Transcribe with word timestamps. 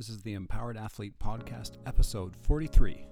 This 0.00 0.08
is 0.08 0.22
the 0.22 0.32
Empowered 0.32 0.78
Athlete 0.78 1.12
Podcast, 1.22 1.72
episode 1.84 2.34
43. 2.34 3.06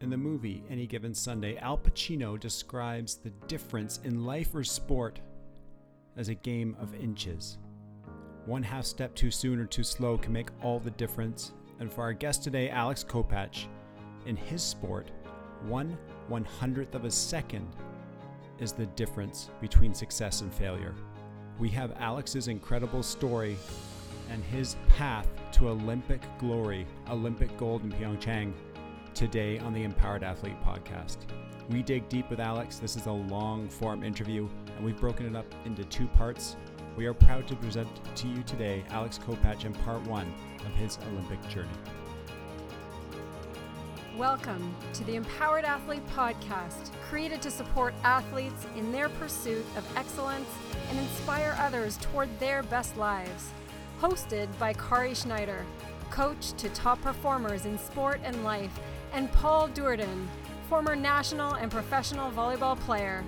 In 0.00 0.08
the 0.08 0.16
movie 0.16 0.64
Any 0.70 0.86
Given 0.86 1.12
Sunday, 1.12 1.58
Al 1.58 1.76
Pacino 1.76 2.40
describes 2.40 3.16
the 3.16 3.28
difference 3.46 4.00
in 4.04 4.24
life 4.24 4.54
or 4.54 4.64
sport 4.64 5.20
as 6.16 6.30
a 6.30 6.34
game 6.34 6.74
of 6.80 6.94
inches. 6.94 7.58
One 8.46 8.62
half 8.62 8.86
step 8.86 9.14
too 9.14 9.30
soon 9.30 9.60
or 9.60 9.66
too 9.66 9.84
slow 9.84 10.16
can 10.16 10.32
make 10.32 10.48
all 10.62 10.80
the 10.80 10.92
difference. 10.92 11.52
And 11.78 11.92
for 11.92 12.00
our 12.00 12.14
guest 12.14 12.42
today, 12.42 12.70
Alex 12.70 13.04
Kopacz, 13.04 13.66
in 14.24 14.34
his 14.34 14.62
sport, 14.62 15.10
one 15.66 15.98
one 16.28 16.46
hundredth 16.46 16.94
of 16.94 17.04
a 17.04 17.10
second 17.10 17.68
is 18.60 18.72
the 18.72 18.86
difference 18.86 19.50
between 19.60 19.92
success 19.92 20.40
and 20.40 20.50
failure. 20.54 20.94
We 21.58 21.68
have 21.68 21.92
Alex's 22.00 22.48
incredible 22.48 23.02
story 23.02 23.58
and 24.30 24.44
his 24.44 24.76
path 24.88 25.28
to 25.52 25.68
Olympic 25.68 26.20
glory, 26.38 26.86
Olympic 27.10 27.56
gold 27.56 27.82
in 27.82 27.90
Pyeongchang, 27.90 28.52
today 29.14 29.58
on 29.58 29.72
the 29.72 29.82
Empowered 29.82 30.22
Athlete 30.22 30.60
podcast. 30.62 31.18
We 31.70 31.82
dig 31.82 32.08
deep 32.08 32.30
with 32.30 32.40
Alex. 32.40 32.78
This 32.78 32.96
is 32.96 33.06
a 33.06 33.12
long 33.12 33.68
form 33.68 34.02
interview, 34.02 34.48
and 34.76 34.84
we've 34.84 35.00
broken 35.00 35.26
it 35.26 35.36
up 35.36 35.46
into 35.64 35.84
two 35.84 36.06
parts. 36.08 36.56
We 36.96 37.06
are 37.06 37.14
proud 37.14 37.46
to 37.48 37.56
present 37.56 37.88
to 38.16 38.28
you 38.28 38.42
today 38.42 38.84
Alex 38.90 39.18
Kopacz 39.18 39.64
in 39.64 39.72
part 39.72 40.02
one 40.06 40.32
of 40.60 40.72
his 40.74 40.98
Olympic 41.12 41.46
journey. 41.48 41.68
Welcome 44.16 44.74
to 44.94 45.04
the 45.04 45.14
Empowered 45.14 45.64
Athlete 45.64 46.04
Podcast, 46.08 46.90
created 47.08 47.40
to 47.42 47.52
support 47.52 47.94
athletes 48.02 48.66
in 48.76 48.90
their 48.90 49.08
pursuit 49.10 49.64
of 49.76 49.96
excellence 49.96 50.48
and 50.90 50.98
inspire 50.98 51.56
others 51.60 51.98
toward 51.98 52.28
their 52.40 52.64
best 52.64 52.96
lives. 52.96 53.50
Hosted 54.00 54.46
by 54.60 54.72
Kari 54.74 55.12
Schneider, 55.12 55.66
coach 56.10 56.52
to 56.52 56.68
top 56.68 57.02
performers 57.02 57.66
in 57.66 57.76
sport 57.76 58.20
and 58.22 58.44
life, 58.44 58.78
and 59.12 59.30
Paul 59.32 59.68
Duerden, 59.70 60.28
former 60.68 60.94
national 60.94 61.54
and 61.54 61.68
professional 61.68 62.30
volleyball 62.30 62.78
player. 62.78 63.24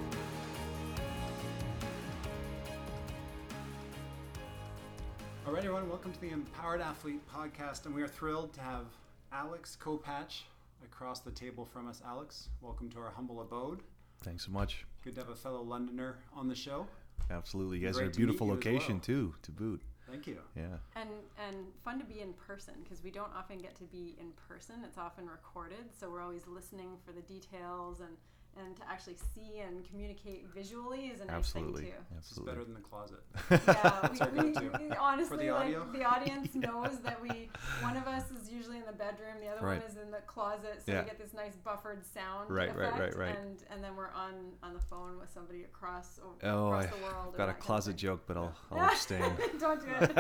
All 5.45 5.53
right, 5.53 5.65
everyone, 5.65 5.89
welcome 5.89 6.13
to 6.13 6.21
the 6.21 6.31
Empowered 6.31 6.81
Athlete 6.81 7.21
podcast, 7.29 7.87
and 7.87 7.93
we 7.95 8.03
are 8.03 8.09
thrilled 8.09 8.53
to 8.53 8.61
have 8.61 8.85
Alex 9.33 9.77
Kopacz 9.81 10.43
across 10.85 11.19
the 11.19 11.33
table 11.33 11.65
from 11.65 11.89
us. 11.89 12.01
Alex, 12.07 12.49
welcome 12.61 12.89
to 12.91 13.01
our 13.01 13.11
humble 13.11 13.41
abode. 13.41 13.81
Thanks 14.23 14.47
so 14.47 14.53
much. 14.53 14.87
Good 15.03 15.17
to 15.17 15.23
have 15.23 15.31
a 15.31 15.35
fellow 15.35 15.63
Londoner 15.63 16.19
on 16.33 16.47
the 16.47 16.55
show. 16.55 16.87
Absolutely. 17.29 17.79
You 17.79 17.87
guys 17.87 17.97
Great 17.97 18.07
are 18.07 18.11
a 18.11 18.15
beautiful 18.15 18.47
location 18.47 18.95
well. 18.95 19.01
too, 19.01 19.35
to 19.43 19.51
boot. 19.51 19.83
Thank 20.11 20.27
you. 20.27 20.39
Yeah. 20.57 20.77
And 20.97 21.11
and 21.47 21.57
fun 21.85 21.99
to 21.99 22.05
be 22.05 22.21
in 22.21 22.33
person 22.33 22.75
because 22.83 23.03
we 23.03 23.11
don't 23.11 23.33
often 23.37 23.59
get 23.59 23.77
to 23.77 23.85
be 23.85 24.17
in 24.19 24.33
person. 24.49 24.77
It's 24.85 24.99
often 24.99 25.29
recorded, 25.29 25.95
so 25.99 26.11
we're 26.11 26.23
always 26.23 26.47
listening 26.47 26.97
for 27.05 27.13
the 27.13 27.23
details 27.23 28.01
and 28.01 28.17
and 28.59 28.77
to 28.77 28.83
actually 28.91 29.15
see 29.35 29.61
and 29.61 29.89
communicate 29.89 30.47
visually 30.55 31.07
is 31.07 31.21
a 31.21 31.25
nice 31.25 31.37
Absolutely. 31.37 31.83
thing 31.83 31.91
too. 31.93 31.97
This 32.17 32.25
is 32.25 32.39
Absolutely. 32.39 32.53
better 32.53 32.65
than 32.65 32.75
the 32.75 32.81
closet. 32.81 33.23
Yeah, 34.31 34.33
we, 34.35 34.43
we, 34.49 34.53
go-to. 34.53 34.79
we- 34.91 34.97
honestly, 35.01 35.37
For 35.39 35.43
the 35.43 35.51
like 35.53 35.65
audio? 35.67 35.87
the 35.93 36.05
audience 36.05 36.55
knows 36.55 36.99
that 37.05 37.21
we 37.23 37.49
one 37.81 37.97
of 37.97 38.07
us 38.07 38.25
is 38.33 38.51
usually 38.51 38.79
in 38.79 38.85
the 38.87 38.93
bedroom, 38.93 39.37
the 39.41 39.49
other 39.49 39.65
Right. 39.65 39.81
one 39.81 39.91
is 39.91 39.97
in 39.97 40.11
the 40.11 40.19
closet, 40.27 40.83
so 40.85 40.93
Yeah. 40.93 41.03
we 41.03 41.07
get 41.07 41.19
this 41.19 41.33
nice 41.33 41.55
buffered 41.65 42.05
sound 42.05 42.51
Right, 42.51 42.75
right, 42.77 42.89
effect, 42.93 43.17
right, 43.17 43.29
right. 43.29 43.39
and 43.39 43.63
and 43.71 43.83
then 43.83 43.97
we're 43.97 44.11
on 44.11 44.35
on 44.63 44.75
the 44.75 44.81
phone 44.81 45.19
with 45.19 45.31
somebody 45.33 45.63
across 45.65 46.19
o- 46.23 46.35
Oh, 46.43 46.67
across 46.69 46.85
I've 46.85 46.91
the 46.91 47.05
world. 47.05 47.35
or 47.35 47.37
got 47.39 47.45
a 47.45 47.47
that 47.47 47.47
kind 47.47 47.51
of 47.51 47.59
closet 47.61 47.91
thing. 47.93 47.97
joke, 47.99 48.23
but 48.27 48.37
I'll, 48.37 48.53
I'll 48.73 48.91
abstain. 48.91 49.23
Don't 49.59 49.81
do 49.81 49.87
it. 50.01 50.11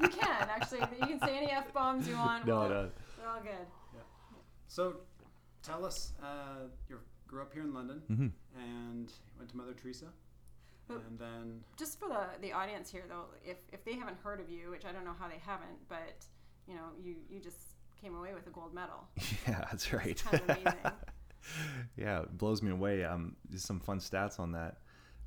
you 0.00 0.08
can 0.08 0.48
actually. 0.48 0.80
You 1.00 1.06
can 1.06 1.20
say 1.20 1.36
any 1.36 1.50
f 1.50 1.72
bombs 1.74 2.08
you 2.08 2.16
want. 2.16 2.46
no, 2.46 2.60
we'll- 2.60 2.68
no. 2.68 2.90
They're 3.18 3.28
all 3.28 3.40
good. 3.42 3.66
Yeah. 3.94 4.00
So, 4.68 4.96
tell 5.62 5.84
us, 5.84 6.12
uh, 6.22 6.68
you 6.88 6.98
grew 7.26 7.42
up 7.42 7.52
here 7.52 7.62
in 7.62 7.74
London 7.74 8.02
hmm 8.08 8.28
and 8.58 9.12
went 9.38 9.50
to 9.50 9.56
Mother 9.56 9.72
Teresa, 9.74 10.06
Oh. 10.88 11.00
and 11.08 11.18
then 11.18 11.64
Just 11.76 11.98
for 11.98 12.08
the 12.08 12.26
the 12.40 12.52
audience 12.52 12.90
here, 12.90 13.04
though, 13.08 13.24
if 13.44 13.56
if 13.72 13.84
they 13.84 13.94
haven't 13.94 14.18
heard 14.22 14.40
of 14.40 14.48
you, 14.48 14.70
which 14.70 14.84
I 14.84 14.92
don't 14.92 15.04
know 15.04 15.16
how 15.18 15.28
they 15.28 15.40
haven't, 15.44 15.88
but 15.88 16.24
you 16.68 16.74
know, 16.74 16.90
you 17.02 17.16
you 17.28 17.40
just 17.40 17.58
came 18.00 18.14
away 18.14 18.34
with 18.34 18.46
a 18.46 18.50
gold 18.50 18.72
medal. 18.74 19.08
Yeah, 19.48 19.64
that's 19.70 19.92
right. 19.92 20.22
kind 20.24 20.42
of 20.42 20.50
amazing. 20.50 20.80
yeah, 21.96 22.20
it 22.22 22.36
blows 22.38 22.62
me 22.62 22.70
away. 22.70 23.04
Um, 23.04 23.36
just 23.50 23.66
some 23.66 23.80
fun 23.80 23.98
stats 23.98 24.38
on 24.38 24.52
that. 24.52 24.76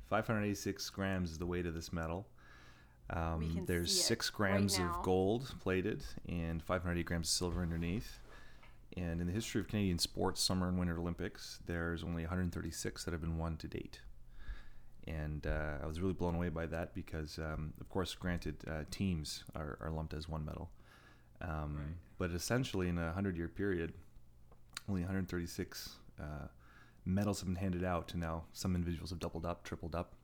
586 0.08 0.88
grams 0.90 1.30
is 1.30 1.38
the 1.38 1.46
weight 1.46 1.66
of 1.66 1.74
this 1.74 1.92
medal. 1.92 2.26
Um, 3.10 3.50
can 3.54 3.64
there's 3.66 3.92
see 3.92 4.00
it 4.00 4.04
six 4.04 4.30
grams 4.30 4.78
now. 4.78 4.90
of 4.98 5.02
gold 5.02 5.52
plated 5.60 6.04
and 6.28 6.62
580 6.62 7.02
grams 7.04 7.26
of 7.28 7.32
silver 7.32 7.62
underneath. 7.62 8.19
And 8.96 9.20
in 9.20 9.26
the 9.26 9.32
history 9.32 9.60
of 9.60 9.68
Canadian 9.68 9.98
sports, 9.98 10.42
summer 10.42 10.68
and 10.68 10.78
winter 10.78 10.98
Olympics, 10.98 11.60
there's 11.66 12.02
only 12.02 12.22
136 12.22 13.04
that 13.04 13.12
have 13.12 13.20
been 13.20 13.38
won 13.38 13.56
to 13.58 13.68
date. 13.68 14.00
And 15.06 15.46
uh, 15.46 15.78
I 15.82 15.86
was 15.86 16.00
really 16.00 16.12
blown 16.12 16.34
away 16.34 16.48
by 16.48 16.66
that 16.66 16.94
because, 16.94 17.38
um, 17.38 17.72
of 17.80 17.88
course, 17.88 18.14
granted, 18.14 18.56
uh, 18.68 18.84
teams 18.90 19.44
are, 19.54 19.78
are 19.80 19.90
lumped 19.90 20.14
as 20.14 20.28
one 20.28 20.44
medal. 20.44 20.70
Um, 21.40 21.76
Right. 21.76 21.86
But 22.18 22.32
essentially, 22.32 22.88
in 22.88 22.98
a 22.98 23.06
100 23.06 23.36
year 23.36 23.48
period, 23.48 23.94
only 24.88 25.00
136 25.02 25.96
uh, 26.20 26.48
medals 27.06 27.40
have 27.40 27.46
been 27.46 27.56
handed 27.56 27.82
out, 27.82 28.12
and 28.12 28.20
now 28.20 28.44
some 28.52 28.74
individuals 28.74 29.10
have 29.10 29.20
doubled 29.20 29.46
up, 29.46 29.64
tripled 29.64 29.94
up. 29.94 30.14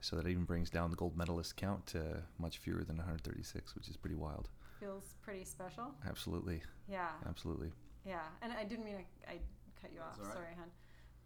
So 0.00 0.16
that 0.16 0.26
even 0.26 0.42
brings 0.44 0.68
down 0.68 0.90
the 0.90 0.96
gold 0.96 1.16
medalist 1.16 1.56
count 1.56 1.86
to 1.88 2.24
much 2.38 2.58
fewer 2.58 2.82
than 2.82 2.96
136, 2.96 3.76
which 3.76 3.88
is 3.88 3.96
pretty 3.96 4.16
wild. 4.16 4.48
Feels 4.82 5.14
pretty 5.22 5.44
special. 5.44 5.94
Absolutely, 6.08 6.60
Yeah, 6.88 7.06
absolutely. 7.28 7.70
yeah. 8.04 8.18
And 8.42 8.52
I 8.52 8.64
didn't 8.64 8.84
mean 8.84 8.96
to, 8.96 9.30
I 9.30 9.38
cut 9.80 9.92
you 9.94 10.00
off. 10.00 10.16
That's 10.16 10.30
all 10.30 10.34
right. 10.34 10.42
Sorry, 10.42 10.54
hon. 10.58 10.70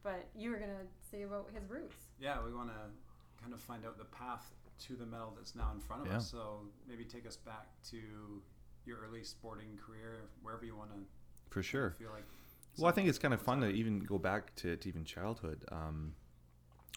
But 0.03 0.29
you 0.37 0.51
were 0.51 0.59
gonna 0.59 0.85
say 1.11 1.23
about 1.23 1.49
his 1.55 1.65
roots. 1.71 1.97
yeah, 2.21 2.37
we 2.45 2.53
want 2.53 2.69
to 2.69 2.77
kind 3.41 3.55
of 3.55 3.61
find 3.63 3.87
out 3.87 3.97
the 3.97 4.05
path 4.05 4.51
to 4.81 4.95
the 4.95 5.07
medal 5.07 5.33
that's 5.35 5.55
now 5.55 5.71
in 5.75 5.81
front 5.81 6.03
of 6.03 6.09
Yeah. 6.09 6.19
us. 6.19 6.31
So 6.31 6.69
maybe 6.87 7.05
take 7.07 7.27
us 7.27 7.37
back 7.39 7.69
to 7.93 7.97
your 8.85 8.99
early 8.99 9.25
sporting 9.25 9.79
career, 9.79 10.29
wherever 10.43 10.67
you 10.67 10.77
want 10.77 10.91
to. 10.91 10.99
For 11.49 11.63
sure. 11.63 11.93
Feel 11.93 12.11
like. 12.11 12.25
Well, 12.77 12.89
I 12.89 12.93
think 12.93 13.09
it's 13.09 13.19
kind 13.19 13.33
of 13.33 13.41
was 13.41 13.47
fun 13.47 13.61
to 13.63 13.69
even 13.71 14.01
go 14.01 14.19
back 14.19 14.55
to, 14.57 14.77
to 14.77 14.89
even 14.89 15.07
childhood. 15.07 15.65
Um, 15.73 16.15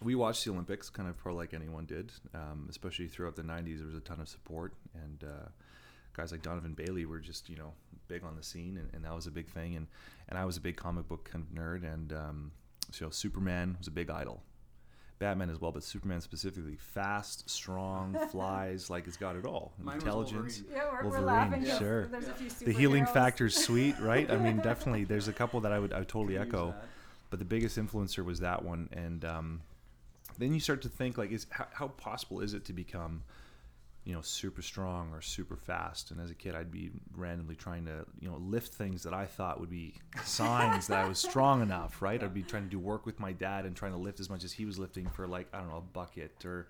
we 0.01 0.13
watched 0.13 0.43
the 0.43 0.51
Olympics, 0.51 0.89
kind 0.89 1.07
of 1.07 1.15
pro 1.15 1.33
like 1.33 1.53
anyone 1.53 1.85
did, 1.85 2.11
um, 2.33 2.67
especially 2.69 3.07
throughout 3.07 3.37
the 3.37 3.43
90s. 3.43 3.77
There 3.77 3.85
was 3.87 3.95
a 3.95 4.01
ton 4.01 4.19
of 4.19 4.27
support, 4.27 4.73
and 4.93 5.23
uh, 5.23 5.47
guys 6.19 6.31
like 6.31 6.41
Donovan 6.41 6.73
Bailey 6.73 7.05
were 7.05 7.19
just, 7.19 7.49
you 7.49 7.55
know, 7.55 7.71
big 8.07 8.23
on 8.23 8.35
the 8.35 8.43
scene, 8.43 8.77
and, 8.77 8.89
and 8.93 9.05
that 9.05 9.15
was 9.15 9.27
a 9.27 9.31
big 9.31 9.47
thing. 9.49 9.75
And, 9.75 9.87
and 10.27 10.37
I 10.37 10.45
was 10.45 10.57
a 10.57 10.61
big 10.61 10.75
comic 10.75 11.07
book 11.07 11.29
kind 11.31 11.43
of 11.47 11.55
nerd, 11.63 11.83
and 11.91 12.11
um, 12.13 12.51
so 12.91 13.09
Superman 13.09 13.75
was 13.77 13.87
a 13.87 13.91
big 13.91 14.09
idol. 14.09 14.41
Batman 15.19 15.49
as 15.49 15.59
well, 15.59 15.71
but 15.73 15.83
Superman 15.83 16.21
specifically, 16.21 16.77
fast, 16.77 17.49
strong, 17.49 18.17
flies, 18.31 18.89
like 18.89 19.05
it's 19.07 19.17
got 19.17 19.35
it 19.35 19.45
all. 19.45 19.73
Mine 19.81 19.95
was 19.95 20.03
Intelligence. 20.03 20.61
Wolverine. 20.61 20.77
Yeah, 20.77 20.83
we're, 20.91 20.97
we're 20.97 21.03
Wolverine, 21.03 21.25
laughing. 21.25 21.65
'cause 21.65 21.77
sure. 21.77 22.07
There's 22.07 22.27
a 22.27 22.33
few 22.33 22.49
The 22.49 22.71
healing 22.71 23.03
superheroes. 23.05 23.13
factor's 23.13 23.55
sweet, 23.55 23.95
right? 24.01 24.29
I 24.31 24.37
mean, 24.37 24.57
definitely. 24.57 25.03
There's 25.03 25.27
a 25.27 25.33
couple 25.33 25.59
that 25.61 25.71
I 25.73 25.79
would 25.79 25.91
I 25.93 25.99
would 25.99 26.07
totally 26.07 26.35
Could 26.37 26.47
echo 26.47 26.73
but 27.29 27.37
the 27.37 27.45
biggest 27.45 27.77
influencer 27.77 28.25
was 28.25 28.39
that 28.39 28.63
one 28.65 28.89
and 28.91 29.23
um, 29.25 29.61
then 30.39 30.51
you 30.53 30.59
start 30.59 30.81
to 30.81 30.89
think 30.89 31.15
like 31.17 31.31
is 31.31 31.45
how, 31.51 31.67
how 31.73 31.87
possible 31.89 32.39
is 32.41 32.53
it 32.55 32.65
to 32.65 32.73
become 32.73 33.21
you 34.09 34.15
know 34.15 34.21
super 34.21 34.63
strong 34.63 35.11
or 35.13 35.21
super 35.21 35.55
fast 35.55 36.09
and 36.09 36.19
as 36.19 36.31
a 36.31 36.33
kid 36.33 36.55
i'd 36.55 36.71
be 36.71 36.89
randomly 37.15 37.53
trying 37.55 37.85
to 37.85 38.03
you 38.19 38.27
know 38.27 38.37
lift 38.37 38.73
things 38.73 39.03
that 39.03 39.13
i 39.13 39.23
thought 39.23 39.59
would 39.59 39.69
be 39.69 39.93
signs 40.23 40.87
that 40.87 40.97
i 41.05 41.07
was 41.07 41.19
strong 41.19 41.61
enough 41.61 42.01
right 42.01 42.23
i'd 42.23 42.33
be 42.33 42.41
trying 42.41 42.63
to 42.63 42.69
do 42.71 42.79
work 42.79 43.05
with 43.05 43.19
my 43.19 43.31
dad 43.31 43.65
and 43.65 43.75
trying 43.75 43.91
to 43.91 43.99
lift 43.99 44.19
as 44.19 44.27
much 44.27 44.43
as 44.43 44.51
he 44.51 44.65
was 44.65 44.79
lifting 44.79 45.05
for 45.09 45.27
like 45.27 45.45
i 45.53 45.59
don't 45.59 45.69
know 45.69 45.77
a 45.77 45.81
bucket 45.93 46.43
or 46.43 46.65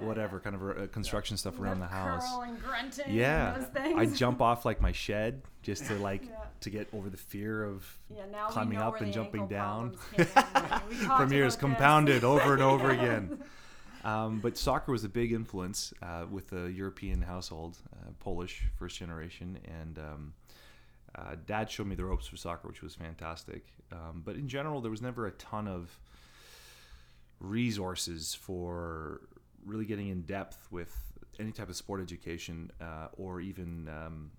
whatever 0.00 0.40
kind 0.40 0.56
of 0.56 0.62
uh, 0.78 0.86
construction 0.88 1.36
stuff 1.38 1.58
around 1.58 1.80
the 1.80 1.86
house 1.86 2.28
Curl 2.28 2.42
and 2.42 2.60
grunting. 2.62 3.04
And 3.06 3.14
yeah 3.14 3.64
i'd 3.96 4.14
jump 4.14 4.42
off 4.42 4.66
like 4.66 4.82
my 4.82 4.92
shed 4.92 5.40
just 5.62 5.86
to 5.86 5.94
like 5.94 6.24
Yeah. 6.24 6.30
to 6.60 6.68
get 6.70 6.88
over 6.92 7.08
the 7.08 7.16
fear 7.16 7.64
of 7.64 7.98
Yeah, 8.14 8.24
climbing 8.50 8.76
up 8.78 9.00
and 9.00 9.10
jumping 9.10 9.46
down. 9.48 9.96
problems 10.14 10.30
came 10.34 10.44
in. 10.44 10.80
We 10.90 10.96
talked 11.06 11.20
from 11.22 11.32
years 11.32 11.56
compounded 11.56 12.24
over 12.24 12.52
and 12.52 12.62
over 12.62 12.90
again. 12.98 13.38
Um, 14.04 14.40
but 14.40 14.58
soccer 14.58 14.92
was 14.92 15.04
a 15.04 15.08
big 15.08 15.32
influence 15.32 15.94
uh, 16.02 16.26
with 16.30 16.50
the 16.50 16.66
European 16.66 17.22
household, 17.22 17.78
uh, 17.92 18.10
Polish 18.20 18.64
first 18.76 18.98
generation, 18.98 19.58
and 19.80 19.98
um, 19.98 20.34
uh, 21.14 21.36
Dad 21.46 21.70
showed 21.70 21.86
me 21.86 21.94
the 21.94 22.04
ropes 22.04 22.26
for 22.26 22.36
soccer, 22.36 22.68
which 22.68 22.82
was 22.82 22.94
fantastic. 22.94 23.64
Um, 23.90 24.22
but 24.24 24.36
in 24.36 24.46
general, 24.46 24.80
there 24.82 24.90
was 24.90 25.00
never 25.00 25.26
a 25.26 25.30
ton 25.32 25.66
of 25.66 25.98
resources 27.40 28.34
for 28.34 29.22
really 29.64 29.86
getting 29.86 30.08
in 30.08 30.22
depth 30.22 30.68
with 30.70 30.94
any 31.40 31.50
type 31.52 31.68
of 31.68 31.76
sport 31.76 32.00
education 32.00 32.70
uh, 32.80 33.08
or 33.16 33.40
even 33.40 33.88
um, 33.88 34.30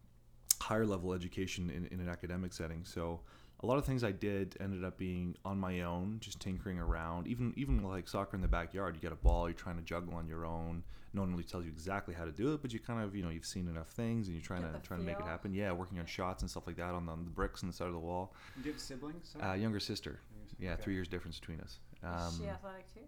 higher 0.62 0.86
level 0.86 1.14
education 1.14 1.70
in, 1.70 1.88
in 1.88 2.00
an 2.00 2.10
academic 2.10 2.54
setting. 2.54 2.84
So 2.84 3.22
a 3.66 3.68
lot 3.68 3.78
of 3.80 3.86
things 3.86 4.04
I 4.04 4.12
did 4.12 4.56
ended 4.60 4.84
up 4.84 4.96
being 4.98 5.36
on 5.44 5.60
my 5.60 5.82
own, 5.82 6.18
just 6.20 6.40
tinkering 6.40 6.78
around. 6.80 7.26
Even 7.28 7.52
even 7.58 7.84
like 7.84 8.08
soccer 8.08 8.36
in 8.36 8.42
the 8.42 8.48
backyard, 8.48 8.96
you 8.96 9.02
get 9.02 9.12
a 9.12 9.16
ball, 9.16 9.48
you're 9.50 9.56
trying 9.56 9.78
to 9.78 9.82
juggle 9.82 10.14
on 10.14 10.28
your 10.28 10.46
own. 10.46 10.84
No 11.14 11.22
one 11.22 11.32
really 11.32 11.44
tells 11.46 11.66
you 11.66 11.72
exactly 11.72 12.14
how 12.14 12.26
to 12.26 12.32
do 12.32 12.54
it, 12.54 12.62
but 12.62 12.72
you 12.74 12.80
kind 12.80 13.02
of 13.04 13.16
you 13.16 13.24
know 13.24 13.30
you've 13.30 13.46
seen 13.46 13.68
enough 13.68 13.88
things 13.90 14.28
and 14.28 14.36
you're 14.36 14.46
trying 14.46 14.62
Get 14.62 14.74
to 14.74 14.80
the 14.80 14.86
trying 14.88 15.00
to 15.00 15.06
make 15.06 15.20
it 15.20 15.26
happen. 15.26 15.52
Yeah, 15.54 15.72
working 15.72 15.98
on 15.98 16.06
shots 16.06 16.44
and 16.44 16.52
stuff 16.52 16.68
like 16.68 16.76
that 16.76 16.94
on 16.94 17.08
the, 17.08 17.12
on 17.12 17.24
the 17.24 17.32
bricks 17.32 17.64
on 17.64 17.68
the 17.70 17.74
side 17.74 17.88
of 17.88 17.94
the 17.94 18.00
wall. 18.00 18.34
Do 18.62 18.68
you 18.68 18.74
have 18.74 18.82
siblings? 18.82 19.34
Uh, 19.44 19.54
younger 19.54 19.80
sister, 19.80 20.20
yeah, 20.60 20.74
Okay. 20.74 20.84
three 20.84 20.94
years 20.94 21.08
difference 21.08 21.40
between 21.40 21.60
us. 21.62 21.80
Is 22.04 22.38
she 22.38 22.44
Um, 22.44 22.50
athletic 22.50 22.94
too? 22.94 23.00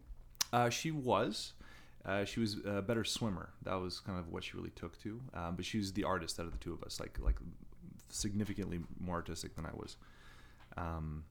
uh, 0.53 0.69
she 0.69 0.89
was. 0.89 1.53
Uh, 2.05 2.23
she 2.25 2.39
was 2.39 2.55
a 2.65 2.81
better 2.81 3.03
swimmer. 3.03 3.49
That 3.63 3.75
was 3.75 3.99
kind 3.99 4.17
of 4.17 4.29
what 4.29 4.43
she 4.43 4.55
really 4.57 4.69
took 4.71 4.97
to. 5.01 5.21
Um, 5.35 5.55
but 5.57 5.65
she 5.65 5.77
was 5.77 5.91
the 5.93 6.05
artist 6.05 6.39
out 6.39 6.45
of 6.47 6.53
the 6.53 6.57
two 6.57 6.71
of 6.73 6.81
us, 6.83 6.99
like 6.99 7.19
like 7.19 7.35
significantly 8.09 8.79
more 8.99 9.15
artistic 9.15 9.55
than 9.55 9.65
I 9.65 9.71
was. 9.73 9.97
Um, 10.77 11.23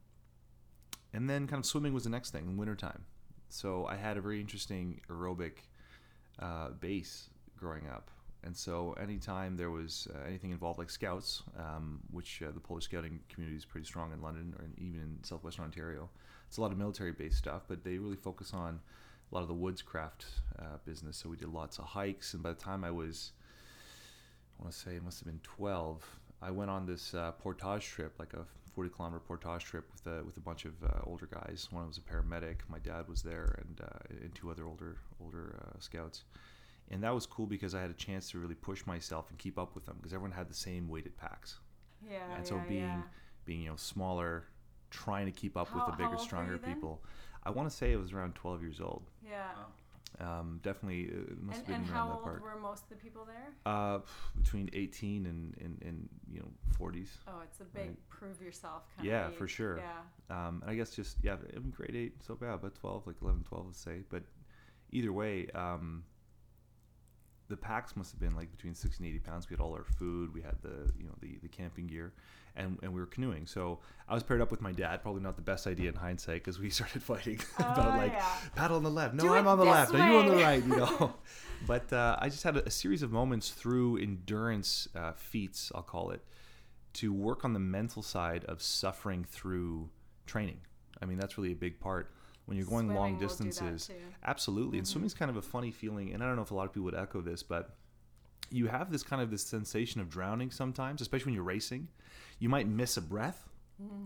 and 1.13 1.31
then 1.31 1.47
kind 1.47 1.61
of 1.61 1.67
swimming 1.67 1.93
was 1.93 2.05
the 2.05 2.11
next 2.11 2.31
thing 2.31 2.45
in 2.47 2.57
wintertime. 2.57 3.05
So 3.49 3.87
I 3.87 3.97
had 3.97 4.17
a 4.17 4.21
very 4.21 4.41
interesting 4.41 5.01
aerobic 5.09 5.53
uh, 6.39 6.71
base 6.81 7.31
growing 7.57 7.89
up. 7.89 8.11
And 8.45 8.57
so 8.57 8.93
anytime 9.01 9.57
there 9.57 9.71
was 9.71 10.07
uh, 10.15 10.27
anything 10.27 10.51
involved 10.51 10.79
like 10.79 10.91
scouts, 10.91 11.43
um, 11.59 12.01
which 12.11 12.43
uh, 12.47 12.53
the 12.53 12.61
Polish 12.61 12.85
scouting 12.85 13.19
community 13.29 13.57
is 13.57 13.65
pretty 13.65 13.87
strong 13.87 14.13
in 14.13 14.23
London 14.23 14.55
or 14.59 14.65
in, 14.65 14.73
even 14.79 15.01
in 15.01 15.25
southwestern 15.25 15.65
Ontario, 15.65 16.09
it's 16.47 16.59
a 16.59 16.61
lot 16.61 16.71
of 16.71 16.79
military-based 16.79 17.37
stuff, 17.37 17.63
but 17.67 17.83
they 17.83 17.99
really 17.99 18.17
focus 18.17 18.53
on 18.53 18.79
a 19.31 19.35
lot 19.35 19.41
of 19.43 19.49
the 19.49 19.55
woodscraft 19.55 20.27
uh, 20.61 20.77
business. 20.85 21.17
So 21.17 21.29
we 21.29 21.37
did 21.37 21.49
lots 21.49 21.79
of 21.79 21.87
hikes, 21.87 22.35
and 22.35 22.43
by 22.43 22.51
the 22.51 22.61
time 22.61 22.85
I 22.85 22.91
was, 22.91 23.33
I 24.61 24.63
want 24.63 24.75
to 24.75 24.79
say 24.79 24.95
it 24.97 25.03
must 25.03 25.19
have 25.21 25.27
been 25.27 25.41
12, 25.43 26.05
I 26.41 26.51
went 26.51 26.71
on 26.71 26.87
this 26.87 27.15
uh, 27.15 27.33
portage 27.33 27.87
trip, 27.87 28.15
like 28.19 28.33
a 28.35 28.45
40 28.77 28.91
kilometer 28.91 29.21
portage 29.21 29.65
trip 29.65 29.91
with 29.91 30.07
a, 30.13 30.23
with 30.23 30.37
a 30.37 30.41
bunch 30.41 30.67
of 30.67 30.75
uh, 30.85 31.01
older 31.05 31.27
guys. 31.27 31.67
One 31.71 31.87
was 31.89 31.97
a 31.97 32.03
paramedic, 32.03 32.57
my 32.69 32.79
dad 32.79 33.09
was 33.09 33.23
there, 33.23 33.59
and, 33.59 33.81
uh, 33.81 34.23
and 34.23 34.35
two 34.35 34.51
other 34.51 34.67
older 34.67 34.99
older 35.21 35.59
uh, 35.63 35.81
scouts. 35.81 36.25
And 36.91 37.03
that 37.03 37.15
was 37.15 37.25
cool 37.27 37.47
because 37.47 37.75
I 37.75 37.81
had 37.81 37.91
a 37.91 37.95
chance 37.95 38.31
to 38.31 38.39
really 38.39 38.55
push 38.55 38.87
myself 38.87 39.31
and 39.31 39.39
keep 39.39 39.59
up 39.59 39.75
with 39.75 39.87
them 39.87 39.97
because 39.97 40.13
everyone 40.13 40.31
had 40.31 40.49
the 40.49 40.55
same 40.55 40.89
weighted 40.89 41.17
packs. 41.17 41.57
Yeah. 42.09 42.19
and 42.37 42.47
so 42.47 42.57
yeah, 42.57 42.65
being 42.69 42.83
yeah. 42.83 43.03
being 43.47 43.63
you 43.63 43.71
know 43.71 43.77
smaller, 43.77 44.45
trying 44.91 45.25
to 45.25 45.33
keep 45.33 45.57
up 45.57 45.69
How- 45.69 45.87
with 45.87 45.97
the 45.97 46.05
bigger, 46.05 46.19
stronger 46.19 46.59
people. 46.59 47.03
I 47.45 47.51
want 47.51 47.71
to 47.71 47.75
say 47.75 47.93
it 47.93 47.97
was 48.01 48.13
around 48.13 48.35
12 48.35 48.61
years 48.61 48.81
old. 48.81 49.05
Yeah. 49.25 49.47
Um, 50.21 50.61
definitely, 50.63 51.11
uh, 51.13 51.33
it 51.33 51.43
must 51.43 51.59
And, 51.59 51.69
have 51.69 51.77
and 51.77 51.85
been 51.87 51.93
how 51.95 52.07
around 52.07 52.09
that 52.09 52.31
old 52.33 52.43
were 52.43 52.61
most 52.61 52.83
of 52.85 52.89
the 52.89 52.97
people 52.97 53.25
there? 53.27 53.53
Uh, 53.65 53.99
between 54.43 54.71
18 54.73 55.27
and, 55.27 55.55
and, 55.61 55.79
and 55.85 56.09
you 56.33 56.41
know 56.41 56.49
40s. 56.79 57.09
Oh, 57.29 57.41
it's 57.45 57.61
a 57.61 57.65
big 57.65 57.89
Right. 57.89 58.09
prove 58.09 58.41
yourself 58.41 58.85
kind 58.97 59.09
Yeah, 59.09 59.27
of 59.27 59.33
Yeah, 59.33 59.39
for 59.39 59.49
sure. 59.49 59.77
Yeah. 59.79 60.37
Um, 60.49 60.61
and 60.63 60.71
I 60.71 60.75
guess 60.75 60.91
just 60.91 61.17
yeah, 61.23 61.37
in 61.55 61.71
grade 61.71 61.95
eight, 61.95 62.23
so 62.23 62.35
bad, 62.35 62.61
but 62.63 62.75
12, 62.75 63.07
like 63.07 63.17
11, 63.23 63.45
12, 63.45 63.67
let's 63.67 63.81
say. 63.81 64.03
But 64.09 64.23
either 64.91 65.13
way, 65.13 65.49
um, 65.55 66.05
the 67.49 67.57
packs 67.57 67.97
must 67.97 68.11
have 68.13 68.21
been 68.21 68.35
like 68.35 68.51
between 68.51 68.75
60 68.75 69.03
and 69.05 69.09
80 69.15 69.19
pounds. 69.21 69.49
We 69.51 69.55
had 69.55 69.61
all 69.61 69.73
our 69.75 69.85
food, 69.85 70.35
we 70.35 70.43
had 70.43 70.57
the 70.63 70.93
you 70.99 71.05
know 71.05 71.15
the, 71.21 71.39
the 71.43 71.49
camping 71.49 71.87
gear, 71.87 72.13
and, 72.57 72.79
and 72.83 72.93
we 72.93 73.01
were 73.01 73.07
canoeing. 73.07 73.47
So 73.47 73.79
I 74.09 74.15
was 74.15 74.23
paired 74.23 74.41
up 74.41 74.51
with 74.51 74.61
my 74.61 74.73
dad. 74.73 75.03
Probably 75.03 75.23
not 75.23 75.37
the 75.37 75.43
best 75.43 75.67
idea 75.67 75.89
in 75.91 75.95
hindsight 75.95 76.43
because 76.45 76.59
we 76.59 76.71
started 76.79 77.03
fighting 77.03 77.39
about 77.59 77.95
Oh, 77.95 77.97
like 77.99 78.13
yeah. 78.13 78.27
paddle 78.55 78.77
on 78.77 78.83
the 78.83 78.91
left. 78.91 79.15
No, 79.15 79.23
Do 79.25 79.35
I'm 79.35 79.47
on 79.47 79.59
the 79.59 79.65
left. 79.65 79.93
No, 79.93 79.99
you 80.11 80.19
on 80.19 80.27
the 80.27 80.43
right. 80.43 80.63
You 80.65 80.77
know. 80.77 81.15
but 81.67 81.93
uh, 81.93 82.17
I 82.21 82.29
just 82.29 82.43
had 82.43 82.57
a, 82.57 82.67
a 82.67 82.71
series 82.71 83.03
of 83.03 83.13
moments 83.13 83.51
through 83.51 83.99
endurance 83.99 84.89
uh, 84.97 85.13
feats, 85.13 85.71
I'll 85.75 85.83
call 85.83 86.11
it, 86.11 86.23
to 86.95 87.13
work 87.13 87.45
on 87.45 87.53
the 87.53 87.61
mental 87.61 88.03
side 88.03 88.45
of 88.47 88.61
suffering 88.63 89.25
through 89.25 89.91
training. 90.27 90.59
I 91.01 91.05
mean, 91.05 91.19
that's 91.19 91.37
really 91.39 91.53
a 91.53 91.57
big 91.57 91.79
part 91.79 92.11
when 92.47 92.57
you're 92.57 92.67
going 92.67 92.89
long 92.89 93.19
Swimming 93.19 93.19
that 93.19 93.29
distances. 93.29 93.91
Absolutely, 94.25 94.79
and 94.79 94.87
swimming's 94.87 95.15
kind 95.15 95.31
of 95.31 95.37
a 95.37 95.43
funny 95.43 95.71
feeling, 95.71 96.13
and 96.13 96.23
I 96.23 96.27
don't 96.27 96.37
know 96.37 96.43
if 96.43 96.51
a 96.51 96.55
lot 96.55 96.65
of 96.65 96.73
people 96.73 96.85
would 96.85 96.95
echo 96.95 97.21
this, 97.21 97.43
but 97.43 97.77
you 98.51 98.69
have 98.69 98.91
this 98.91 99.03
kind 99.03 99.21
of 99.21 99.31
this 99.31 99.43
sensation 99.43 100.01
of 100.01 100.09
drowning 100.09 100.51
sometimes, 100.51 101.01
especially 101.01 101.27
when 101.27 101.35
you're 101.35 101.43
racing. 101.43 101.89
You 102.39 102.49
might 102.49 102.69
miss 102.69 102.97
a 102.97 103.03
breath. 103.03 103.49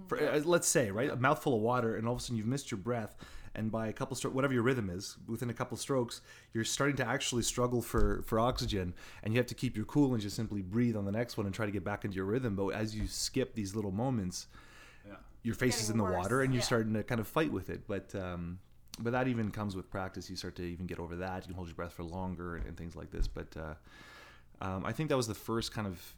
For, 0.09 0.19
uh, 0.19 0.41
let's 0.41 0.67
say, 0.67 0.91
right, 0.91 1.11
a 1.11 1.17
mouthful 1.17 1.55
of 1.55 1.61
water, 1.61 1.97
and 1.97 2.09
all 2.09 2.15
of 2.15 2.21
a 2.21 2.23
sudden 2.23 2.37
you've 2.37 2.47
missed 2.47 2.71
your 2.73 2.79
breath, 2.79 3.15
and 3.55 3.71
by 3.71 3.89
a 3.89 3.93
couple 3.93 4.17
strokes, 4.17 4.35
whatever 4.35 4.53
your 4.53 4.63
rhythm 4.63 4.91
is, 4.91 5.17
within 5.29 5.51
a 5.51 5.55
couple 5.55 5.77
strokes, 5.77 6.23
you're 6.53 6.65
starting 6.65 6.97
to 6.97 7.07
actually 7.07 7.43
struggle 7.43 7.81
for 7.83 8.23
for 8.27 8.41
oxygen, 8.41 8.95
and 9.23 9.33
you 9.33 9.39
have 9.39 9.47
to 9.47 9.55
keep 9.55 9.77
your 9.77 9.85
cool 9.85 10.13
and 10.13 10.23
just 10.23 10.35
simply 10.35 10.63
breathe 10.63 10.97
on 10.97 11.05
the 11.05 11.13
next 11.13 11.37
one 11.37 11.47
and 11.47 11.55
try 11.55 11.67
to 11.67 11.73
get 11.73 11.85
back 11.85 12.05
into 12.05 12.17
your 12.17 12.25
rhythm. 12.25 12.57
But 12.57 12.69
as 12.69 12.97
you 12.97 13.07
skip 13.07 13.55
these 13.55 13.75
little 13.77 13.93
moments. 13.93 14.47
Your 15.43 15.55
face 15.55 15.83
is 15.83 15.91
in 15.91 15.99
the 15.99 16.05
water 16.05 16.43
and 16.43 16.53
you're 16.53 16.61
yeah. 16.61 16.67
starting 16.67 16.93
to 16.95 17.03
kind 17.03 17.21
of 17.21 17.29
fight 17.29 17.53
with 17.53 17.71
it. 17.71 17.87
But 17.87 18.15
um, 18.15 18.59
but 18.99 19.13
that 19.13 19.29
even 19.29 19.51
comes 19.51 19.77
with 19.77 19.91
practice. 19.91 20.29
You 20.29 20.37
start 20.37 20.57
to 20.57 20.63
even 20.63 20.87
get 20.87 20.99
over 20.99 21.17
that. 21.17 21.43
You 21.43 21.49
can 21.49 21.55
hold 21.55 21.69
your 21.69 21.75
breath 21.75 21.93
for 21.93 22.03
longer 22.03 22.57
and, 22.57 22.67
and 22.67 22.77
things 22.77 22.97
like 22.97 23.11
this. 23.11 23.27
But 23.27 23.57
uh, 23.57 23.75
um, 24.65 24.85
I 24.85 24.93
think 24.93 25.09
that 25.09 25.17
was 25.17 25.27
the 25.27 25.35
first 25.35 25.73
kind 25.73 25.87
of 25.87 26.15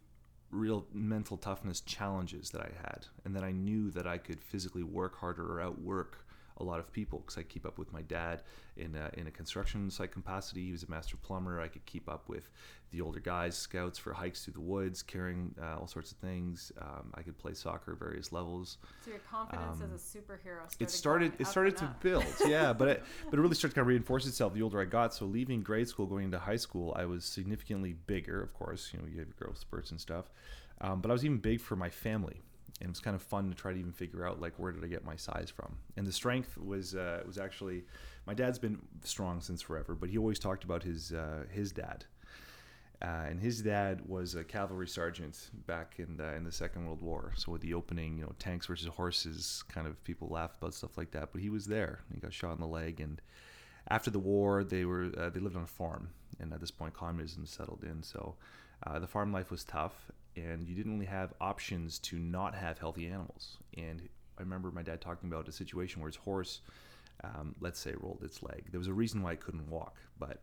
real 0.51 0.87
mental 0.93 1.37
toughness 1.37 1.81
challenges 1.81 2.51
that 2.51 2.61
I 2.61 2.71
had, 2.83 3.07
and 3.25 3.35
then 3.35 3.45
I 3.45 3.53
knew 3.53 3.91
that 3.93 4.07
I 4.07 4.19
could 4.19 4.43
physically 4.43 4.83
work 4.83 5.17
harder 5.19 5.51
or 5.51 5.61
outwork 5.61 6.27
a 6.59 6.65
lot 6.65 6.79
of 6.79 6.93
people 6.93 7.21
because 7.21 7.39
I 7.39 7.43
keep 7.43 7.65
up 7.67 7.79
with 7.79 7.93
my 7.93 8.03
dad 8.03 8.43
in 8.77 8.95
a, 8.95 9.11
in 9.19 9.27
a 9.27 9.31
construction 9.31 9.91
site 9.91 10.13
capacity. 10.13 10.67
He 10.67 10.73
was 10.73 10.83
a 10.83 10.91
master 10.91 11.17
plumber. 11.17 11.61
I 11.61 11.69
could 11.69 11.85
keep 11.87 12.09
up 12.09 12.29
with 12.29 12.49
the 12.91 13.01
older 13.01 13.21
guys, 13.21 13.57
scouts 13.57 13.99
for 13.99 14.13
hikes 14.13 14.45
through 14.45 14.53
the 14.55 14.61
woods, 14.61 15.03
carrying 15.03 15.55
uh, 15.63 15.79
all 15.79 15.87
sorts 15.87 16.13
of 16.13 16.19
things. 16.19 16.71
Um, 16.81 17.11
I 17.15 17.23
could 17.23 17.39
play 17.39 17.55
soccer 17.55 17.93
at 17.93 17.99
various 17.99 18.33
levels 18.33 18.79
So 19.05 19.11
your 19.11 19.21
confidence 19.21 19.81
Um, 19.81 19.91
as 19.95 20.15
a 20.15 20.19
superhero 20.19 20.71
started 20.71 20.83
it 20.85 20.91
started 20.91 21.33
it 21.39 21.47
started 21.47 21.77
to 21.79 21.85
up. 21.87 22.01
build 22.03 22.25
yeah 22.47 22.73
but 22.73 22.89
it 22.89 23.03
but 23.31 23.39
it 23.39 23.43
really 23.43 23.55
started 23.55 23.73
to 23.73 23.81
kind 23.81 23.85
of 23.85 23.89
reinforce 23.89 24.27
itself 24.27 24.53
the 24.53 24.63
older 24.63 24.81
i 24.81 24.85
got 24.85 25.15
so 25.15 25.25
leaving 25.25 25.63
grade 25.63 25.89
school 25.89 26.07
going 26.07 26.25
into 26.27 26.39
high 26.39 26.57
school 26.57 26.93
i 26.97 27.05
was 27.05 27.25
significantly 27.25 27.95
bigger 28.07 28.43
of 28.43 28.53
course 28.55 28.91
you 28.93 28.99
know 28.99 29.07
you 29.07 29.19
have 29.19 29.27
your 29.29 29.35
growth 29.39 29.59
spurts 29.59 29.91
and 29.91 30.01
stuff 30.01 30.31
um, 30.81 31.01
but 31.01 31.11
i 31.11 31.13
was 31.15 31.25
even 31.25 31.39
big 31.39 31.61
for 31.61 31.77
my 31.77 31.89
family 31.91 32.43
and 32.81 32.89
it 32.89 32.91
was 32.91 33.01
kind 33.01 33.15
of 33.15 33.23
fun 33.23 33.49
to 33.49 33.55
try 33.55 33.73
to 33.73 33.79
even 33.79 33.93
figure 33.93 34.27
out 34.27 34.41
like 34.41 34.53
where 34.59 34.73
did 34.73 34.85
i 34.85 34.87
get 34.87 35.05
my 35.05 35.17
size 35.17 35.51
from 35.55 35.77
and 35.97 36.07
the 36.07 36.13
strength 36.13 36.57
was 36.59 36.95
uh, 36.95 37.23
was 37.27 37.39
actually 37.39 37.85
my 38.27 38.35
dad's 38.35 38.59
been 38.59 38.79
strong 39.05 39.41
since 39.41 39.63
forever 39.63 39.95
but 39.95 40.09
he 40.09 40.19
always 40.19 40.39
talked 40.39 40.65
about 40.65 40.83
his 40.83 41.13
uh, 41.13 41.45
his 41.51 41.73
dad 41.73 42.05
uh, 43.03 43.25
and 43.29 43.41
his 43.41 43.61
dad 43.61 44.01
was 44.07 44.37
a 44.37 44.45
cavalry 44.45 44.87
sergeant 44.87 45.51
back 45.67 45.95
in 45.99 46.17
the, 46.17 46.35
in 46.35 46.45
the 46.45 46.53
Second 46.53 46.87
World 46.87 47.03
War. 47.03 47.33
So 47.37 47.51
with 47.51 47.61
the 47.61 47.75
opening, 47.75 48.19
you 48.19 48.23
know, 48.23 48.33
tanks 48.39 48.67
versus 48.67 48.87
horses, 48.87 49.65
kind 49.69 49.89
of 49.89 50.03
people 50.05 50.29
laugh 50.29 50.57
about 50.57 50.73
stuff 50.73 50.97
like 50.97 51.11
that. 51.11 51.31
But 51.33 51.41
he 51.41 51.51
was 51.51 51.67
there. 51.67 51.99
He 52.15 52.21
got 52.21 52.33
shot 52.33 52.53
in 52.53 52.61
the 52.61 52.67
leg, 52.67 53.01
and 53.01 53.21
after 53.89 54.09
the 54.09 54.21
war, 54.21 54.63
they 54.63 54.85
were 54.85 55.11
uh, 55.19 55.31
they 55.31 55.41
lived 55.41 55.57
on 55.57 55.65
a 55.65 55.67
farm. 55.67 56.11
And 56.39 56.53
at 56.53 56.61
this 56.61 56.71
point, 56.71 56.95
communism 56.95 57.45
settled 57.45 57.83
in. 57.83 58.05
So 58.05 58.37
uh, 58.87 59.01
the 59.01 59.09
farm 59.09 59.33
life 59.33 59.51
was 59.51 59.65
tough, 59.65 60.13
and 60.37 60.67
you 60.67 60.75
didn't 60.75 60.93
really 60.95 61.07
have 61.07 61.33
options 61.41 61.99
to 62.01 62.19
not 62.19 62.55
have 62.55 62.79
healthy 62.79 63.07
animals. 63.07 63.59
And 63.77 64.09
I 64.39 64.43
remember 64.43 64.71
my 64.71 64.83
dad 64.83 65.01
talking 65.01 65.29
about 65.29 65.49
a 65.49 65.53
situation 65.53 66.01
where 66.01 66.09
his 66.09 66.17
horse, 66.17 66.61
um, 67.25 67.55
let's 67.61 67.79
say, 67.79 67.95
rolled 68.01 68.23
its 68.23 68.43
leg. 68.43 68.65
There 68.71 68.79
was 68.79 68.89
a 68.89 68.93
reason 68.95 69.23
why 69.23 69.33
it 69.33 69.41
couldn't 69.41 69.69
walk, 69.69 69.97
but 70.19 70.41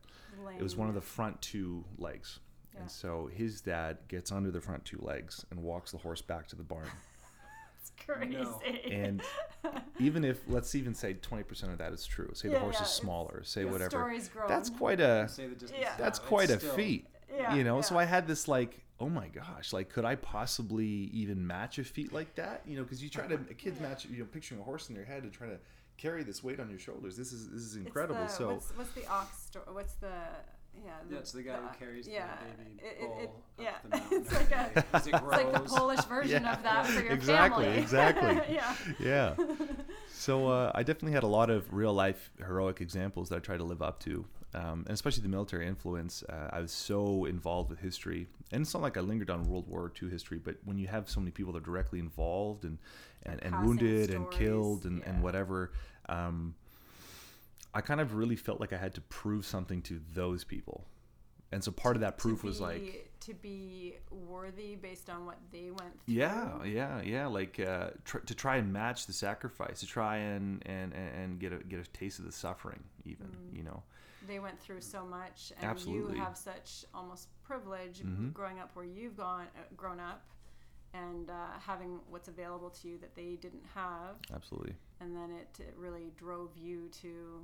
it 0.57 0.61
was 0.63 0.75
one 0.75 0.87
of 0.89 0.95
the 0.95 1.01
front 1.01 1.41
two 1.41 1.83
legs. 1.97 2.39
Yeah. 2.73 2.81
And 2.81 2.91
so 2.91 3.29
his 3.33 3.61
dad 3.61 3.97
gets 4.07 4.31
under 4.31 4.51
the 4.51 4.61
front 4.61 4.85
two 4.85 4.99
legs 5.01 5.45
and 5.51 5.61
walks 5.61 5.91
the 5.91 5.97
horse 5.97 6.21
back 6.21 6.47
to 6.49 6.55
the 6.55 6.63
barn. 6.63 6.85
It's 7.81 7.91
crazy. 8.05 8.33
No. 8.33 8.59
and 8.91 9.21
even 9.99 10.25
if, 10.25 10.41
let's 10.49 10.75
even 10.75 10.93
say 10.93 11.13
20% 11.13 11.71
of 11.71 11.77
that 11.77 11.93
is 11.93 12.05
true, 12.05 12.29
say 12.33 12.49
Yeah, 12.49 12.55
the 12.55 12.59
horse 12.59 12.75
yeah, 12.77 12.83
is 12.83 12.89
smaller, 12.89 13.41
say 13.45 13.61
say 13.61 13.65
whatever. 13.65 13.89
story's 13.89 14.27
grown. 14.27 14.49
That's 14.49 14.69
quite 14.69 14.99
a 14.99 15.29
Say 15.29 15.47
the 15.47 15.55
distance. 15.55 15.79
Yeah. 15.81 15.93
that's 15.97 16.19
now, 16.19 16.25
quite 16.27 16.49
a 16.49 16.59
still- 16.59 16.73
feat. 16.73 17.07
Yeah, 17.33 17.55
you 17.55 17.63
know, 17.63 17.79
so. 17.81 17.97
I 17.97 18.03
had 18.03 18.27
this 18.27 18.47
like, 18.49 18.83
oh 18.99 19.09
my 19.09 19.27
gosh, 19.27 19.71
like 19.73 19.89
could 19.89 20.05
I 20.05 20.15
possibly 20.15 21.09
even 21.13 21.45
match 21.45 21.79
a 21.79 21.83
feat 21.83 22.11
like 22.13 22.35
that? 22.35 22.61
You 22.65 22.77
know, 22.77 22.83
because 22.83 23.01
you 23.03 23.09
try 23.09 23.27
to 23.27 23.35
a 23.35 23.53
kid's 23.53 23.79
match, 23.79 24.05
you 24.05 24.19
know, 24.19 24.25
picturing 24.25 24.59
a 24.59 24.63
horse 24.63 24.89
in 24.89 24.95
your 24.95 25.05
head 25.05 25.23
and 25.23 25.31
trying 25.31 25.51
to 25.51 25.59
carry 25.97 26.23
this 26.23 26.43
weight 26.43 26.59
on 26.59 26.69
your 26.69 26.79
shoulders. 26.79 27.15
This 27.17 27.31
is 27.33 27.49
this 27.49 27.61
is 27.61 27.75
incredible. 27.75 28.21
the- 28.21 28.27
so 28.27 28.53
what's, 28.53 28.69
what's 28.77 28.91
the 28.91 29.07
ox 29.07 29.37
story? 29.45 29.65
What's 29.71 29.93
the 29.95 30.11
yeah? 30.75 30.91
Yeah, 31.11 31.17
it's 31.17 31.31
the 31.31 31.41
guy 31.43 31.55
who 31.57 31.77
carries 31.79 32.07
yeah, 32.07 32.27
the 32.57 32.63
baby 32.63 32.79
it- 32.79 32.85
it- 32.85 32.99
bull 33.01 33.19
it- 33.21 33.29
up 33.29 33.41
yeah. 33.57 33.71
the 33.83 33.89
mountain. 33.97 34.21
it's 34.21 34.33
like 34.33 34.51
a 34.51 34.71
it 34.79 34.85
it's 34.93 35.07
like 35.11 35.53
the. 35.53 35.59
Polish 35.61 36.05
version 36.05 36.43
Yeah. 36.43 36.53
of 36.55 36.63
that 36.63 36.85
for 36.87 37.01
your 37.01 37.11
Exactly, 37.13 37.65
family. 37.65 37.81
exactly. 37.81 38.41
yeah. 38.55 38.75
yeah. 38.99 39.35
So 40.13 40.49
uh, 40.49 40.71
I 40.75 40.83
definitely 40.83 41.13
had 41.13 41.23
a 41.23 41.27
lot 41.27 41.49
of 41.49 41.73
real 41.73 41.93
life 41.93 42.29
heroic 42.45 42.81
examples 42.81 43.29
that 43.29 43.37
I 43.37 43.39
tried 43.39 43.57
to 43.57 43.63
live 43.63 43.81
up 43.81 43.99
to, 44.01 44.25
um, 44.53 44.83
and 44.87 44.89
especially 44.91 45.23
the 45.23 45.29
military 45.29 45.67
influence. 45.67 46.23
Uh, 46.23 46.49
I 46.51 46.59
was 46.59 46.71
so 46.71 47.25
involved 47.25 47.69
with 47.69 47.79
history, 47.79 48.27
and 48.51 48.61
it's 48.61 48.73
not 48.73 48.81
like 48.81 48.97
I 48.97 49.01
lingered 49.01 49.29
on 49.29 49.43
World 49.43 49.67
War 49.67 49.91
II 50.01 50.09
history, 50.09 50.39
but 50.39 50.55
when 50.65 50.77
you 50.77 50.87
have 50.87 51.09
so 51.09 51.19
many 51.19 51.31
people 51.31 51.53
that 51.53 51.59
are 51.59 51.65
directly 51.65 51.99
involved 51.99 52.63
and 52.65 52.77
and, 53.23 53.43
and 53.43 53.63
wounded 53.65 54.09
and 54.11 54.29
killed 54.31 54.85
and, 54.85 54.99
yeah. 54.99 55.09
and 55.09 55.21
whatever. 55.23 55.71
Um, 56.07 56.55
I 57.73 57.81
kind 57.81 58.01
of 58.01 58.15
really 58.15 58.35
felt 58.35 58.59
like 58.59 58.73
I 58.73 58.77
had 58.77 58.95
to 58.95 59.01
prove 59.01 59.45
something 59.45 59.81
to 59.83 59.99
those 60.15 60.43
people, 60.43 60.85
and 61.51 61.63
so 61.63 61.71
part 61.71 61.95
of 61.95 62.01
that 62.01 62.17
proof 62.17 62.43
was 62.43 62.59
like 62.59 63.11
to 63.19 63.33
be 63.35 63.97
worthy 64.09 64.75
based 64.75 65.09
on 65.09 65.25
what 65.27 65.37
they 65.51 65.69
went 65.69 65.93
through. 66.03 66.15
Yeah, 66.15 66.63
yeah, 66.63 67.01
yeah. 67.01 67.27
Like 67.27 67.59
uh, 67.59 67.89
tr- 68.05 68.19
to 68.19 68.33
try 68.33 68.57
and 68.57 68.73
match 68.73 69.05
the 69.05 69.13
sacrifice, 69.13 69.81
to 69.81 69.85
try 69.85 70.17
and 70.17 70.63
and 70.65 70.93
and- 70.93 71.15
and 71.15 71.39
get 71.39 71.53
a 71.53 71.57
get 71.57 71.79
a 71.79 71.83
taste 71.91 72.17
of 72.17 72.25
the 72.25 72.31
suffering, 72.31 72.83
even 73.05 73.27
Mm. 73.27 73.57
you 73.57 73.63
know. 73.63 73.83
They 74.29 74.37
went 74.37 74.59
through 74.59 74.81
so 74.81 75.03
much, 75.05 75.51
and 75.57 75.65
Absolutely. 75.65 76.15
you 76.17 76.21
have 76.21 76.37
such 76.37 76.85
almost 76.93 77.29
privilege 77.41 78.03
Mhm. 78.03 78.31
growing 78.31 78.59
up 78.59 78.75
where 78.75 78.85
you've 78.85 79.17
gone 79.17 79.47
uh, 79.57 79.61
grown 79.75 79.99
up, 79.99 80.21
and 80.93 81.31
uh, 81.31 81.57
having 81.57 81.99
what's 82.11 82.27
available 82.27 82.69
to 82.69 82.87
you 82.87 82.99
that 82.99 83.15
they 83.15 83.37
didn't 83.37 83.65
have, 83.73 84.17
Absolutely. 84.31 84.75
and 84.99 85.15
then 85.15 85.31
it, 85.31 85.59
it 85.59 85.73
really 85.77 86.11
drove 86.15 86.55
you 86.55 86.89
to, 87.01 87.43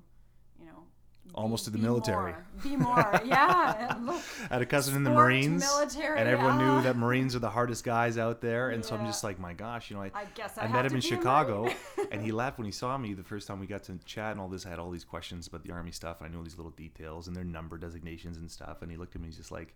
you 0.59 0.65
know. 0.65 0.85
Almost 1.33 1.65
to 1.65 1.69
the 1.69 1.77
be 1.77 1.83
military. 1.83 2.31
more. 2.31 2.45
Be 2.63 2.75
more, 2.77 3.21
yeah. 3.25 3.97
Look, 4.01 4.21
I 4.49 4.53
had 4.53 4.61
a 4.61 4.65
cousin 4.65 4.95
in 4.95 5.03
the 5.03 5.09
Marines, 5.09 5.61
military, 5.63 6.17
and 6.17 6.29
everyone 6.29 6.59
yeah. 6.59 6.75
knew 6.75 6.81
that 6.83 6.95
Marines 6.95 7.35
are 7.35 7.39
the 7.39 7.49
hardest 7.49 7.83
guys 7.83 8.17
out 8.17 8.39
there. 8.39 8.69
And 8.69 8.85
so 8.85 8.95
I'm 8.95 9.05
just 9.05 9.21
like, 9.21 9.37
my 9.37 9.53
gosh, 9.53 9.89
you 9.89 9.97
know, 9.97 10.03
I, 10.03 10.11
I 10.15 10.25
guess 10.33 10.57
I, 10.57 10.61
I 10.61 10.67
have 10.67 10.73
met 10.73 10.85
him 10.85 10.91
to 10.91 10.95
in 10.95 11.01
Chicago, 11.01 11.69
and 12.11 12.21
he 12.21 12.31
laughed 12.31 12.57
when 12.57 12.65
he 12.65 12.71
saw 12.71 12.97
me 12.97 13.13
the 13.13 13.23
first 13.23 13.47
time 13.47 13.59
we 13.59 13.67
got 13.67 13.83
to 13.83 13.99
chat 14.05 14.31
and 14.31 14.39
all 14.39 14.47
this. 14.47 14.65
I 14.65 14.69
had 14.69 14.79
all 14.79 14.91
these 14.91 15.03
questions 15.03 15.47
about 15.47 15.63
the 15.63 15.73
army 15.73 15.91
stuff. 15.91 16.21
And 16.21 16.27
I 16.27 16.31
knew 16.31 16.37
all 16.37 16.43
these 16.43 16.57
little 16.57 16.71
details 16.71 17.27
and 17.27 17.35
their 17.35 17.43
number 17.43 17.77
designations 17.77 18.37
and 18.37 18.49
stuff. 18.49 18.81
And 18.81 18.89
he 18.89 18.95
looked 18.95 19.15
at 19.15 19.21
me, 19.21 19.25
and 19.25 19.33
he's 19.33 19.37
just 19.37 19.51
like, 19.51 19.75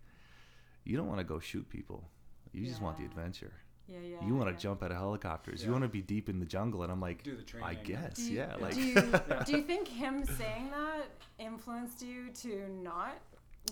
"You 0.86 0.96
don't 0.96 1.08
want 1.08 1.20
to 1.20 1.26
go 1.26 1.40
shoot 1.40 1.68
people. 1.70 2.10
You 2.54 2.66
just 2.66 2.82
want 2.82 2.98
the 2.98 3.06
adventure. 3.06 3.54
Yeah, 3.92 4.00
yeah. 4.00 4.28
you 4.28 4.36
want 4.36 4.48
to 4.48 4.54
yeah. 4.54 4.60
jump 4.60 4.84
out 4.84 4.92
of 4.92 4.98
helicopters. 4.98 5.64
You 5.64 5.72
want 5.72 5.84
to 5.84 5.90
be 5.90 6.02
deep 6.02 6.30
in 6.30 6.40
the 6.40 6.46
jungle." 6.46 6.84
And 6.84 6.92
I'm 6.92 7.02
like, 7.02 7.24
Do 7.24 7.36
the 7.36 7.42
"I 7.64 7.74
training. 7.76 7.84
guess, 7.86 8.16
Do 8.16 8.24
you, 8.24 8.38
yeah." 8.38 8.56
Like, 8.60 8.74
do, 8.76 8.82
you, 8.82 9.14
do 9.46 9.52
you 9.54 9.62
think 9.64 9.88
him 9.88 10.24
saying 10.26 10.70
that 10.72 11.10
influenced 11.40 12.02
you 12.02 12.30
to 12.42 12.70
not? 12.82 13.18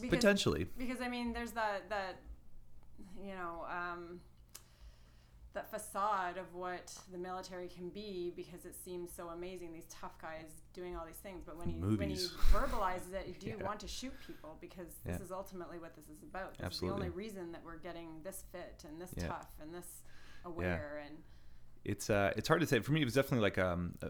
Because, 0.02 0.10
potentially, 0.10 0.68
Because 0.78 1.02
I 1.02 1.08
mean, 1.08 1.34
there's 1.34 1.52
that 1.52 1.90
that 1.90 2.18
you 3.24 3.34
know 3.34 3.66
um, 3.70 4.20
that 5.58 5.70
facade 5.72 6.38
of 6.38 6.54
what 6.54 6.94
the 7.12 7.18
military 7.18 7.68
can 7.68 7.90
be 7.90 8.32
because 8.36 8.64
it 8.66 8.76
seems 8.76 9.12
so 9.12 9.30
amazing. 9.30 9.74
These 9.74 9.88
tough 9.90 10.18
guys 10.22 10.46
doing 10.74 10.96
all 10.96 11.06
these 11.06 11.16
things, 11.16 11.42
but 11.46 11.58
when 11.58 11.68
he 11.68 11.76
when 11.80 12.10
he 12.10 12.16
Movies. 12.16 12.32
verbalizes 12.54 13.14
it, 13.14 13.28
you 13.28 13.34
do 13.40 13.58
Yeah. 13.58 13.66
want 13.66 13.80
to 13.80 13.88
shoot 13.88 14.14
people 14.26 14.58
because 14.62 14.88
this 15.04 15.20
is 15.20 15.32
ultimately 15.32 15.80
what 15.80 15.96
this 15.96 16.06
is 16.16 16.22
about. 16.22 16.52
This 16.58 16.66
Absolutely. 16.66 17.00
is 17.00 17.00
the 17.00 17.06
only 17.08 17.18
reason 17.26 17.52
that 17.54 17.62
we're 17.66 17.78
getting 17.78 18.22
this 18.24 18.44
fit 18.52 18.86
and 18.88 19.02
this 19.02 19.12
Yeah. 19.18 19.28
tough 19.30 19.50
and 19.62 19.74
this 19.74 20.04
aware 20.46 21.02
and 21.06 21.18
it's 21.84 22.10
uh, 22.10 22.34
it's 22.36 22.48
hard 22.50 22.60
to 22.62 22.68
say. 22.68 22.80
For 22.80 22.92
me, 22.92 23.02
it 23.02 23.06
was 23.06 23.14
definitely 23.14 23.44
like 23.44 23.58
um, 23.58 23.96
a, 24.02 24.10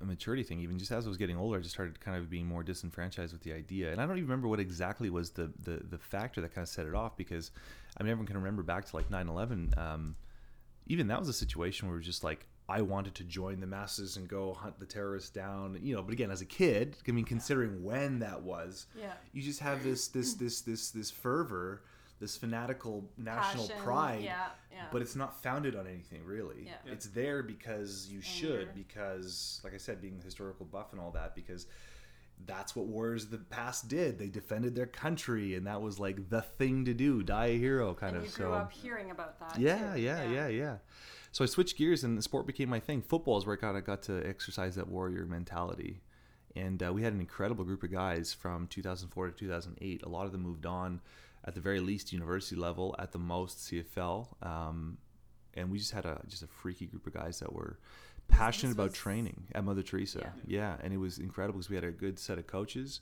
a 0.00 0.04
maturity 0.04 0.42
thing. 0.42 0.60
Even 0.60 0.78
just 0.78 0.90
as 0.90 1.04
I 1.04 1.08
was 1.08 1.18
getting 1.18 1.36
older, 1.36 1.58
I 1.58 1.60
just 1.60 1.74
started 1.74 2.00
kind 2.00 2.16
of 2.16 2.30
being 2.30 2.46
more 2.46 2.62
disenfranchised 2.62 3.32
with 3.34 3.42
the 3.42 3.52
idea. 3.52 3.92
And 3.92 4.00
I 4.00 4.06
don't 4.06 4.16
even 4.16 4.28
remember 4.28 4.48
what 4.48 4.60
exactly 4.60 5.10
was 5.10 5.30
the 5.32 5.52
the, 5.62 5.82
the 5.90 5.98
factor 5.98 6.40
that 6.40 6.54
kind 6.54 6.62
of 6.62 6.68
set 6.70 6.86
it 6.86 6.94
off. 6.94 7.16
Because 7.18 7.50
I 7.98 8.02
mean, 8.02 8.10
everyone 8.12 8.26
can 8.28 8.36
remember 8.38 8.62
back 8.62 8.86
to 8.86 8.96
like 8.96 9.10
9/11. 9.10 9.76
Um, 9.76 10.16
even 10.88 11.06
that 11.08 11.18
was 11.18 11.28
a 11.28 11.32
situation 11.34 11.86
where 11.88 11.96
it 11.96 12.00
was 12.00 12.06
just 12.06 12.24
like 12.24 12.46
I 12.68 12.82
wanted 12.82 13.14
to 13.16 13.24
join 13.24 13.60
the 13.60 13.66
masses 13.66 14.16
and 14.16 14.28
go 14.28 14.52
hunt 14.52 14.78
the 14.78 14.86
terrorists 14.86 15.30
down. 15.30 15.78
You 15.82 15.96
know, 15.96 16.02
but 16.02 16.12
again, 16.12 16.30
as 16.30 16.42
a 16.42 16.46
kid, 16.46 16.96
I 17.06 17.12
mean, 17.12 17.24
considering 17.24 17.82
when 17.82 18.18
that 18.18 18.42
was, 18.42 18.86
yeah. 18.98 19.12
you 19.32 19.42
just 19.42 19.60
have 19.60 19.82
this 19.82 20.08
this 20.08 20.34
this 20.34 20.60
this 20.60 20.90
this 20.90 21.10
fervor, 21.10 21.82
this 22.20 22.36
fanatical 22.36 23.08
national 23.16 23.68
Passion, 23.68 23.82
pride 23.82 24.22
Yeah, 24.24 24.48
yeah. 24.70 24.84
but 24.92 25.00
it's 25.00 25.16
not 25.16 25.42
founded 25.42 25.76
on 25.76 25.86
anything 25.86 26.24
really. 26.24 26.64
Yeah. 26.66 26.92
It's 26.92 27.06
there 27.06 27.42
because 27.42 28.08
you 28.10 28.20
should, 28.20 28.74
because 28.74 29.60
like 29.64 29.72
I 29.72 29.78
said, 29.78 30.02
being 30.02 30.18
the 30.18 30.24
historical 30.24 30.66
buff 30.66 30.92
and 30.92 31.00
all 31.00 31.12
that, 31.12 31.34
because 31.34 31.66
that's 32.46 32.74
what 32.74 32.86
warriors 32.86 33.24
of 33.24 33.30
the 33.30 33.38
past 33.38 33.88
did. 33.88 34.18
They 34.18 34.28
defended 34.28 34.74
their 34.74 34.86
country, 34.86 35.54
and 35.54 35.66
that 35.66 35.82
was 35.82 35.98
like 35.98 36.28
the 36.30 36.42
thing 36.42 36.84
to 36.84 36.94
do, 36.94 37.22
die 37.22 37.46
a 37.46 37.58
hero 37.58 37.94
kind 37.94 38.16
and 38.16 38.24
of. 38.24 38.30
you 38.30 38.36
grew 38.36 38.46
so 38.46 38.52
up 38.52 38.72
hearing 38.72 39.10
about 39.10 39.38
that. 39.40 39.58
yeah, 39.60 39.94
too. 39.94 40.00
yeah, 40.00 40.30
yeah, 40.30 40.48
yeah. 40.48 40.76
So 41.32 41.44
I 41.44 41.46
switched 41.46 41.76
gears, 41.76 42.04
and 42.04 42.16
the 42.16 42.22
sport 42.22 42.46
became 42.46 42.68
my 42.68 42.80
thing. 42.80 43.02
Football 43.02 43.38
is 43.38 43.46
where 43.46 43.56
I 43.56 43.60
kind 43.60 43.76
of 43.76 43.84
got 43.84 44.02
to 44.04 44.26
exercise 44.26 44.76
that 44.76 44.88
warrior 44.88 45.26
mentality. 45.26 46.00
And 46.56 46.82
uh, 46.82 46.92
we 46.92 47.02
had 47.02 47.12
an 47.12 47.20
incredible 47.20 47.64
group 47.64 47.82
of 47.82 47.92
guys 47.92 48.32
from 48.32 48.66
2004 48.68 49.28
to 49.28 49.32
2008. 49.32 50.02
A 50.02 50.08
lot 50.08 50.26
of 50.26 50.32
them 50.32 50.42
moved 50.42 50.66
on, 50.66 51.00
at 51.44 51.54
the 51.54 51.60
very 51.60 51.80
least, 51.80 52.12
university 52.12 52.56
level. 52.56 52.96
At 52.98 53.12
the 53.12 53.18
most, 53.18 53.58
CFL. 53.70 54.44
Um, 54.44 54.98
and 55.54 55.70
we 55.70 55.78
just 55.78 55.92
had 55.92 56.06
a 56.06 56.20
just 56.28 56.42
a 56.42 56.46
freaky 56.46 56.86
group 56.86 57.06
of 57.06 57.14
guys 57.14 57.40
that 57.40 57.52
were 57.52 57.78
passionate 58.28 58.72
about 58.72 58.90
was- 58.90 58.98
training 58.98 59.44
at 59.54 59.64
Mother 59.64 59.82
Teresa. 59.82 60.18
Yeah. 60.46 60.58
Yeah. 60.60 60.76
and 60.82 60.92
it 60.92 60.98
was 60.98 61.18
incredible 61.18 61.58
because 61.58 61.70
we 61.70 61.76
had 61.76 61.84
a 61.84 61.90
good 61.90 62.18
set 62.18 62.38
of 62.38 62.46
coaches, 62.46 63.00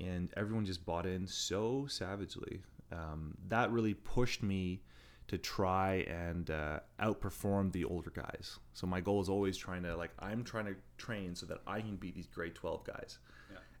and 0.00 0.32
everyone 0.36 0.64
just 0.64 0.84
bought 0.84 1.06
in 1.06 1.26
so 1.26 1.86
savagely. 1.88 2.62
Um, 2.92 3.36
that 3.48 3.70
really 3.70 3.94
pushed 3.94 4.42
me 4.42 4.82
to 5.26 5.38
try 5.38 6.04
and 6.08 6.50
uh, 6.50 6.80
outperform 7.00 7.72
the 7.72 7.84
older 7.84 8.10
guys. 8.10 8.58
So 8.74 8.86
my 8.86 9.00
goal 9.00 9.22
is 9.22 9.28
always 9.30 9.56
trying 9.56 9.82
to 9.84 9.96
like 9.96 10.10
I'm 10.18 10.44
trying 10.44 10.66
to 10.66 10.74
train 10.98 11.34
so 11.34 11.46
that 11.46 11.58
I 11.66 11.80
can 11.80 11.96
beat 11.96 12.14
these 12.14 12.26
grade 12.26 12.54
12 12.54 12.84
guys. 12.84 13.18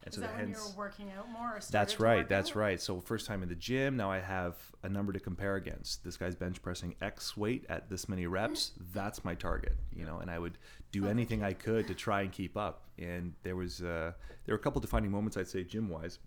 And 0.04 0.12
Is 0.12 0.16
so 0.16 0.20
that 0.20 0.36
when 0.36 0.46
hence 0.48 0.58
you 0.58 0.70
were 0.70 0.76
working 0.76 1.10
out 1.18 1.30
more? 1.30 1.56
Or 1.56 1.60
that's 1.70 1.98
right. 1.98 2.28
That's 2.28 2.54
right. 2.54 2.80
So 2.80 3.00
first 3.00 3.26
time 3.26 3.42
in 3.42 3.48
the 3.48 3.54
gym, 3.54 3.96
now 3.96 4.10
I 4.10 4.20
have 4.20 4.56
a 4.82 4.88
number 4.88 5.12
to 5.14 5.18
compare 5.18 5.56
against. 5.56 6.04
This 6.04 6.18
guy's 6.18 6.34
bench 6.34 6.60
pressing 6.60 6.94
X 7.00 7.36
weight 7.36 7.64
at 7.70 7.88
this 7.88 8.06
many 8.06 8.26
reps. 8.26 8.72
That's 8.92 9.24
my 9.24 9.34
target, 9.34 9.76
you 9.96 10.04
know. 10.04 10.18
And 10.18 10.30
I 10.30 10.38
would 10.38 10.58
do 10.92 11.06
anything 11.06 11.42
I 11.42 11.54
could 11.54 11.88
to 11.88 11.94
try 11.94 12.20
and 12.22 12.30
keep 12.30 12.56
up. 12.56 12.82
And 12.96 13.34
there 13.42 13.56
was 13.56 13.82
uh, 13.82 14.12
there 14.46 14.54
were 14.54 14.60
a 14.60 14.62
couple 14.62 14.80
defining 14.80 15.10
moments 15.10 15.36
I'd 15.36 15.48
say 15.48 15.64
gym 15.64 15.88
wise, 15.88 16.20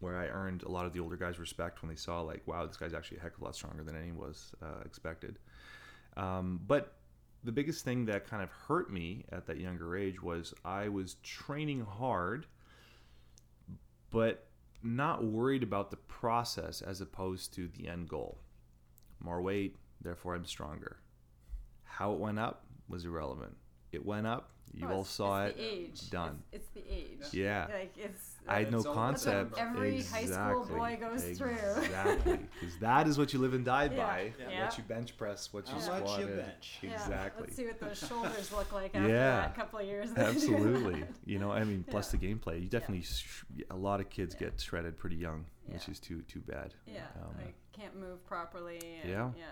where 0.00 0.18
I 0.18 0.26
earned 0.26 0.64
a 0.64 0.68
lot 0.68 0.84
of 0.84 0.92
the 0.92 1.00
older 1.00 1.16
guys' 1.16 1.38
respect 1.38 1.80
when 1.80 1.88
they 1.88 1.96
saw 1.96 2.20
like, 2.20 2.46
wow, 2.46 2.66
this 2.66 2.76
guy's 2.76 2.92
actually 2.92 3.16
a 3.18 3.20
heck 3.20 3.36
of 3.36 3.40
a 3.40 3.44
lot 3.44 3.54
stronger 3.54 3.82
than 3.82 3.96
anyone 3.96 4.18
was 4.18 4.52
uh, 4.62 4.82
expected. 4.84 5.38
Um, 6.18 6.60
but 6.66 6.92
the 7.44 7.52
biggest 7.52 7.84
thing 7.84 8.04
that 8.06 8.28
kind 8.28 8.42
of 8.42 8.50
hurt 8.50 8.92
me 8.92 9.24
at 9.32 9.46
that 9.46 9.58
younger 9.58 9.96
age 9.96 10.22
was 10.22 10.52
I 10.64 10.88
was 10.88 11.14
training 11.22 11.86
hard, 11.86 12.46
but 14.10 14.46
not 14.82 15.24
worried 15.24 15.62
about 15.62 15.90
the 15.90 15.96
process 15.96 16.80
as 16.82 17.00
opposed 17.00 17.54
to 17.54 17.68
the 17.68 17.88
end 17.88 18.08
goal. 18.08 18.38
More 19.20 19.42
weight, 19.42 19.76
therefore 20.00 20.34
I'm 20.34 20.44
stronger. 20.46 20.98
How 21.84 22.12
it 22.12 22.18
went 22.18 22.38
up 22.38 22.64
was 22.88 23.04
irrelevant. 23.04 23.56
It 23.92 24.04
went 24.04 24.26
up. 24.26 24.50
You 24.72 24.86
Oh, 24.88 24.92
all 24.96 25.04
saw 25.04 25.44
it's 25.44 25.54
it. 25.54 25.56
The 25.58 25.64
age. 25.64 26.10
Done. 26.10 26.42
It's, 26.52 26.66
it's 26.74 26.86
the 26.86 26.92
age. 26.94 27.34
Yeah. 27.34 27.66
Like 27.72 27.92
it's. 27.96 28.29
I 28.48 28.60
had 28.60 28.72
no 28.72 28.78
It's 28.78 28.86
all- 28.86 28.94
That's 28.94 29.26
what 29.26 29.32
concept. 29.34 29.58
every 29.58 30.02
high 30.02 30.24
school 30.26 30.64
boy 30.64 30.98
goes 31.00 31.22
through. 31.38 31.50
Exactly, 31.82 32.38
because 32.60 32.76
that 32.78 33.06
is 33.06 33.16
what 33.18 33.32
you 33.32 33.38
live 33.38 33.54
and 33.54 33.64
die 33.64 33.84
Yeah. 33.84 33.96
by. 33.96 34.32
Yeah. 34.38 34.64
What 34.64 34.78
you 34.78 34.84
bench 34.84 35.16
press, 35.16 35.52
what 35.52 35.68
you 35.72 35.80
squat. 35.80 36.02
much 36.04 36.18
you 36.20 36.26
bench. 36.26 36.78
Yeah, 36.82 36.92
Exactly. 36.94 37.42
Let's 37.44 37.56
see 37.56 37.66
what 37.66 37.78
those 37.80 37.98
shoulders 37.98 38.50
look 38.52 38.72
like 38.72 38.94
after 38.94 39.08
Yeah. 39.08 39.40
that 39.42 39.54
couple 39.54 39.78
of 39.78 39.86
years. 39.86 40.10
that 40.12 40.34
you 40.34 40.40
do 40.40 40.54
Absolutely. 40.56 41.04
You 41.26 41.38
know, 41.38 41.52
I 41.52 41.62
mean, 41.64 41.84
plus 41.88 42.12
Yeah. 42.12 42.18
the 42.20 42.26
gameplay. 42.34 42.60
You 42.62 42.68
definitely 42.68 43.02
sh- 43.04 43.44
a 43.70 43.76
lot 43.76 44.00
of 44.00 44.10
kids 44.10 44.34
Yeah. 44.34 44.48
get 44.48 44.60
shredded 44.60 44.98
pretty 44.98 45.16
young, 45.16 45.46
which 45.66 45.88
is 45.88 46.00
too 46.00 46.22
too 46.22 46.40
bad. 46.40 46.74
Yeah, 46.86 47.00
Um, 47.22 47.34
like 47.38 47.54
can't 47.72 47.94
move 47.98 48.24
properly. 48.26 48.78
And, 49.02 49.10
Yeah. 49.10 49.30
yeah, 49.36 49.38
yeah. 49.38 49.44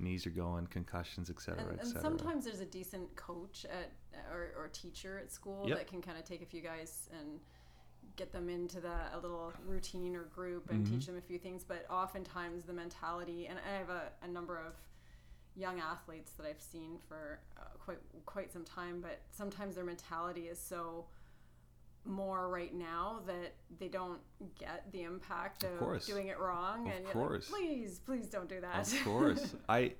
Knees 0.00 0.26
are 0.26 0.30
going, 0.30 0.66
concussions, 0.68 1.28
etc., 1.30 1.60
And, 1.60 1.70
and 1.72 1.80
etc. 1.80 2.02
sometimes 2.02 2.44
there's 2.44 2.60
a 2.60 2.66
decent 2.66 3.14
coach 3.16 3.64
at 3.64 3.92
or, 4.32 4.52
or 4.56 4.68
teacher 4.68 5.18
at 5.18 5.32
school 5.32 5.68
Yep. 5.68 5.78
that 5.78 5.86
can 5.86 6.00
kind 6.02 6.18
of 6.18 6.24
take 6.24 6.42
a 6.42 6.46
few 6.46 6.60
guys 6.60 7.08
and 7.18 7.40
get 8.16 8.32
them 8.32 8.48
into 8.48 8.80
the 8.80 8.94
a 9.14 9.18
little 9.20 9.52
routine 9.66 10.14
or 10.16 10.24
group 10.24 10.70
and 10.70 10.84
Mhm. 10.86 10.90
teach 10.90 11.06
them 11.06 11.16
a 11.16 11.20
few 11.20 11.38
things. 11.38 11.64
But 11.64 11.86
oftentimes 11.90 12.64
the 12.64 12.72
mentality, 12.72 13.46
and 13.46 13.58
I 13.58 13.76
have 13.78 13.90
a, 13.90 14.12
a 14.22 14.28
number 14.28 14.56
of 14.58 14.74
young 15.56 15.80
athletes 15.80 16.32
that 16.32 16.46
I've 16.46 16.60
seen 16.60 16.98
for 17.08 17.40
uh, 17.56 17.64
quite 17.78 17.98
quite 18.26 18.52
some 18.52 18.64
time, 18.64 19.00
but 19.00 19.20
sometimes 19.30 19.74
their 19.74 19.84
mentality 19.84 20.48
is 20.48 20.60
so 20.60 21.06
more 22.08 22.48
right 22.48 22.74
now 22.74 23.20
that 23.26 23.54
they 23.78 23.88
don't 23.88 24.18
get 24.58 24.90
the 24.92 25.02
impact 25.02 25.64
Of 25.64 25.80
of, 25.80 26.04
doing 26.06 26.28
it 26.28 26.38
wrong 26.38 26.88
Of 26.88 26.96
and 26.96 27.06
course. 27.06 27.50
like, 27.52 27.60
please 27.62 28.00
please 28.04 28.26
don't 28.28 28.48
do 28.48 28.60
that 28.60 28.92
Of 28.92 29.00
course. 29.04 29.54
I 29.68 29.92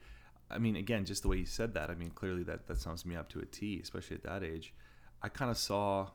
I 0.50 0.59
mean 0.59 0.77
again, 0.77 1.05
just 1.05 1.23
the 1.23 1.29
way 1.29 1.37
you 1.38 1.47
said 1.47 1.75
that, 1.75 1.91
I 1.91 1.95
mean 1.95 2.11
clearly 2.11 2.43
that 2.45 2.67
that 2.67 2.79
sums 2.81 3.05
me 3.07 3.15
up 3.17 3.29
to 3.31 3.41
a 3.41 3.45
T, 3.47 3.79
especially 3.83 4.17
at 4.17 4.23
that 4.25 4.43
age. 4.43 4.75
I 5.23 5.29
kind 5.29 5.50
of 5.50 5.59
saw 5.59 6.09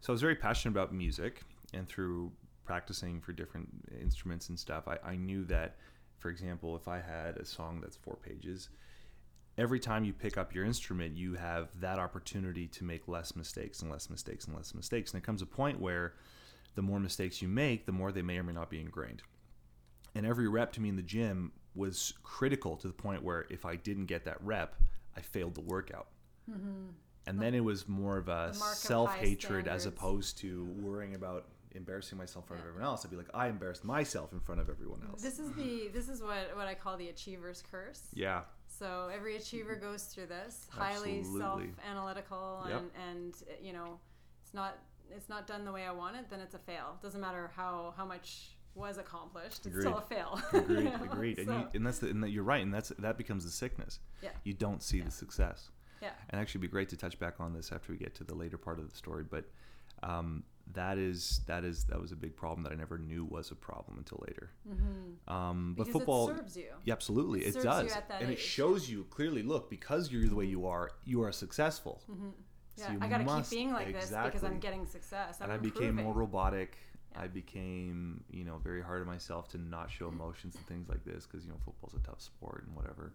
so 0.00 0.12
I 0.12 0.14
was 0.14 0.20
very 0.22 0.36
passionate 0.36 0.72
about 0.72 0.92
music 0.92 1.42
and 1.72 1.88
through 1.88 2.32
practicing 2.64 3.20
for 3.20 3.32
different 3.32 3.68
instruments 4.00 4.48
and 4.50 4.58
stuff, 4.58 4.86
I, 4.88 4.98
I 5.12 5.16
knew 5.16 5.44
that 5.46 5.76
for 6.18 6.30
example, 6.30 6.74
if 6.76 6.88
I 6.88 7.00
had 7.00 7.36
a 7.36 7.44
song 7.44 7.80
that's 7.80 7.96
four 7.96 8.16
pages, 8.16 8.68
every 9.58 9.80
time 9.80 10.04
you 10.04 10.12
pick 10.12 10.38
up 10.38 10.54
your 10.54 10.64
instrument, 10.64 11.16
you 11.16 11.34
have 11.34 11.68
that 11.80 11.98
opportunity 11.98 12.68
to 12.68 12.84
make 12.84 13.08
less 13.08 13.34
mistakes 13.34 13.82
and 13.82 13.90
less 13.90 14.08
mistakes 14.08 14.46
and 14.46 14.56
less 14.56 14.72
mistakes. 14.72 15.12
And 15.12 15.20
there 15.20 15.26
comes 15.26 15.42
a 15.42 15.46
point 15.46 15.80
where 15.80 16.14
the 16.76 16.82
more 16.82 17.00
mistakes 17.00 17.42
you 17.42 17.48
make, 17.48 17.84
the 17.84 17.92
more 17.92 18.12
they 18.12 18.22
may 18.22 18.38
or 18.38 18.44
may 18.44 18.52
not 18.52 18.70
be 18.70 18.80
ingrained. 18.80 19.22
And 20.14 20.24
every 20.24 20.48
rep 20.48 20.72
to 20.74 20.80
me 20.80 20.88
in 20.88 20.96
the 20.96 21.02
gym 21.02 21.52
was 21.74 22.14
critical 22.22 22.76
to 22.76 22.86
the 22.86 22.94
point 22.94 23.22
where 23.22 23.46
if 23.50 23.66
I 23.66 23.76
didn't 23.76 24.06
get 24.06 24.24
that 24.24 24.38
rep, 24.42 24.76
I 25.16 25.20
failed 25.20 25.56
the 25.56 25.60
workout. 25.60 26.06
Mm-hmm. 26.50 26.90
And 27.26 27.42
then 27.42 27.54
it 27.54 27.62
was 27.62 27.88
more 27.88 28.16
of 28.16 28.28
a 28.28 28.50
The 28.52 28.58
mark 28.58 28.60
of 28.60 28.62
high 28.62 28.74
self 28.74 29.14
hatred 29.16 29.68
as 29.68 29.86
opposed 29.86 30.38
to 30.38 30.64
worrying 30.80 31.14
about 31.14 31.46
embarrassing 31.74 32.16
myself 32.16 32.44
in 32.44 32.48
front 32.48 32.62
of 32.62 32.68
everyone 32.68 32.88
else. 32.88 33.04
I'd 33.04 33.10
be 33.10 33.16
like, 33.16 33.28
I 33.34 33.48
embarrassed 33.48 33.84
myself 33.84 34.32
in 34.32 34.40
front 34.40 34.60
of 34.60 34.70
everyone 34.70 35.02
else. 35.08 35.20
This 35.20 35.38
is 35.38 35.50
the 35.52 35.88
this 35.92 36.08
is 36.08 36.22
what 36.22 36.56
what 36.56 36.66
I 36.66 36.74
call 36.74 36.96
the 36.96 37.08
achiever's 37.08 37.62
curse. 37.70 38.02
yeah, 38.14 38.42
So 38.78 39.10
every 39.12 39.36
achiever 39.36 39.74
goes 39.74 40.04
through 40.04 40.26
this, 40.26 40.66
highly 40.70 41.18
Absolutely. 41.20 41.40
self-analytical, 41.40 42.66
Yep. 42.68 42.78
and 42.80 42.90
and 43.08 43.34
you 43.62 43.72
know, 43.72 43.98
it's 44.42 44.54
not 44.54 44.78
it's 45.10 45.28
not 45.28 45.46
done 45.46 45.64
the 45.64 45.72
way 45.72 45.84
I 45.86 45.90
want 45.92 46.16
it, 46.16 46.26
then 46.30 46.40
it's 46.40 46.54
a 46.54 46.58
fail. 46.58 46.98
Doesn't 47.02 47.20
matter 47.20 47.50
how 47.56 47.94
how 47.96 48.04
much 48.04 48.50
was 48.74 48.98
accomplished, 48.98 49.66
it's 49.66 49.80
still 49.80 49.98
a 49.98 50.02
fail. 50.02 50.40
agreed, 50.52 50.78
You 50.78 50.84
know? 50.90 51.04
agreed. 51.10 51.38
And, 51.38 51.48
you, 51.48 51.54
So, 51.54 51.68
and 51.74 51.86
that's 51.86 51.98
the, 51.98 52.08
and 52.10 52.22
that 52.22 52.30
you're 52.30 52.44
right, 52.44 52.62
and 52.62 52.72
that's 52.72 52.90
that 52.98 53.16
becomes 53.18 53.44
the 53.44 53.50
sickness. 53.50 53.98
Yeah. 54.22 54.30
You 54.44 54.54
don't 54.54 54.82
see 54.82 55.00
the 55.00 55.10
success. 55.10 55.70
yeah, 56.00 56.10
and 56.30 56.40
actually 56.40 56.60
it'd 56.60 56.70
be 56.70 56.72
great 56.72 56.88
to 56.90 56.96
touch 56.96 57.18
back 57.18 57.40
on 57.40 57.52
this 57.52 57.72
after 57.72 57.90
we 57.92 57.98
get 57.98 58.14
to 58.16 58.24
the 58.24 58.34
later 58.34 58.56
part 58.56 58.78
of 58.78 58.88
the 58.88 58.94
story 58.96 59.24
but 59.28 59.44
um, 60.04 60.44
that 60.74 60.98
is 60.98 61.40
that 61.46 61.64
is 61.64 61.84
that 61.84 62.00
was 62.00 62.12
a 62.12 62.16
big 62.16 62.36
problem 62.36 62.62
that 62.62 62.72
i 62.72 62.74
never 62.76 62.98
knew 62.98 63.24
was 63.24 63.50
a 63.50 63.54
problem 63.54 63.96
until 63.98 64.22
later. 64.26 64.50
Um, 65.26 65.74
but 65.76 65.84
because 65.86 65.92
football 66.00 66.30
it 66.30 66.36
serves 66.36 66.56
you. 66.56 66.66
yeah, 66.84 66.92
absolutely. 66.92 67.44
It 67.44 67.56
it, 67.56 67.62
does. 67.62 67.96
and 68.20 68.30
it 68.30 68.38
shows 68.38 68.88
you 68.88 69.04
clearly 69.10 69.42
look 69.42 69.70
because 69.70 70.10
you're 70.10 70.26
the 70.26 70.34
way 70.34 70.46
you 70.46 70.66
are 70.66 70.90
you 71.04 71.22
are 71.22 71.32
successful. 71.32 72.02
Yeah, 72.76 72.86
So 72.86 72.92
I 73.00 73.08
gotta 73.08 73.24
must- 73.24 73.50
keep 73.50 73.58
being 73.58 73.72
like 73.72 73.92
this 73.92 74.10
because. 74.10 74.44
I'm 74.44 74.58
getting 74.58 74.86
success. 74.86 75.38
I'm 75.40 75.50
and 75.50 75.52
i 75.52 75.56
became 75.56 75.96
more 75.96 76.12
robotic. 76.12 76.76
Yeah. 77.12 77.22
i 77.22 77.26
became 77.26 78.22
you 78.30 78.44
know 78.44 78.58
very 78.58 78.82
hard 78.82 79.00
on 79.00 79.06
myself 79.06 79.48
to 79.48 79.58
not 79.58 79.90
show 79.90 80.08
emotions 80.08 80.54
and 80.56 80.66
things 80.66 80.88
like 80.88 81.04
this 81.04 81.26
because 81.26 81.44
you 81.44 81.50
know 81.50 81.58
football's 81.64 81.94
a 81.94 82.06
tough 82.06 82.20
sport 82.20 82.64
and 82.66 82.76
whatever. 82.76 83.14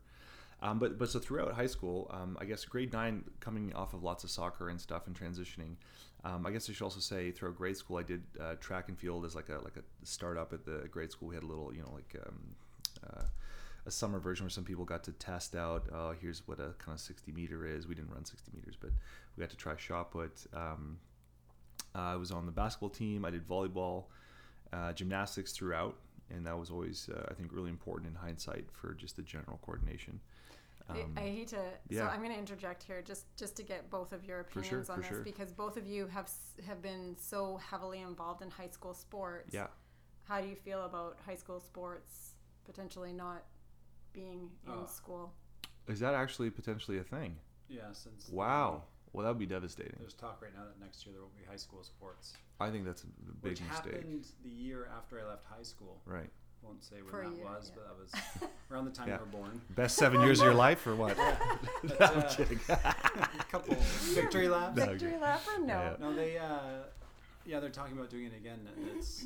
Um, 0.62 0.80
but 0.80 0.98
but 0.98 1.10
so 1.10 1.20
throughout 1.20 1.54
high 1.54 1.68
school, 1.68 2.10
um, 2.14 2.38
I 2.40 2.46
guess 2.46 2.64
grade 2.64 2.94
nine, 2.94 3.26
coming 3.42 3.74
off 3.74 3.94
of 3.94 4.02
lots 4.02 4.24
of 4.24 4.30
soccer 4.32 4.70
and 4.70 4.80
stuff 4.80 5.08
and 5.08 5.16
transitioning, 5.16 5.76
um, 6.26 6.46
I 6.46 6.52
guess 6.52 6.70
I 6.70 6.74
should 6.74 6.84
also 6.84 7.00
say 7.00 7.32
throughout 7.32 7.58
grade 7.58 7.76
school, 7.76 7.98
I 7.98 8.04
did 8.04 8.24
uh, 8.40 8.56
track 8.56 8.88
and 8.88 8.98
field 8.98 9.26
as 9.26 9.36
like 9.36 9.50
a 9.50 9.60
like 9.64 9.76
a 9.76 10.06
startup 10.06 10.54
at 10.54 10.66
the 10.66 10.88
grade 10.90 11.12
school. 11.12 11.30
We 11.30 11.36
had 11.36 11.44
a 11.44 11.48
little, 11.48 11.74
you 11.74 11.82
know, 11.82 11.92
like 11.94 12.16
um, 12.26 12.40
uh, 13.06 13.24
a 13.86 13.92
summer 13.92 14.20
version 14.20 14.46
where 14.46 14.50
some 14.50 14.64
people 14.64 14.86
got 14.86 15.04
to 15.04 15.12
test 15.14 15.56
out. 15.56 15.88
Oh, 15.94 16.14
here's 16.20 16.48
what 16.48 16.60
a 16.60 16.74
kind 16.80 16.96
of 16.96 17.00
60 17.02 17.32
meter 17.34 17.66
is. 17.66 17.88
We 17.88 17.96
didn't 17.96 18.12
run 18.12 18.24
60 18.24 18.52
meters, 18.56 18.76
but 18.80 18.92
we 19.36 19.42
got 19.42 19.50
to 19.50 19.58
try 19.58 19.76
shot 19.76 20.12
put. 20.12 20.46
Um, 20.54 20.98
I 21.94 22.16
was 22.16 22.32
on 22.32 22.46
the 22.46 22.52
basketball 22.52 22.90
team. 22.90 23.26
I 23.26 23.30
did 23.30 23.48
volleyball, 23.48 24.06
uh, 24.72 24.94
gymnastics 24.94 25.52
throughout, 25.52 25.98
and 26.30 26.46
that 26.48 26.58
was 26.58 26.72
always, 26.72 27.10
uh, 27.14 27.26
I 27.30 27.34
think, 27.34 27.52
really 27.52 27.70
important 27.70 28.10
in 28.10 28.16
hindsight 28.16 28.66
for 28.72 28.94
just 28.94 29.18
the 29.18 29.22
general 29.22 29.60
coordination. 29.62 30.20
Um, 30.90 31.14
I, 31.18 31.22
I 31.22 31.24
hate 31.24 31.48
to. 31.50 31.62
Yeah. 31.90 32.02
So. 32.02 32.08
I'm 32.08 32.20
going 32.20 32.32
to 32.34 32.38
interject 32.38 32.84
here, 32.84 33.02
just 33.02 33.26
just 33.38 33.56
to 33.58 33.64
get 33.64 33.90
both 33.90 34.12
of 34.12 34.26
your 34.26 34.44
For 34.44 34.62
sure, 34.64 34.80
opinions 34.82 34.90
on 34.90 35.00
this, 35.00 35.08
sure. 35.08 35.22
because 35.24 35.52
both 35.52 35.78
of 35.78 35.88
you 35.88 36.08
have 36.08 36.30
have 36.68 36.82
been 36.82 37.16
so 37.20 37.58
heavily 37.58 38.02
involved 38.02 38.42
in 38.42 38.50
high 38.50 38.68
school 38.68 38.94
sports. 38.94 39.54
yeah. 39.54 39.68
How 40.26 40.40
do 40.42 40.48
you 40.48 40.56
feel 40.56 40.86
about 40.86 41.18
high 41.26 41.36
school 41.36 41.60
sports 41.60 42.32
potentially 42.66 43.12
not 43.14 43.44
being 44.14 44.50
in 44.66 44.72
Oh. 44.74 44.86
school? 44.86 45.34
Is 45.88 46.00
that 46.00 46.14
actually 46.14 46.50
potentially 46.50 46.98
a 46.98 47.04
thing? 47.04 47.36
Yeah, 47.68 47.92
since 47.94 48.30
Wow. 48.30 48.84
Well, 49.12 49.24
that 49.26 49.30
would 49.30 49.40
be 49.40 49.46
devastating. 49.46 49.96
There's 50.00 50.14
talk 50.14 50.42
right 50.42 50.54
now 50.56 50.64
that 50.64 50.80
next 50.80 51.06
year 51.06 51.14
there 51.14 51.22
won't 51.22 51.38
be 51.38 51.44
high 51.44 51.58
school 51.58 51.84
sports, 51.84 52.34
I 52.60 52.72
think 52.72 52.86
that's 52.86 53.04
a 53.04 53.08
big 53.08 53.52
which 53.52 53.62
mistake. 53.62 53.94
happened 53.94 54.26
the 54.44 54.50
year 54.50 54.90
after 54.98 55.20
I 55.20 55.24
left 55.28 55.46
high 55.46 55.62
school. 55.64 56.02
Right. 56.06 56.30
Won't 56.64 56.84
say 56.84 56.98
when 57.02 57.12
For 57.12 57.24
that 57.30 57.36
year, 57.36 57.46
was, 57.46 57.72
yeah. 57.74 57.76
but 57.76 57.88
that 57.88 58.00
was 58.00 58.50
around 58.72 58.86
the 58.86 58.92
time 58.92 59.08
Yeah. 59.10 59.16
you 59.16 59.20
were 59.22 59.38
born. 59.38 59.62
Best 59.72 59.98
seven 59.98 60.22
years 60.22 60.40
of 60.40 60.46
your 60.46 60.54
life, 60.54 60.86
or 60.88 60.96
what? 60.96 61.18
But, 61.84 62.02
I'm 62.02 62.20
uh, 62.20 62.30
kidding. 62.30 62.60
a 62.70 62.76
couple 63.52 63.76
victory 63.76 64.48
laps. 64.48 64.78
No, 64.78 64.86
Victory 64.86 65.10
okay. 65.10 65.20
lap 65.22 65.42
or 65.48 65.60
no? 65.60 65.74
Yeah. 65.74 65.96
No, 66.00 66.16
they. 66.16 66.38
Uh, 66.38 66.84
yeah, 67.46 67.60
they're 67.60 67.70
talking 67.70 67.98
about 67.98 68.10
doing 68.10 68.26
it 68.28 68.34
again. 68.38 68.68
It's 68.96 69.26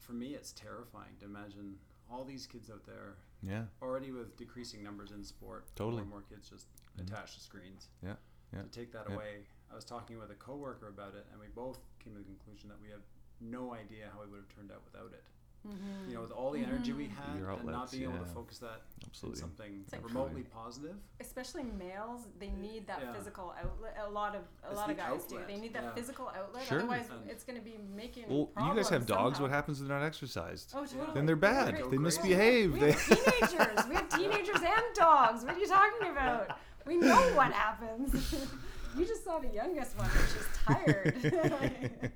for 0.00 0.12
me, 0.14 0.34
it's 0.34 0.52
terrifying 0.52 1.12
to 1.20 1.26
imagine 1.26 1.76
all 2.10 2.24
these 2.24 2.46
kids 2.46 2.70
out 2.70 2.84
there 2.86 3.14
yeah. 3.42 3.64
already 3.82 4.10
with 4.10 4.36
decreasing 4.36 4.82
numbers 4.82 5.10
in 5.12 5.22
sport. 5.22 5.66
Totally. 5.76 5.96
More 5.96 6.00
and 6.02 6.10
more 6.10 6.22
kids 6.22 6.48
just 6.48 6.66
Mhm. 6.98 7.06
attached 7.06 7.34
to 7.34 7.40
screens. 7.40 7.88
Yeah. 8.02 8.14
Yeah. 8.52 8.62
To 8.62 8.68
take 8.68 8.90
that 8.92 9.04
Yeah. 9.08 9.14
away, 9.16 9.44
I 9.70 9.74
was 9.74 9.84
talking 9.84 10.18
with 10.18 10.30
a 10.30 10.34
coworker 10.34 10.88
about 10.88 11.14
it, 11.14 11.26
and 11.30 11.38
we 11.40 11.48
both 11.48 11.78
came 12.00 12.14
to 12.14 12.18
the 12.20 12.24
conclusion 12.24 12.68
that 12.70 12.80
we 12.80 12.88
have 12.88 13.02
no 13.40 13.74
idea 13.74 14.10
how 14.12 14.22
it 14.22 14.30
would 14.30 14.38
have 14.40 14.48
turned 14.48 14.72
out 14.72 14.82
without 14.84 15.12
it. 15.12 15.22
Mm-hmm. 15.66 16.08
You 16.10 16.14
know, 16.14 16.20
with 16.22 16.30
all 16.30 16.50
the 16.52 16.60
energy 16.60 16.92
we 16.92 17.06
had, 17.06 17.38
Your 17.38 17.50
and 17.50 17.64
not 17.66 17.74
outlets, 17.74 17.92
being 17.92 18.04
able 18.04 18.18
to 18.18 18.24
focus 18.26 18.58
that 18.58 18.82
Absolutely. 19.06 19.40
something 19.40 19.80
It's 19.84 19.92
like 19.92 20.04
remotely 20.06 20.42
positive. 20.42 20.94
especially 21.20 21.64
males, 21.64 22.22
they 22.38 22.50
need 22.50 22.86
that 22.86 23.00
Yeah. 23.02 23.12
physical 23.12 23.52
outlet. 23.60 23.96
A 24.06 24.08
lot 24.08 24.34
of 24.36 24.42
a 24.64 24.68
It's 24.68 24.76
lot 24.76 24.90
of 24.90 24.96
the 24.96 25.02
guys 25.02 25.24
do. 25.24 25.40
They 25.46 25.56
need 25.56 25.74
that 25.74 25.82
yeah. 25.82 25.94
physical 25.94 26.30
outlet. 26.34 26.64
Sure. 26.64 26.78
Otherwise, 26.78 27.08
And- 27.10 27.28
it's 27.28 27.42
going 27.44 27.58
to 27.58 27.64
be 27.64 27.76
making. 27.94 28.24
Well, 28.28 28.50
you 28.66 28.74
guys 28.74 28.88
have 28.90 29.04
dogs. 29.06 29.36
somehow. 29.36 29.42
What 29.42 29.50
happens 29.50 29.80
if 29.80 29.88
they're 29.88 29.98
not 29.98 30.04
exercised? 30.06 30.72
Oh, 30.76 30.84
totally. 30.86 31.12
Then 31.14 31.26
they're 31.26 31.36
bad. 31.36 31.74
Great. 31.74 31.90
They 31.90 31.98
misbehave. 31.98 32.72
We 32.74 32.78
They- 32.80 32.92
have 32.92 33.04
teenagers. 33.06 33.86
we 33.88 33.94
have 33.96 34.08
teenagers 34.08 34.62
and 34.62 34.84
dogs. 34.94 35.44
What 35.44 35.54
are 35.54 35.58
you 35.58 35.66
talking 35.66 36.08
about? 36.10 36.56
We 36.86 36.96
know 36.96 37.20
what 37.34 37.52
happens. 37.52 38.34
you 38.98 39.06
just 39.06 39.24
saw 39.24 39.38
the 39.38 39.48
youngest 39.48 39.96
one, 39.96 40.08
and 40.10 40.28
she's 40.32 40.48
tired. 40.64 42.12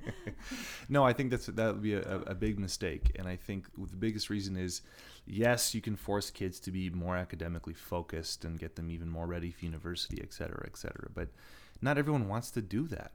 no, 0.88 1.04
I 1.04 1.12
think 1.12 1.30
that's 1.30 1.46
that 1.46 1.72
would 1.74 1.82
be 1.82 1.94
a, 1.94 2.20
a 2.26 2.34
big 2.34 2.58
mistake, 2.58 3.12
and 3.18 3.26
I 3.28 3.36
think 3.36 3.66
the 3.76 3.96
biggest 3.96 4.30
reason 4.30 4.56
is, 4.56 4.82
yes, 5.26 5.74
you 5.74 5.80
can 5.80 5.96
force 5.96 6.30
kids 6.30 6.60
to 6.60 6.70
be 6.70 6.90
more 6.90 7.16
academically 7.16 7.74
focused 7.74 8.44
and 8.44 8.58
get 8.58 8.76
them 8.76 8.90
even 8.90 9.08
more 9.08 9.26
ready 9.26 9.50
for 9.50 9.64
university, 9.64 10.20
et 10.22 10.32
cetera, 10.32 10.64
et 10.66 10.76
cetera. 10.76 11.08
But 11.14 11.28
not 11.80 11.98
everyone 11.98 12.28
wants 12.28 12.50
to 12.52 12.62
do 12.62 12.86
that. 12.88 13.12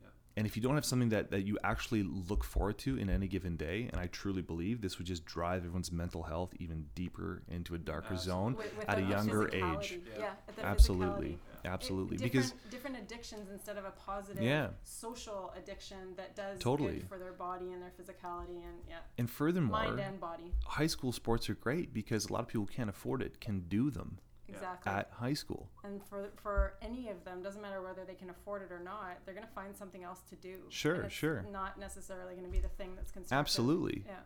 Yeah. 0.00 0.08
And 0.36 0.46
if 0.46 0.56
you 0.56 0.62
don't 0.62 0.74
have 0.74 0.84
something 0.84 1.08
that, 1.10 1.30
that 1.30 1.46
you 1.46 1.58
actually 1.64 2.02
look 2.02 2.44
forward 2.44 2.78
to 2.78 2.98
in 2.98 3.08
any 3.10 3.26
given 3.28 3.56
day, 3.56 3.88
and 3.92 4.00
I 4.00 4.06
truly 4.06 4.42
believe 4.42 4.80
this 4.80 4.98
would 4.98 5.06
just 5.06 5.24
drive 5.24 5.58
everyone's 5.58 5.90
mental 5.92 6.22
health 6.22 6.52
even 6.58 6.86
deeper 6.94 7.42
into 7.48 7.74
a 7.74 7.78
darker 7.78 8.16
zone 8.16 8.56
With- 8.56 8.76
with 8.76 8.88
at 8.88 8.98
a 8.98 9.02
younger 9.02 9.48
age. 9.54 9.98
Yeah. 10.14 10.18
Yeah, 10.18 10.30
at 10.48 10.56
the 10.56 10.64
Absolutely, 10.64 11.28
physicality. 11.30 11.36
Absolutely. 11.64 12.16
It- 12.16 12.22
Because 12.22 12.50
different, 12.52 12.70
different 12.70 12.96
addictions 12.98 13.50
instead 13.50 13.76
of 13.76 13.84
a 13.84 13.90
positive 13.92 14.42
Yeah. 14.42 14.70
social 14.82 15.52
addiction 15.56 16.14
that 16.16 16.34
does 16.36 16.58
Totally. 16.58 17.00
for 17.08 17.18
their 17.18 17.32
body 17.32 17.72
and 17.72 17.82
their 17.82 17.90
physicality 17.90 18.62
and 18.64 18.78
yeah, 18.88 18.98
and 19.18 19.30
furthermore, 19.30 19.70
mind 19.82 20.00
and 20.00 20.20
body. 20.20 20.52
high 20.66 20.86
school 20.86 21.12
sports 21.12 21.48
are 21.50 21.54
great 21.54 21.92
because 21.92 22.26
a 22.28 22.32
lot 22.32 22.42
of 22.42 22.48
people 22.48 22.66
can't 22.66 22.90
afford 22.90 23.22
it 23.22 23.40
can 23.40 23.60
do 23.68 23.90
them. 23.90 24.18
Exactly. 24.48 24.90
at 24.92 25.08
high 25.12 25.32
school. 25.32 25.70
and 25.84 26.02
for 26.08 26.28
for 26.34 26.74
any 26.82 27.08
of 27.08 27.22
them, 27.24 27.40
doesn't 27.40 27.62
matter 27.62 27.80
whether 27.80 28.04
they 28.04 28.16
can 28.16 28.30
afford 28.30 28.62
it 28.62 28.72
or 28.72 28.80
not, 28.80 29.24
they're 29.24 29.32
going 29.34 29.46
to 29.46 29.52
find 29.52 29.76
something 29.76 30.02
else 30.02 30.22
to 30.22 30.34
do. 30.34 30.64
Sure, 30.70 31.08
sure. 31.08 31.42
Not 31.52 31.78
necessarily 31.78 32.34
going 32.34 32.46
to 32.46 32.50
be 32.50 32.58
the 32.58 32.68
thing 32.70 32.96
that's 32.96 33.12
constructive. 33.12 33.38
Absolutely. 33.38 34.02
Yeah. 34.06 34.18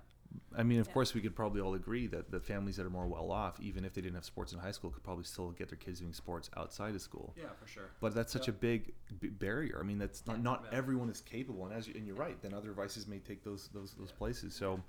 I 0.56 0.62
mean, 0.62 0.80
of 0.80 0.86
Yeah. 0.88 0.92
course, 0.94 1.14
we 1.14 1.20
could 1.20 1.34
probably 1.36 1.60
all 1.60 1.74
agree 1.74 2.06
that 2.08 2.30
the 2.30 2.40
families 2.40 2.76
that 2.76 2.86
are 2.86 2.90
more 2.90 3.06
well 3.06 3.30
off, 3.30 3.60
even 3.60 3.84
if 3.84 3.94
they 3.94 4.00
didn't 4.00 4.14
have 4.16 4.24
sports 4.24 4.52
in 4.52 4.58
high 4.58 4.70
school, 4.72 4.90
could 4.90 5.02
probably 5.02 5.24
still 5.24 5.50
get 5.52 5.68
their 5.68 5.78
kids 5.78 6.00
doing 6.00 6.12
sports 6.12 6.50
outside 6.56 6.94
of 6.94 7.02
school. 7.02 7.34
Yeah, 7.36 7.52
for 7.60 7.66
sure. 7.66 7.90
But 8.00 8.14
that's 8.14 8.32
such 8.32 8.48
Yeah. 8.48 8.54
a 8.54 8.56
big, 8.56 8.94
big 9.20 9.38
barrier. 9.38 9.78
I 9.80 9.82
mean, 9.84 9.98
that's 9.98 10.26
not, 10.26 10.36
Yeah. 10.36 10.42
not 10.42 10.64
Yeah. 10.64 10.78
everyone 10.78 11.08
is 11.10 11.20
capable, 11.20 11.64
and 11.66 11.74
as 11.74 11.86
you, 11.88 11.94
and 11.94 12.06
you're 12.06 12.16
right, 12.16 12.40
then 12.42 12.52
other 12.54 12.72
vices 12.72 13.06
may 13.06 13.18
take 13.20 13.42
those 13.44 13.68
those 13.68 13.94
those 13.94 14.12
places. 14.12 14.54
So, 14.54 14.82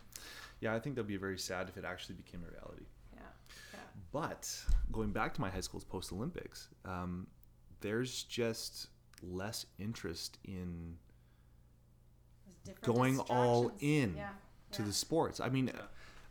yeah, 0.61 0.73
I 0.73 0.79
think 0.79 0.95
that'd 0.95 1.07
be 1.07 1.17
very 1.17 1.37
sad 1.39 1.69
if 1.69 1.77
it 1.77 1.85
actually 1.85 2.15
became 2.15 2.43
a 2.43 2.47
reality. 2.49 2.85
Yeah. 3.13 3.19
Yeah. 3.73 3.79
But 4.11 4.65
going 4.91 5.11
back 5.11 5.33
to 5.35 5.41
my 5.41 5.49
high 5.49 5.61
school's 5.61 5.83
post 5.85 6.11
Olympics, 6.11 6.69
um, 6.85 7.27
there's 7.81 8.23
just 8.23 8.87
less 9.21 9.65
interest 9.77 10.37
in 10.43 10.97
going 12.81 13.19
all 13.19 13.71
in 13.79 14.15
Yeah. 14.15 14.33
To 14.75 14.81
the 14.83 14.93
sports. 14.93 15.39
I 15.39 15.49
mean, 15.49 15.67
Yeah. 15.67 15.81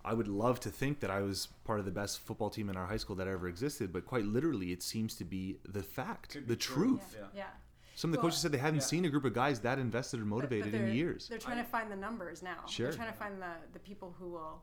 I 0.04 0.12
would 0.12 0.28
love 0.28 0.60
to 0.60 0.70
think 0.70 1.00
that 1.00 1.10
I 1.10 1.20
was 1.22 1.48
part 1.64 1.78
of 1.78 1.86
the 1.86 1.90
best 1.90 2.20
football 2.20 2.50
team 2.50 2.68
in 2.68 2.76
our 2.76 2.86
high 2.86 2.98
school 2.98 3.16
that 3.16 3.26
ever 3.26 3.48
existed, 3.48 3.92
but 3.92 4.04
quite 4.04 4.24
literally, 4.26 4.70
it 4.72 4.82
seems 4.82 5.14
to 5.16 5.24
be 5.24 5.58
the 5.66 5.82
fact, 5.82 6.30
Could 6.32 6.46
the 6.48 6.54
be 6.56 6.60
true. 6.60 6.84
truth. 6.98 7.14
Yeah. 7.14 7.20
Yeah. 7.22 7.28
yeah. 7.34 7.46
Some 7.94 8.10
of 8.10 8.12
the 8.12 8.18
Well, 8.18 8.24
coaches 8.26 8.40
said 8.40 8.52
they 8.52 8.58
hadn't 8.58 8.80
yeah. 8.80 8.86
seen 8.86 9.04
a 9.06 9.08
group 9.08 9.24
of 9.24 9.32
guys 9.32 9.60
that 9.60 9.78
invested 9.78 10.18
or 10.20 10.24
But- 10.24 10.30
but 10.30 10.36
motivated 10.36 10.74
in 10.74 10.84
they're- 10.86 10.92
years. 10.94 11.28
They're 11.28 11.38
trying 11.38 11.58
to 11.58 11.64
find 11.70 11.90
the 11.90 11.96
numbers 11.96 12.42
now. 12.42 12.66
Sure. 12.66 12.88
They're 12.88 12.96
trying 12.96 13.12
to 13.12 13.18
find 13.18 13.40
the, 13.40 13.52
the 13.72 13.78
people 13.80 14.14
who 14.18 14.28
will 14.30 14.62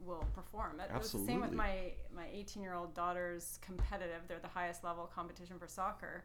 will 0.00 0.24
perform. 0.32 0.76
That, 0.76 0.90
it 0.90 0.96
was 0.96 1.10
the 1.10 1.18
same 1.18 1.40
with 1.40 1.50
Absolutely. 1.50 1.56
my 1.56 2.22
my 2.22 2.28
18 2.32 2.62
year 2.62 2.74
old 2.74 2.94
daughter's 2.94 3.58
competitive. 3.62 4.22
They're 4.28 4.38
the 4.38 4.46
highest 4.46 4.84
level 4.84 5.06
competition 5.12 5.58
for 5.58 5.66
soccer, 5.66 6.24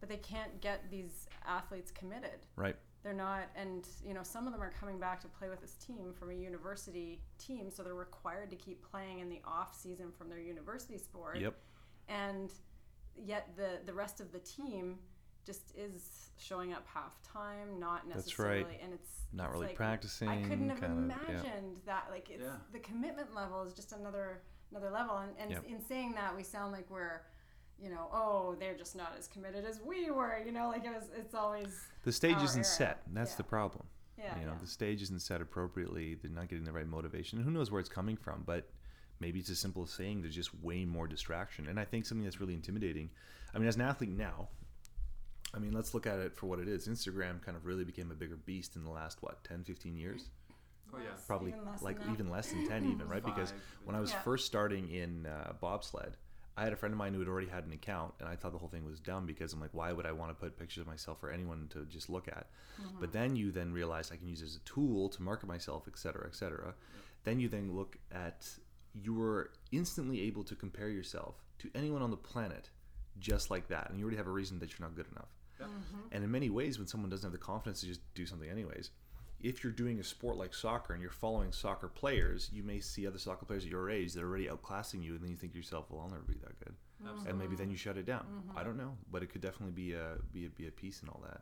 but 0.00 0.08
they 0.08 0.16
can't 0.16 0.60
get 0.60 0.90
these 0.90 1.28
athletes 1.46 1.92
committed. 1.92 2.40
Right. 2.56 2.74
They're 3.02 3.12
not, 3.12 3.48
and 3.56 3.86
you 4.04 4.14
know, 4.14 4.22
some 4.22 4.46
of 4.46 4.52
them 4.52 4.62
are 4.62 4.72
coming 4.78 4.98
back 5.00 5.20
to 5.22 5.28
play 5.28 5.48
with 5.48 5.60
this 5.60 5.74
team 5.74 6.12
from 6.16 6.30
a 6.30 6.34
university 6.34 7.20
team, 7.38 7.70
so 7.70 7.82
they're 7.82 7.94
required 7.94 8.50
to 8.50 8.56
keep 8.56 8.82
playing 8.88 9.18
in 9.18 9.28
the 9.28 9.40
off 9.44 9.74
season 9.74 10.12
from 10.16 10.28
their 10.28 10.38
university 10.38 10.98
sport 10.98 11.38
Yep. 11.40 11.54
and 12.08 12.52
yet 13.16 13.48
the 13.56 13.80
the 13.84 13.92
rest 13.92 14.20
of 14.20 14.30
the 14.32 14.38
team 14.38 14.98
just 15.44 15.72
is 15.76 16.30
showing 16.38 16.72
up 16.72 16.86
half 16.86 17.20
time, 17.24 17.80
not 17.80 18.02
That's 18.08 18.38
right. 18.38 18.58
necessarily, 18.60 18.78
and 18.82 18.92
it's 18.94 19.10
Not 19.32 19.46
it's 19.46 19.52
really 19.54 19.66
like, 19.68 19.76
practicing, 19.76 20.28
I 20.28 20.42
couldn't 20.42 20.68
have 20.70 20.80
kind 20.80 21.10
of, 21.10 21.16
yeah. 21.28 21.30
imagined 21.42 21.80
that. 21.86 22.06
Like 22.10 22.30
it's 22.30 22.44
Yeah. 22.44 22.56
the 22.72 22.78
commitment 22.78 23.34
level 23.34 23.62
is 23.64 23.74
just 23.74 23.90
another 23.92 24.42
another 24.70 24.90
level, 24.90 25.16
and, 25.18 25.32
and 25.38 25.50
Yep. 25.50 25.64
in 25.66 25.80
saying 25.84 26.12
that, 26.12 26.34
we 26.36 26.42
sound 26.44 26.72
like 26.72 26.88
we're, 26.88 27.22
you 27.82 27.90
know, 27.90 28.08
oh, 28.12 28.54
they're 28.60 28.76
just 28.76 28.94
not 28.96 29.14
as 29.18 29.26
committed 29.26 29.64
as 29.64 29.80
we 29.84 30.10
were. 30.10 30.38
You 30.44 30.52
know, 30.52 30.68
like 30.68 30.84
it 30.84 30.90
was. 30.92 31.10
It's 31.18 31.34
always 31.34 31.68
The 32.04 32.12
stage 32.12 32.36
isn't 32.42 32.60
era. 32.60 32.64
set. 32.64 33.02
and 33.06 33.16
That's 33.16 33.32
Yeah. 33.32 33.36
the 33.38 33.44
problem. 33.44 33.86
Yeah, 34.18 34.38
you 34.38 34.46
know, 34.46 34.52
yeah. 34.52 34.58
the 34.60 34.66
stage 34.68 35.02
isn't 35.02 35.20
set 35.20 35.40
appropriately. 35.40 36.14
They're 36.14 36.30
not 36.30 36.48
getting 36.48 36.64
the 36.64 36.72
right 36.72 36.86
motivation. 36.86 37.40
Who 37.42 37.50
knows 37.50 37.70
where 37.70 37.80
it's 37.80 37.88
coming 37.88 38.16
from? 38.16 38.42
But 38.46 38.70
maybe 39.18 39.40
it's 39.40 39.50
as 39.50 39.58
simple 39.58 39.82
as 39.82 39.90
saying 39.90 40.22
there's 40.22 40.34
just 40.34 40.54
way 40.62 40.84
more 40.84 41.08
distraction. 41.08 41.66
And 41.66 41.80
I 41.80 41.84
think 41.84 42.06
something 42.06 42.24
that's 42.24 42.40
really 42.40 42.54
intimidating. 42.54 43.10
I 43.54 43.58
mean, 43.58 43.66
as 43.66 43.74
an 43.76 43.82
athlete 43.82 44.10
now, 44.10 44.48
I 45.54 45.58
mean, 45.58 45.72
let's 45.72 45.92
look 45.92 46.06
at 46.06 46.18
it 46.18 46.36
for 46.36 46.46
what 46.46 46.60
it 46.60 46.68
is. 46.68 46.86
Instagram 46.88 47.42
kind 47.42 47.56
of 47.56 47.66
really 47.66 47.84
became 47.84 48.10
a 48.10 48.14
bigger 48.14 48.36
beast 48.36 48.76
in 48.76 48.84
the 48.84 48.90
last 48.90 49.22
what 49.22 49.42
10, 49.44 49.64
15 49.64 49.96
years. 49.96 50.28
Oh 50.94 50.98
yeah. 50.98 51.10
Probably 51.26 51.50
even 51.50 51.64
less 51.64 51.82
like 51.82 51.98
than 51.98 52.06
that. 52.08 52.12
even 52.12 52.30
less 52.30 52.50
than 52.50 52.66
10 52.68 52.84
even, 52.90 53.08
right? 53.08 53.24
Because 53.24 53.52
when 53.84 53.96
I 53.96 54.00
was 54.00 54.10
Yeah. 54.12 54.20
first 54.22 54.46
starting 54.46 54.88
in 54.90 55.26
uh, 55.26 55.54
bobsled, 55.60 56.16
I 56.56 56.64
had 56.64 56.72
a 56.72 56.76
friend 56.76 56.92
of 56.92 56.98
mine 56.98 57.14
who 57.14 57.20
had 57.20 57.28
already 57.28 57.48
had 57.48 57.64
an 57.64 57.72
account, 57.72 58.14
and 58.20 58.28
I 58.28 58.36
thought 58.36 58.52
the 58.52 58.58
whole 58.58 58.68
thing 58.68 58.84
was 58.84 59.00
dumb 59.00 59.24
because 59.24 59.52
I'm 59.52 59.60
like, 59.60 59.72
why 59.72 59.92
would 59.92 60.04
I 60.04 60.12
want 60.12 60.30
to 60.30 60.34
put 60.34 60.58
pictures 60.58 60.82
of 60.82 60.86
myself 60.86 61.18
for 61.18 61.30
anyone 61.30 61.68
to 61.70 61.86
just 61.86 62.10
look 62.10 62.28
at? 62.28 62.46
Mm-hmm. 62.80 63.00
But 63.00 63.12
then 63.12 63.36
you 63.36 63.50
then 63.52 63.72
realize 63.72 64.10
I 64.12 64.16
can 64.16 64.28
use 64.28 64.42
it 64.42 64.46
as 64.46 64.56
a 64.56 64.60
tool 64.60 65.08
to 65.10 65.22
market 65.22 65.46
myself, 65.46 65.84
et 65.88 65.98
cetera, 65.98 66.26
et 66.26 66.34
cetera. 66.34 66.74
Then 67.24 67.40
you 67.40 67.48
then 67.48 67.74
look 67.74 67.96
at 68.12 68.48
you 68.94 69.14
were 69.14 69.52
instantly 69.70 70.20
able 70.22 70.44
to 70.44 70.54
compare 70.54 70.88
yourself 70.88 71.36
to 71.60 71.70
anyone 71.74 72.02
on 72.02 72.10
the 72.10 72.16
planet 72.16 72.68
just 73.18 73.50
like 73.50 73.68
that, 73.68 73.88
and 73.88 73.98
you 73.98 74.04
already 74.04 74.18
have 74.18 74.26
a 74.26 74.30
reason 74.30 74.58
that 74.58 74.70
you're 74.70 74.86
not 74.86 74.96
good 74.96 75.06
enough. 75.12 75.28
Yep. 75.60 75.68
And 76.12 76.24
in 76.24 76.30
many 76.30 76.50
ways, 76.50 76.78
when 76.78 76.86
someone 76.86 77.08
doesn't 77.08 77.26
have 77.26 77.32
the 77.32 77.38
confidence 77.38 77.80
to 77.80 77.86
just 77.86 78.00
do 78.14 78.26
something 78.26 78.50
anyways, 78.50 78.90
if 79.42 79.62
you're 79.64 79.72
doing 79.72 79.98
a 79.98 80.04
sport 80.04 80.36
like 80.36 80.54
soccer 80.54 80.92
and 80.92 81.02
you're 81.02 81.10
following 81.10 81.50
soccer 81.52 81.88
players, 81.88 82.48
you 82.52 82.62
may 82.62 82.80
see 82.80 83.06
other 83.06 83.18
soccer 83.18 83.44
players 83.44 83.64
at 83.64 83.70
your 83.70 83.90
age 83.90 84.12
that 84.12 84.22
are 84.22 84.28
already 84.28 84.46
outclassing 84.46 85.02
you, 85.02 85.14
and 85.14 85.22
then 85.22 85.30
you 85.30 85.36
think 85.36 85.52
to 85.52 85.58
yourself, 85.58 85.86
"Well, 85.90 86.00
I'll 86.02 86.08
never 86.10 86.22
be 86.22 86.38
that 86.42 86.58
good," 86.60 86.74
Absolutely. 87.02 87.30
and 87.30 87.38
maybe 87.38 87.56
then 87.56 87.70
you 87.70 87.76
shut 87.76 87.96
it 87.96 88.06
down. 88.06 88.24
Mm-hmm. 88.24 88.58
I 88.58 88.62
don't 88.62 88.76
know, 88.76 88.96
but 89.10 89.22
it 89.22 89.30
could 89.30 89.40
definitely 89.40 89.72
be 89.72 89.94
a 89.94 90.16
be 90.32 90.46
a, 90.46 90.50
be 90.50 90.68
a 90.68 90.70
piece 90.70 91.02
in 91.02 91.08
all 91.08 91.20
that. 91.24 91.40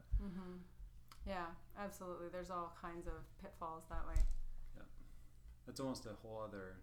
Yeah, 1.26 1.46
absolutely. 1.78 2.28
There's 2.32 2.50
all 2.50 2.74
kinds 2.80 3.06
of 3.06 3.12
pitfalls 3.42 3.84
that 3.90 4.06
way. 4.08 4.20
Yeah, 4.76 4.82
that's 5.66 5.78
almost 5.80 6.06
a 6.06 6.14
whole 6.22 6.40
other 6.42 6.76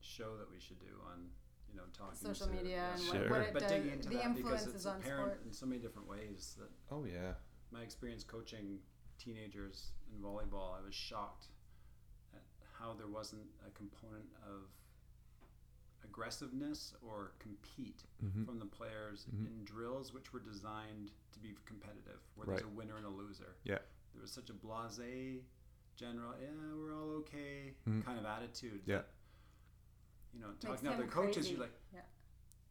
show 0.00 0.36
that 0.38 0.50
we 0.50 0.58
should 0.58 0.80
do 0.80 0.86
on, 1.12 1.28
you 1.68 1.76
know, 1.76 1.82
talking 1.96 2.16
Social 2.16 2.46
to- 2.46 2.52
media 2.52 2.88
and 2.94 3.02
Sure. 3.02 3.20
what, 3.20 3.30
what 3.30 3.40
it 3.42 3.52
but 3.52 3.60
does, 3.62 3.70
digging 3.70 3.92
into 3.92 4.08
the 4.08 4.14
that 4.16 4.34
because 4.34 4.38
influences 4.66 4.74
it's 4.74 4.86
on 4.86 4.96
apparent 5.00 5.32
sport. 5.34 5.46
in 5.46 5.52
so 5.52 5.66
many 5.66 5.80
different 5.80 6.08
ways 6.08 6.56
that 6.58 6.70
Oh 6.90 7.04
yeah, 7.04 7.34
my 7.70 7.82
experience 7.82 8.24
coaching 8.24 8.78
teenagers 9.18 9.92
in 10.12 10.18
volleyball, 10.22 10.76
I 10.78 10.84
was 10.84 10.94
shocked 10.94 11.46
at 12.34 12.42
how 12.78 12.94
there 12.94 13.08
wasn't 13.08 13.46
a 13.66 13.70
component 13.70 14.26
of 14.46 14.68
aggressiveness 16.04 16.94
or 17.00 17.32
compete 17.38 18.04
Mhm. 18.22 18.44
from 18.44 18.58
the 18.58 18.66
players 18.66 19.26
Mhm. 19.26 19.46
in 19.46 19.64
drills 19.64 20.12
which 20.12 20.32
were 20.32 20.40
designed 20.40 21.12
to 21.32 21.38
be 21.38 21.54
competitive, 21.64 22.20
where 22.34 22.46
there's 22.46 22.62
a 22.62 22.68
winner 22.68 22.96
and 22.96 23.06
a 23.06 23.10
loser. 23.10 23.56
Yeah. 23.64 23.78
There 24.12 24.20
was 24.20 24.32
such 24.32 24.50
a 24.50 24.54
blasé, 24.54 25.44
general, 25.96 26.38
yeah, 26.40 26.50
we're 26.74 26.92
all 26.94 27.10
okay 27.22 27.76
Mhm. 27.86 28.04
kind 28.04 28.18
of 28.18 28.24
attitude. 28.24 28.82
Yeah. 28.86 28.98
That, 28.98 29.08
you 30.34 30.40
know, 30.40 30.52
talking 30.54 30.84
to 30.84 30.92
other 30.92 31.06
coaches, 31.06 31.36
crazy. 31.46 31.50
you're 31.52 31.60
like, 31.60 31.78
Yeah. 31.92 32.04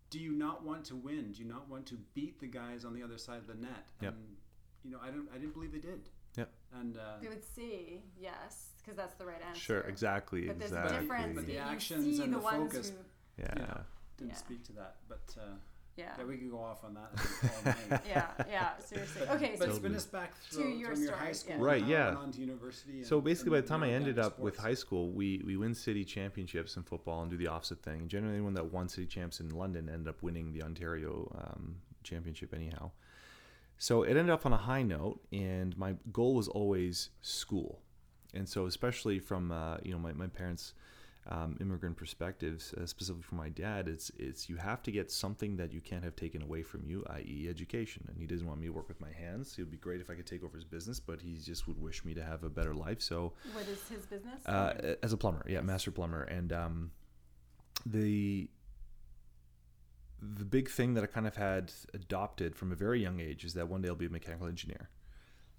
do 0.09 0.19
you 0.19 0.33
not 0.33 0.63
want 0.63 0.85
to 0.87 0.95
win? 0.95 1.31
Do 1.31 1.39
you 1.39 1.45
not 1.47 1.67
want 1.69 1.87
to 1.87 1.97
beat 1.97 2.39
the 2.39 2.47
guys 2.47 2.83
on 2.83 2.93
the 2.93 3.01
other 3.01 3.17
side 3.17 3.37
of 3.39 3.47
the 3.47 3.55
net? 3.55 3.91
Yep. 4.01 4.13
And 4.13 4.37
you 4.83 4.89
know, 4.89 4.99
I 4.99 5.11
don't. 5.11 5.29
I 5.29 5.37
didn't 5.37 5.53
believe 5.53 5.71
they 5.71 5.79
did. 5.79 6.09
Yep. 6.73 6.81
And 6.81 6.97
uh, 6.97 7.01
They 7.21 7.27
would 7.27 7.43
see, 7.43 8.01
yes, 8.19 8.69
because 8.77 8.97
that's 8.97 9.15
the 9.15 9.25
right 9.25 9.41
answer. 9.47 9.59
sure, 9.61 9.81
exactly, 9.81 10.47
But 10.47 10.59
there's 10.59 10.71
exactly. 10.71 10.97
a 10.97 11.01
difference. 11.01 11.35
But 11.35 11.47
the 11.47 11.57
actions 11.57 12.19
and 12.19 12.33
the, 12.33 12.37
the 12.37 12.43
ones 12.43 12.71
focus- 12.73 12.89
Who, 12.89 13.43
yeah, 13.43 13.53
you 13.55 13.61
know, 13.61 13.81
didn't 14.17 14.31
Yeah. 14.31 14.35
speak 14.37 14.63
to 14.65 14.73
that. 14.73 14.95
But 15.09 15.35
uh, 15.37 15.43
yeah. 15.97 16.13
yeah, 16.17 16.23
we 16.25 16.37
could 16.37 16.49
go 16.51 16.59
off 16.59 16.83
on 16.83 16.93
that. 16.93 17.11
I 17.13 17.17
think, 17.47 17.53
all 17.65 17.89
night. 17.91 18.01
yeah, 18.07 18.27
yeah, 18.49 18.69
seriously. 18.79 19.23
But, 19.27 19.35
okay, 19.35 19.55
but 19.59 19.67
so 19.69 19.75
spin 19.75 19.95
us 19.95 20.05
back 20.05 20.31
To 20.51 20.55
through, 20.55 20.69
your 20.77 20.91
from 20.93 21.01
your 21.03 21.07
story, 21.07 21.19
high 21.19 21.25
yeah. 21.27 21.31
school, 21.33 21.57
Right, 21.57 21.85
yeah. 21.85 22.15
on 22.15 22.31
to 22.31 22.39
university. 22.39 23.03
So 23.03 23.17
and- 23.17 23.25
basically, 23.25 23.51
by 23.51 23.61
the 23.61 23.67
time 23.67 23.83
I 23.83 23.89
ended 23.91 24.15
down 24.15 24.23
to 24.25 24.27
up 24.31 24.39
with 24.39 24.57
high 24.57 24.73
school, 24.73 25.09
we, 25.11 25.41
we 25.45 25.57
win 25.57 25.73
city 25.75 26.05
championships 26.05 26.77
in 26.77 26.83
football 26.83 27.21
and 27.21 27.29
do 27.31 27.37
the 27.37 27.47
opposite 27.47 27.81
thing. 27.83 28.07
Generally, 28.07 28.35
anyone 28.35 28.53
that 28.53 28.71
won 28.71 28.87
city 28.87 29.07
champs 29.07 29.39
in 29.39 29.49
London 29.49 29.89
ended 29.89 30.07
up 30.07 30.21
winning 30.23 30.53
the 30.53 30.63
Ontario 30.63 31.29
um, 31.37 31.75
championship 32.03 32.53
anyhow. 32.53 32.91
So 33.81 34.03
it 34.03 34.09
ended 34.09 34.29
up 34.29 34.45
on 34.45 34.53
a 34.53 34.57
high 34.57 34.83
note, 34.83 35.21
and 35.31 35.75
my 35.75 35.95
goal 36.11 36.35
was 36.35 36.47
always 36.47 37.09
school. 37.21 37.79
And 38.31 38.47
so, 38.47 38.67
especially 38.67 39.17
from 39.17 39.51
uh, 39.51 39.77
you 39.81 39.91
know 39.91 39.97
my, 39.97 40.13
my 40.13 40.27
parents' 40.27 40.75
um, 41.25 41.57
immigrant 41.59 41.97
perspectives, 41.97 42.75
uh, 42.75 42.85
specifically 42.85 43.23
from 43.23 43.39
my 43.39 43.49
dad, 43.49 43.87
it's 43.87 44.11
it's 44.19 44.47
you 44.47 44.57
have 44.57 44.83
to 44.83 44.91
get 44.91 45.11
something 45.11 45.57
that 45.57 45.73
you 45.73 45.81
can't 45.81 46.03
have 46.03 46.15
taken 46.15 46.43
away 46.43 46.61
from 46.61 46.83
you, 46.85 47.03
i.e., 47.09 47.47
education. 47.49 48.05
And 48.07 48.19
he 48.19 48.27
doesn't 48.27 48.45
want 48.45 48.59
me 48.59 48.67
to 48.67 48.71
work 48.71 48.87
with 48.87 49.01
my 49.01 49.11
hands. 49.11 49.55
It 49.57 49.63
would 49.63 49.71
be 49.71 49.77
great 49.77 49.99
if 49.99 50.11
I 50.11 50.13
could 50.13 50.27
take 50.27 50.43
over 50.43 50.55
his 50.55 50.63
business, 50.63 50.99
but 50.99 51.19
he 51.19 51.39
just 51.43 51.67
would 51.67 51.81
wish 51.81 52.05
me 52.05 52.13
to 52.13 52.23
have 52.23 52.43
a 52.43 52.51
better 52.51 52.75
life. 52.75 53.01
So 53.01 53.33
what 53.51 53.67
is 53.67 53.81
his 53.89 54.05
business? 54.05 54.45
uh, 54.45 54.93
as 55.01 55.11
a 55.11 55.17
plumber, 55.17 55.43
yeah, 55.47 55.61
master 55.61 55.89
plumber, 55.89 56.21
and 56.21 56.53
um, 56.53 56.91
the 57.87 58.47
the 60.21 60.45
big 60.45 60.69
thing 60.69 60.93
that 60.93 61.03
I 61.03 61.07
kind 61.07 61.25
of 61.25 61.35
had 61.35 61.71
adopted 61.93 62.55
from 62.55 62.71
a 62.71 62.75
very 62.75 63.01
young 63.01 63.19
age 63.19 63.43
is 63.43 63.53
that 63.55 63.67
one 63.67 63.81
day 63.81 63.89
I'll 63.89 63.95
be 63.95 64.05
a 64.05 64.09
mechanical 64.09 64.47
engineer. 64.47 64.89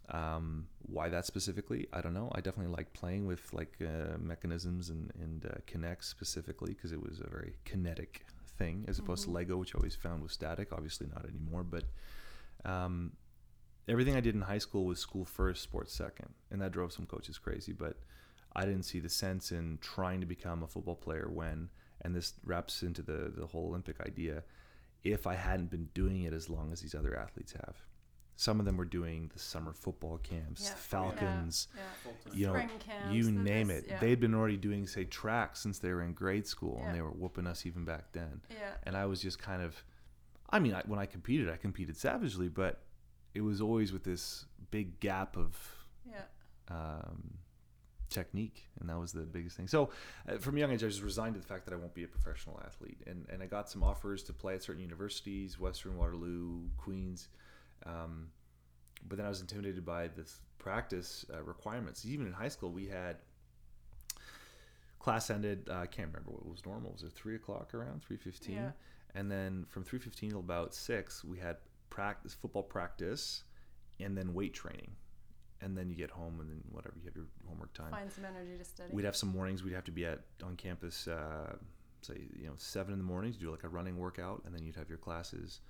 Um, 0.08 0.66
why 0.82 1.08
that 1.08 1.26
specifically, 1.26 1.88
I 1.92 2.00
don't 2.00 2.14
know. 2.14 2.30
I 2.34 2.40
definitely 2.40 2.72
like 2.72 2.92
playing 2.92 3.26
with 3.26 3.52
like 3.52 3.74
uh, 3.80 4.18
mechanisms 4.18 4.90
and 4.90 5.12
and 5.20 5.46
uh, 5.46 5.54
K'Nex 5.66 6.04
specifically 6.04 6.74
because 6.74 6.92
it 6.92 7.02
was 7.02 7.20
a 7.20 7.28
very 7.28 7.54
kinetic 7.64 8.26
thing 8.58 8.84
as 8.88 8.98
opposed 8.98 9.24
to 9.24 9.30
Lego, 9.30 9.56
which 9.56 9.74
I 9.74 9.78
always 9.78 9.94
found 9.94 10.22
was 10.22 10.32
static. 10.32 10.72
Obviously 10.72 11.06
not 11.12 11.24
anymore, 11.24 11.64
but 11.64 11.84
um, 12.64 13.12
everything 13.88 14.16
I 14.16 14.20
did 14.20 14.34
in 14.34 14.42
high 14.42 14.58
school 14.58 14.84
was 14.84 14.98
school 14.98 15.24
first, 15.24 15.62
sports 15.62 15.94
second, 15.94 16.30
and 16.50 16.60
that 16.60 16.72
drove 16.72 16.92
some 16.92 17.06
coaches 17.06 17.38
crazy. 17.38 17.72
But 17.72 17.96
I 18.54 18.64
didn't 18.64 18.84
see 18.84 19.00
the 19.00 19.08
sense 19.08 19.50
in 19.52 19.78
trying 19.80 20.20
to 20.20 20.26
become 20.26 20.62
a 20.62 20.66
football 20.66 20.96
player 20.96 21.28
when, 21.32 21.70
and 22.02 22.14
this 22.14 22.34
wraps 22.44 22.82
into 22.82 23.02
the 23.02 23.32
the 23.34 23.46
whole 23.46 23.68
Olympic 23.68 24.00
idea. 24.00 24.42
If 25.04 25.26
I 25.26 25.34
hadn't 25.34 25.70
been 25.70 25.88
doing 25.94 26.22
it 26.22 26.32
as 26.32 26.48
long 26.48 26.72
as 26.72 26.80
these 26.80 26.94
other 26.94 27.18
athletes 27.18 27.52
have, 27.52 27.76
some 28.36 28.60
of 28.60 28.66
them 28.66 28.76
were 28.76 28.84
doing 28.84 29.30
the 29.32 29.38
summer 29.40 29.72
football 29.72 30.18
camps, 30.18 30.62
Yeah. 30.64 30.74
Falcons, 30.76 31.66
yeah. 31.74 31.82
Full-time. 32.04 32.38
you 32.38 32.46
know, 32.46 32.52
camps, 32.78 33.12
you 33.14 33.30
name 33.32 33.66
this- 33.68 33.82
it. 33.82 33.88
yeah. 33.90 33.98
They'd 33.98 34.20
been 34.20 34.34
already 34.34 34.56
doing 34.56 34.86
say 34.86 35.04
track 35.04 35.56
since 35.56 35.80
they 35.80 35.90
were 35.92 36.02
in 36.02 36.12
grade 36.12 36.46
school, 36.46 36.76
Yeah. 36.78 36.86
and 36.86 36.96
they 36.96 37.02
were 37.02 37.10
whooping 37.10 37.46
us 37.48 37.66
even 37.66 37.84
back 37.84 38.12
then 38.12 38.42
Yeah. 38.48 38.74
and 38.84 38.96
I 38.96 39.06
was 39.06 39.20
just 39.20 39.40
kind 39.40 39.60
of, 39.62 39.82
I 40.50 40.60
mean, 40.60 40.74
I, 40.74 40.82
when 40.86 41.00
I 41.00 41.06
competed, 41.06 41.48
I 41.48 41.56
competed 41.56 41.96
savagely, 41.96 42.48
but 42.48 42.84
it 43.34 43.40
was 43.40 43.60
always 43.60 43.92
with 43.92 44.04
this 44.04 44.44
big 44.70 45.00
gap 45.00 45.36
of 45.36 45.56
Yeah. 46.06 46.24
um, 46.68 47.38
technique, 48.12 48.68
and 48.78 48.88
that 48.88 48.98
was 48.98 49.12
the 49.12 49.22
biggest 49.22 49.56
thing. 49.56 49.68
So, 49.68 49.90
uh, 50.28 50.38
from 50.38 50.56
a 50.56 50.60
young 50.60 50.72
age, 50.72 50.82
I 50.82 50.86
was 50.86 51.02
resigned 51.02 51.34
to 51.34 51.40
the 51.40 51.46
fact 51.46 51.64
that 51.66 51.74
I 51.74 51.76
won't 51.76 51.94
be 51.94 52.04
a 52.04 52.08
professional 52.08 52.60
athlete, 52.64 53.00
and 53.06 53.26
and 53.30 53.42
I 53.42 53.46
got 53.46 53.68
some 53.68 53.82
offers 53.82 54.22
to 54.24 54.32
play 54.32 54.54
at 54.54 54.62
certain 54.62 54.82
universities, 54.82 55.58
Western 55.58 55.96
Waterloo, 55.96 56.68
Queens, 56.76 57.28
um, 57.86 58.28
but 59.08 59.16
then 59.16 59.26
I 59.26 59.28
was 59.28 59.40
intimidated 59.40 59.84
by 59.84 60.08
the 60.08 60.24
practice 60.58 61.26
uh, 61.32 61.42
requirements. 61.42 62.06
Even 62.06 62.26
in 62.26 62.32
high 62.32 62.48
school, 62.48 62.70
we 62.70 62.86
had 62.86 63.16
class 65.00 65.30
ended. 65.30 65.68
uh, 65.68 65.78
I 65.78 65.86
can't 65.86 66.08
remember 66.08 66.30
what 66.30 66.46
was 66.46 66.64
normal. 66.64 66.92
Was 66.92 67.02
it 67.02 67.12
three 67.12 67.34
o'clock 67.34 67.74
around 67.74 68.02
three 68.02 68.16
fifteen? 68.16 68.56
Yeah. 68.56 68.70
And 69.14 69.30
then 69.30 69.66
from 69.68 69.84
three 69.84 69.98
fifteen 69.98 70.30
till 70.30 70.40
about 70.40 70.74
six, 70.74 71.24
we 71.24 71.38
had 71.38 71.56
practice, 71.90 72.34
football 72.34 72.62
practice, 72.62 73.44
and 74.00 74.16
then 74.16 74.32
weight 74.32 74.54
training. 74.54 74.92
And 75.62 75.76
then 75.76 75.88
you 75.88 75.94
get 75.94 76.10
home, 76.10 76.40
and 76.40 76.50
then 76.50 76.60
whatever 76.70 76.94
you 76.98 77.06
have 77.06 77.14
your 77.14 77.26
homework 77.46 77.72
time. 77.72 77.90
Find 77.90 78.10
some 78.10 78.24
energy 78.24 78.58
to 78.58 78.64
study. 78.64 78.90
We'd 78.92 79.04
have 79.04 79.16
some 79.16 79.28
mornings 79.28 79.62
we'd 79.62 79.74
have 79.74 79.84
to 79.84 79.92
be 79.92 80.04
at 80.04 80.20
on 80.42 80.56
campus, 80.56 81.06
uh, 81.06 81.54
say 82.00 82.14
you 82.38 82.46
know 82.46 82.54
seven 82.56 82.92
in 82.92 82.98
the 82.98 83.04
morning 83.04 83.32
to 83.32 83.38
do 83.38 83.50
like 83.50 83.64
a 83.64 83.68
running 83.68 83.96
workout, 83.96 84.42
and 84.44 84.54
then 84.54 84.64
you'd 84.64 84.76
have 84.76 84.88
your 84.88 84.98
classes, 84.98 85.60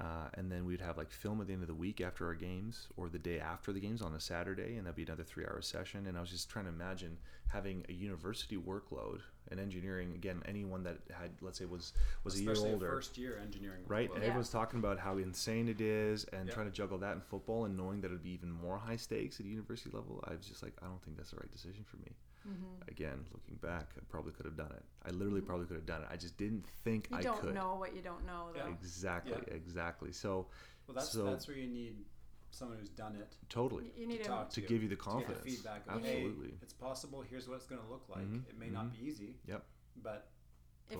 uh, 0.00 0.28
and 0.34 0.50
then 0.50 0.64
we'd 0.64 0.80
have 0.80 0.96
like 0.96 1.10
film 1.10 1.40
at 1.40 1.46
the 1.46 1.52
end 1.52 1.62
of 1.62 1.68
the 1.68 1.74
week 1.74 2.00
after 2.00 2.26
our 2.26 2.34
games 2.34 2.88
or 2.96 3.08
the 3.08 3.18
day 3.18 3.38
after 3.38 3.72
the 3.72 3.80
games 3.80 4.00
on 4.00 4.14
a 4.14 4.20
Saturday, 4.20 4.76
and 4.76 4.86
that'd 4.86 4.96
be 4.96 5.02
another 5.02 5.22
three-hour 5.24 5.60
session. 5.60 6.06
And 6.06 6.16
I 6.16 6.20
was 6.20 6.30
just 6.30 6.48
trying 6.48 6.64
to 6.64 6.70
imagine 6.70 7.18
having 7.48 7.84
a 7.88 7.92
university 7.92 8.56
workload 8.56 9.20
and 9.50 9.60
engineering 9.60 10.12
again. 10.14 10.42
Anyone 10.46 10.82
that 10.84 10.98
had 11.12 11.30
let's 11.42 11.58
say 11.58 11.66
was 11.66 11.92
was 12.24 12.36
a 12.40 12.42
year 12.42 12.56
older, 12.56 12.88
first 12.88 13.18
year 13.18 13.38
engineering. 13.42 13.82
right? 13.86 14.08
workload. 14.08 14.14
And 14.14 14.22
Yeah. 14.22 14.28
everyone's 14.28 14.50
talking 14.50 14.78
about 14.78 14.98
how 14.98 15.18
insane 15.18 15.68
it 15.68 15.80
is, 15.80 16.24
and 16.32 16.48
Yeah. 16.48 16.54
trying 16.54 16.66
to 16.66 16.72
juggle 16.72 16.98
that 16.98 17.12
in 17.14 17.20
football, 17.20 17.66
and 17.66 17.76
knowing 17.76 18.00
that 18.00 18.06
it'd 18.06 18.22
be 18.22 18.30
even 18.30 18.50
more 18.50 18.78
high 18.78 18.96
stakes 18.96 19.40
at 19.40 19.46
university 19.46 19.90
level. 19.90 20.24
I 20.26 20.34
was 20.34 20.46
just 20.46 20.62
like, 20.62 20.72
I 20.80 20.86
don't 20.86 21.02
think 21.04 21.16
that's 21.18 21.30
the 21.32 21.36
right 21.36 21.50
decision 21.50 21.84
for 21.84 21.98
me. 21.98 22.16
Mm-hmm. 22.48 22.88
Again, 22.90 23.24
looking 23.32 23.56
back, 23.56 23.90
I 23.96 24.00
probably 24.10 24.32
could 24.32 24.46
have 24.46 24.56
done 24.56 24.72
it. 24.72 24.82
I 25.06 25.10
literally 25.10 25.40
probably 25.40 25.66
could 25.66 25.76
have 25.76 25.86
done 25.86 26.02
it. 26.02 26.08
I 26.10 26.16
just 26.16 26.36
didn't 26.36 26.64
think 26.84 27.08
I 27.12 27.16
You 27.16 27.18
I 27.20 27.22
don't 27.22 27.40
could. 27.40 27.54
know 27.54 27.76
what 27.76 27.94
you 27.94 28.02
don't 28.02 28.24
know, 28.26 28.48
though. 28.52 28.66
Yeah. 28.66 28.72
Exactly, 28.72 29.32
Yeah. 29.48 29.54
exactly. 29.54 30.12
So 30.12 30.48
Well, 30.88 30.96
that's 30.96 31.10
So- 31.12 31.24
that's 31.24 31.46
where 31.46 31.56
you 31.56 31.68
need 31.68 32.04
someone 32.50 32.76
who's 32.78 32.90
done 32.90 33.14
it 33.16 33.36
totally 33.48 33.84
You- 33.86 34.02
You 34.02 34.06
need 34.08 34.16
to 34.18 34.22
to. 34.24 34.28
talk 34.28 34.50
to 34.50 34.60
to, 34.60 34.66
give 34.66 34.82
you 34.82 34.88
the 34.88 34.96
to 34.96 35.00
confidence. 35.00 35.38
get 35.38 35.44
the 35.44 35.50
feedback. 35.56 35.86
Of, 35.86 36.04
Absolutely. 36.04 36.48
Hey, 36.50 36.58
it's 36.60 36.72
possible. 36.74 37.22
Here's 37.22 37.48
what 37.48 37.54
it's 37.56 37.66
going 37.66 37.80
to 37.80 37.86
look 37.88 38.08
like. 38.08 38.24
Mhm, 38.26 38.48
It 38.48 38.58
may 38.58 38.68
not 38.68 38.86
mhm. 38.86 38.98
be 38.98 39.06
easy, 39.06 39.36
Yep. 39.46 39.64
but 40.02 40.31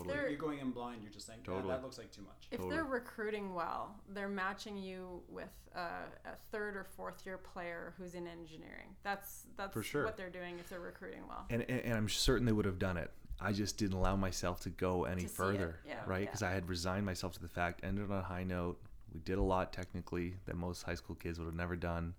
If 0.01 0.07
they're 0.07 0.29
You're 0.29 0.39
going 0.39 0.59
in 0.59 0.71
blind. 0.71 1.03
You're 1.03 1.13
just 1.13 1.27
saying, 1.27 1.41
"Yeah, 1.47 1.61
that 1.69 1.83
looks 1.83 1.99
like 1.99 2.11
too 2.11 2.23
much. 2.23 2.47
if 2.51 2.59
Totally. 2.59 2.77
they're 2.77 2.85
recruiting 2.85 3.55
well, 3.55 3.95
they're 4.09 4.29
matching 4.29 4.77
you 4.77 5.23
with 5.29 5.51
a, 5.75 5.79
a 5.81 6.37
third 6.51 6.77
or 6.77 6.85
fourth 6.97 7.25
year 7.27 7.39
player 7.39 7.95
who's 7.99 8.15
in 8.15 8.27
engineering. 8.27 8.95
That's 9.03 9.45
that's 9.57 9.73
For 9.73 9.83
sure. 9.83 10.05
what 10.05 10.17
they're 10.17 10.31
doing 10.31 10.59
if 10.59 10.69
they're 10.69 10.81
recruiting 10.81 11.23
well. 11.29 11.47
and, 11.51 11.63
and, 11.69 11.81
and 11.81 11.95
I'm 11.95 12.09
certain 12.09 12.47
they 12.47 12.53
would 12.53 12.65
have 12.67 12.79
done 12.79 12.97
it. 12.97 13.11
I 13.41 13.53
just 13.53 13.77
didn't 13.77 13.97
allow 13.97 14.15
myself 14.17 14.61
to 14.61 14.71
go 14.71 15.05
any 15.05 15.23
To 15.23 15.29
further, 15.29 15.81
yeah, 15.87 15.95
right? 16.07 16.21
yeah. 16.21 16.25
Because 16.27 16.43
I 16.43 16.53
had 16.53 16.69
resigned 16.69 17.05
myself 17.05 17.33
to 17.35 17.41
the 17.43 17.49
fact. 17.49 17.81
Ended 17.83 18.11
on 18.11 18.19
a 18.19 18.23
high 18.23 18.45
note. 18.45 18.79
We 19.13 19.21
did 19.21 19.37
a 19.39 19.43
lot 19.43 19.73
technically 19.73 20.37
that 20.47 20.57
most 20.57 20.85
high 20.85 20.95
school 20.95 21.17
kids 21.17 21.39
would 21.39 21.47
have 21.47 21.55
never 21.55 21.75
done. 21.77 22.15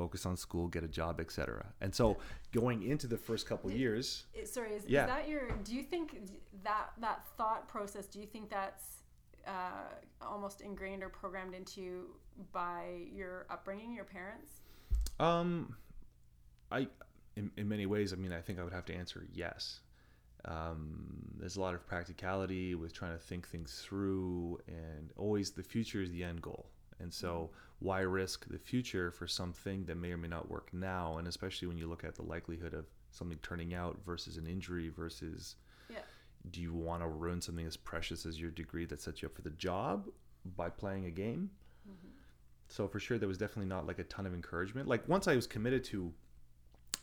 Focus 0.00 0.24
on 0.24 0.34
school, 0.34 0.66
get 0.66 0.82
a 0.82 0.88
job, 0.88 1.20
etc. 1.20 1.66
And 1.82 1.94
so, 1.94 2.16
going 2.52 2.84
into 2.84 3.06
the 3.06 3.18
first 3.18 3.46
couple 3.46 3.70
years, 3.70 4.24
sorry, 4.44 4.72
is, 4.72 4.86
Yeah. 4.86 5.02
is 5.02 5.08
that 5.08 5.28
your? 5.28 5.50
Do 5.62 5.74
you 5.74 5.82
think 5.82 6.22
that 6.64 6.92
that 7.02 7.26
thought 7.36 7.68
process? 7.68 8.06
Do 8.06 8.18
you 8.18 8.24
think 8.24 8.48
that's 8.48 9.02
uh, 9.46 9.90
almost 10.22 10.62
ingrained 10.62 11.02
or 11.02 11.10
programmed 11.10 11.54
into 11.54 11.82
you 11.82 12.06
by 12.50 13.02
your 13.12 13.44
upbringing, 13.50 13.92
your 13.92 14.06
parents? 14.06 14.62
Um, 15.18 15.76
I, 16.72 16.88
in, 17.36 17.50
in 17.58 17.68
many 17.68 17.84
ways, 17.84 18.14
I 18.14 18.16
mean, 18.16 18.32
I 18.32 18.40
think 18.40 18.58
I 18.58 18.64
would 18.64 18.72
have 18.72 18.86
to 18.86 18.94
answer 18.94 19.26
yes. 19.30 19.80
Um, 20.46 21.34
there's 21.38 21.56
a 21.56 21.60
lot 21.60 21.74
of 21.74 21.86
practicality 21.86 22.74
with 22.74 22.94
trying 22.94 23.12
to 23.12 23.22
think 23.22 23.46
things 23.46 23.82
through, 23.84 24.60
and 24.66 25.10
always 25.18 25.50
the 25.50 25.62
future 25.62 26.00
is 26.00 26.10
the 26.10 26.24
end 26.24 26.40
goal. 26.40 26.70
And 27.00 27.12
so, 27.12 27.50
why 27.80 28.00
risk 28.00 28.46
the 28.48 28.58
future 28.58 29.10
for 29.10 29.26
something 29.26 29.84
that 29.86 29.96
may 29.96 30.12
or 30.12 30.16
may 30.16 30.28
not 30.28 30.50
work 30.50 30.68
now? 30.72 31.18
And 31.18 31.26
especially 31.26 31.66
when 31.68 31.76
you 31.78 31.86
look 31.88 32.04
at 32.04 32.14
the 32.14 32.22
likelihood 32.22 32.74
of 32.74 32.86
something 33.10 33.38
turning 33.42 33.74
out 33.74 33.98
versus 34.06 34.36
an 34.36 34.46
injury 34.46 34.88
versus 34.88 35.56
Yeah. 35.88 36.02
do 36.50 36.60
you 36.60 36.72
want 36.72 37.02
to 37.02 37.08
ruin 37.08 37.40
something 37.40 37.66
as 37.66 37.76
precious 37.76 38.24
as 38.26 38.40
your 38.40 38.50
degree 38.50 38.84
that 38.86 39.00
sets 39.00 39.20
you 39.22 39.26
up 39.28 39.34
for 39.34 39.42
the 39.42 39.50
job 39.50 40.08
by 40.56 40.68
playing 40.70 41.06
a 41.06 41.10
game? 41.10 41.50
So 42.68 42.86
for 42.86 43.00
sure, 43.00 43.18
there 43.18 43.28
was 43.28 43.36
definitely 43.38 43.66
not 43.66 43.84
like 43.86 43.98
a 43.98 44.04
ton 44.04 44.26
of 44.26 44.32
encouragement. 44.34 44.86
Like 44.86 45.08
once 45.08 45.26
I 45.26 45.34
was 45.34 45.46
committed 45.48 45.82
to 45.84 46.12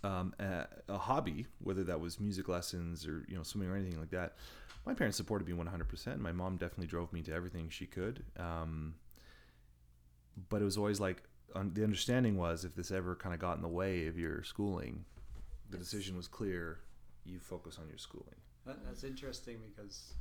um, 0.03 0.33
a, 0.39 0.65
a 0.87 0.97
hobby, 0.97 1.45
whether 1.59 1.83
that 1.83 1.99
was 1.99 2.19
music 2.21 2.47
lessons 2.47 3.05
or 3.05 3.25
you 3.27 3.35
know 3.35 3.43
swimming 3.43 3.69
or 3.69 3.75
anything 3.75 3.99
like 3.99 4.11
that, 4.11 4.35
my 4.85 4.93
parents 4.93 5.17
supported 5.17 5.45
me 5.45 5.53
100%. 5.53 6.19
My 6.19 6.31
mom 6.31 6.55
definitely 6.55 6.87
drove 6.87 7.11
me 7.11 7.21
to 7.23 7.33
everything 7.33 7.67
she 7.69 7.85
could. 7.85 8.23
Um, 8.37 8.95
but 10.49 10.61
it 10.61 10.65
was 10.65 10.77
always 10.77 10.99
like 10.99 11.23
un- 11.55 11.71
the 11.73 11.83
understanding 11.83 12.37
was 12.37 12.65
if 12.65 12.75
this 12.75 12.91
ever 12.91 13.15
kind 13.15 13.33
of 13.33 13.39
got 13.41 13.55
in 13.57 13.61
the 13.61 13.67
way 13.67 14.07
of 14.07 14.17
your 14.17 14.43
schooling, 14.43 15.05
the 15.69 15.77
decision 15.77 16.15
was 16.15 16.27
clear. 16.27 16.79
You 17.25 17.39
focus 17.39 17.77
on 17.81 17.87
your 17.89 17.97
schooling. 17.97 18.35
That, 18.65 18.85
that's 18.85 19.03
interesting 19.03 19.57
because 19.67 20.13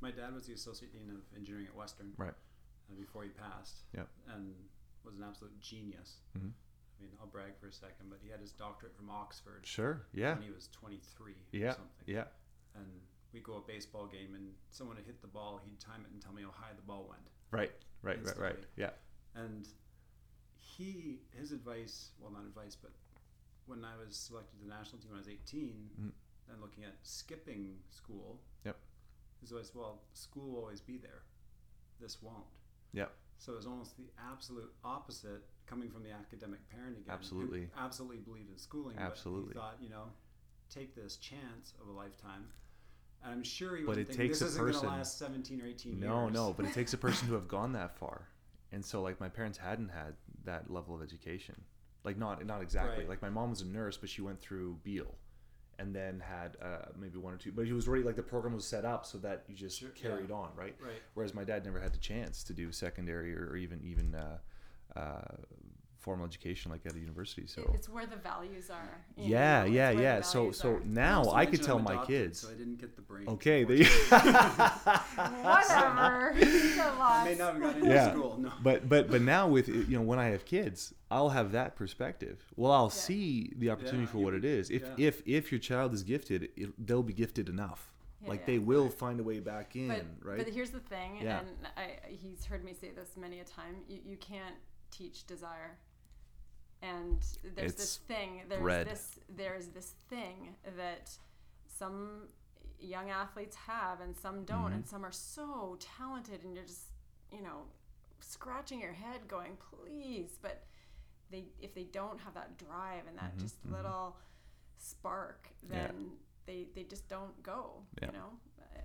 my 0.00 0.10
dad 0.10 0.34
was 0.34 0.46
the 0.46 0.54
associate 0.54 0.92
dean 0.92 1.10
of 1.10 1.20
engineering 1.36 1.66
at 1.68 1.74
Western. 1.76 2.12
Right. 2.16 2.30
Uh, 2.90 2.94
before 2.98 3.22
he 3.22 3.30
passed. 3.30 3.82
Yep. 3.96 4.08
And 4.34 4.54
was 5.04 5.16
an 5.16 5.24
absolute 5.26 5.58
genius. 5.60 6.16
Mhm. 6.38 6.52
I 6.98 7.02
mean, 7.02 7.10
I'll 7.20 7.26
brag 7.26 7.56
for 7.60 7.66
a 7.68 7.72
second, 7.72 8.08
but 8.08 8.18
he 8.22 8.30
had 8.30 8.40
his 8.40 8.52
doctorate 8.52 8.94
from 8.96 9.10
Oxford 9.10 9.60
Sure. 9.66 10.06
Yeah. 10.14 10.34
when 10.34 10.42
he 10.42 10.50
was 10.50 10.68
23 10.68 11.32
or 11.32 11.36
Yeah. 11.52 11.72
something. 11.72 12.04
Yeah. 12.06 12.24
And 12.74 12.86
we 13.32 13.40
go 13.40 13.56
a 13.56 13.60
baseball 13.60 14.06
game, 14.06 14.34
and 14.34 14.54
someone 14.70 14.96
would 14.96 15.04
hit 15.04 15.20
the 15.20 15.26
ball. 15.28 15.60
He'd 15.64 15.80
time 15.80 16.02
it 16.06 16.12
and 16.12 16.22
tell 16.22 16.32
me 16.32 16.42
how 16.42 16.50
high 16.52 16.72
the 16.74 16.82
ball 16.82 17.06
went. 17.08 17.22
Right. 17.50 17.72
Right. 18.02 18.24
Right. 18.24 18.38
Right. 18.38 18.64
Yeah. 18.76 18.90
And 19.34 19.66
he, 20.58 21.20
his 21.36 21.52
advice, 21.52 22.10
well, 22.20 22.30
not 22.32 22.44
advice, 22.44 22.76
but 22.80 22.92
when 23.66 23.84
I 23.84 23.96
was 23.96 24.16
selected 24.16 24.58
to 24.58 24.64
the 24.64 24.70
national 24.70 25.00
team 25.00 25.10
when 25.10 25.18
I 25.18 25.20
was 25.20 25.28
18, 25.28 25.90
Mhm. 26.00 26.12
and 26.52 26.60
looking 26.60 26.84
at 26.84 26.94
skipping 27.02 27.82
school, 27.90 28.40
Yep. 28.64 28.78
his 29.40 29.52
always, 29.52 29.74
well, 29.74 30.02
school 30.12 30.50
will 30.52 30.58
always 30.60 30.80
be 30.80 30.98
there. 30.98 31.22
This 32.00 32.20
won't. 32.22 32.46
Yep. 32.92 33.16
So 33.38 33.52
it 33.52 33.56
was 33.56 33.66
almost 33.66 33.96
the 33.96 34.10
absolute 34.18 34.72
opposite 34.84 35.48
coming 35.66 35.90
from 35.90 36.02
the 36.02 36.10
academic 36.10 36.66
parent 36.68 36.96
again. 36.98 37.06
who 37.06 37.12
Absolutely. 37.12 37.70
absolutely 37.74 38.18
believed 38.20 38.50
in 38.50 38.58
schooling. 38.58 38.96
Absolutely. 38.98 39.54
But 39.54 39.60
he 39.60 39.66
thought, 39.76 39.82
you 39.82 39.88
know, 39.88 40.12
take 40.70 40.94
this 40.94 41.16
chance 41.16 41.72
of 41.80 41.88
a 41.88 41.92
lifetime. 41.92 42.52
And 43.22 43.32
I'm 43.32 43.42
sure 43.42 43.76
he 43.76 43.84
But 43.84 43.96
was 43.96 44.08
it 44.08 44.12
takes 44.12 44.40
this 44.40 44.42
a 44.42 44.46
isn't 44.46 44.60
going 44.60 44.72
to 44.74 44.78
person- 44.80 44.88
last 44.90 45.18
17 45.18 45.62
or 45.62 45.66
18 45.66 45.98
No, 45.98 46.24
years. 46.24 46.34
no, 46.34 46.52
but 46.52 46.66
it 46.66 46.74
takes 46.74 46.92
a 46.92 46.98
person 46.98 47.26
to 47.28 47.34
have 47.34 47.48
gone 47.48 47.72
that 47.72 47.96
far. 47.96 48.28
And 48.74 48.84
so 48.84 49.00
like 49.02 49.20
my 49.20 49.28
parents 49.28 49.56
hadn't 49.56 49.90
had 49.90 50.14
that 50.44 50.70
level 50.70 50.94
of 50.94 51.02
education. 51.02 51.54
Like 52.02 52.18
not 52.18 52.44
not 52.44 52.60
exactly. 52.60 52.98
Right. 53.04 53.08
Like 53.08 53.22
my 53.22 53.30
mom 53.30 53.50
was 53.50 53.60
a 53.62 53.66
nurse, 53.66 53.96
but 53.96 54.08
she 54.10 54.20
went 54.20 54.40
through 54.40 54.78
Beal 54.82 55.14
and 55.78 55.94
then 55.94 56.20
had 56.20 56.56
uh, 56.62 56.86
maybe 56.96 57.18
one 57.18 57.34
or 57.34 57.36
two 57.36 57.50
but 57.50 57.66
he 57.66 57.72
was 57.72 57.88
already 57.88 58.04
like 58.04 58.14
the 58.14 58.22
program 58.22 58.54
was 58.54 58.64
set 58.64 58.84
up 58.84 59.04
so 59.04 59.18
that 59.18 59.42
you 59.48 59.56
just 59.56 59.80
Sure, 59.80 59.88
carried 59.90 60.30
yeah. 60.30 60.36
on, 60.36 60.50
right? 60.54 60.76
Right. 60.80 61.02
Whereas 61.14 61.34
my 61.34 61.42
dad 61.42 61.64
never 61.64 61.80
had 61.80 61.92
the 61.92 61.98
chance 61.98 62.44
to 62.44 62.52
do 62.52 62.70
secondary 62.70 63.34
or, 63.34 63.48
or 63.50 63.56
even 63.56 63.80
even 63.84 64.14
uh, 64.14 64.38
uh, 64.96 65.36
formal 66.04 66.26
education 66.26 66.70
like 66.70 66.84
at 66.86 66.94
a 66.94 66.98
university. 66.98 67.46
So 67.46 67.60
It's 67.74 67.88
where 67.88 68.06
the 68.14 68.20
values 68.32 68.68
are. 68.70 68.94
yeah, 69.16 69.64
know, 69.64 69.70
yeah, 69.78 69.90
yeah. 70.06 70.20
So 70.20 70.52
so 70.52 70.68
are. 70.74 70.80
now 70.84 71.18
I 71.32 71.46
could 71.46 71.62
tell 71.62 71.78
I'm 71.78 71.84
my 71.92 72.04
kids. 72.04 72.40
So 72.40 72.48
I 72.54 72.56
didn't 72.60 72.78
get 72.82 72.94
the 72.94 73.02
brain. 73.10 73.26
Okay, 73.34 73.64
there 73.64 73.76
you 73.78 73.84
Whatever. 75.48 76.32
He's 76.38 76.78
a 76.78 76.92
I 77.00 77.24
may 77.24 77.34
not 77.36 77.54
have 77.54 77.62
got 77.62 77.76
into 77.76 77.88
Yeah. 77.88 78.10
school. 78.12 78.36
No. 78.38 78.52
but 78.62 78.88
but 78.88 79.10
but 79.10 79.22
now 79.22 79.48
with 79.48 79.68
you 79.68 79.96
know 79.96 80.02
when 80.02 80.18
I 80.18 80.26
have 80.34 80.44
kids, 80.44 80.94
I'll 81.10 81.30
have 81.30 81.52
that 81.52 81.76
perspective. 81.76 82.38
Well, 82.56 82.72
I'll 82.72 82.84
Yeah. 82.94 83.06
see 83.08 83.52
the 83.56 83.70
opportunity 83.70 84.02
Yeah, 84.04 84.14
for 84.14 84.18
what 84.18 84.34
it 84.34 84.44
is. 84.44 84.70
If 84.70 84.82
yeah. 84.82 85.06
if 85.08 85.22
if 85.26 85.50
your 85.52 85.58
child 85.70 85.94
is 85.94 86.02
gifted, 86.02 86.50
it, 86.56 86.86
they'll 86.86 87.02
be 87.02 87.12
gifted 87.14 87.48
enough. 87.48 87.90
Yeah, 88.22 88.28
like 88.30 88.40
yeah. 88.40 88.46
they 88.46 88.58
will 88.58 88.88
find 88.88 89.20
a 89.20 89.22
way 89.22 89.40
back 89.40 89.76
in, 89.76 89.88
but, 89.88 90.04
right? 90.28 90.38
But 90.38 90.48
here's 90.48 90.70
the 90.70 90.80
thing, 90.80 91.18
Yeah. 91.20 91.40
and 91.40 91.48
I, 91.76 91.86
he's 92.08 92.44
heard 92.46 92.64
me 92.64 92.72
say 92.72 92.90
this 92.90 93.16
many 93.18 93.40
a 93.40 93.44
time. 93.44 93.76
You, 93.88 93.98
you 94.04 94.16
can't 94.16 94.56
teach 94.90 95.26
desire. 95.26 95.76
And 96.84 97.18
there's 97.56 97.74
this 97.74 97.96
thing. 97.96 98.42
There's 98.48 98.62
bred. 98.62 98.86
this. 98.88 99.18
There's 99.36 99.68
this 99.68 99.94
thing 100.10 100.54
that 100.76 101.10
some 101.66 102.28
young 102.78 103.10
athletes 103.10 103.56
have, 103.56 104.00
and 104.00 104.14
some 104.16 104.44
don't, 104.44 104.64
Mm-hmm. 104.66 104.74
and 104.74 104.86
some 104.86 105.04
are 105.04 105.12
so 105.12 105.76
talented, 105.80 106.44
and 106.44 106.54
you're 106.54 106.64
just, 106.64 106.90
you 107.32 107.40
know, 107.42 107.62
scratching 108.20 108.80
your 108.80 108.92
head, 108.92 109.26
going, 109.28 109.56
please, 109.70 110.38
but 110.42 110.64
they 111.30 111.44
if 111.60 111.74
they 111.74 111.84
don't 111.84 112.20
have 112.20 112.34
that 112.34 112.58
drive 112.58 113.06
and 113.08 113.16
that 113.18 113.34
Mhm, 113.36 113.40
just 113.40 113.56
mhm. 113.66 113.72
little 113.72 114.16
spark, 114.78 115.48
Yeah. 115.62 115.86
then 115.88 116.10
they 116.46 116.66
they 116.74 116.84
just 116.84 117.08
don't 117.08 117.42
go. 117.42 117.82
Yeah. 118.00 118.08
You 118.08 118.12
know, 118.18 118.30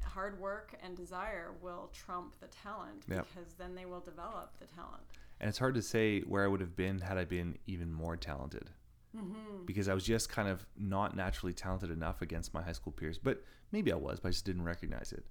hard 0.05 0.39
work 0.39 0.73
and 0.81 0.95
desire 0.95 1.51
will 1.61 1.89
trump 1.93 2.39
the 2.39 2.47
talent 2.47 3.03
Yeah. 3.07 3.21
because 3.21 3.53
then 3.55 3.75
they 3.75 3.85
will 3.85 3.99
develop 3.99 4.57
the 4.59 4.65
talent. 4.67 5.03
And 5.39 5.49
it's 5.49 5.57
hard 5.57 5.75
to 5.75 5.81
say 5.81 6.21
where 6.21 6.43
I 6.43 6.47
would 6.47 6.61
have 6.61 6.75
been 6.75 6.99
had 6.99 7.17
I 7.17 7.25
been 7.25 7.57
even 7.67 7.93
more 7.93 8.17
talented. 8.17 8.69
Mm-hmm. 9.15 9.65
Because 9.65 9.89
I 9.89 9.93
was 9.93 10.03
just 10.03 10.29
kind 10.29 10.47
of 10.47 10.65
not 10.77 11.15
naturally 11.15 11.53
talented 11.53 11.89
enough 11.89 12.21
against 12.21 12.53
my 12.53 12.61
high 12.61 12.73
school 12.73 12.91
peers, 12.93 13.17
but 13.17 13.43
maybe 13.71 13.91
I 13.91 13.95
was, 13.95 14.19
but 14.19 14.29
I 14.29 14.31
just 14.31 14.45
didn't 14.45 14.63
recognize 14.63 15.11
it. 15.11 15.25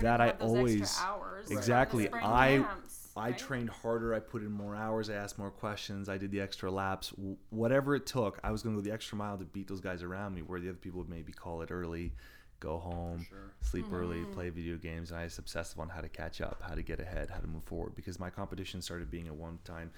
that 0.00 0.20
I 0.20 0.30
always 0.40 0.98
hours 1.00 1.50
exactly 1.50 2.08
I 2.12 2.58
camps, 2.58 3.10
I 3.16 3.28
right? 3.28 3.38
trained 3.38 3.70
harder. 3.70 4.14
I 4.14 4.20
put 4.20 4.42
in 4.42 4.50
more 4.50 4.74
hours. 4.74 5.10
I 5.10 5.14
asked 5.14 5.38
more 5.38 5.50
questions. 5.50 6.08
I 6.08 6.16
did 6.16 6.30
the 6.30 6.40
extra 6.40 6.70
laps. 6.70 7.12
Whatever 7.50 7.94
it 7.94 8.06
took, 8.06 8.38
I 8.42 8.50
was 8.50 8.62
going 8.62 8.76
to 8.76 8.82
go 8.82 8.84
the 8.84 8.94
extra 8.94 9.18
mile 9.18 9.36
to 9.38 9.44
beat 9.44 9.68
those 9.68 9.80
guys 9.80 10.02
around 10.02 10.34
me. 10.34 10.42
Where 10.42 10.60
the 10.60 10.68
other 10.68 10.78
people 10.78 11.00
would 11.00 11.10
maybe 11.10 11.32
call 11.32 11.62
it 11.62 11.70
early, 11.70 12.12
go 12.60 12.78
home, 12.78 13.24
sure. 13.28 13.52
sleep 13.60 13.86
early, 13.92 14.18
Mm-hmm. 14.18 14.32
play 14.32 14.50
video 14.50 14.76
games, 14.76 15.10
and 15.10 15.20
I 15.20 15.24
was 15.24 15.38
obsessive 15.38 15.78
on 15.80 15.88
how 15.88 16.00
to 16.00 16.08
catch 16.08 16.40
up, 16.40 16.60
how 16.66 16.74
to 16.74 16.82
get 16.82 17.00
ahead, 17.00 17.30
how 17.30 17.38
to 17.38 17.46
move 17.46 17.64
forward. 17.64 17.94
Because 17.94 18.18
my 18.18 18.30
competition 18.30 18.82
started 18.82 19.10
being 19.10 19.26
at 19.28 19.34
one 19.34 19.58
time 19.64 19.90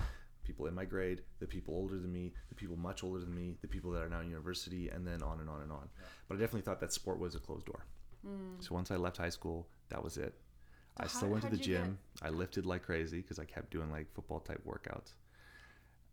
people 0.44 0.66
in 0.66 0.74
my 0.74 0.84
grade, 0.84 1.22
the 1.38 1.46
people 1.46 1.74
older 1.74 1.96
than 1.98 2.12
me, 2.12 2.32
the 2.48 2.54
people 2.54 2.76
much 2.76 3.02
older 3.04 3.20
than 3.20 3.34
me, 3.34 3.56
the 3.62 3.68
people 3.68 3.90
that 3.92 4.02
are 4.02 4.08
now 4.08 4.20
in 4.20 4.28
university, 4.28 4.88
and 4.88 5.06
then 5.06 5.22
on 5.22 5.40
and 5.40 5.48
on 5.48 5.62
and 5.62 5.70
on. 5.72 5.88
But 6.28 6.36
I 6.36 6.38
definitely 6.40 6.62
thought 6.62 6.80
that 6.80 6.92
sport 6.92 7.18
was 7.18 7.34
a 7.34 7.38
closed 7.40 7.66
door. 7.66 7.84
So 8.58 8.74
once 8.74 8.90
I 8.90 8.96
left 8.96 9.16
high 9.16 9.30
school, 9.30 9.66
that 9.88 10.02
was 10.04 10.18
it. 10.18 10.34
I 10.98 11.04
Mm. 11.04 11.08
Still 11.08 11.20
how- 11.28 11.32
went 11.32 11.44
to 11.44 11.50
the 11.50 11.56
how'd 11.56 11.64
get- 11.66 11.82
gym. 11.84 11.98
I 12.20 12.28
lifted 12.28 12.66
like 12.66 12.82
crazy 12.82 13.22
because 13.22 13.38
I 13.38 13.44
kept 13.46 13.70
doing 13.70 13.90
like 13.90 14.12
football 14.12 14.40
type 14.40 14.62
workouts. 14.66 15.14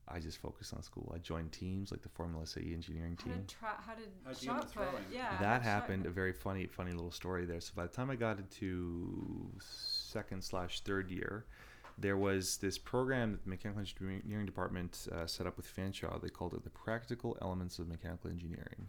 I 0.09 0.19
just 0.19 0.37
focused 0.37 0.73
on 0.73 0.81
school. 0.83 1.11
I 1.13 1.17
joined 1.17 1.51
teams 1.51 1.91
like 1.91 2.01
the 2.01 2.09
Formula 2.09 2.45
SAE 2.45 2.73
engineering 2.73 3.17
How 3.19 3.25
team. 3.25 3.33
did 3.33 3.47
tra- 3.49 3.77
how 3.85 3.93
did 3.95 4.07
How'd 4.25 4.41
you 4.41 4.47
get 4.49 4.55
into 4.61 4.73
shot 4.73 4.91
put? 4.93 5.01
Yeah, 5.13 5.25
how'd 5.25 5.41
that 5.41 5.55
shot 5.57 5.63
happened. 5.63 6.05
A 6.05 6.09
very 6.09 6.33
funny, 6.33 6.65
funny 6.65 6.91
little 6.91 7.11
story 7.11 7.45
there. 7.45 7.59
So 7.59 7.73
by 7.75 7.83
the 7.83 7.93
time 7.93 8.09
I 8.09 8.15
got 8.15 8.37
into 8.39 9.49
second 9.59 10.43
slash 10.43 10.79
third 10.81 11.11
year, 11.11 11.45
there 11.97 12.17
was 12.17 12.57
this 12.57 12.77
program 12.77 13.31
that 13.31 13.43
the 13.43 13.49
mechanical 13.49 13.81
engineering 13.81 14.45
department 14.45 15.07
uh, 15.11 15.25
set 15.25 15.47
up 15.47 15.57
with 15.57 15.65
Fanshawe. 15.73 16.21
They 16.21 16.29
called 16.29 16.53
it 16.53 16.63
the 16.63 16.69
Practical 16.69 17.37
Elements 17.41 17.79
of 17.79 17.87
Mechanical 17.87 18.29
Engineering. 18.29 18.87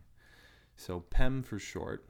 So 0.76 1.00
PEM 1.00 1.42
for 1.42 1.58
short, 1.58 2.06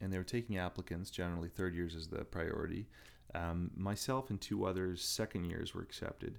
and 0.00 0.12
they 0.12 0.18
were 0.18 0.24
taking 0.24 0.56
applicants. 0.56 1.10
Generally, 1.10 1.50
third 1.50 1.74
years 1.74 1.94
is 1.94 2.08
the 2.08 2.24
priority. 2.24 2.86
Um, 3.34 3.70
myself 3.76 4.30
and 4.30 4.40
two 4.40 4.64
others, 4.64 5.02
second 5.02 5.44
years, 5.44 5.74
were 5.74 5.82
accepted. 5.82 6.38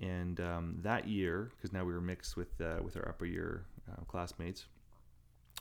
And 0.00 0.40
um, 0.40 0.78
that 0.82 1.08
year, 1.08 1.50
because 1.56 1.72
now 1.72 1.84
we 1.84 1.92
were 1.92 2.00
mixed 2.00 2.36
with 2.36 2.60
uh, 2.60 2.82
with 2.82 2.96
our 2.96 3.08
upper 3.08 3.26
year 3.26 3.64
uh, 3.90 4.04
classmates, 4.04 4.66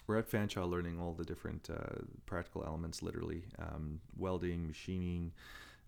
we're 0.08 0.18
at 0.18 0.30
Fanshawe 0.30 0.70
learning 0.70 1.00
all 1.00 1.14
the 1.14 1.24
different 1.24 1.70
uh, 1.70 2.02
practical 2.26 2.64
elements, 2.66 3.02
literally 3.02 3.44
um, 3.60 4.00
welding, 4.18 4.68
machining, 4.68 5.32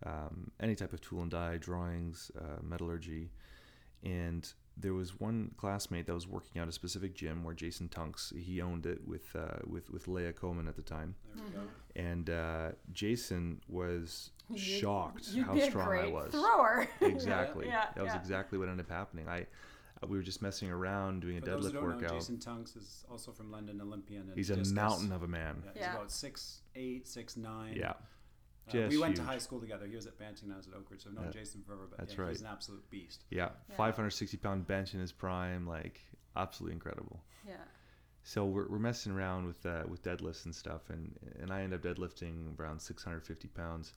um, 0.06 0.52
any 0.60 0.76
type 0.76 0.94
of 0.94 1.02
tool 1.02 1.22
and 1.22 1.32
die, 1.32 1.58
drawings, 1.58 2.32
uh, 2.40 2.62
metallurgy, 2.62 3.30
and 4.04 4.54
there 4.78 4.94
was 4.94 5.20
one 5.20 5.52
classmate 5.58 6.06
that 6.08 6.14
was 6.14 6.28
working 6.28 6.62
out 6.62 6.68
a 6.68 6.72
specific 6.72 7.14
gym 7.16 7.44
where 7.44 7.54
Jason 7.56 7.88
Tunks 7.90 8.34
he 8.38 8.62
owned 8.62 8.86
it 8.86 9.08
with 9.08 9.36
uh, 9.36 9.60
with 9.66 9.90
with 9.90 10.08
Leah 10.08 10.34
Coleman 10.34 10.68
at 10.68 10.76
the 10.76 10.82
time, 10.82 11.16
There 11.36 11.46
we 11.96 12.02
and 12.02 12.30
uh, 12.30 12.70
Jason 12.92 13.62
was 13.70 14.32
You'd- 14.50 14.62
shocked 14.62 15.30
you'd 15.30 15.46
how 15.46 15.54
be 15.54 15.62
a 15.62 15.66
strong 15.70 15.98
I 15.98 16.08
was. 16.08 16.32
Thrower. 16.32 16.88
Exactly. 17.02 17.68
Yeah, 17.68 17.86
that 17.96 18.04
was 18.04 18.14
yeah. 18.14 18.20
exactly 18.20 18.58
what 18.58 18.68
ended 18.70 18.86
up 18.86 18.92
happening. 18.92 19.28
I 19.30 19.48
uh, 20.04 20.08
we 20.08 20.18
were 20.18 20.24
just 20.24 20.42
messing 20.42 20.70
around 20.70 21.22
doing 21.22 21.38
a 21.38 21.40
For 21.42 21.46
those 21.52 21.66
who 21.72 21.72
deadlift 21.72 21.74
don't 21.82 22.02
know. 22.02 22.08
Jason 22.10 22.38
Tunks 22.40 22.76
is 22.76 23.06
also 23.10 23.32
from 23.32 23.50
London 23.50 23.80
Olympian. 23.82 24.24
And 24.24 24.36
He's 24.36 24.50
a 24.50 24.56
discus. 24.58 24.74
mountain 24.74 25.12
of 25.14 25.24
a 25.24 25.28
man. 25.28 25.64
Yeah, 25.66 25.72
he's 25.74 25.82
Yeah. 25.82 25.96
about 25.96 26.12
six 26.12 26.62
eight, 26.76 27.08
six 27.08 27.38
nine. 27.38 27.76
Yeah. 27.78 27.94
Uh, 28.68 28.72
we 28.74 28.90
Just 28.90 29.00
went 29.02 29.16
to 29.18 29.24
high 29.24 29.38
school 29.38 29.60
together. 29.60 29.86
He 29.86 29.96
was 29.96 30.08
at 30.08 30.18
Banting, 30.18 30.52
I 30.52 30.58
was 30.58 30.68
at 30.68 30.74
Oakridge. 30.74 31.04
So 31.04 31.10
I've 31.10 31.16
known 31.16 31.26
Yeah, 31.26 31.32
Jason 31.32 31.62
forever, 31.62 31.88
but 31.90 32.00
that's 32.00 32.16
yeah, 32.16 32.22
right. 32.22 32.30
he's 32.32 32.42
an 32.42 32.48
absolute 32.48 32.90
beast. 32.90 33.24
Yeah, 33.30 33.50
Yeah. 33.70 33.76
560 33.78 34.38
pound 34.38 34.66
bench 34.68 34.94
in 34.94 35.00
his 35.00 35.12
prime, 35.12 35.68
like 35.68 36.02
absolutely 36.36 36.74
incredible. 36.74 37.24
Yeah. 37.48 37.56
So 38.24 38.46
we're, 38.46 38.68
we're 38.68 38.80
messing 38.80 39.12
around 39.12 39.46
with 39.46 39.64
uh, 39.68 39.84
with 39.88 40.02
deadlifts 40.04 40.46
and 40.46 40.56
stuff, 40.56 40.90
and 40.90 41.16
and 41.40 41.52
I 41.52 41.62
end 41.62 41.74
up 41.76 41.82
deadlifting 41.84 42.60
around 42.60 42.80
650 42.82 43.48
pounds, 43.50 43.94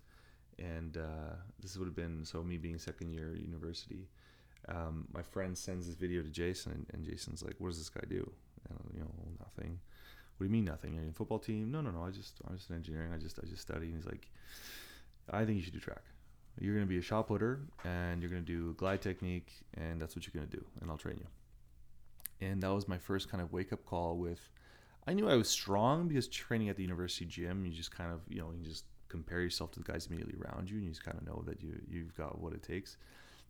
and 0.59 0.98
uh, 0.98 1.35
this 1.62 1.78
would 1.78 1.87
have 1.87 1.96
been 1.96 2.24
so 2.26 2.42
me 2.42 2.59
being 2.59 2.78
second 2.78 3.11
year 3.11 3.35
university. 3.35 4.07
Um, 4.68 5.09
my 5.14 5.22
friend 5.22 5.57
sends 5.57 5.87
this 5.87 5.94
video 5.94 6.20
to 6.22 6.28
Jason, 6.28 6.72
and, 6.72 6.87
and 6.92 7.04
Jason's 7.07 7.42
like, 7.42 7.54
"What 7.59 7.68
does 7.68 7.78
this 7.78 7.88
guy 7.88 8.02
do?" 8.07 8.31
And 8.68 8.78
I'm, 8.78 8.90
you 8.94 9.00
know, 9.00 9.11
nothing. 9.40 9.78
What 10.38 10.44
do 10.44 10.44
you 10.46 10.51
mean 10.51 10.64
nothing? 10.64 10.94
You're 10.94 11.05
in 11.05 11.12
football 11.12 11.38
team? 11.38 11.70
No, 11.70 11.81
no, 11.81 11.90
no. 11.90 12.05
I 12.05 12.11
just 12.11 12.40
I'm 12.48 12.57
just 12.57 12.70
in 12.70 12.77
engineering. 12.77 13.12
I 13.12 13.18
just 13.18 13.38
I 13.42 13.46
just 13.46 13.62
study. 13.62 13.87
And 13.87 13.96
he's 13.96 14.07
like, 14.07 14.31
I 15.31 15.44
think 15.44 15.59
you 15.59 15.62
should 15.62 15.74
do 15.74 15.81
track. 15.81 16.03
You're 16.61 16.74
gonna 16.74 16.87
be 16.87 16.98
a 16.98 17.03
shot 17.03 17.29
putter, 17.29 17.61
and 17.85 18.22
you're 18.22 18.31
gonna 18.31 18.42
do 18.42 18.74
glide 18.74 19.03
technique, 19.03 19.53
and 19.74 20.01
that's 20.01 20.16
what 20.16 20.27
you're 20.27 20.35
gonna 20.35 20.51
do, 20.51 20.64
and 20.81 20.90
I'll 20.90 20.96
train 20.96 21.16
you 21.18 21.27
and 22.40 22.62
that 22.62 22.68
was 22.68 22.88
my 22.88 22.98
first 22.98 23.31
kind 23.31 23.42
of 23.42 23.53
wake 23.53 23.72
up 23.72 23.85
call 23.85 24.16
with 24.16 24.48
I 25.07 25.14
knew 25.14 25.29
I 25.29 25.37
was 25.37 25.48
strong 25.48 26.09
because 26.09 26.29
training 26.29 26.68
at 26.68 26.77
the 26.77 26.83
university 26.83 27.24
gym 27.24 27.64
you 27.64 27.72
just 27.72 27.90
kind 27.90 28.12
of 28.12 28.20
you 28.29 28.40
know 28.40 28.53
you 28.57 28.64
just 28.64 28.85
compare 29.09 29.40
yourself 29.40 29.72
to 29.72 29.81
the 29.81 29.90
guys 29.90 30.07
immediately 30.07 30.35
around 30.40 30.68
you 30.68 30.77
and 30.77 30.85
you 30.85 30.90
just 30.90 31.05
kind 31.05 31.18
of 31.18 31.27
know 31.27 31.42
that 31.46 31.62
you 31.62 31.81
you've 31.88 32.16
got 32.16 32.40
what 32.40 32.53
it 32.53 32.62
takes 32.62 32.96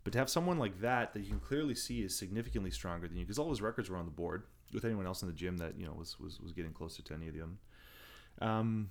but 0.04 0.12
to 0.12 0.18
have 0.18 0.30
someone 0.30 0.58
like 0.58 0.80
that 0.80 1.12
that 1.12 1.20
you 1.20 1.28
can 1.28 1.40
clearly 1.40 1.74
see 1.74 2.02
is 2.02 2.16
significantly 2.16 2.70
stronger 2.70 3.08
than 3.08 3.16
you 3.16 3.24
because 3.24 3.38
all 3.38 3.50
his 3.50 3.60
records 3.60 3.90
were 3.90 3.96
on 3.96 4.04
the 4.04 4.10
board 4.10 4.44
with 4.72 4.84
anyone 4.84 5.06
else 5.06 5.22
in 5.22 5.28
the 5.28 5.34
gym 5.34 5.56
that 5.58 5.78
you 5.78 5.86
know 5.86 5.92
was 5.92 6.18
was, 6.20 6.40
was 6.40 6.52
getting 6.52 6.72
closer 6.72 7.02
to 7.02 7.14
any 7.14 7.28
of 7.28 7.34
them 7.36 7.58
um 8.40 8.90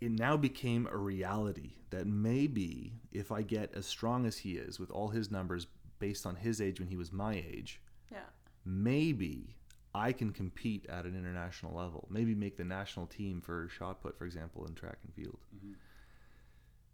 it 0.00 0.10
now 0.10 0.36
became 0.36 0.86
a 0.90 0.96
reality 0.96 1.72
that 1.90 2.06
maybe 2.06 2.94
if 3.12 3.30
I 3.30 3.42
get 3.42 3.74
as 3.74 3.86
strong 3.86 4.24
as 4.24 4.38
he 4.38 4.52
is 4.52 4.78
with 4.80 4.90
all 4.90 5.08
his 5.08 5.30
numbers 5.30 5.66
based 5.98 6.24
on 6.24 6.36
his 6.36 6.60
age 6.60 6.80
when 6.80 6.88
he 6.88 6.96
was 6.96 7.12
my 7.12 7.34
age, 7.34 7.82
Yeah. 8.10 8.24
maybe 8.64 9.56
I 9.94 10.12
can 10.12 10.32
compete 10.32 10.86
at 10.88 11.04
an 11.04 11.14
international 11.14 11.74
level. 11.76 12.06
Maybe 12.10 12.34
make 12.34 12.56
the 12.56 12.64
national 12.64 13.08
team 13.08 13.40
for 13.42 13.68
shot 13.68 14.00
put, 14.00 14.16
for 14.16 14.24
example, 14.24 14.64
in 14.66 14.74
track 14.74 14.98
and 15.04 15.12
field. 15.12 15.40
Mhm. 15.54 15.74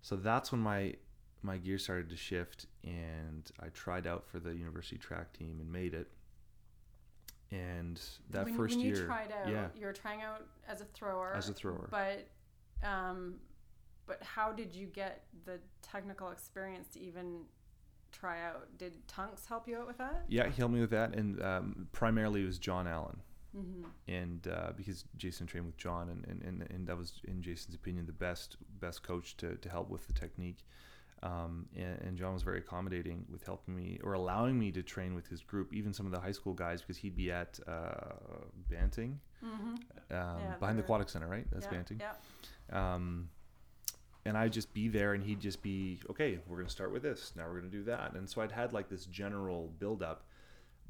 So 0.01 0.17
that's 0.17 0.51
when 0.51 0.61
my 0.61 0.97
my 1.43 1.59
gear 1.59 1.79
started 1.79 2.09
to 2.09 2.17
shift, 2.17 2.67
and 2.83 3.49
I 3.61 3.69
tried 3.69 4.07
out 4.07 4.27
for 4.27 4.41
the 4.41 4.53
university 4.57 4.99
track 4.99 5.33
team 5.33 5.61
and 5.61 5.71
made 5.71 5.95
it. 5.95 6.11
And 7.53 8.01
that 8.31 8.47
when, 8.47 8.57
first 8.57 8.77
when 8.77 8.85
year, 8.85 8.97
you 8.97 9.07
tried 9.07 9.33
out, 9.33 9.49
yeah, 9.49 9.69
you 9.79 9.87
were 9.87 9.93
trying 9.93 10.23
out 10.23 10.47
as 10.69 10.81
a 10.81 10.85
thrower. 10.85 11.33
as 11.37 11.49
a 11.49 11.53
thrower. 11.53 11.89
But, 11.91 12.27
um, 12.83 13.37
but 14.07 14.23
how 14.23 14.53
did 14.53 14.75
you 14.75 14.87
get 14.87 15.25
the 15.45 15.61
technical 15.81 16.31
experience 16.31 16.89
to 16.95 17.01
even 17.01 17.43
try 18.11 18.43
out? 18.43 18.67
Did 18.79 19.07
Tunks 19.07 19.47
help 19.47 19.69
you 19.69 19.77
out 19.77 19.87
with 19.87 19.99
that? 19.99 20.25
Yeah, 20.29 20.49
he 20.49 20.57
helped 20.57 20.75
me 20.75 20.81
with 20.81 20.91
that, 20.91 21.15
and 21.15 21.41
um, 21.43 21.89
primarily 21.93 22.43
it 22.43 22.47
was 22.47 22.59
John 22.59 22.87
Allen. 22.87 23.19
Mm-hmm. 23.57 23.85
and 24.07 24.49
uh, 24.49 24.73
because 24.77 25.07
Jason 25.17 25.47
trained 25.47 25.65
with 25.65 25.79
John, 25.79 26.11
and, 26.11 26.27
and, 26.29 26.43
and, 26.43 26.71
and 26.71 26.87
that 26.89 26.99
was 26.99 27.23
in 27.25 27.41
Jason's 27.41 27.75
opinion 27.75 28.05
the 28.05 28.13
best 28.13 28.59
best 28.81 29.03
coach 29.03 29.35
to, 29.39 29.55
to 29.55 29.69
help 29.71 29.89
with 29.89 30.07
the 30.07 30.13
technique. 30.13 30.67
Um, 31.23 31.67
and, 31.75 31.99
and 32.03 32.19
John 32.19 32.35
was 32.35 32.43
very 32.43 32.59
accommodating 32.59 33.25
with 33.31 33.43
helping 33.45 33.75
me 33.75 33.99
or 34.05 34.13
allowing 34.13 34.59
me 34.59 34.71
to 34.73 34.83
train 34.83 35.15
with 35.15 35.27
his 35.27 35.41
group, 35.41 35.73
even 35.73 35.93
some 35.93 36.05
of 36.07 36.13
the 36.13 36.21
high 36.21 36.33
school 36.33 36.53
guys, 36.53 36.83
because 36.83 36.99
he'd 36.99 37.17
be 37.17 37.31
at 37.33 37.59
uh, 37.67 38.13
Banting, 38.71 39.19
Mm-hmm. 39.45 39.75
um, 39.75 39.79
Yeah, 40.11 40.55
behind 40.59 40.79
the 40.79 40.83
Aquatic 40.83 41.09
Center, 41.09 41.27
right? 41.27 41.47
That's 41.53 41.67
yeah, 41.67 41.71
Banting. 41.71 42.01
Yeah. 42.01 42.95
Um, 42.95 43.29
and 44.25 44.37
I'd 44.37 44.53
just 44.53 44.75
be 44.75 44.89
there, 44.89 45.15
and 45.15 45.23
he'd 45.23 45.41
just 45.41 45.63
be, 45.63 46.01
okay, 46.11 46.39
we're 46.47 46.57
going 46.57 46.67
to 46.67 46.73
start 46.73 46.93
with 46.93 47.03
this. 47.03 47.33
Now 47.37 47.45
we're 47.45 47.61
going 47.61 47.71
to 47.71 47.77
do 47.77 47.85
that. 47.85 48.15
And 48.15 48.29
so 48.29 48.43
I'd 48.43 48.51
had 48.53 48.73
like 48.73 48.89
this 48.89 49.07
general 49.07 49.73
build 49.79 50.03
up. 50.03 50.25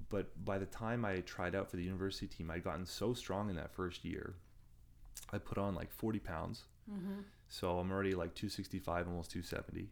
But 0.08 0.44
by 0.44 0.58
the 0.58 0.66
time 0.66 1.04
I 1.04 1.20
tried 1.20 1.54
out 1.54 1.70
for 1.70 1.76
the 1.76 1.82
university 1.82 2.26
team, 2.26 2.50
I'd 2.50 2.64
gotten 2.64 2.86
so 2.86 3.12
strong 3.12 3.50
in 3.50 3.56
that 3.56 3.72
first 3.74 4.04
year. 4.04 4.34
I 5.32 5.38
put 5.38 5.58
on 5.58 5.74
like 5.74 5.90
40 5.90 6.18
pounds. 6.20 6.64
Mm-hmm. 6.90 7.20
So 7.48 7.78
I'm 7.78 7.90
already 7.90 8.14
like 8.14 8.34
265, 8.34 9.08
almost 9.08 9.30
270. 9.30 9.88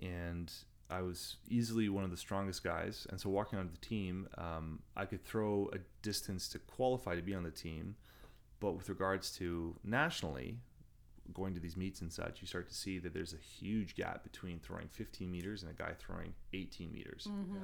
And 0.00 0.52
I 0.90 1.02
was 1.02 1.36
easily 1.48 1.88
one 1.88 2.04
of 2.04 2.10
the 2.10 2.16
strongest 2.16 2.62
guys. 2.62 3.06
And 3.10 3.20
so 3.20 3.28
walking 3.30 3.58
onto 3.58 3.72
the 3.72 3.78
team, 3.86 4.28
um, 4.38 4.80
I 4.96 5.04
could 5.04 5.24
throw 5.24 5.70
a 5.72 5.78
distance 6.02 6.48
to 6.50 6.58
qualify 6.58 7.16
to 7.16 7.22
be 7.22 7.34
on 7.34 7.42
the 7.42 7.50
team. 7.50 7.96
But 8.60 8.72
with 8.72 8.88
regards 8.88 9.30
to 9.38 9.76
nationally, 9.84 10.58
going 11.34 11.54
to 11.54 11.60
these 11.60 11.76
meets 11.76 12.00
and 12.02 12.12
such, 12.12 12.40
you 12.40 12.46
start 12.46 12.68
to 12.68 12.74
see 12.74 12.98
that 13.00 13.12
there's 13.12 13.32
a 13.34 13.36
huge 13.38 13.96
gap 13.96 14.22
between 14.22 14.60
throwing 14.60 14.88
15 14.88 15.30
meters 15.30 15.62
and 15.62 15.70
a 15.70 15.74
guy 15.74 15.92
throwing 15.98 16.34
18 16.52 16.92
meters. 16.92 17.26
Mm-hmm. 17.30 17.56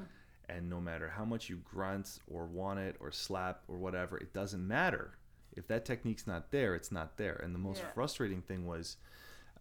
And 0.49 0.69
no 0.69 0.81
matter 0.81 1.09
how 1.09 1.25
much 1.25 1.49
you 1.49 1.61
grunt 1.65 2.19
or 2.27 2.47
want 2.47 2.81
it 2.81 2.97
or 2.99 3.13
slap 3.13 3.63
or 3.69 3.79
whatever, 3.79 4.19
it 4.19 4.33
doesn't 4.35 4.67
matter. 4.67 5.13
If 5.57 5.69
that 5.69 5.85
technique's 5.85 6.27
not 6.27 6.51
there, 6.51 6.75
it's 6.75 6.91
not 6.91 7.17
there. 7.17 7.41
And 7.43 7.55
the 7.55 7.59
most 7.61 7.81
Yeah. 7.83 7.91
frustrating 7.95 8.43
thing 8.43 8.67
was 8.67 8.97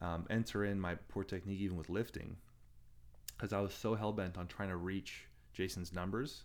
um, 0.02 0.26
enter 0.32 0.66
in 0.66 0.80
my 0.80 0.96
poor 1.10 1.24
technique 1.24 1.60
even 1.60 1.78
with 1.78 1.88
lifting 1.90 2.38
because 3.42 3.54
I 3.54 3.60
was 3.60 3.74
so 3.74 3.96
hell 3.96 4.12
bent 4.14 4.38
on 4.38 4.46
trying 4.46 4.70
to 4.70 4.78
reach 4.78 5.26
Jason's 5.52 5.92
numbers 5.92 6.44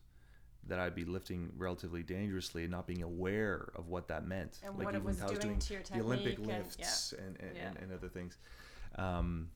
that 0.67 0.79
I'd 0.79 0.95
be 0.95 1.05
lifting 1.05 1.53
relatively 1.59 2.03
dangerously 2.03 2.63
and 2.63 2.71
not 2.73 2.87
being 2.87 3.03
aware 3.03 3.69
of 3.77 3.89
what 3.89 4.09
that 4.09 4.27
meant. 4.27 4.59
And 4.65 4.75
what 4.79 4.95
it 4.95 5.05
was 5.05 5.21
I 5.21 5.25
was 5.27 5.33
doing 5.39 5.43
doing 5.43 5.59
to 5.61 5.75
your 5.75 5.83
the 5.83 6.01
Olympic 6.01 6.39
and- 6.39 6.47
lifts 6.47 7.13
and, 7.13 7.37
and, 7.39 7.55
Yeah. 7.55 7.73
and, 7.79 7.93
other 7.93 8.09
things. 8.09 8.39
Um, 8.97 9.51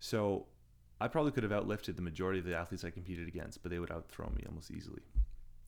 so 0.00 0.46
I 1.02 1.06
probably 1.06 1.32
could 1.32 1.42
have 1.42 1.52
outlifted 1.52 1.96
the 1.96 2.02
majority 2.02 2.38
of 2.38 2.46
the 2.46 2.56
athletes 2.56 2.82
I 2.82 2.90
competed 2.90 3.28
against, 3.28 3.62
but 3.62 3.70
they 3.70 3.78
would 3.78 3.92
outthrow 3.92 4.30
me 4.30 4.42
almost 4.48 4.70
easily. 4.70 5.02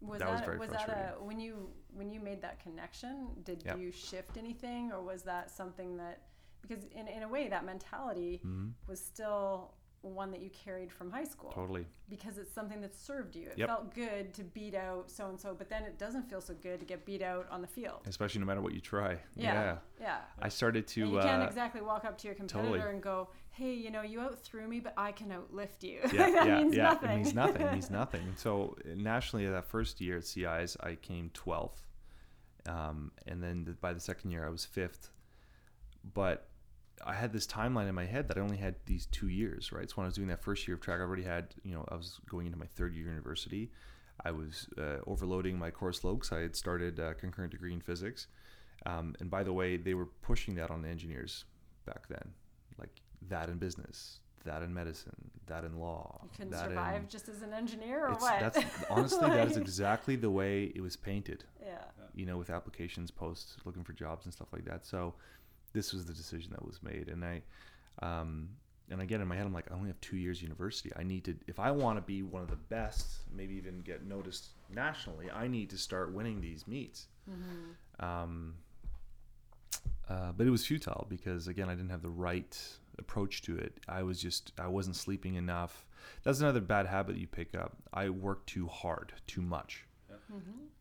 Was 0.00 0.18
That 0.18 0.24
that, 0.26 0.32
was 0.32 0.40
very 0.40 0.58
was 0.58 0.70
that 0.70 0.88
a 1.18 1.22
when 1.22 1.38
you 1.38 1.68
when 1.94 2.10
you 2.10 2.18
made 2.20 2.40
that 2.42 2.58
connection? 2.60 3.28
Did 3.44 3.62
Yeah. 3.64 3.76
you 3.76 3.92
shift 3.92 4.36
anything, 4.36 4.90
or 4.90 5.00
was 5.00 5.22
that 5.24 5.48
something 5.50 5.96
that 5.98 6.22
because 6.60 6.86
in 6.86 7.06
in 7.06 7.22
a 7.22 7.28
way 7.28 7.48
that 7.48 7.64
mentality 7.64 8.38
hmm 8.42 8.70
was 8.88 8.98
still 9.04 9.74
one 10.02 10.30
that 10.32 10.40
you 10.40 10.50
carried 10.50 10.90
from 10.92 11.10
high 11.10 11.24
school 11.24 11.50
Totally. 11.52 11.86
because 12.10 12.36
it's 12.36 12.52
something 12.52 12.80
that 12.80 12.94
served 12.94 13.36
you. 13.36 13.48
It 13.50 13.58
Yep. 13.58 13.68
felt 13.68 13.94
good 13.94 14.34
to 14.34 14.42
beat 14.44 14.74
out 14.74 15.10
so 15.10 15.28
and 15.28 15.40
so, 15.40 15.54
but 15.54 15.68
then 15.68 15.84
it 15.84 15.98
doesn't 15.98 16.28
feel 16.28 16.40
so 16.40 16.54
good 16.54 16.80
to 16.80 16.86
get 16.86 17.06
beat 17.06 17.22
out 17.22 17.46
on 17.50 17.60
the 17.62 17.68
field. 17.68 18.00
Especially 18.06 18.40
no 18.40 18.46
matter 18.46 18.60
what 18.60 18.74
you 18.74 18.80
try. 18.80 19.18
Yeah, 19.36 19.76
yeah. 20.00 20.18
I 20.40 20.48
started 20.48 20.86
to. 20.88 21.02
and 21.02 21.12
you 21.12 21.18
uh, 21.18 21.22
can't 21.22 21.42
exactly 21.44 21.80
walk 21.80 22.04
up 22.04 22.18
to 22.18 22.26
your 22.28 22.34
competitor 22.34 22.68
totally. 22.70 22.90
and 22.92 23.02
go, 23.02 23.28
"Hey, 23.50 23.74
you 23.74 23.90
know, 23.90 24.02
you 24.02 24.20
outthrew 24.20 24.66
me, 24.66 24.80
but 24.80 24.94
I 24.96 25.12
can 25.12 25.28
outlift 25.30 25.82
you." 25.82 26.00
yeah, 26.12 26.30
that 26.30 26.46
yeah, 26.46 26.58
means 26.62 26.74
yeah. 26.76 26.82
nothing. 26.84 27.10
It 27.10 27.16
means 27.16 27.34
nothing. 27.34 27.62
It 27.62 27.72
means 27.72 27.90
nothing. 28.00 28.22
So 28.36 28.76
uh, 28.84 28.94
nationally, 28.96 29.46
that 29.46 29.66
first 29.66 30.00
year 30.00 30.18
at 30.18 30.24
CIS, 30.26 30.76
I 30.80 30.96
came 30.96 31.30
12th, 31.30 31.82
um, 32.66 33.12
and 33.26 33.42
then 33.42 33.64
the, 33.64 33.72
by 33.72 33.92
the 33.92 34.00
second 34.00 34.30
year, 34.32 34.44
I 34.46 34.50
was 34.50 34.64
fifth. 34.64 35.10
But 36.14 36.48
I 37.04 37.14
had 37.14 37.32
this 37.32 37.46
timeline 37.46 37.88
in 37.88 37.94
my 37.94 38.06
head 38.06 38.28
that 38.28 38.38
I 38.38 38.40
only 38.40 38.56
had 38.56 38.76
these 38.86 39.06
two 39.06 39.28
years, 39.28 39.72
right? 39.72 39.88
So 39.88 39.96
when 39.96 40.04
I 40.04 40.08
was 40.08 40.14
doing 40.16 40.28
that 40.28 40.42
first 40.42 40.66
year 40.68 40.76
of 40.76 40.80
track, 40.80 41.00
I 41.00 41.02
already 41.02 41.22
had, 41.24 41.54
you 41.64 41.74
know, 41.74 41.84
I 41.88 41.96
was 41.96 42.20
going 42.28 42.46
into 42.46 42.58
my 42.58 42.66
third 42.66 42.94
year 42.94 43.06
university. 43.06 43.70
I 44.24 44.30
was 44.30 44.68
uh, 44.78 44.98
overloading 45.06 45.58
my 45.58 45.70
course 45.70 46.04
load 46.04 46.20
'cause 46.20 46.32
I 46.32 46.40
had 46.40 46.54
started 46.54 47.00
uh, 47.00 47.14
concurrent 47.14 47.52
degree 47.52 47.72
in 47.72 47.80
physics. 47.80 48.28
Um, 48.86 49.14
and 49.20 49.30
by 49.30 49.42
the 49.42 49.52
way, 49.52 49.76
they 49.76 49.94
were 49.94 50.06
pushing 50.06 50.54
that 50.56 50.70
on 50.70 50.82
the 50.82 50.88
engineers 50.88 51.44
back 51.86 52.08
then, 52.08 52.34
like 52.78 53.00
that 53.28 53.48
in 53.48 53.58
business, 53.58 54.20
that 54.44 54.62
in 54.62 54.74
medicine, 54.74 55.30
that 55.46 55.64
in 55.64 55.78
law. 55.78 56.20
You 56.24 56.30
couldn't 56.36 56.52
survive 56.58 57.02
in, 57.02 57.08
just 57.08 57.28
as 57.28 57.42
an 57.42 57.52
engineer, 57.52 58.06
or 58.06 58.12
it's, 58.12 58.22
what? 58.22 58.40
That's 58.40 58.58
honestly 58.90 59.28
that 59.28 59.48
is 59.48 59.56
exactly 59.66 60.16
the 60.16 60.30
way 60.30 60.72
it 60.74 60.80
was 60.80 60.96
painted. 60.96 61.44
yeah. 61.60 61.78
You 62.14 62.26
know, 62.26 62.36
with 62.36 62.50
applications, 62.50 63.10
posts, 63.10 63.56
looking 63.64 63.84
for 63.84 63.94
jobs 63.94 64.26
and 64.26 64.34
stuff 64.34 64.48
like 64.52 64.66
that. 64.66 64.84
So 64.84 65.14
this 65.72 65.92
was 65.92 66.04
the 66.06 66.12
decision 66.12 66.50
that 66.52 66.64
was 66.64 66.82
made, 66.82 67.08
and 67.08 67.24
I, 67.24 67.42
um, 68.00 68.48
and 68.90 69.00
again 69.00 69.20
in 69.20 69.28
my 69.28 69.36
head, 69.36 69.46
I'm 69.46 69.52
like, 69.54 69.70
I 69.70 69.74
only 69.74 69.88
have 69.88 70.00
two 70.00 70.16
years 70.16 70.38
of 70.38 70.42
university. 70.42 70.90
I 70.96 71.02
need 71.02 71.24
to, 71.24 71.34
if 71.46 71.58
I 71.58 71.70
want 71.70 71.96
to 71.98 72.02
be 72.02 72.22
one 72.22 72.42
of 72.42 72.50
the 72.50 72.56
best, 72.56 73.06
maybe 73.34 73.54
even 73.54 73.80
get 73.80 74.04
noticed 74.04 74.48
nationally, 74.74 75.30
I 75.30 75.48
need 75.48 75.70
to 75.70 75.78
start 75.78 76.12
winning 76.12 76.40
these 76.40 76.66
meets. 76.66 77.06
Um, 78.00 78.54
uh, 80.08 80.32
but 80.36 80.46
it 80.46 80.50
was 80.50 80.66
futile 80.66 81.06
because 81.08 81.46
again, 81.48 81.68
I 81.68 81.74
didn't 81.74 81.90
have 81.90 82.02
the 82.02 82.10
right 82.10 82.58
approach 82.98 83.42
to 83.42 83.56
it. 83.56 83.78
I 83.88 84.02
was 84.02 84.20
just, 84.20 84.52
I 84.58 84.66
wasn't 84.66 84.96
sleeping 84.96 85.36
enough. 85.36 85.86
That's 86.24 86.40
another 86.40 86.60
bad 86.60 86.86
habit 86.86 87.16
you 87.16 87.26
pick 87.26 87.54
up. 87.54 87.76
I 87.94 88.10
worked 88.10 88.48
too 88.48 88.66
hard, 88.66 89.12
too 89.26 89.40
much. 89.40 89.86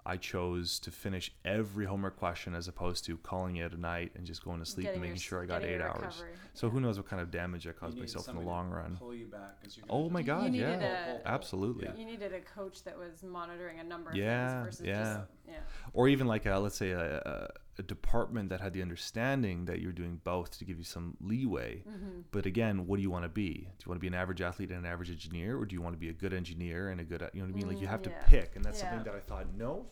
I 0.05 0.17
chose 0.17 0.79
to 0.79 0.91
finish 0.91 1.31
every 1.45 1.85
homework 1.85 2.17
question 2.17 2.55
as 2.55 2.67
opposed 2.67 3.05
to 3.05 3.17
calling 3.17 3.57
it 3.57 3.71
a 3.73 3.79
night 3.79 4.11
and 4.15 4.25
just 4.25 4.43
going 4.43 4.59
to 4.59 4.65
sleep 4.65 4.85
Getting 4.85 4.95
and 4.97 5.01
making 5.03 5.15
s- 5.17 5.21
sure 5.21 5.43
I 5.43 5.45
got 5.45 5.63
eight 5.63 5.79
hours. 5.81 6.23
So 6.53 6.67
yeah. 6.67 6.73
who 6.73 6.79
knows 6.79 6.97
what 6.97 7.07
kind 7.07 7.21
of 7.21 7.29
damage 7.29 7.67
I 7.67 7.71
caused 7.71 7.97
myself 7.97 8.27
in 8.27 8.35
the 8.35 8.41
long 8.41 8.69
to 8.69 8.75
run. 8.77 8.95
Pull 8.97 9.13
you 9.13 9.27
back 9.27 9.61
'cause 9.61 9.77
you're 9.77 9.85
Oh 9.89 10.09
my 10.09 10.21
God, 10.23 10.53
You 10.53 10.61
yeah, 10.61 11.17
a- 11.23 11.27
absolutely. 11.27 11.85
Yeah. 11.85 11.95
You 11.95 12.05
needed 12.05 12.33
a 12.33 12.39
coach 12.41 12.83
that 12.83 12.97
was 12.97 13.21
monitoring 13.23 13.79
a 13.79 13.83
number 13.83 14.09
of 14.09 14.15
Yeah, 14.15 14.63
things 14.63 14.65
versus 14.77 14.85
yeah. 14.87 15.03
just 15.03 15.19
yeah. 15.47 15.59
Or 15.93 16.07
even 16.07 16.27
like 16.27 16.45
a, 16.45 16.57
let's 16.57 16.77
say 16.77 16.91
a, 16.91 17.17
a, 17.19 17.49
a 17.79 17.83
department 17.83 18.49
that 18.49 18.61
had 18.61 18.73
the 18.73 18.81
understanding 18.81 19.65
that 19.65 19.79
you're 19.81 19.91
doing 19.91 20.19
both 20.23 20.57
to 20.59 20.65
give 20.65 20.77
you 20.77 20.83
some 20.83 21.17
leeway. 21.19 21.83
Mm-hmm. 21.87 22.21
But 22.31 22.45
again, 22.45 22.87
what 22.87 22.95
do 22.97 23.01
you 23.01 23.09
want 23.11 23.25
to 23.25 23.29
be? 23.29 23.53
Do 23.77 23.83
you 23.85 23.89
want 23.89 23.97
to 23.97 24.01
be 24.01 24.07
an 24.07 24.13
average 24.13 24.41
athlete 24.41 24.69
and 24.71 24.85
an 24.85 24.91
average 24.91 25.09
engineer, 25.09 25.57
or 25.57 25.65
do 25.65 25.73
you 25.75 25.81
want 25.81 25.93
to 25.95 25.99
be 25.99 26.09
a 26.09 26.13
good 26.13 26.33
engineer 26.33 26.89
and 26.89 27.01
a 27.01 27.03
good, 27.03 27.21
you 27.33 27.41
know 27.41 27.47
what 27.47 27.53
I 27.53 27.57
mean? 27.57 27.67
like 27.67 27.81
you 27.81 27.87
have 27.87 28.01
Mm, 28.01 28.03
to 28.05 28.09
pick, 28.27 28.55
and 28.55 28.63
that's 28.63 28.81
Yeah. 28.81 28.89
something 28.89 29.05
that 29.11 29.15
I 29.15 29.19
thought, 29.19 29.53
no, 29.55 29.87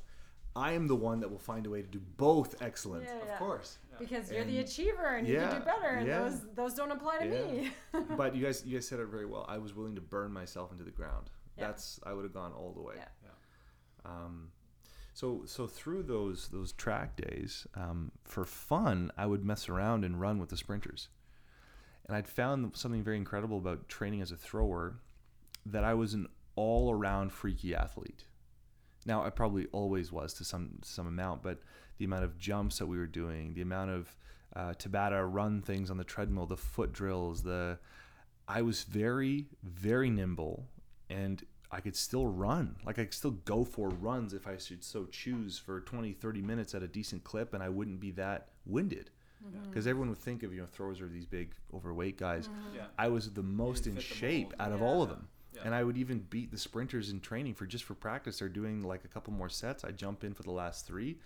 I 0.56 0.74
am 0.74 0.88
the 0.88 0.96
one 0.96 1.20
that 1.20 1.30
will 1.30 1.40
find 1.40 1.66
a 1.66 1.70
way 1.70 1.82
to 1.82 1.88
do 1.88 2.02
both 2.18 2.62
excellent. 2.62 3.04
Yeah, 3.06 3.22
Of 3.22 3.28
yeah. 3.28 3.38
course. 3.38 3.78
yeah. 3.92 3.98
Because 4.00 4.32
you're 4.32 4.46
the 4.46 4.60
achiever 4.60 5.16
and 5.16 5.28
you 5.28 5.38
can 5.38 5.60
do 5.60 5.66
better, 5.66 5.88
and 5.88 6.08
yeah. 6.08 6.20
those 6.20 6.42
those 6.56 6.74
don't 6.74 6.92
apply 6.92 7.20
to 7.20 7.26
me. 7.26 7.72
but 8.18 8.36
you 8.36 8.44
guys, 8.44 8.64
you 8.66 8.78
guys 8.78 8.88
said 8.88 9.00
it 9.00 9.08
very 9.08 9.26
well. 9.26 9.46
I 9.48 9.58
was 9.58 9.76
willing 9.76 9.96
to 9.96 10.02
burn 10.02 10.32
myself 10.32 10.72
into 10.72 10.84
the 10.84 10.92
ground. 10.92 11.30
Yeah. 11.58 11.68
That's 11.68 12.00
I 12.04 12.14
would 12.14 12.24
have 12.24 12.34
gone 12.34 12.54
all 12.54 12.72
the 12.74 12.82
way. 12.82 12.96
Yeah. 12.98 13.06
Yeah. 13.24 14.12
Um, 14.12 14.52
so 15.14 15.44
so 15.46 15.68
through 15.68 16.04
those 16.04 16.48
those 16.48 16.72
track 16.72 17.16
days, 17.18 17.68
um, 17.76 18.12
for 18.24 18.46
fun, 18.46 19.12
I 19.18 19.26
would 19.26 19.44
mess 19.44 19.68
around 19.70 20.04
and 20.06 20.20
run 20.20 20.40
with 20.40 20.50
the 20.50 20.58
sprinters, 20.58 21.10
and 22.08 22.16
I'd 22.16 22.28
found 22.28 22.76
something 22.78 23.04
very 23.04 23.18
incredible 23.18 23.58
about 23.58 23.90
training 23.90 24.22
as 24.22 24.32
a 24.32 24.38
thrower, 24.38 24.96
that 25.66 25.84
I 25.84 25.94
was 25.94 26.14
an 26.14 26.28
all 26.56 26.92
around 26.92 27.34
freaky 27.34 27.76
athlete. 27.76 28.24
Now 29.06 29.24
I 29.24 29.30
probably 29.30 29.68
always 29.72 30.12
was 30.12 30.34
to 30.36 30.44
some 30.44 30.80
some 30.84 31.08
amount, 31.08 31.42
but 31.44 31.60
the 31.98 32.06
amount 32.06 32.24
of 32.26 32.38
jumps 32.38 32.80
that 32.80 32.86
we 32.88 32.98
were 32.98 33.08
doing, 33.08 33.54
the 33.54 33.62
amount 33.62 33.92
of 33.92 34.16
uh, 34.56 34.74
Tabata 34.78 35.28
run 35.32 35.62
things 35.62 35.90
on 35.92 35.98
the 35.98 36.04
treadmill, 36.04 36.46
the 36.46 36.58
foot 36.58 36.92
drills, 36.92 37.44
the 37.44 37.78
I 38.48 38.62
was 38.62 38.84
very 38.84 39.46
very 39.64 40.10
nimble, 40.10 40.66
and 41.10 41.44
I 41.72 41.82
could 41.82 41.96
still 41.96 42.26
run. 42.28 42.76
Like 42.86 42.98
I 43.00 43.04
could 43.06 43.14
still 43.14 43.32
go 43.46 43.64
for 43.64 43.90
runs 43.90 44.34
if 44.34 44.48
I 44.48 44.58
should 44.58 44.84
so 44.84 45.06
choose 45.06 45.58
for 45.60 45.82
20, 45.82 46.14
30 46.14 46.42
minutes 46.42 46.74
at 46.74 46.82
a 46.82 46.88
decent 46.88 47.24
clip, 47.24 47.54
and 47.54 47.62
I 47.62 47.70
wouldn't 47.70 48.00
be 48.00 48.12
that 48.12 48.50
winded. 48.66 49.12
Because 49.70 49.88
everyone 49.88 50.10
would 50.10 50.18
think 50.18 50.44
of 50.44 50.52
you 50.54 50.60
know 50.60 50.68
throwers 50.68 51.00
are 51.00 51.08
these 51.08 51.26
big 51.26 51.52
overweight 51.74 52.18
guys. 52.18 52.50
Yeah. 52.76 52.82
I 52.98 53.08
was 53.08 53.32
the 53.32 53.44
most 53.44 53.88
in 53.88 53.98
shape 53.98 54.50
mold. 54.50 54.56
out 54.60 54.72
of 54.74 54.80
Yeah. 54.82 54.86
all 54.86 55.02
of 55.02 55.08
them. 55.10 55.30
Yeah. 55.54 55.62
And 55.66 55.74
I 55.74 55.84
would 55.84 55.98
even 55.98 56.20
beat 56.30 56.52
the 56.52 56.58
sprinters 56.58 57.10
in 57.10 57.20
training 57.22 57.56
for 57.56 57.66
just 57.66 57.84
for 57.84 57.96
practice. 57.96 58.40
They're 58.40 58.50
doing 58.50 58.84
like 58.84 59.04
a 59.04 59.08
couple 59.08 59.34
more 59.34 59.50
sets. 59.50 59.84
I 59.84 59.92
jump 59.92 60.24
in 60.24 60.34
for 60.34 60.44
the 60.44 60.52
last 60.52 60.86
three, 60.86 61.18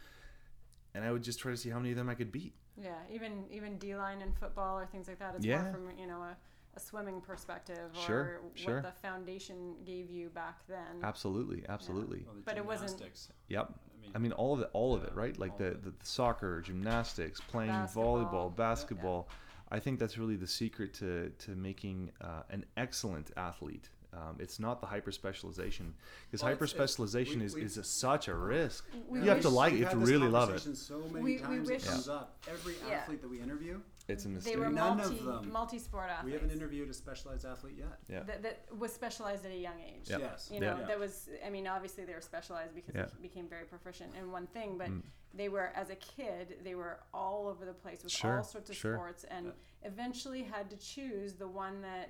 and 0.96 1.04
I 1.04 1.12
would 1.12 1.24
just 1.24 1.40
try 1.40 1.52
to 1.52 1.58
see 1.58 1.70
how 1.70 1.78
many 1.80 1.92
of 1.92 1.98
them 1.98 2.10
I 2.10 2.16
could 2.16 2.32
beat. 2.32 2.54
Yeah, 2.82 2.96
even 3.12 3.44
even 3.52 3.78
D 3.78 3.96
line 3.96 4.22
in 4.22 4.32
football 4.32 4.80
or 4.80 4.86
things 4.86 5.08
like 5.08 5.20
that. 5.20 5.36
It's 5.36 5.46
Yeah. 5.46 5.64
more 5.64 5.72
from 5.74 6.00
you 6.00 6.08
know 6.08 6.22
a, 6.22 6.36
a 6.76 6.80
swimming 6.80 7.22
perspective 7.22 7.92
or 7.96 8.02
Sure, 8.02 8.40
sure. 8.56 8.76
what 8.76 8.84
the 8.84 8.92
foundation 9.08 9.76
gave 9.86 10.10
you 10.10 10.30
back 10.30 10.66
then. 10.68 11.02
Absolutely, 11.04 11.64
absolutely. 11.70 12.24
Well, 12.26 12.36
But 12.46 12.58
it 12.58 12.66
wasn't- 12.66 13.02
Yep. 13.50 13.74
I 14.16 14.18
mean, 14.18 14.32
all 14.34 14.54
of 14.54 14.60
it, 14.62 14.70
all 14.74 14.94
of 14.94 15.04
it, 15.06 15.14
right? 15.16 15.38
Like 15.40 15.58
the, 15.58 15.72
the, 15.82 15.92
the 15.92 16.06
soccer, 16.06 16.62
gymnastics, 16.62 17.40
playing 17.40 17.72
Basketball. 17.72 18.18
volleyball, 18.26 18.56
basketball. 18.56 19.30
I 19.72 19.80
think 19.80 19.98
that's 20.00 20.18
really 20.18 20.36
the 20.36 20.46
secret 20.48 20.94
to, 20.96 21.30
to 21.40 21.52
making 21.52 22.12
uh, 22.22 22.44
an 22.50 22.66
excellent 22.76 23.32
athlete. 23.38 23.90
Um, 24.16 24.36
it's 24.39 24.59
not 24.59 24.80
the 24.80 24.86
hyper 24.86 25.11
specialization 25.11 25.93
because 26.30 26.43
Well, 26.43 26.51
hyper 26.51 26.66
it's- 26.66 26.74
it's- 26.76 26.91
specialization 26.91 27.41
is, 27.41 27.55
we- 27.55 27.64
is 27.64 27.78
a, 27.78 27.84
such 27.84 28.28
a 28.28 28.36
risk. 28.36 28.86
We 29.07 29.20
you 29.22 29.30
have 29.30 29.41
to 29.41 29.49
like 29.49 29.74
it. 29.74 29.78
You 29.78 29.86
have 29.86 29.93
to 29.93 29.97
really 29.99 30.28
love 30.28 30.49
it. 30.49 30.61
conversation 30.64 30.76
So 30.76 30.99
many 31.07 31.24
We- 31.24 31.34
we 31.36 31.38
times 31.39 31.70
wish- 31.70 31.84
it 31.84 31.88
comes 31.89 32.07
up. 32.09 32.38
Every 32.47 32.76
Yeah. 32.88 32.93
athlete 32.95 33.22
that 33.22 33.28
we 33.30 33.39
interview, 33.41 33.82
It's 34.07 34.26
a 34.26 34.28
they 34.30 34.55
were 34.57 34.70
None 34.70 34.99
of 34.99 35.09
multi 35.09 35.26
them. 35.26 35.51
multi 35.51 35.80
sport 35.80 36.09
athletes. 36.09 36.26
we 36.26 36.32
haven't 36.34 36.51
interviewed 36.51 36.89
a 36.89 36.93
specialized 36.93 37.45
athlete 37.45 37.78
yet. 37.78 37.99
Yeah. 38.07 38.24
that, 38.24 38.43
that 38.43 38.78
was 38.78 38.93
specialized 38.93 39.45
at 39.45 39.51
a 39.51 39.57
young 39.57 39.80
age. 39.80 40.09
Yeah. 40.09 40.18
Yes. 40.20 40.49
You 40.53 40.59
know, 40.59 40.78
Yeah. 40.78 40.86
that 40.88 40.99
was, 40.99 41.30
I 41.43 41.49
mean, 41.49 41.66
obviously 41.68 42.03
they 42.05 42.14
were 42.14 42.22
specialized 42.22 42.76
because 42.76 42.93
Yeah. 42.93 43.05
they 43.05 43.22
became 43.22 43.47
very 43.47 43.66
proficient 43.66 44.14
in 44.16 44.30
one 44.32 44.45
thing, 44.47 44.78
but 44.78 44.89
Mm. 44.89 45.01
they 45.34 45.49
were, 45.49 45.68
as 45.74 45.89
a 45.89 45.95
kid, 45.95 46.59
they 46.64 46.76
were 46.76 46.99
all 47.14 47.47
over 47.47 47.66
the 47.66 47.74
place 47.74 48.03
with 48.03 48.11
Sure, 48.11 48.38
all 48.39 48.43
sorts 48.43 48.70
of 48.70 48.76
sure. 48.76 48.95
sports 48.95 49.24
and 49.24 49.53
eventually 49.84 50.43
had 50.43 50.70
to 50.70 50.78
choose 50.78 51.34
the 51.36 51.47
one 51.47 51.82
that 51.82 52.09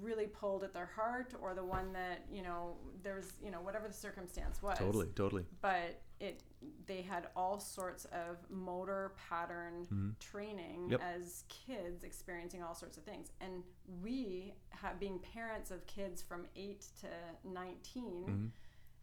really 0.00 0.26
pulled 0.26 0.64
at 0.64 0.72
their 0.72 0.86
heart 0.96 1.34
or 1.40 1.54
the 1.54 1.64
one 1.64 1.92
that, 1.92 2.24
you 2.32 2.42
know, 2.42 2.76
there 3.02 3.14
was, 3.16 3.32
you 3.42 3.50
know, 3.50 3.60
whatever 3.60 3.86
the 3.88 3.94
circumstance 3.94 4.62
was. 4.62 4.78
Totally, 4.78 5.08
totally. 5.14 5.44
But 5.60 6.00
it, 6.20 6.42
they 6.86 7.02
had 7.02 7.28
all 7.36 7.58
sorts 7.60 8.04
of 8.06 8.38
motor 8.48 9.12
pattern 9.28 9.86
Mhm. 9.92 10.18
training 10.20 10.88
Yep. 10.90 11.00
as 11.02 11.44
kids 11.48 12.02
experiencing 12.04 12.62
all 12.62 12.74
sorts 12.74 12.96
of 12.96 13.02
things 13.04 13.32
and 13.40 13.62
we 14.02 14.54
have 14.70 14.98
being 14.98 15.18
parents 15.18 15.70
of 15.70 15.84
kids 15.86 16.22
from 16.22 16.46
8 16.56 16.86
to 17.00 17.08
19 17.42 18.24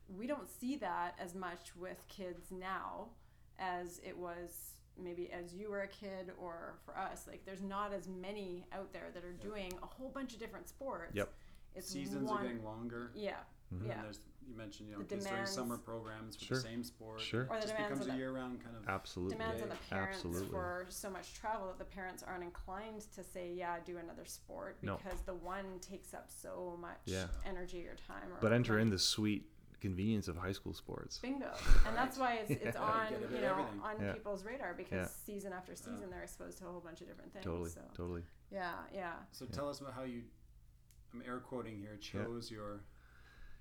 Mhm. 0.10 0.18
we 0.18 0.26
don't 0.26 0.50
see 0.50 0.78
that 0.78 1.16
as 1.20 1.36
much 1.36 1.76
with 1.76 2.08
kids 2.08 2.50
now 2.52 3.10
as 3.60 4.00
it 4.00 4.18
was 4.18 4.81
maybe 4.98 5.32
as 5.32 5.54
you 5.54 5.70
were 5.70 5.82
a 5.82 5.88
kid 5.88 6.32
or 6.40 6.76
for 6.86 6.98
us 6.98 7.26
like 7.28 7.44
there's 7.46 7.62
not 7.62 7.94
as 7.94 8.08
many 8.08 8.66
out 8.74 8.92
there 8.94 9.10
that 9.14 9.24
are 9.24 9.34
doing 9.34 9.72
a 9.84 9.86
whole 9.86 10.10
bunch 10.10 10.34
of 10.34 10.40
different 10.40 10.68
sports 10.68 11.12
Yep. 11.16 11.32
it's 11.76 11.90
Seasons 11.90 12.30
one 12.30 12.40
are 12.40 12.44
getting 12.48 12.64
longer. 12.64 13.12
yeah 13.16 13.36
Mhm. 13.74 13.88
yeah 13.88 13.94
And 13.94 14.04
there's 14.06 14.20
you 14.48 14.56
mentioned 14.58 14.90
you 14.90 14.96
know 14.96 15.02
The 15.04 15.16
kids 15.16 15.26
doing 15.28 15.46
summer 15.46 15.78
programs 15.78 16.36
for 16.36 16.44
Sure. 16.46 16.58
the 16.58 16.64
same 16.64 16.84
sport. 16.84 17.22
Sure. 17.22 17.44
Or 17.44 17.58
the 17.58 17.58
It 17.58 17.62
just 17.62 17.78
becomes 17.78 18.08
of 18.08 18.14
a 18.14 18.18
year-round 18.18 18.62
kind 18.62 18.76
of. 18.76 18.90
Absolutely. 18.90 19.38
demands 19.38 19.62
on 19.62 19.70
the 19.70 19.76
parents 19.90 20.18
Absolutely. 20.18 20.50
for 20.50 20.86
so 20.90 21.10
much 21.12 21.34
travel 21.36 21.68
that 21.68 21.78
the 21.78 21.86
parents 21.86 22.22
aren't 22.24 22.44
inclined 22.44 23.02
to 23.14 23.24
say 23.24 23.54
yeah 23.54 23.80
do 23.86 23.98
another 23.98 24.26
sport 24.26 24.78
No. 24.82 24.98
because 24.98 25.22
the 25.22 25.36
one 25.36 25.80
takes 25.80 26.14
up 26.14 26.30
so 26.30 26.76
much 26.82 27.00
Yeah. 27.06 27.28
energy 27.46 27.88
or 27.88 27.96
time 27.96 28.34
or 28.34 28.38
But 28.42 28.52
enter 28.52 28.74
money. 28.74 28.82
in 28.84 28.90
the 28.90 29.00
sweet 29.00 29.50
convenience 29.82 30.28
of 30.28 30.38
high 30.38 30.52
school 30.52 30.74
sports. 30.74 31.18
bingo 31.18 31.52
and 31.88 31.96
that's 31.98 32.18
why 32.18 32.36
it's, 32.36 32.52
it's 32.52 32.76
Yeah. 32.76 32.82
on 32.82 33.08
you 33.36 33.42
know 33.42 33.66
on 33.84 33.96
Yeah. 34.00 34.14
people's 34.14 34.46
radar 34.46 34.74
because 34.74 34.92
Yeah. 34.94 35.08
season 35.26 35.52
after 35.54 35.76
season 35.76 36.10
they're 36.12 36.24
exposed 36.24 36.60
to 36.60 36.66
a 36.68 36.72
whole 36.72 36.80
bunch 36.80 37.02
of 37.02 37.08
different 37.08 37.34
things 37.34 37.44
Totally, 37.46 37.70
so 37.72 37.82
totally. 37.96 38.24
yeah 38.52 38.74
yeah 38.94 39.14
So 39.32 39.46
tell 39.48 39.68
us 39.70 39.82
about 39.82 39.94
how 39.94 40.04
you. 40.04 40.22
I'm 41.14 41.22
air 41.28 41.40
quoting 41.40 41.78
here. 41.78 41.98
Chose 42.00 42.50
your. 42.50 42.80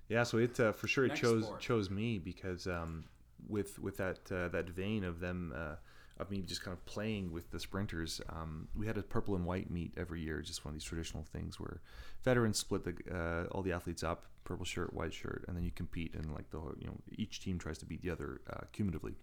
Yeah, 0.07 0.23
so 0.23 0.37
it 0.37 0.57
uh, 0.59 0.71
for 0.71 0.87
sure 0.87 1.05
it 1.05 1.15
chose 1.15 1.43
sport. 1.45 1.59
chose 1.59 1.89
me 1.89 2.17
because 2.17 2.65
um, 2.67 3.05
with 3.49 3.77
with 3.79 3.97
that 3.97 4.19
uh, 4.31 4.47
that 4.49 4.69
vein 4.69 5.03
of 5.03 5.19
them 5.19 5.53
uh, 5.55 5.75
of 6.17 6.29
me 6.29 6.41
just 6.41 6.63
kind 6.63 6.75
of 6.75 6.85
playing 6.85 7.31
with 7.31 7.49
the 7.51 7.59
sprinters, 7.59 8.21
um, 8.29 8.67
we 8.75 8.85
had 8.85 8.97
a 8.97 9.03
purple 9.03 9.35
and 9.35 9.45
white 9.45 9.71
meet 9.71 9.93
every 9.97 10.21
year, 10.21 10.41
just 10.41 10.63
one 10.65 10.73
of 10.73 10.79
these 10.79 10.83
traditional 10.83 11.23
things 11.23 11.59
where 11.59 11.81
veterans 12.23 12.59
split 12.59 12.83
the 12.83 12.95
uh, 13.13 13.45
all 13.51 13.61
the 13.61 13.71
athletes 13.71 14.03
up, 14.03 14.25
purple 14.43 14.65
shirt, 14.65 14.93
white 14.93 15.13
shirt, 15.13 15.45
and 15.47 15.57
then 15.57 15.63
you 15.63 15.71
compete 15.71 16.13
and 16.13 16.33
like 16.33 16.49
the 16.51 16.59
you 16.77 16.87
know 16.87 16.97
each 17.17 17.41
team 17.41 17.57
tries 17.57 17.77
to 17.79 17.85
beat 17.85 18.01
the 18.01 18.09
other 18.09 18.41
uh, 18.49 18.61
cumulatively. 18.71 19.15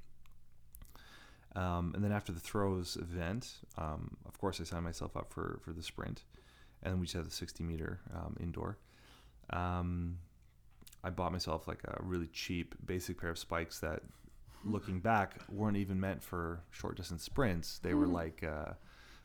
Um, 1.56 1.92
and 1.94 2.04
then 2.04 2.12
after 2.12 2.32
the 2.32 2.40
throws 2.40 2.96
event, 2.96 3.54
um, 3.76 4.16
of 4.26 4.38
course 4.38 4.60
I 4.60 4.64
signed 4.64 4.84
myself 4.84 5.16
up 5.16 5.32
for 5.32 5.60
for 5.64 5.72
the 5.72 5.82
sprint, 5.82 6.24
and 6.82 6.98
we 7.00 7.06
just 7.06 7.16
had 7.16 7.26
the 7.26 7.30
60 7.30 7.64
meter 7.64 8.00
um, 8.14 8.36
indoor. 8.40 8.78
Um, 9.50 10.18
I 11.02 11.10
bought 11.10 11.32
myself 11.32 11.68
like 11.68 11.80
a 11.84 11.96
really 12.02 12.26
cheap 12.26 12.74
basic 12.84 13.20
pair 13.20 13.30
of 13.30 13.38
spikes 13.38 13.78
that, 13.80 14.02
looking 14.70 15.00
back, 15.00 15.40
weren't 15.48 15.76
even 15.76 15.98
meant 15.98 16.22
for 16.22 16.60
short 16.70 16.96
distance 16.96 17.22
sprints. 17.22 17.78
They 17.78 17.94
were 17.94 18.06
like 18.06 18.44
uh, 18.44 18.72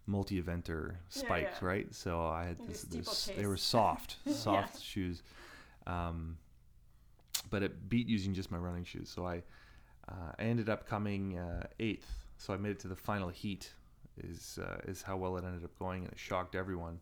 multi-eventer 0.06 0.96
spikes, 1.10 1.58
yeah. 1.62 1.68
right? 1.68 1.94
So 1.94 2.26
I 2.26 2.46
had 2.46 2.58
this, 2.68 2.84
this 2.84 3.30
they 3.36 3.46
were 3.46 3.58
soft, 3.58 4.18
soft 4.28 4.82
shoes. 4.82 5.24
Um, 5.88 6.38
but 7.50 7.64
it 7.64 7.90
beat 7.90 8.08
using 8.08 8.34
just 8.34 8.52
my 8.52 8.58
running 8.58 8.84
shoes. 8.84 9.10
So 9.10 9.26
I, 9.26 9.44
uh, 10.08 10.32
I 10.40 10.44
ended 10.44 10.70
up 10.70 10.88
coming 10.88 11.38
uh, 11.38 11.68
eighth. 11.80 12.10
So 12.38 12.54
I 12.54 12.58
made 12.58 12.72
it 12.72 12.80
to 12.80 12.88
the 12.88 12.96
final 12.96 13.30
heat. 13.30 13.72
Is 14.18 14.60
uh, 14.62 14.78
is 14.88 15.02
how 15.02 15.18
well 15.18 15.38
it 15.38 15.44
ended 15.44 15.64
up 15.64 15.78
going, 15.80 16.04
and 16.04 16.12
it 16.12 16.20
shocked 16.20 16.54
everyone. 16.54 17.00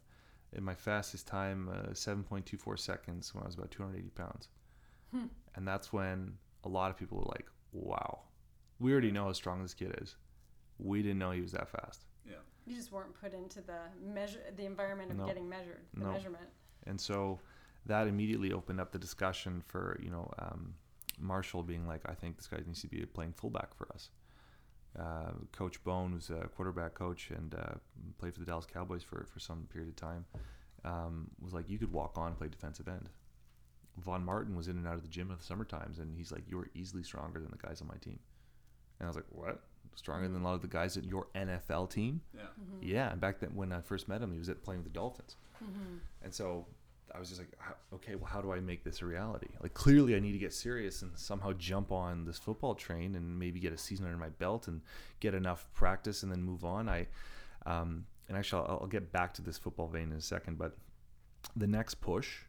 In 0.53 0.63
my 0.63 0.75
fastest 0.75 1.27
time, 1.27 1.69
uh, 1.69 1.89
7.24 1.91 2.79
seconds 2.79 3.33
when 3.33 3.43
I 3.43 3.47
was 3.47 3.55
about 3.55 3.71
280 3.71 4.09
pounds. 4.11 4.47
Hmm. 5.11 5.25
And 5.55 5.67
that's 5.67 5.91
when 5.91 6.33
a 6.63 6.69
lot 6.69 6.91
of 6.91 6.97
people 6.97 7.17
were 7.17 7.25
like, 7.25 7.47
wow, 7.73 8.19
we 8.81 8.91
already 8.91 9.11
know 9.11 9.25
how 9.25 9.33
strong 9.33 9.61
this 9.61 9.73
kid 9.73 9.95
is. 10.01 10.15
We 10.79 11.01
didn't 11.03 11.19
know 11.19 11.31
he 11.31 11.41
was 11.41 11.51
that 11.51 11.69
fast. 11.69 12.05
Yeah. 12.25 12.35
You 12.65 12.75
just 12.75 12.91
weren't 12.91 13.13
put 13.13 13.33
into 13.33 13.61
the 13.61 13.79
measure, 14.03 14.41
the 14.55 14.65
environment 14.65 15.11
of 15.11 15.17
No. 15.17 15.25
getting 15.25 15.47
measured, 15.47 15.81
the 15.93 16.01
No. 16.01 16.11
measurement. 16.11 16.49
And 16.87 16.99
so 16.99 17.39
that 17.85 18.07
immediately 18.07 18.51
opened 18.51 18.79
up 18.79 18.91
the 18.91 18.99
discussion 18.99 19.61
for, 19.61 19.99
you 20.01 20.09
know, 20.09 20.31
um, 20.39 20.73
Marshall 21.19 21.61
being 21.63 21.87
like, 21.87 22.01
I 22.09 22.15
think 22.15 22.37
this 22.37 22.47
guy 22.47 22.57
needs 22.65 22.81
to 22.81 22.87
be 22.87 23.05
playing 23.05 23.33
fullback 23.33 23.75
for 23.75 23.87
us. 23.93 24.09
Uh, 24.97 25.31
coach 25.51 25.81
Bone 25.83 26.15
was 26.15 26.29
a 26.31 26.47
quarterback 26.55 26.95
coach 26.95 27.29
and 27.31 27.53
uh, 27.55 27.75
played 28.17 28.33
for 28.33 28.39
the 28.39 28.45
Dallas 28.45 28.65
Cowboys 28.65 29.03
for, 29.03 29.25
for 29.31 29.39
some 29.39 29.67
period 29.71 29.89
of 29.89 29.95
time. 29.95 30.25
Um, 30.83 31.29
was 31.39 31.53
like, 31.53 31.69
you 31.69 31.77
could 31.77 31.91
walk 31.93 32.17
on 32.17 32.29
and 32.29 32.37
play 32.37 32.47
defensive 32.49 32.87
end. 32.87 33.09
Vaughn 33.97 34.23
Martin 34.25 34.55
was 34.55 34.67
in 34.67 34.77
and 34.77 34.87
out 34.87 34.95
of 34.95 35.03
the 35.03 35.07
gym 35.07 35.29
at 35.31 35.37
the 35.37 35.43
summer 35.45 35.65
times, 35.65 35.99
and 35.99 36.15
he's 36.17 36.31
like, 36.31 36.49
"You're 36.49 36.69
easily 36.73 37.03
stronger 37.03 37.39
than 37.41 37.51
the 37.51 37.57
guys 37.57 37.81
on 37.81 37.87
my 37.87 37.97
team." 37.97 38.19
And 39.01 39.07
I 39.07 39.09
was 39.09 39.15
like, 39.15 39.25
"What? 39.29 39.61
Stronger 39.95 40.27
than 40.27 40.41
a 40.41 40.43
lot 40.43 40.53
of 40.53 40.61
the 40.61 40.67
guys 40.67 40.95
in 40.95 41.03
your 41.03 41.27
NFL 41.35 41.89
team?" 41.89 42.21
Yeah. 42.33 42.41
Mm-hmm. 42.41 42.87
Yeah. 42.87 43.11
And 43.11 43.19
back 43.19 43.39
then, 43.39 43.55
when 43.55 43.73
I 43.73 43.81
first 43.81 44.07
met 44.07 44.21
him, 44.21 44.31
he 44.31 44.37
was 44.37 44.47
at 44.47 44.63
playing 44.63 44.83
with 44.83 44.93
the 44.93 44.97
Dolphins. 44.97 45.35
Mm-hmm. 45.63 45.97
And 46.21 46.33
so 46.33 46.67
I 47.13 47.19
was 47.19 47.29
just 47.29 47.41
like, 47.41 47.51
okay, 47.93 48.15
well, 48.15 48.27
how 48.27 48.41
do 48.41 48.53
I 48.53 48.59
make 48.59 48.83
this 48.83 49.01
a 49.01 49.05
reality? 49.05 49.47
Like, 49.61 49.73
clearly, 49.73 50.15
I 50.15 50.19
need 50.19 50.31
to 50.31 50.37
get 50.37 50.53
serious 50.53 51.01
and 51.01 51.11
somehow 51.15 51.53
jump 51.53 51.91
on 51.91 52.25
this 52.25 52.37
football 52.37 52.75
train 52.75 53.15
and 53.15 53.37
maybe 53.37 53.59
get 53.59 53.73
a 53.73 53.77
season 53.77 54.05
under 54.05 54.17
my 54.17 54.29
belt 54.29 54.67
and 54.67 54.81
get 55.19 55.33
enough 55.33 55.67
practice 55.73 56.23
and 56.23 56.31
then 56.31 56.41
move 56.41 56.63
on. 56.63 56.87
I, 56.87 57.07
um, 57.65 58.05
and 58.29 58.37
actually, 58.37 58.63
I'll, 58.67 58.79
I'll 58.81 58.87
get 58.87 59.11
back 59.11 59.33
to 59.35 59.41
this 59.41 59.57
football 59.57 59.87
vein 59.87 60.11
in 60.11 60.17
a 60.17 60.21
second, 60.21 60.57
but 60.57 60.77
the 61.55 61.67
next 61.67 61.95
push, 61.95 62.43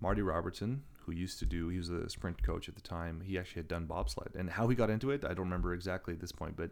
Marty 0.00 0.22
Robertson, 0.22 0.82
who 1.04 1.12
used 1.12 1.38
to 1.40 1.46
do, 1.46 1.68
he 1.68 1.78
was 1.78 1.90
a 1.90 2.08
sprint 2.08 2.42
coach 2.42 2.68
at 2.68 2.74
the 2.74 2.80
time. 2.80 3.22
He 3.24 3.38
actually 3.38 3.60
had 3.60 3.68
done 3.68 3.86
bobsled, 3.86 4.34
and 4.34 4.50
how 4.50 4.68
he 4.68 4.74
got 4.74 4.90
into 4.90 5.10
it, 5.10 5.24
I 5.24 5.28
don't 5.28 5.46
remember 5.46 5.74
exactly 5.74 6.14
at 6.14 6.20
this 6.20 6.32
point, 6.32 6.56
but 6.56 6.70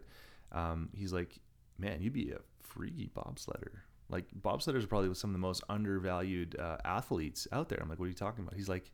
um, 0.51 0.89
he's 0.95 1.13
like, 1.13 1.39
man, 1.77 2.01
you'd 2.01 2.13
be 2.13 2.31
a 2.31 2.39
freaky 2.59 3.09
bobsledder. 3.15 3.79
Like 4.09 4.25
bobsledders 4.41 4.83
are 4.83 4.87
probably 4.87 5.13
some 5.15 5.29
of 5.29 5.33
the 5.33 5.39
most 5.39 5.63
undervalued 5.69 6.57
uh, 6.59 6.77
athletes 6.83 7.47
out 7.51 7.69
there. 7.69 7.79
I'm 7.81 7.89
like, 7.89 7.99
what 7.99 8.05
are 8.05 8.09
you 8.09 8.13
talking 8.13 8.43
about? 8.43 8.55
He's 8.55 8.69
like, 8.69 8.91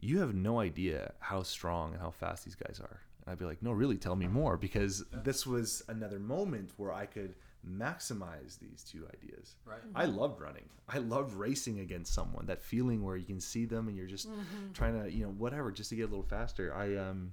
you 0.00 0.20
have 0.20 0.34
no 0.34 0.60
idea 0.60 1.12
how 1.18 1.42
strong 1.42 1.92
and 1.92 2.00
how 2.00 2.10
fast 2.10 2.44
these 2.44 2.54
guys 2.54 2.80
are. 2.80 3.00
And 3.24 3.32
I'd 3.32 3.38
be 3.38 3.44
like, 3.44 3.62
no, 3.62 3.72
really, 3.72 3.96
tell 3.96 4.16
me 4.16 4.26
more 4.26 4.56
because 4.56 5.04
this 5.12 5.46
was 5.46 5.82
another 5.88 6.18
moment 6.18 6.70
where 6.76 6.92
I 6.92 7.04
could 7.06 7.34
maximize 7.68 8.58
these 8.58 8.84
two 8.90 9.06
ideas. 9.14 9.54
Right. 9.64 9.80
I 9.94 10.06
loved 10.06 10.40
running. 10.40 10.68
I 10.88 10.98
loved 10.98 11.34
racing 11.34 11.80
against 11.80 12.14
someone. 12.14 12.46
That 12.46 12.62
feeling 12.62 13.04
where 13.04 13.16
you 13.16 13.26
can 13.26 13.40
see 13.40 13.64
them 13.66 13.88
and 13.88 13.96
you're 13.96 14.06
just 14.06 14.28
Mm-hmm. 14.28 14.72
trying 14.72 15.02
to, 15.02 15.10
you 15.12 15.24
know, 15.24 15.30
whatever, 15.32 15.70
just 15.72 15.90
to 15.90 15.96
get 15.96 16.02
a 16.02 16.08
little 16.10 16.22
faster. 16.24 16.74
I 16.74 16.96
um 16.96 17.32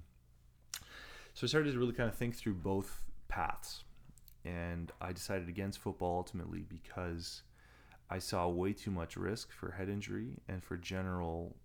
so 1.34 1.44
I 1.44 1.48
started 1.48 1.72
to 1.72 1.78
really 1.78 1.92
kind 1.92 2.08
of 2.08 2.14
think 2.16 2.36
through 2.36 2.54
both 2.54 3.02
paths. 3.28 3.84
And 4.44 4.92
I 5.00 5.12
decided 5.12 5.48
against 5.48 5.80
football 5.80 6.18
ultimately 6.18 6.64
because 6.68 7.42
I 8.08 8.18
saw 8.20 8.48
way 8.48 8.72
too 8.72 8.90
much 8.92 9.16
risk 9.16 9.50
for 9.52 9.72
head 9.72 9.88
injury 9.88 10.38
and 10.48 10.62
for 10.62 10.76
general 10.76 11.56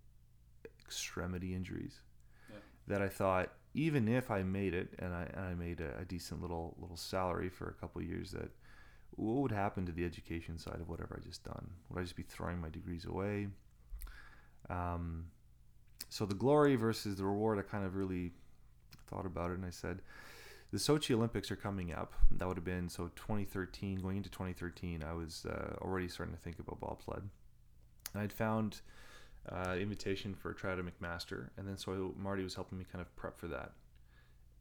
extremity 0.84 1.54
injuries. 1.54 2.02
Yeah. 2.50 2.56
That 2.88 3.02
I 3.02 3.10
thought 3.10 3.52
even 3.74 4.08
if 4.10 4.30
I 4.30 4.44
made 4.44 4.74
it 4.74 4.90
and 5.00 5.14
I, 5.14 5.28
and 5.34 5.46
I 5.46 5.54
made 5.54 5.80
a, 5.80 6.00
a 6.02 6.06
decent 6.06 6.42
little 6.42 6.76
little 6.80 6.98
salary 6.98 7.48
for 7.50 7.70
a 7.70 7.74
couple 7.74 8.02
of 8.02 8.08
years, 8.08 8.32
that 8.32 8.50
what 9.22 9.42
would 9.42 9.52
happen 9.52 9.86
to 9.86 9.92
the 9.92 10.04
education 10.04 10.58
side 10.58 10.80
of 10.82 10.90
whatever 10.90 11.20
I 11.22 11.26
just 11.26 11.44
done? 11.44 11.70
Would 11.90 12.00
I 12.00 12.04
just 12.04 12.16
be 12.16 12.24
throwing 12.24 12.60
my 12.60 12.70
degrees 12.70 13.06
away? 13.06 13.48
Um, 14.70 15.26
so 16.10 16.26
the 16.26 16.36
glory 16.36 16.76
versus 16.76 17.18
the 17.18 17.26
reward, 17.26 17.60
I 17.60 17.62
kind 17.62 17.86
of 17.86 17.96
really 17.96 18.32
thought 19.08 19.26
about 19.26 19.52
it, 19.52 19.56
and 19.56 19.66
I 19.66 19.70
said, 19.70 20.02
the 20.72 20.78
Sochi 20.78 21.14
Olympics 21.14 21.52
are 21.52 21.56
coming 21.56 21.94
up. 21.94 22.14
That 22.32 22.48
would 22.48 22.58
have 22.58 22.66
been 22.66 22.90
so 22.90 23.12
2013, 23.16 24.00
going 24.00 24.18
into 24.18 24.30
2013. 24.30 25.04
I 25.04 25.14
was 25.14 25.46
uh, 25.46 25.76
already 25.82 26.08
starting 26.08 26.34
to 26.34 26.42
think 26.42 26.60
about 26.60 26.80
bobsled. 26.80 27.30
And 28.14 28.24
I'd 28.24 28.34
found 28.34 28.82
uh, 29.50 29.76
invitation 29.80 30.34
for 30.34 30.54
tryout 30.54 30.80
at 30.80 30.86
McMaster, 30.86 31.50
and 31.58 31.68
then 31.68 31.78
so 31.78 32.14
Marty 32.18 32.44
was 32.44 32.56
helping 32.56 32.78
me 32.78 32.86
kind 32.92 33.02
of 33.02 33.16
prep 33.16 33.38
for 33.38 33.48
that. 33.48 33.74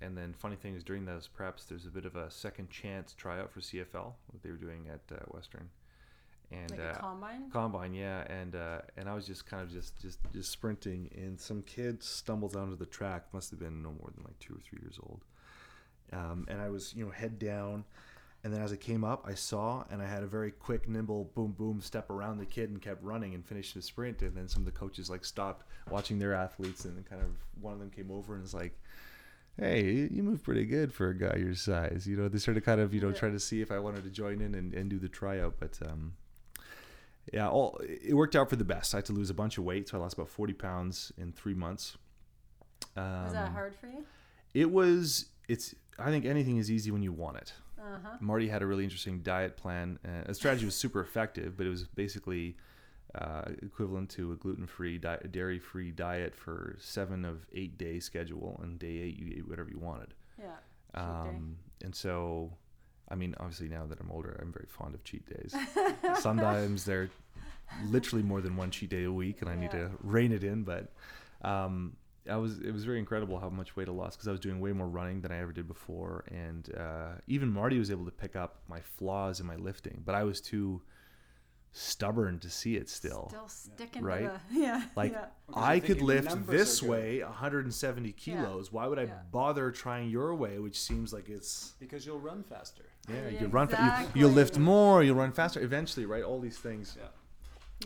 And 0.02 0.16
then 0.16 0.32
funny 0.38 0.56
thing 0.56 0.74
is 0.74 0.82
during 0.82 1.04
those 1.04 1.28
preps, 1.28 1.68
there's 1.68 1.84
a 1.86 1.90
bit 1.90 2.06
of 2.06 2.16
a 2.16 2.30
second 2.30 2.70
chance 2.70 3.12
tryout 3.14 3.50
for 3.52 3.60
CFL 3.60 4.12
that 4.32 4.42
they 4.42 4.50
were 4.50 4.56
doing 4.56 4.88
at 4.88 5.00
uh, 5.14 5.20
Western. 5.28 5.68
And 6.50 6.70
Like 6.70 6.80
uh, 6.80 6.94
combine. 6.94 7.50
combine 7.52 7.94
yeah. 7.94 8.22
And 8.28 8.56
uh, 8.56 8.80
and 8.96 9.08
i 9.08 9.14
was 9.14 9.24
just 9.26 9.46
kind 9.46 9.62
of 9.62 9.70
just 9.70 10.00
just 10.00 10.18
just 10.32 10.50
sprinting 10.50 11.08
and 11.14 11.38
some 11.38 11.62
kid 11.62 12.02
stumbles 12.02 12.56
onto 12.56 12.76
the 12.76 12.86
track. 12.86 13.26
Must 13.32 13.50
have 13.50 13.60
been 13.60 13.82
no 13.82 13.90
more 13.92 14.10
than 14.14 14.24
like 14.24 14.38
two 14.40 14.54
or 14.54 14.60
three 14.60 14.80
years 14.82 14.98
old. 15.02 15.20
Um, 16.12 16.46
and 16.48 16.60
i 16.60 16.68
was 16.68 16.92
you 16.94 17.04
know 17.04 17.10
head 17.12 17.38
down. 17.38 17.84
And 18.42 18.52
then 18.54 18.62
as 18.62 18.72
i 18.72 18.76
came 18.76 19.04
up 19.04 19.26
i 19.28 19.34
saw 19.34 19.84
and 19.90 20.00
i 20.02 20.06
had 20.06 20.22
a 20.22 20.26
very 20.26 20.50
quick 20.50 20.88
nimble 20.88 21.30
boom 21.34 21.52
boom 21.52 21.80
step 21.82 22.08
around 22.10 22.38
the 22.38 22.46
kid 22.46 22.70
and 22.70 22.80
kept 22.80 23.04
running 23.04 23.34
and 23.34 23.44
finished 23.44 23.74
the 23.74 23.82
sprint. 23.82 24.22
And 24.22 24.34
then 24.34 24.48
some 24.48 24.62
of 24.62 24.66
the 24.66 24.72
coaches 24.72 25.08
like 25.10 25.24
stopped 25.24 25.66
watching 25.90 26.18
their 26.18 26.34
athletes 26.34 26.84
and 26.86 27.08
kind 27.08 27.20
of 27.22 27.28
one 27.60 27.74
of 27.74 27.78
them 27.78 27.90
came 27.90 28.10
over 28.10 28.32
and 28.32 28.42
was 28.42 28.54
like 28.54 28.76
hey 29.60 30.08
you 30.10 30.22
move 30.22 30.42
pretty 30.42 30.64
good 30.64 30.92
for 30.92 31.10
a 31.10 31.14
guy 31.16 31.36
your 31.36 31.54
size 31.54 32.06
you 32.08 32.16
know 32.16 32.28
they 32.28 32.38
started 32.38 32.64
kind 32.64 32.80
of 32.80 32.92
you 32.94 33.00
know 33.00 33.08
Yeah. 33.08 33.14
try 33.14 33.28
to 33.30 33.38
see 33.38 33.60
if 33.60 33.70
i 33.70 33.78
wanted 33.78 34.02
to 34.04 34.10
join 34.10 34.40
in 34.40 34.54
and, 34.54 34.72
and 34.74 34.88
do 34.90 34.98
the 34.98 35.08
tryout 35.08 35.54
but 35.60 35.78
um 35.86 36.14
yeah, 37.32 37.48
all 37.48 37.78
it 37.82 38.14
worked 38.14 38.34
out 38.34 38.48
for 38.50 38.56
the 38.56 38.64
best. 38.64 38.92
I 38.92 38.98
had 38.98 39.04
to 39.04 39.12
lose 39.12 39.30
a 39.30 39.34
bunch 39.34 39.56
of 39.58 39.62
weight, 39.62 39.88
so 39.88 39.98
I 39.98 40.00
lost 40.00 40.14
about 40.14 40.30
forty 40.30 40.54
pounds 40.54 41.12
in 41.16 41.32
three 41.32 41.54
months. 41.54 41.96
Um, 42.96 43.24
Was 43.24 43.34
that 43.34 43.52
hard 43.52 43.74
for 43.76 43.86
you? 43.86 44.04
It 44.54 44.68
was. 44.72 45.26
It's. 45.46 45.74
I 45.98 46.10
think 46.10 46.24
anything 46.24 46.56
is 46.56 46.70
easy 46.72 46.90
when 46.90 47.02
you 47.02 47.12
want 47.12 47.36
it. 47.36 47.52
Uh 47.78 47.98
huh. 48.02 48.16
Marty 48.20 48.48
had 48.48 48.62
a 48.62 48.66
really 48.66 48.82
interesting 48.82 49.20
diet 49.20 49.56
plan. 49.56 49.98
Uh, 50.04 50.26
the 50.26 50.34
strategy 50.34 50.64
was 50.64 50.74
super 50.74 51.00
effective, 51.00 51.56
but 51.56 51.66
it 51.66 51.68
was 51.68 51.84
basically 51.84 52.56
uh, 53.14 53.42
equivalent 53.62 54.10
to 54.10 54.32
a 54.32 54.36
gluten-free, 54.36 54.98
di- 54.98 55.18
dairy-free 55.30 55.90
diet 55.92 56.34
for 56.34 56.76
seven 56.78 57.24
of 57.24 57.46
eight 57.52 57.76
day 57.76 57.98
schedule, 58.00 58.60
and 58.62 58.78
day 58.78 58.98
eight 58.98 59.18
you 59.18 59.32
ate 59.36 59.48
whatever 59.48 59.70
you 59.70 59.78
wanted. 59.78 60.14
Yeah. 60.38 60.56
Um, 60.94 61.56
and 61.82 61.94
so, 61.94 62.52
I 63.08 63.14
mean, 63.14 63.34
obviously 63.38 63.68
now 63.68 63.86
that 63.86 64.00
I'm 64.00 64.10
older, 64.10 64.38
I'm 64.40 64.52
very 64.52 64.66
fond 64.68 64.94
of 64.94 65.04
cheat 65.04 65.24
days. 65.26 65.54
Sometimes 66.20 66.84
they're 66.84 67.10
literally 67.86 68.22
more 68.22 68.40
than 68.40 68.56
one 68.56 68.70
cheat 68.70 68.90
day 68.90 69.04
a 69.04 69.12
week, 69.12 69.40
and 69.40 69.50
I 69.50 69.56
need 69.56 69.70
to 69.72 69.90
rein 70.02 70.32
it 70.32 70.44
in. 70.44 70.62
But 70.62 70.92
um, 71.42 71.96
I 72.28 72.36
was 72.36 72.58
it 72.60 72.72
was 72.72 72.84
very 72.84 72.98
incredible 72.98 73.38
how 73.38 73.48
much 73.48 73.76
weight 73.76 73.88
I 73.88 73.92
lost 73.92 74.18
because 74.18 74.28
I 74.28 74.32
was 74.32 74.40
doing 74.40 74.60
way 74.60 74.72
more 74.72 74.88
running 74.88 75.20
than 75.20 75.32
I 75.32 75.40
ever 75.40 75.52
did 75.52 75.66
before, 75.66 76.24
and 76.28 76.72
uh, 76.76 77.12
even 77.26 77.48
Marty 77.52 77.78
was 77.78 77.90
able 77.90 78.04
to 78.04 78.10
pick 78.10 78.36
up 78.36 78.60
my 78.68 78.80
flaws 78.80 79.40
in 79.40 79.46
my 79.46 79.56
lifting, 79.56 80.02
but 80.04 80.14
I 80.14 80.24
was 80.24 80.40
too 80.40 80.82
stubborn 81.72 82.38
to 82.40 82.50
see 82.50 82.76
it 82.76 82.88
still. 82.88 83.28
Still 83.30 83.48
sticking 83.48 84.02
right? 84.02 84.22
to 84.22 84.40
the 84.52 84.60
yeah. 84.60 84.82
Like, 84.96 85.12
yeah. 85.12 85.26
I 85.54 85.78
could 85.80 86.02
lift 86.02 86.46
this 86.46 86.82
way 86.82 87.22
170 87.22 88.12
kilos. 88.12 88.72
Why 88.72 88.86
would 88.86 88.98
I 88.98 89.04
Yeah. 89.04 89.18
bother 89.30 89.70
trying 89.70 90.10
your 90.10 90.34
way, 90.34 90.58
which 90.58 90.80
seems 90.80 91.12
like 91.12 91.28
it's 91.28 91.74
Because 91.78 92.04
you'll 92.04 92.18
run 92.20 92.42
faster. 92.42 92.82
yeah, 93.08 93.28
you 93.28 93.46
run. 93.46 93.68
Fa- 93.68 94.08
you, 94.14 94.20
you'll 94.22 94.30
lift 94.32 94.58
more. 94.58 95.02
You'll 95.02 95.16
run 95.16 95.32
faster. 95.32 95.60
Eventually, 95.60 96.06
right? 96.06 96.22
All 96.24 96.40
these 96.40 96.58
things. 96.58 96.96
Yeah. 96.98 97.06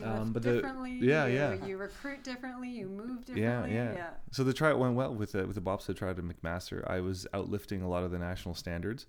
You 0.00 0.06
um, 0.06 0.18
lift 0.20 0.32
but 0.32 0.42
the- 0.42 0.52
differently. 0.54 0.98
yeah, 1.02 1.26
you, 1.26 1.34
yeah. 1.36 1.66
You 1.66 1.76
recruit 1.76 2.24
differently. 2.24 2.68
You 2.70 2.88
move 2.88 3.24
Yeah, 3.28 3.34
differently. 3.66 3.74
yeah. 3.74 4.10
So 4.32 4.42
the 4.44 4.52
try 4.52 4.72
went 4.72 4.94
well 4.94 5.14
with 5.14 5.32
the 5.32 5.46
with 5.46 5.54
the 5.54 5.60
bobsled 5.60 5.96
try 5.98 6.10
at 6.10 6.16
McMaster. 6.16 6.88
I 6.90 7.00
was 7.00 7.26
outlifting 7.34 7.82
a 7.82 7.86
lot 7.86 8.02
of 8.02 8.10
the 8.10 8.18
national 8.18 8.54
standards. 8.56 9.06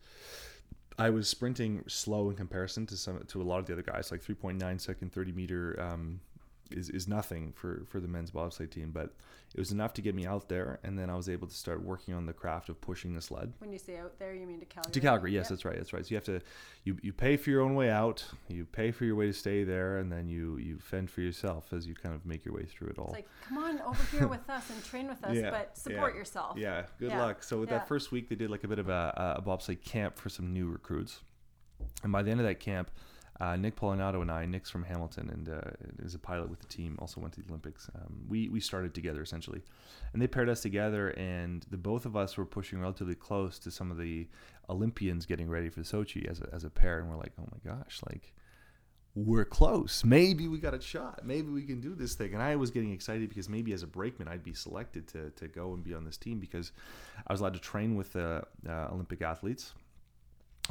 I 0.98 1.10
was 1.10 1.28
sprinting 1.28 1.84
slow 1.88 2.30
in 2.30 2.36
comparison 2.36 2.86
to 2.88 2.98
some 2.98 3.24
to 3.28 3.42
a 3.42 3.44
lot 3.44 3.60
of 3.60 3.66
the 3.66 3.74
other 3.74 3.82
guys. 3.82 4.12
Like 4.12 4.24
3.9 4.24 4.80
second 4.80 5.12
30 5.12 5.32
meter 5.34 5.80
um, 5.80 6.22
is 6.72 6.90
is 6.90 7.08
nothing 7.08 7.54
for 7.56 7.84
for 7.88 8.00
the 8.00 8.08
men's 8.08 8.32
bobsleigh 8.32 8.70
team, 8.70 8.92
but 8.92 9.14
it 9.54 9.60
was 9.60 9.72
enough 9.72 9.94
to 9.94 10.02
get 10.02 10.16
me 10.16 10.26
out 10.26 10.50
there. 10.50 10.80
And 10.84 10.98
then 10.98 11.10
I 11.10 11.16
was 11.16 11.30
able 11.30 11.48
to 11.48 11.54
start 11.54 11.84
working 11.84 12.14
on 12.14 12.26
the 12.26 12.34
craft 12.34 12.68
of 12.70 12.82
pushing 12.82 13.14
the 13.14 13.22
sled. 13.22 13.54
When 13.60 13.72
you 13.72 13.78
say 13.80 13.98
out 13.98 14.18
there, 14.20 14.34
you 14.34 14.46
mean 14.46 14.60
to 14.60 14.66
Calgary. 14.66 14.92
To 14.92 15.00
Calgary, 15.00 15.34
yes, 15.34 15.46
Yeah. 15.46 15.50
that's 15.50 15.66
right, 15.66 15.78
that's 15.78 15.94
right. 15.94 16.06
So 16.06 16.10
you 16.10 16.16
have 16.18 16.26
to, 16.26 16.42
you, 16.84 16.98
you 17.02 17.14
pay 17.14 17.38
for 17.38 17.50
your 17.52 17.62
own 17.62 17.76
way 17.76 17.90
out, 17.90 18.26
you 18.50 18.66
pay 18.66 18.92
for 18.92 19.06
your 19.06 19.16
way 19.16 19.28
to 19.28 19.34
stay 19.34 19.64
there, 19.64 19.98
and 20.00 20.12
then 20.12 20.28
you 20.28 20.58
you 20.58 20.78
fend 20.80 21.10
for 21.10 21.22
yourself 21.22 21.72
as 21.72 21.88
you 21.88 21.96
kind 21.96 22.14
of 22.16 22.26
make 22.26 22.44
your 22.46 22.54
way 22.54 22.66
through 22.66 22.90
it 22.90 22.98
all. 23.00 23.06
It's 23.06 23.14
like, 23.16 23.30
come 23.48 23.58
on 23.60 23.80
over 23.82 24.04
here 24.12 24.28
with 24.28 24.50
us 24.50 24.70
and 24.70 24.84
train 24.84 25.08
with 25.08 25.24
us, 25.24 25.36
Yeah, 25.36 25.52
but 25.52 25.78
support 25.78 26.14
yeah, 26.14 26.20
yourself. 26.20 26.58
Yeah, 26.58 26.86
good 27.00 27.10
Yeah, 27.12 27.24
luck. 27.24 27.44
So 27.44 27.60
with 27.60 27.70
that 27.70 27.88
first 27.88 28.12
week, 28.12 28.28
they 28.30 28.36
did 28.36 28.50
like 28.50 28.64
a 28.64 28.68
bit 28.68 28.80
of 28.80 28.90
a, 28.90 29.36
a 29.38 29.42
bobsleigh 29.42 29.82
camp 29.84 30.18
for 30.18 30.30
some 30.30 30.52
new 30.52 30.68
recruits, 30.68 31.22
and 32.04 32.12
by 32.12 32.24
the 32.24 32.32
end 32.32 32.40
of 32.40 32.46
that 32.46 32.60
camp, 32.60 32.92
uh, 33.40 33.56
Nick 33.56 33.76
Poloniato 33.76 34.22
and 34.22 34.32
I, 34.32 34.46
Nick's 34.46 34.70
from 34.70 34.84
Hamilton 34.84 35.30
and 35.30 35.50
uh, 35.50 35.72
is 36.00 36.16
a 36.16 36.20
pilot 36.20 36.50
with 36.50 36.60
the 36.60 36.68
team, 36.68 36.98
also 37.00 37.20
went 37.20 37.34
to 37.34 37.42
the 37.42 37.50
Olympics. 37.50 37.90
Um, 37.96 38.26
we 38.30 38.50
we 38.50 38.60
started 38.60 38.94
together 38.94 39.22
essentially, 39.22 39.62
and 40.14 40.22
they 40.22 40.28
paired 40.28 40.50
us 40.50 40.62
together, 40.62 41.10
and 41.10 41.66
the 41.70 41.78
both 41.78 42.06
of 42.06 42.16
us 42.16 42.38
were 42.38 42.46
pushing 42.46 42.80
relatively 42.80 43.16
close 43.16 43.60
to 43.60 43.72
some 43.72 43.92
of 43.92 43.98
the 43.98 44.28
Olympians 44.70 45.26
getting 45.26 45.50
ready 45.50 45.70
for 45.70 45.82
Sochi 45.82 46.30
as 46.30 46.40
a, 46.40 46.50
as 46.54 46.64
a 46.64 46.70
pair, 46.70 47.00
and 47.00 47.10
we're 47.10 47.18
like, 47.18 47.34
oh 47.40 47.48
my 47.52 47.72
gosh, 47.72 48.00
like 48.10 48.34
we're 49.16 49.46
close. 49.46 50.04
Maybe 50.04 50.48
we 50.50 50.60
got 50.60 50.74
a 50.74 50.82
shot. 50.82 51.22
Maybe 51.26 51.50
we 51.50 51.64
can 51.64 51.80
do 51.80 51.96
this 51.96 52.16
thing. 52.16 52.34
And 52.34 52.44
I 52.44 52.58
was 52.58 52.70
getting 52.70 52.92
excited 52.92 53.30
because 53.30 53.48
maybe 53.48 53.72
as 53.72 53.82
a 53.82 53.88
brakeman, 53.88 54.28
I'd 54.28 54.44
be 54.44 54.54
selected 54.54 55.08
to, 55.10 55.30
to 55.32 55.48
go 55.48 55.74
and 55.74 55.84
be 55.84 55.94
on 55.94 56.04
this 56.04 56.18
team 56.18 56.40
because 56.40 56.74
I 57.26 57.32
was 57.32 57.40
allowed 57.40 57.54
to 57.54 57.62
train 57.62 57.96
with 57.96 58.12
the 58.12 58.44
uh, 58.68 58.88
Olympic 58.92 59.22
athletes. 59.22 59.74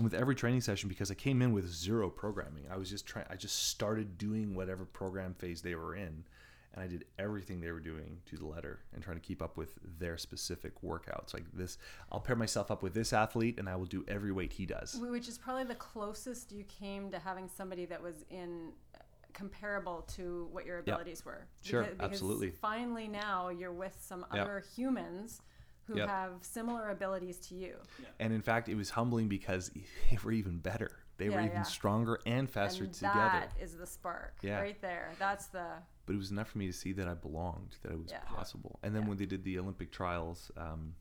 With 0.03 0.15
every 0.15 0.35
training 0.35 0.61
session 0.61 0.89
because 0.89 1.11
I 1.11 1.15
came 1.15 1.41
in 1.43 1.53
with 1.53 1.69
zero 1.73 2.11
programming. 2.11 2.65
I 2.71 2.77
was 2.77 2.91
just 2.91 3.07
trying. 3.07 3.27
I 3.31 3.37
just 3.37 3.69
started 3.69 4.19
doing 4.19 4.55
whatever 4.55 4.85
program 4.85 5.35
phase 5.35 5.63
they 5.63 5.75
were 5.77 5.95
in, 5.95 6.25
and 6.73 6.83
I 6.83 6.87
did 6.89 7.05
everything 7.19 7.61
they 7.61 7.71
were 7.71 7.81
doing 7.81 8.19
to 8.27 8.37
the 8.37 8.47
letter 8.47 8.81
and 8.93 9.03
trying 9.05 9.17
to 9.17 9.23
keep 9.23 9.41
up 9.41 9.57
with 9.57 9.75
their 9.99 10.19
specific 10.19 10.73
workouts. 10.83 11.33
Like 11.33 11.45
this, 11.53 11.79
I'll 12.11 12.21
pair 12.21 12.37
myself 12.37 12.71
up 12.71 12.83
with 12.83 12.95
this 12.95 13.13
athlete, 13.13 13.59
and 13.59 13.69
I 13.69 13.77
will 13.77 13.87
do 13.87 14.05
every 14.09 14.33
weight 14.33 14.53
he 14.53 14.67
does. 14.67 14.97
Which 15.01 15.29
is 15.29 15.39
probably 15.39 15.65
the 15.65 15.77
closest 15.77 16.51
you 16.51 16.65
came 16.65 17.11
to 17.13 17.19
having 17.21 17.49
somebody 17.49 17.87
that 17.87 18.03
was 18.03 18.25
in 18.31 18.73
uh, 18.97 18.99
comparable 19.33 20.03
to 20.17 20.49
what 20.51 20.67
your 20.67 20.79
abilities 20.81 21.25
were. 21.25 21.47
Sure, 21.63 21.83
Because- 21.83 21.97
because 21.99 22.11
absolutely. 22.11 22.51
Finally, 22.51 23.07
now 23.09 23.49
you're 23.49 23.73
with 23.73 23.97
some 24.01 24.27
Yep. 24.33 24.43
other 24.43 24.65
humans 24.75 25.41
who 25.87 25.97
Yep. 25.99 26.09
have 26.09 26.33
similar 26.43 26.91
abilities 26.91 27.39
to 27.49 27.55
you. 27.55 27.77
And 28.19 28.33
in 28.33 28.43
fact, 28.43 28.69
it 28.69 28.75
was 28.75 28.91
humbling 28.91 29.29
because 29.29 29.71
they 30.11 30.19
were 30.25 30.33
even 30.33 30.59
better. 30.59 30.91
They 31.17 31.29
were 31.31 31.41
even 31.41 31.59
yeah. 31.59 31.63
stronger 31.63 32.19
and 32.27 32.51
faster 32.51 32.85
and 32.85 32.93
together. 32.93 33.31
that 33.31 33.53
is 33.61 33.77
the 33.77 33.87
spark 33.87 34.35
Yeah. 34.43 34.59
right 34.61 34.81
there. 34.81 35.13
That's 35.19 35.47
the 35.47 35.67
but 36.07 36.13
it 36.15 36.19
was 36.19 36.31
enough 36.31 36.51
for 36.51 36.59
me 36.59 36.67
to 36.67 36.73
see 36.73 36.93
that 36.93 37.09
I 37.09 37.15
belonged, 37.15 37.77
that 37.83 37.91
it 37.93 37.99
was 37.99 38.11
Yeah. 38.11 38.21
possible. 38.25 38.79
And 38.83 38.95
then 38.95 39.03
Yeah. 39.05 39.09
when 39.09 39.17
they 39.19 39.25
did 39.27 39.43
the 39.43 39.59
Olympic 39.59 39.91
trials, 39.91 40.51
um, 40.57 40.97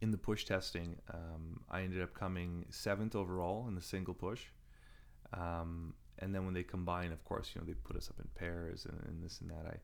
in 0.00 0.10
the 0.10 0.18
push 0.18 0.44
testing, 0.44 1.00
um, 1.12 1.62
I 1.70 1.82
ended 1.82 2.02
up 2.02 2.12
coming 2.12 2.66
seventh 2.70 3.14
overall 3.14 3.66
in 3.68 3.74
the 3.76 3.80
single 3.82 4.12
push. 4.14 4.46
Um, 5.32 5.94
and 6.18 6.34
then 6.34 6.44
when 6.46 6.54
they 6.54 6.62
combine, 6.64 7.12
of 7.12 7.22
course, 7.24 7.52
you 7.54 7.60
know, 7.60 7.66
they 7.66 7.74
put 7.74 7.96
us 7.96 8.10
up 8.10 8.18
in 8.18 8.26
pairs 8.34 8.86
and, 8.86 9.00
and 9.06 9.22
this 9.22 9.40
and 9.40 9.50
that. 9.50 9.66
I 9.66 9.76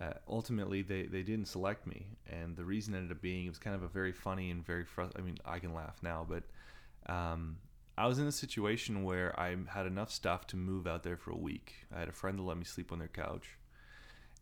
uh, 0.00 0.12
ultimately 0.28 0.82
they, 0.82 1.02
they 1.02 1.22
didn't 1.22 1.46
select 1.46 1.86
me, 1.86 2.06
and 2.28 2.56
the 2.56 2.64
reason 2.64 2.94
ended 2.94 3.10
up 3.10 3.20
being 3.20 3.46
it 3.46 3.48
was 3.48 3.58
kind 3.58 3.74
of 3.74 3.82
a 3.82 3.88
very 3.88 4.12
funny 4.12 4.50
and 4.50 4.64
very 4.64 4.84
frust- 4.84 5.18
I 5.18 5.22
mean, 5.22 5.38
I 5.44 5.58
can 5.58 5.74
laugh 5.74 5.98
now, 6.02 6.26
but 6.28 6.44
um, 7.12 7.56
I 7.96 8.06
was 8.06 8.18
in 8.18 8.26
a 8.26 8.32
situation 8.32 9.02
where 9.02 9.38
I 9.38 9.56
had 9.66 9.86
enough 9.86 10.12
stuff 10.12 10.46
to 10.48 10.56
move 10.56 10.86
out 10.86 11.02
there 11.02 11.16
for 11.16 11.32
a 11.32 11.36
week. 11.36 11.74
I 11.94 11.98
had 11.98 12.08
a 12.08 12.12
friend 12.12 12.38
that 12.38 12.42
let 12.42 12.56
me 12.56 12.64
sleep 12.64 12.92
on 12.92 13.00
their 13.00 13.08
couch. 13.08 13.58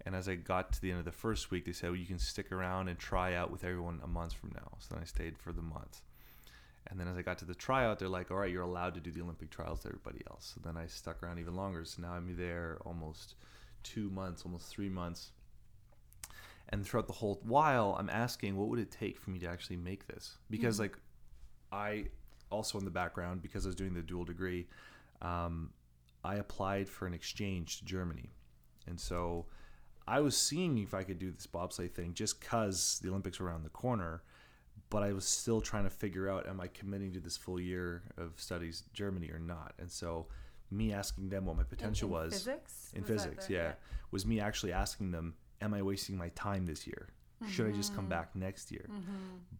And 0.05 0.15
as 0.15 0.29
I 0.29 0.35
got 0.35 0.73
to 0.75 0.81
the 0.81 0.91
end 0.91 0.99
of 0.99 1.07
the 1.07 1.11
first 1.13 1.51
week, 1.51 1.65
they 1.65 1.73
said, 1.73 1.89
well, 1.91 1.99
you 1.99 2.07
can 2.07 2.19
stick 2.19 2.53
around 2.53 2.89
and 2.89 2.99
try 2.99 3.35
out 3.35 3.51
with 3.51 3.65
everyone 3.65 4.01
a 4.05 4.07
month 4.07 4.35
from 4.35 4.53
now. 4.55 4.77
So 4.79 4.95
then 4.95 5.03
I 5.03 5.07
stayed 5.07 5.39
for 5.39 5.53
the 5.53 5.63
month. 5.63 6.03
And 6.89 7.01
then 7.01 7.09
as 7.09 7.17
I 7.17 7.23
got 7.23 7.39
to 7.39 7.45
the 7.45 7.55
tryout, 7.55 7.99
they're 7.99 8.09
like, 8.09 8.31
all 8.31 8.37
right, 8.37 8.51
you're 8.51 8.63
allowed 8.63 8.95
to 8.95 9.01
do 9.01 9.11
the 9.11 9.23
Olympic 9.23 9.51
trials 9.51 9.81
to 9.81 9.89
everybody 9.89 10.21
else. 10.31 10.53
So 10.55 10.61
then 10.63 10.77
I 10.77 10.87
stuck 10.87 11.23
around 11.23 11.39
even 11.39 11.57
longer. 11.57 11.85
So 11.85 12.03
now 12.03 12.13
I'm 12.13 12.37
there 12.37 12.79
almost 12.85 13.35
two 13.83 14.11
months, 14.11 14.43
almost 14.45 14.69
three 14.69 14.91
months. 14.91 15.31
And 16.71 16.85
throughout 16.85 17.07
the 17.07 17.13
whole 17.13 17.41
while, 17.45 17.97
I'm 17.99 18.11
asking, 18.11 18.57
what 18.57 18.69
would 18.69 18.79
it 18.81 18.91
take 18.91 19.19
for 19.21 19.31
me 19.31 19.39
to 19.41 19.47
actually 19.47 19.77
make 19.77 20.07
this? 20.09 20.37
Because, 20.51 20.81
like, 20.81 20.99
I 21.71 22.07
also 22.51 22.79
in 22.79 22.85
the 22.85 22.91
background, 22.91 23.43
because 23.43 23.67
I 23.67 23.69
was 23.69 23.77
doing 23.77 23.95
the 23.95 24.03
dual 24.03 24.25
degree, 24.25 24.67
um, 25.23 25.71
I 26.25 26.37
applied 26.37 26.89
for 26.89 27.07
an 27.07 27.15
exchange 27.15 27.79
to 27.79 27.85
Germany. 27.85 28.31
And 28.89 28.99
so 28.99 29.47
I 30.09 30.21
was 30.21 30.37
seeing 30.37 30.79
if 30.79 30.93
I 30.95 31.03
could 31.05 31.19
do 31.19 31.31
this 31.31 31.47
bobsleigh 31.47 31.91
thing 31.93 32.15
just 32.15 32.41
because 32.41 33.01
the 33.03 33.11
Olympics 33.11 33.39
were 33.41 33.47
around 33.47 33.65
the 33.65 33.71
corner. 33.71 34.23
But 34.91 35.03
I 35.03 35.13
was 35.13 35.25
still 35.25 35.61
trying 35.61 35.85
to 35.85 35.91
figure 35.91 36.29
out 36.29 36.47
am 36.49 36.61
I 36.61 36.69
committing 36.69 37.13
to 37.13 37.21
this 37.21 37.37
full 37.37 37.61
year 37.61 38.03
of 38.17 38.35
studies 38.37 38.85
Germany 38.93 39.31
or 39.31 39.39
not? 39.41 39.75
And 39.79 39.91
so 39.91 40.27
me 40.71 40.93
asking 40.93 41.29
them 41.29 41.47
what 41.47 41.57
my 41.57 41.65
potential 41.65 42.09
in 42.09 42.13
was 42.13 42.33
physics. 42.35 42.93
in 42.95 43.03
Was 43.03 43.09
physics, 43.09 43.47
the- 43.47 43.55
yeah, 43.55 43.73
was 44.13 44.25
me 44.27 44.39
actually 44.41 44.73
asking 44.73 45.11
them, 45.11 45.35
"Am 45.61 45.75
I 45.75 45.83
wasting 45.83 46.17
my 46.17 46.29
time 46.31 46.67
this 46.67 46.87
year? 46.87 47.09
Should 47.49 47.67
I 47.67 47.73
just 47.73 47.91
Mm-hmm. 47.93 47.97
come 47.97 48.09
back 48.09 48.35
next 48.35 48.71
year?" 48.73 48.87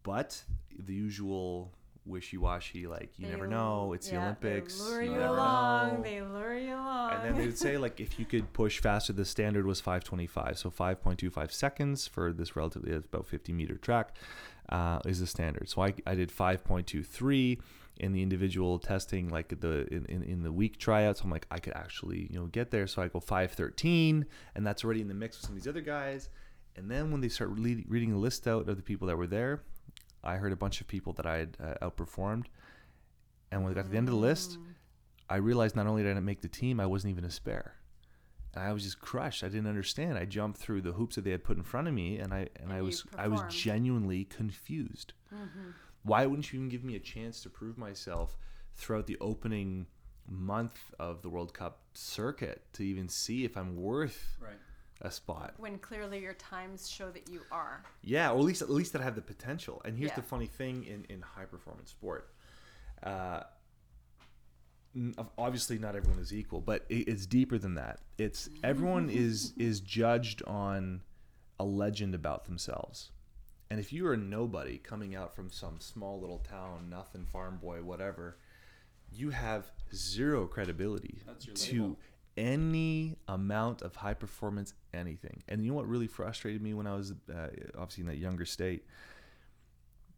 But 0.03 0.43
the 0.77 0.93
usual 0.93 1.73
wishy-washy, 2.05 2.87
like 2.87 3.19
you 3.19 3.25
They 3.25 3.31
never 3.33 3.47
know. 3.47 3.91
It's 3.93 4.09
the 4.09 4.17
Olympics. 4.17 4.77
They 4.77 4.83
lure 4.85 5.01
you 5.01 5.11
you, 5.11 5.17
never 5.17 5.33
along. 5.33 5.93
know. 5.97 6.01
They 6.03 6.21
lure 6.21 6.57
you 6.57 6.73
along. 6.73 7.11
And 7.13 7.23
then 7.25 7.35
they 7.37 7.45
would 7.45 7.57
say 7.57 7.77
like 7.77 7.99
if 7.99 8.17
you 8.19 8.25
could 8.25 8.53
push 8.53 8.79
faster, 8.79 9.11
the 9.13 9.25
standard 9.25 9.65
was 9.65 9.81
525, 9.81 10.57
so 10.57 10.69
5.25 10.71 11.51
seconds 11.51 12.07
for 12.07 12.31
this 12.31 12.55
relatively 12.55 12.91
it's 12.93 13.05
about 13.07 13.27
50 13.27 13.51
meter 13.53 13.75
track 13.77 14.15
uh, 14.69 14.99
is 15.05 15.19
the 15.19 15.27
standard. 15.27 15.67
So 15.69 15.81
I, 15.83 15.93
I 16.05 16.15
did 16.15 16.29
5.23 16.31 17.59
in 17.99 18.11
the 18.13 18.21
individual 18.21 18.79
testing, 18.79 19.29
like 19.29 19.59
the 19.59 19.87
in, 19.93 20.05
in, 20.05 20.23
in 20.23 20.43
the 20.43 20.51
week 20.51 20.77
tryouts. 20.77 21.21
I'm 21.21 21.29
like 21.29 21.47
I 21.51 21.59
could 21.59 21.73
actually 21.73 22.27
you 22.31 22.39
know 22.39 22.45
get 22.47 22.71
there. 22.71 22.87
So 22.87 23.01
I 23.01 23.07
go 23.07 23.19
513, 23.19 24.25
and 24.55 24.65
that's 24.65 24.83
already 24.83 25.01
in 25.01 25.07
the 25.07 25.13
mix 25.13 25.37
with 25.37 25.45
some 25.45 25.55
of 25.55 25.61
these 25.61 25.67
other 25.67 25.81
guys. 25.81 26.29
And 26.75 26.89
then 26.91 27.11
when 27.11 27.21
they 27.21 27.29
start 27.29 27.49
re- 27.53 27.85
reading 27.87 28.11
the 28.11 28.17
list 28.17 28.47
out 28.47 28.69
of 28.69 28.77
the 28.77 28.83
people 28.83 29.07
that 29.07 29.17
were 29.17 29.27
there, 29.27 29.63
I 30.23 30.35
heard 30.35 30.51
a 30.51 30.55
bunch 30.57 30.79
of 30.79 30.87
people 30.87 31.13
that 31.13 31.25
I 31.25 31.37
had 31.37 31.57
uh, 31.59 31.89
outperformed. 31.89 32.45
And 33.51 33.63
when 33.63 33.71
I 33.71 33.75
got 33.75 33.85
to 33.85 33.89
the 33.89 33.97
end 33.97 34.07
of 34.07 34.13
the 34.13 34.19
list, 34.19 34.57
I 35.29 35.37
realized 35.37 35.75
not 35.75 35.87
only 35.87 36.03
did 36.03 36.11
I 36.11 36.13
not 36.13 36.23
make 36.23 36.41
the 36.41 36.47
team, 36.47 36.79
I 36.79 36.85
wasn't 36.85 37.11
even 37.11 37.23
a 37.23 37.31
spare. 37.31 37.75
And 38.53 38.63
I 38.63 38.73
was 38.73 38.83
just 38.83 38.99
crushed. 38.99 39.43
I 39.43 39.47
didn't 39.47 39.67
understand. 39.67 40.17
I 40.17 40.25
jumped 40.25 40.59
through 40.59 40.81
the 40.81 40.93
hoops 40.93 41.15
that 41.15 41.23
they 41.23 41.31
had 41.31 41.43
put 41.43 41.57
in 41.57 41.63
front 41.63 41.87
of 41.87 41.93
me, 41.93 42.17
and 42.17 42.33
I 42.33 42.49
and, 42.61 42.71
And 42.71 42.73
I 42.73 42.81
was 42.81 43.05
I 43.17 43.27
was 43.27 43.41
genuinely 43.49 44.25
confused. 44.25 45.13
Why 46.07 46.25
wouldn't 46.25 46.51
you 46.53 46.57
even 46.59 46.69
give 46.69 46.83
me 46.85 46.95
a 46.95 46.99
chance 46.99 47.41
to 47.41 47.49
prove 47.49 47.77
myself 47.77 48.37
throughout 48.75 49.07
the 49.07 49.17
opening 49.19 49.87
month 50.29 50.79
of 50.99 51.21
the 51.21 51.29
World 51.29 51.53
Cup 51.53 51.81
circuit 51.93 52.61
to 52.73 52.83
even 52.83 53.09
see 53.09 53.43
if 53.43 53.57
I'm 53.57 53.75
worth 53.75 54.37
Right. 54.39 54.59
a 55.01 55.11
spot? 55.11 55.53
when 55.57 55.77
clearly 55.79 56.19
your 56.21 56.33
times 56.33 56.89
show 56.89 57.11
that 57.11 57.29
you 57.29 57.41
are. 57.51 57.83
Yeah, 58.01 58.31
or 58.31 58.37
at 58.39 58.43
least 58.45 58.61
at 58.61 58.69
least 58.69 58.93
that 58.93 59.01
I 59.01 59.05
have 59.05 59.15
the 59.15 59.21
potential. 59.21 59.81
And 59.85 59.97
here's 59.97 60.11
Yeah. 60.11 60.15
the 60.15 60.21
funny 60.23 60.47
thing 60.47 60.85
in 60.85 61.03
in 61.05 61.21
high 61.21 61.45
performance 61.45 61.91
sport. 61.91 62.33
Uh, 63.03 63.43
obviously, 65.37 65.77
not 65.77 65.95
everyone 65.95 66.19
is 66.19 66.33
equal, 66.33 66.61
but 66.61 66.85
it's 66.89 67.25
deeper 67.25 67.57
than 67.57 67.75
that. 67.75 67.99
It's 68.17 68.49
everyone 68.63 69.09
is 69.25 69.53
is 69.57 69.79
judged 69.81 70.41
on 70.43 71.01
a 71.59 71.65
legend 71.65 72.15
about 72.15 72.45
themselves. 72.45 73.11
And 73.69 73.79
if 73.79 73.91
you 73.91 74.07
are 74.07 74.13
a 74.13 74.17
nobody 74.17 74.77
coming 74.77 75.15
out 75.15 75.35
from 75.35 75.51
some 75.51 75.79
small 75.79 76.19
little 76.19 76.39
town, 76.39 76.89
nothing, 76.89 77.25
farm 77.25 77.57
boy, 77.61 77.83
whatever, 77.83 78.37
you 79.11 79.29
have 79.31 79.71
zero 79.93 80.47
credibility 80.47 81.21
to 81.55 81.81
label. 81.81 81.99
any 82.37 83.17
amount 83.27 83.81
of 83.81 83.95
high 83.95 84.13
performance 84.13 84.73
anything. 84.93 85.43
And 85.47 85.63
you 85.63 85.71
know 85.71 85.77
what 85.77 85.87
really 85.87 86.07
frustrated 86.07 86.61
me 86.61 86.73
when 86.73 86.87
I 86.87 86.95
was 86.95 87.11
uh, 87.11 87.47
obviously 87.77 88.01
in 88.01 88.07
that 88.07 88.17
younger 88.17 88.45
state? 88.45 88.85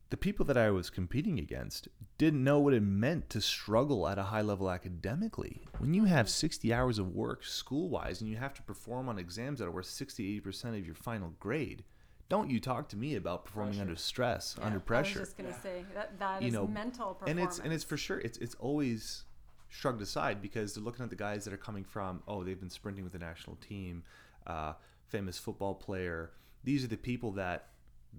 The 0.09 0.17
people 0.17 0.43
that 0.47 0.57
I 0.57 0.71
was 0.71 0.89
competing 0.89 1.37
against 1.37 1.87
didn't 2.17 2.43
know 2.43 2.59
what 2.59 2.73
it 2.73 2.81
meant 2.81 3.29
to 3.29 3.41
struggle 3.41 4.07
at 4.07 4.17
a 4.17 4.23
high 4.23 4.41
level 4.41 4.69
academically. 4.69 5.67
When 5.77 5.93
you 5.93 6.05
have 6.05 6.29
60 6.29 6.73
hours 6.73 6.97
of 6.97 7.13
work 7.13 7.45
school 7.45 7.89
wise 7.89 8.19
and 8.19 8.29
you 8.29 8.37
have 8.37 8.55
to 8.55 8.63
perform 8.63 9.07
on 9.07 9.19
exams 9.19 9.59
that 9.59 9.67
are 9.67 9.71
worth 9.71 9.85
60 9.85 10.41
80% 10.41 10.79
of 10.79 10.85
your 10.85 10.95
final 10.95 11.35
grade, 11.39 11.83
don't 12.29 12.49
you 12.49 12.59
talk 12.59 12.87
to 12.89 12.95
me 12.97 13.15
about 13.15 13.45
performing 13.45 13.71
Pressure. 13.73 13.81
under 13.81 13.95
stress, 13.95 14.55
Yeah, 14.57 14.65
under 14.67 14.79
pressure 14.79 15.19
I 15.19 15.21
was 15.21 15.29
just 15.29 15.37
gonna 15.37 15.61
say 15.61 15.83
that 15.95 16.17
that 16.19 16.41
you 16.41 16.47
is 16.49 16.53
know, 16.53 16.67
mental 16.67 17.17
and 17.27 17.39
it's 17.39 17.59
and 17.59 17.73
it's 17.73 17.83
for 17.83 17.97
sure 17.97 18.19
it's 18.19 18.37
it's 18.37 18.55
always 18.59 19.23
shrugged 19.67 20.01
aside 20.01 20.41
because 20.41 20.73
they're 20.73 20.83
looking 20.83 21.03
at 21.03 21.09
the 21.09 21.15
guys 21.15 21.43
that 21.45 21.53
are 21.53 21.57
coming 21.57 21.83
from 21.83 22.23
oh 22.27 22.43
they've 22.43 22.59
been 22.59 22.69
sprinting 22.69 23.03
with 23.03 23.13
the 23.13 23.19
national 23.19 23.55
team 23.57 24.03
uh, 24.47 24.73
famous 25.07 25.37
football 25.37 25.75
player. 25.75 26.31
These 26.63 26.83
are 26.83 26.87
the 26.87 26.97
people 26.97 27.31
that 27.33 27.67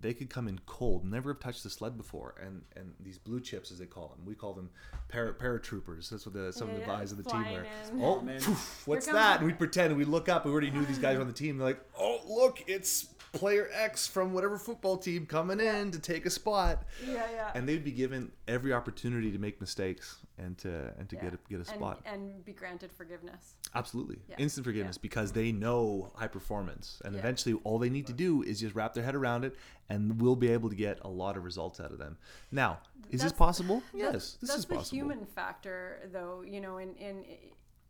they 0.01 0.15
could 0.15 0.31
come 0.31 0.47
in 0.47 0.61
cold 0.67 1.05
never 1.05 1.33
have 1.33 1.41
touched 1.41 1.65
the 1.65 1.71
sled 1.71 1.97
before 1.97 2.35
and 2.41 2.63
and 2.77 2.95
these 3.01 3.19
blue 3.19 3.41
chips 3.41 3.71
as 3.73 3.79
they 3.79 3.87
call 3.87 4.09
them. 4.09 4.25
We 4.25 4.35
call 4.37 4.53
them 4.55 4.71
para, 5.09 5.35
paratroopers. 5.35 6.09
That's 6.11 6.25
what 6.27 6.35
the 6.35 6.53
some 6.53 6.69
of 6.69 6.75
Yeah, 6.79 6.85
the 6.85 6.91
yeah, 6.93 6.99
guys 6.99 7.11
of 7.13 7.19
the 7.19 7.25
team 7.31 7.43
are. 7.43 7.65
In. 7.93 8.01
oh 8.03 8.21
Man. 8.21 8.41
poof, 8.41 8.83
what's 8.87 9.07
that? 9.07 9.39
and 9.39 9.47
we 9.47 9.53
pretend 9.53 9.97
we 9.97 10.05
look 10.05 10.29
up 10.29 10.45
we 10.45 10.53
already 10.53 10.71
knew 10.71 10.85
these 10.85 10.99
guys 10.99 11.17
were 11.17 11.23
on 11.23 11.27
the 11.29 11.33
team. 11.33 11.59
They're 11.59 11.67
like 11.69 11.81
oh 11.99 12.21
look 12.29 12.63
it's 12.69 13.09
player 13.33 13.69
x 13.73 14.07
from 14.09 14.33
whatever 14.33 14.59
football 14.59 14.97
team 14.97 15.25
coming 15.25 15.61
in 15.61 15.91
to 15.93 15.99
take 16.01 16.27
a 16.27 16.31
spot 16.31 16.83
yeah, 17.07 17.25
yeah. 17.33 17.51
and 17.55 17.69
they'd 17.69 17.85
be 17.85 17.93
given 17.93 18.33
every 18.49 18.73
opportunity 18.73 19.31
to 19.31 19.39
make 19.39 19.61
mistakes 19.61 20.19
and 20.37 20.59
to 20.59 20.93
and 20.99 21.09
to 21.09 21.17
Yeah. 21.17 21.23
get 21.23 21.35
a, 21.35 21.39
get 21.49 21.61
a 21.61 21.65
spot. 21.65 22.01
and 22.07 22.45
be 22.45 22.53
granted 22.53 22.91
forgiveness. 22.93 23.55
Absolutely, 23.75 24.19
Yeah. 24.29 24.37
instant 24.39 24.65
forgiveness 24.65 24.99
because 24.99 25.33
they 25.33 25.53
know 25.53 26.13
high 26.17 26.27
performance, 26.29 27.01
and 27.05 27.15
Yeah. 27.15 27.21
eventually 27.21 27.61
all 27.63 27.79
they 27.79 27.91
need 27.91 28.07
to 28.09 28.13
do 28.13 28.43
is 28.43 28.59
just 28.61 28.75
wrap 28.75 28.95
their 28.95 29.05
head 29.05 29.15
around 29.15 29.45
it, 29.45 29.55
and 29.89 30.21
we'll 30.21 30.37
be 30.37 30.49
able 30.49 30.69
to 30.71 30.75
get 30.77 30.99
a 31.03 31.09
lot 31.09 31.37
of 31.37 31.45
results 31.45 31.79
out 31.79 31.93
of 31.93 31.99
them. 31.99 32.17
Now, 32.51 32.81
is 33.11 33.21
this 33.21 33.33
That's- 33.33 33.39
possible? 33.39 33.83
That's- 33.93 34.13
yes, 34.15 34.39
this 34.41 34.51
that's 34.51 34.61
is 34.61 34.91
the 34.91 34.97
human 34.97 35.27
factor, 35.27 36.09
though. 36.13 36.43
You 36.43 36.61
know, 36.61 36.79
in 36.79 36.95
in 36.97 37.25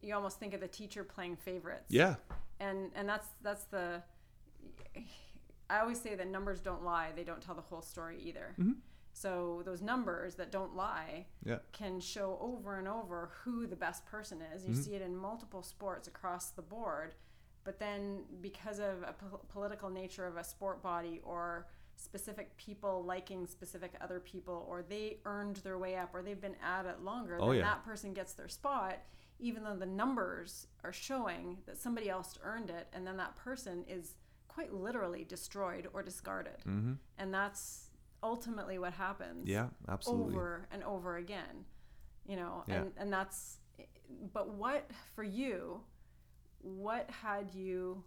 you 0.02 0.14
almost 0.14 0.38
think 0.38 0.52
of 0.54 0.60
the 0.60 0.68
teacher 0.68 1.04
playing 1.04 1.36
favorites. 1.36 1.86
Yeah, 1.88 2.16
and 2.58 2.90
and 2.94 3.08
that's 3.08 3.28
that's 3.42 3.64
the 3.64 4.02
i 5.70 5.78
always 5.80 6.00
say 6.00 6.14
that 6.14 6.28
numbers 6.28 6.60
don't 6.60 6.84
lie 6.84 7.08
they 7.16 7.24
don't 7.24 7.40
tell 7.40 7.54
the 7.54 7.62
whole 7.62 7.82
story 7.82 8.18
either 8.22 8.54
Mm-hmm. 8.58 8.72
so 9.12 9.62
those 9.64 9.80
numbers 9.82 10.34
that 10.36 10.50
don't 10.52 10.74
lie 10.76 11.26
yeah, 11.44 11.58
can 11.72 12.00
show 12.00 12.38
over 12.40 12.78
and 12.78 12.86
over 12.88 13.30
who 13.44 13.66
the 13.66 13.76
best 13.76 14.04
person 14.06 14.38
is 14.54 14.62
Mm-hmm. 14.62 14.72
you 14.72 14.78
see 14.82 14.94
it 14.94 15.02
in 15.02 15.16
multiple 15.16 15.62
sports 15.62 16.08
across 16.08 16.50
the 16.50 16.62
board 16.62 17.14
but 17.64 17.78
then 17.78 18.22
because 18.40 18.78
of 18.78 19.02
a 19.06 19.12
pol- 19.12 19.44
political 19.48 19.90
nature 19.90 20.26
of 20.26 20.36
a 20.36 20.44
sport 20.44 20.82
body 20.82 21.20
or 21.24 21.66
specific 21.96 22.56
people 22.56 23.04
liking 23.04 23.46
specific 23.46 23.92
other 24.00 24.18
people 24.20 24.64
or 24.70 24.82
they 24.82 25.18
earned 25.26 25.56
their 25.56 25.76
way 25.78 25.96
up 25.96 26.10
or 26.14 26.22
they've 26.22 26.40
been 26.40 26.56
at 26.64 26.86
it 26.86 27.02
longer 27.02 27.36
Oh, 27.40 27.48
then 27.48 27.56
yeah. 27.58 27.64
that 27.64 27.84
person 27.84 28.14
gets 28.14 28.32
their 28.32 28.48
spot 28.48 28.96
even 29.38 29.64
though 29.64 29.76
the 29.76 29.86
numbers 29.86 30.66
are 30.84 30.92
showing 30.92 31.58
that 31.66 31.76
somebody 31.78 32.08
else 32.08 32.38
earned 32.42 32.70
it 32.70 32.86
and 32.94 33.06
then 33.06 33.16
that 33.18 33.36
person 33.36 33.84
is 33.88 34.14
quite 34.54 34.72
literally 34.72 35.24
destroyed 35.24 35.88
or 35.92 36.02
discarded 36.02 36.58
Mm-hmm. 36.66 36.94
and 37.18 37.32
that's 37.32 37.90
ultimately 38.22 38.78
what 38.78 38.92
happens 38.92 39.48
Yeah, 39.48 39.68
absolutely. 39.88 40.34
over 40.34 40.66
and 40.72 40.82
over 40.84 41.16
again 41.16 41.64
you 42.26 42.36
know 42.36 42.64
Yeah. 42.68 42.74
and 42.82 42.92
and 42.96 43.12
that's 43.12 43.58
but 44.32 44.46
what 44.54 44.90
for 45.14 45.22
you 45.24 45.80
what 46.62 47.08
had 47.10 47.54
you 47.54 48.02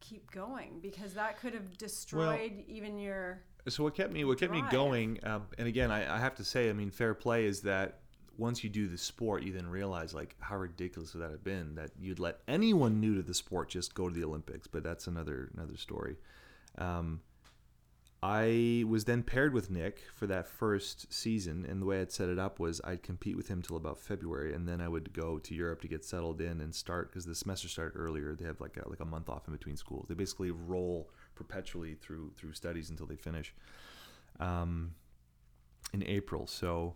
keep 0.00 0.30
going 0.30 0.78
because 0.80 1.14
that 1.14 1.40
could 1.40 1.54
have 1.54 1.76
destroyed 1.78 2.62
even 2.68 2.98
your 2.98 3.42
So 3.68 3.82
what 3.82 3.94
kept 3.94 4.12
me 4.12 4.24
what 4.24 4.38
kept 4.38 4.52
me 4.52 4.62
going, 4.70 5.18
um, 5.24 5.46
and 5.58 5.66
again, 5.66 5.90
I, 5.90 6.16
I 6.16 6.18
have 6.20 6.36
to 6.36 6.44
say, 6.44 6.70
I 6.70 6.72
mean, 6.72 6.90
fair 6.90 7.14
play 7.14 7.46
is 7.46 7.62
that 7.62 8.00
once 8.38 8.62
you 8.62 8.70
do 8.70 8.88
the 8.88 8.98
sport, 8.98 9.42
you 9.42 9.52
then 9.52 9.68
realize 9.68 10.14
like 10.14 10.36
how 10.40 10.56
ridiculous 10.56 11.14
would 11.14 11.22
that 11.22 11.30
have 11.30 11.44
been 11.44 11.74
that 11.76 11.90
you'd 11.98 12.18
let 12.18 12.40
anyone 12.48 13.00
new 13.00 13.14
to 13.14 13.22
the 13.22 13.34
sport 13.34 13.68
just 13.68 13.94
go 13.94 14.08
to 14.08 14.14
the 14.14 14.24
Olympics. 14.24 14.66
But 14.66 14.82
that's 14.82 15.06
another 15.06 15.50
another 15.54 15.76
story. 15.76 16.16
Um, 16.78 17.20
I 18.22 18.84
was 18.88 19.04
then 19.04 19.22
paired 19.22 19.52
with 19.52 19.70
Nick 19.70 20.00
for 20.14 20.26
that 20.26 20.48
first 20.48 21.12
season, 21.12 21.66
and 21.68 21.80
the 21.80 21.86
way 21.86 22.00
I'd 22.00 22.10
set 22.10 22.28
it 22.28 22.38
up 22.38 22.58
was 22.58 22.80
I'd 22.82 23.02
compete 23.02 23.36
with 23.36 23.48
him 23.48 23.62
till 23.62 23.76
about 23.76 23.98
February, 23.98 24.54
and 24.54 24.66
then 24.66 24.80
I 24.80 24.88
would 24.88 25.12
go 25.12 25.38
to 25.38 25.54
Europe 25.54 25.82
to 25.82 25.88
get 25.88 26.04
settled 26.04 26.40
in 26.40 26.60
and 26.60 26.74
start 26.74 27.10
because 27.10 27.26
the 27.26 27.34
semester 27.34 27.68
started 27.68 27.96
earlier. 27.96 28.34
They 28.34 28.46
have 28.46 28.60
like 28.60 28.78
a, 28.78 28.88
like 28.88 29.00
a 29.00 29.04
month 29.04 29.28
off 29.28 29.46
in 29.46 29.52
between 29.52 29.76
schools. 29.76 30.06
They 30.08 30.14
basically 30.14 30.50
roll 30.50 31.10
perpetually 31.34 31.94
through 31.94 32.32
through 32.36 32.54
studies 32.54 32.90
until 32.90 33.06
they 33.06 33.16
finish. 33.16 33.54
Um, 34.40 34.94
in 35.92 36.02
April, 36.02 36.46
so 36.46 36.94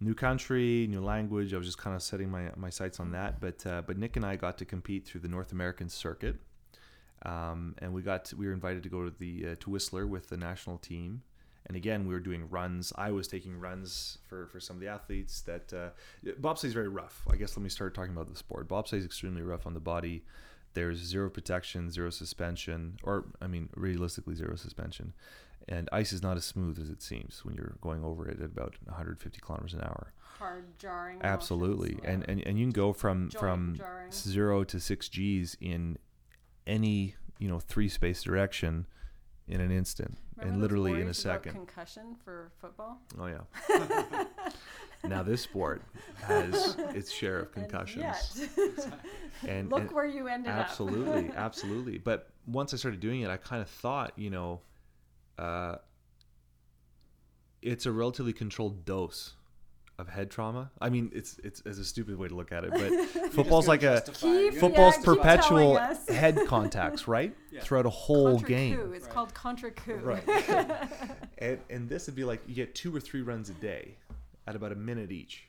new 0.00 0.14
country, 0.14 0.86
new 0.88 1.00
language. 1.00 1.54
I 1.54 1.58
was 1.58 1.66
just 1.66 1.78
kind 1.78 1.94
of 1.96 2.02
setting 2.02 2.30
my 2.30 2.50
my 2.56 2.70
sights 2.70 3.00
on 3.00 3.12
that. 3.12 3.40
But 3.40 3.66
uh, 3.66 3.82
but 3.86 3.98
Nick 3.98 4.16
and 4.16 4.24
I 4.24 4.36
got 4.36 4.58
to 4.58 4.64
compete 4.64 5.06
through 5.06 5.20
the 5.20 5.28
North 5.28 5.52
American 5.52 5.88
circuit 5.88 6.36
um, 7.26 7.74
and 7.78 7.92
we 7.92 8.02
got 8.02 8.32
we 8.36 8.46
were 8.46 8.52
invited 8.52 8.82
to 8.82 8.88
go 8.88 9.04
to 9.04 9.10
the 9.18 9.52
uh, 9.52 9.54
to 9.60 9.70
Whistler 9.70 10.06
with 10.06 10.28
the 10.28 10.36
national 10.36 10.78
team. 10.78 11.22
And 11.68 11.76
again, 11.76 12.06
we 12.06 12.14
were 12.14 12.20
doing 12.20 12.48
runs. 12.48 12.92
I 12.96 13.10
was 13.10 13.26
taking 13.26 13.58
runs 13.58 14.18
for, 14.28 14.46
for 14.46 14.60
some 14.60 14.76
of 14.76 14.80
the 14.80 14.86
athletes. 14.86 15.40
That 15.40 15.72
uh, 15.72 15.88
bobsleigh 16.40 16.66
is 16.66 16.74
very 16.74 16.86
rough. 16.86 17.26
I 17.28 17.34
guess 17.34 17.56
let 17.56 17.64
me 17.64 17.70
start 17.70 17.92
talking 17.92 18.12
about 18.12 18.28
the 18.28 18.36
sport. 18.36 18.68
Bobsleigh 18.68 18.98
is 18.98 19.04
extremely 19.04 19.42
rough 19.42 19.66
on 19.66 19.74
the 19.74 19.80
body. 19.80 20.22
There's 20.74 20.98
zero 20.98 21.28
protection, 21.28 21.90
zero 21.90 22.10
suspension, 22.10 22.98
or 23.02 23.24
I 23.42 23.48
mean, 23.48 23.68
realistically, 23.74 24.36
zero 24.36 24.54
suspension. 24.54 25.12
And 25.68 25.88
ice 25.92 26.12
is 26.12 26.22
not 26.22 26.36
as 26.36 26.44
smooth 26.44 26.78
as 26.78 26.88
it 26.90 27.02
seems 27.02 27.44
when 27.44 27.54
you're 27.56 27.76
going 27.80 28.04
over 28.04 28.28
it 28.28 28.38
at 28.40 28.44
about 28.46 28.76
150 28.84 29.40
kilometers 29.40 29.74
an 29.74 29.80
hour. 29.82 30.12
hard 30.38 30.78
jarring 30.78 31.18
Absolutely, 31.22 31.94
motions, 31.94 32.04
and, 32.06 32.22
yeah. 32.24 32.32
and 32.32 32.46
and 32.46 32.58
you 32.58 32.64
can 32.66 32.72
go 32.72 32.92
from 32.92 33.28
Joint 33.30 33.40
from 33.40 33.74
jarring. 33.76 34.12
zero 34.12 34.62
to 34.64 34.78
six 34.78 35.08
G's 35.08 35.56
in 35.60 35.98
any 36.66 37.16
you 37.38 37.48
know 37.48 37.58
three 37.58 37.88
space 37.88 38.22
direction 38.22 38.86
in 39.48 39.60
an 39.60 39.70
instant, 39.72 40.18
Remember 40.36 40.52
and 40.52 40.62
literally 40.62 41.00
in 41.00 41.08
a 41.08 41.14
second. 41.14 41.52
concussion 41.52 42.16
for 42.24 42.50
football 42.60 43.00
oh 43.18 43.26
yeah. 43.26 44.24
now 45.04 45.22
this 45.22 45.42
sport 45.42 45.82
has 46.22 46.76
its 46.94 47.10
share 47.12 47.40
of 47.40 47.48
And 47.56 47.68
concussions, 47.68 48.48
yet, 48.56 48.88
and, 49.48 49.70
look 49.70 49.80
and 49.82 49.92
where 49.92 50.06
you 50.06 50.26
ended 50.28 50.50
absolutely, 50.50 51.06
up 51.10 51.14
absolutely, 51.14 51.36
absolutely. 51.36 51.98
But 51.98 52.30
once 52.46 52.72
I 52.74 52.76
started 52.76 53.00
doing 53.00 53.20
it, 53.22 53.30
I 53.30 53.36
kind 53.36 53.62
of 53.62 53.68
thought, 53.68 54.12
you 54.16 54.30
know, 54.30 54.60
uh, 55.38 55.76
it's 57.62 57.86
a 57.86 57.92
relatively 57.92 58.32
controlled 58.32 58.84
dose 58.84 59.34
of 59.98 60.08
head 60.08 60.30
trauma. 60.30 60.70
I 60.80 60.90
mean, 60.90 61.10
it's 61.14 61.38
it's, 61.42 61.62
it's 61.64 61.78
a 61.78 61.84
stupid 61.84 62.18
way 62.18 62.28
to 62.28 62.34
look 62.34 62.52
at 62.52 62.64
it, 62.64 62.70
but 62.70 63.30
football's 63.32 63.66
like 63.66 63.82
a 63.82 64.02
Keep- 64.12 64.54
football's 64.54 64.96
yeah, 64.98 65.04
perpetual 65.04 65.76
head 66.08 66.38
contacts, 66.46 67.08
right? 67.08 67.34
Yeah. 67.50 67.62
Throughout 67.62 67.86
a 67.86 67.90
whole 67.90 68.32
Contra 68.32 68.48
game. 68.48 68.76
coup. 68.76 68.92
It's 68.92 69.06
Right. 69.06 69.14
called 69.14 69.32
contrecoup. 69.32 70.02
Right. 70.04 70.88
and, 71.38 71.58
and 71.70 71.88
this 71.88 72.04
would 72.06 72.14
be 72.14 72.24
like 72.24 72.42
you 72.46 72.54
get 72.54 72.74
two 72.74 72.94
or 72.94 73.00
three 73.00 73.22
runs 73.22 73.48
a 73.48 73.54
day 73.54 73.96
at 74.46 74.54
about 74.54 74.72
a 74.72 74.76
minute 74.76 75.10
each. 75.10 75.44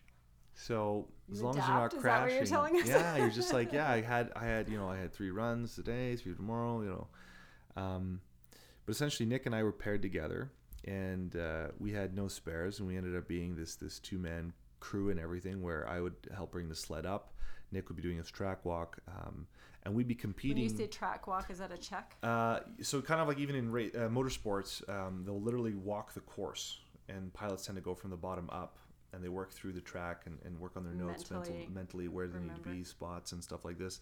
So 0.56 1.10
as 1.30 1.42
long 1.42 1.56
adapt? 1.58 1.64
as 1.64 1.68
you're 1.70 1.76
that 1.76 1.82
not 1.82 1.84
what 1.84 1.94
you're 1.94 2.02
crashing, 2.02 2.48
telling 2.48 2.82
us? 2.82 2.88
yeah, 2.88 3.18
you're 3.18 3.30
just 3.30 3.52
like, 3.52 3.74
yeah, 3.74 3.92
I 3.92 4.00
had, 4.02 4.32
I 4.38 4.46
had, 4.46 4.70
you 4.70 4.78
know, 4.78 4.88
I 4.90 4.98
had 4.98 5.14
three 5.14 5.32
runs 5.32 5.76
today, 5.76 6.16
three 6.16 6.34
tomorrow, 6.34 6.82
you 6.82 6.88
know. 6.90 7.08
Um, 7.76 8.22
but 8.88 8.96
essentially, 8.96 9.28
Nick 9.28 9.46
and 9.46 9.54
I 9.54 9.64
were 9.64 9.74
paired 9.74 10.02
together, 10.02 10.50
and 10.86 11.36
uh, 11.36 11.68
we 11.78 11.92
had 11.92 12.16
no 12.16 12.30
spares, 12.30 12.80
and 12.80 12.88
we 12.88 12.96
ended 12.96 13.18
up 13.18 13.28
being 13.28 13.54
this 13.54 13.76
this 13.76 14.00
two 14.00 14.18
man 14.18 14.54
crew 14.80 15.10
and 15.10 15.20
everything, 15.20 15.62
where 15.62 15.86
I 15.90 16.00
would 16.00 16.16
help 16.34 16.54
bring 16.54 16.70
the 16.70 16.76
sled 16.76 17.06
up, 17.06 17.34
Nick 17.74 17.90
would 17.90 17.98
be 17.98 18.02
doing 18.02 18.18
his 18.18 18.32
track 18.32 18.64
walk, 18.64 19.00
um, 19.10 19.46
and 19.84 19.94
we'd 19.94 20.08
be 20.08 20.16
competing. 20.16 20.64
When 20.64 20.72
you 20.72 20.78
say 20.78 20.88
track 20.88 21.28
walk, 21.28 21.52
is 21.52 21.60
that 21.60 21.74
a 21.74 21.78
check? 21.78 22.16
Uh, 22.24 22.62
so 22.82 23.02
kind 23.02 23.20
of 23.20 23.28
like 23.28 23.40
even 23.40 23.58
in 23.58 23.70
ra- 23.70 23.94
uh, 23.94 24.08
motorsports, 24.08 24.88
um, 24.90 25.24
they'll 25.26 25.42
literally 25.42 25.74
walk 25.74 26.14
the 26.14 26.22
course, 26.22 26.80
and 27.10 27.34
pilots 27.34 27.66
tend 27.66 27.76
to 27.76 27.82
go 27.82 27.94
from 27.94 28.10
the 28.10 28.16
bottom 28.16 28.50
up, 28.54 28.78
and 29.14 29.24
they 29.24 29.30
work 29.30 29.52
through 29.52 29.74
the 29.74 29.82
track 29.82 30.24
and, 30.26 30.38
and 30.46 30.60
work 30.60 30.74
on 30.76 30.84
their 30.84 30.94
notes 30.94 31.30
mental, 31.32 31.52
Mentally 31.52 31.70
mentally 31.74 32.08
where 32.08 32.28
they 32.28 32.40
need 32.40 32.56
to 32.56 32.70
be, 32.70 32.84
spots 32.84 33.32
and 33.32 33.44
stuff 33.44 33.64
like 33.66 33.78
this. 33.78 34.02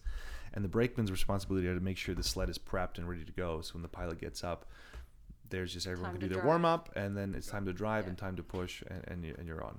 And 0.54 0.64
the 0.64 0.68
brakeman's 0.68 1.10
responsibility 1.10 1.68
are 1.68 1.74
to 1.74 1.80
make 1.80 1.96
sure 1.96 2.14
the 2.14 2.22
sled 2.22 2.50
is 2.50 2.58
prepped 2.58 2.98
and 2.98 3.08
ready 3.08 3.24
to 3.24 3.32
go. 3.32 3.60
So 3.60 3.74
when 3.74 3.82
the 3.82 3.88
pilot 3.88 4.20
gets 4.20 4.42
up, 4.44 4.66
there's 5.48 5.72
just 5.72 5.86
everyone 5.86 6.10
Time 6.12 6.20
can 6.20 6.28
do 6.28 6.34
their 6.34 6.44
warm 6.44 6.64
up, 6.64 6.90
and 6.96 7.16
then 7.16 7.34
it's 7.36 7.46
time 7.46 7.64
to 7.66 7.72
drive 7.72 8.04
Yeah. 8.04 8.10
and 8.10 8.18
time 8.18 8.36
to 8.36 8.42
push, 8.42 8.82
and, 8.88 9.04
and, 9.06 9.24
you, 9.24 9.34
and 9.38 9.46
you're 9.46 9.62
on. 9.62 9.78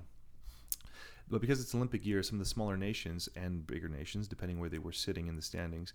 But 1.30 1.42
because 1.42 1.60
it's 1.60 1.74
Olympic 1.74 2.06
year, 2.06 2.22
some 2.22 2.36
of 2.36 2.44
the 2.46 2.48
smaller 2.48 2.78
nations 2.78 3.28
and 3.36 3.66
bigger 3.66 3.88
nations, 3.88 4.28
depending 4.28 4.58
where 4.58 4.70
they 4.70 4.78
were 4.78 4.92
sitting 4.92 5.26
in 5.28 5.36
the 5.36 5.42
standings, 5.42 5.92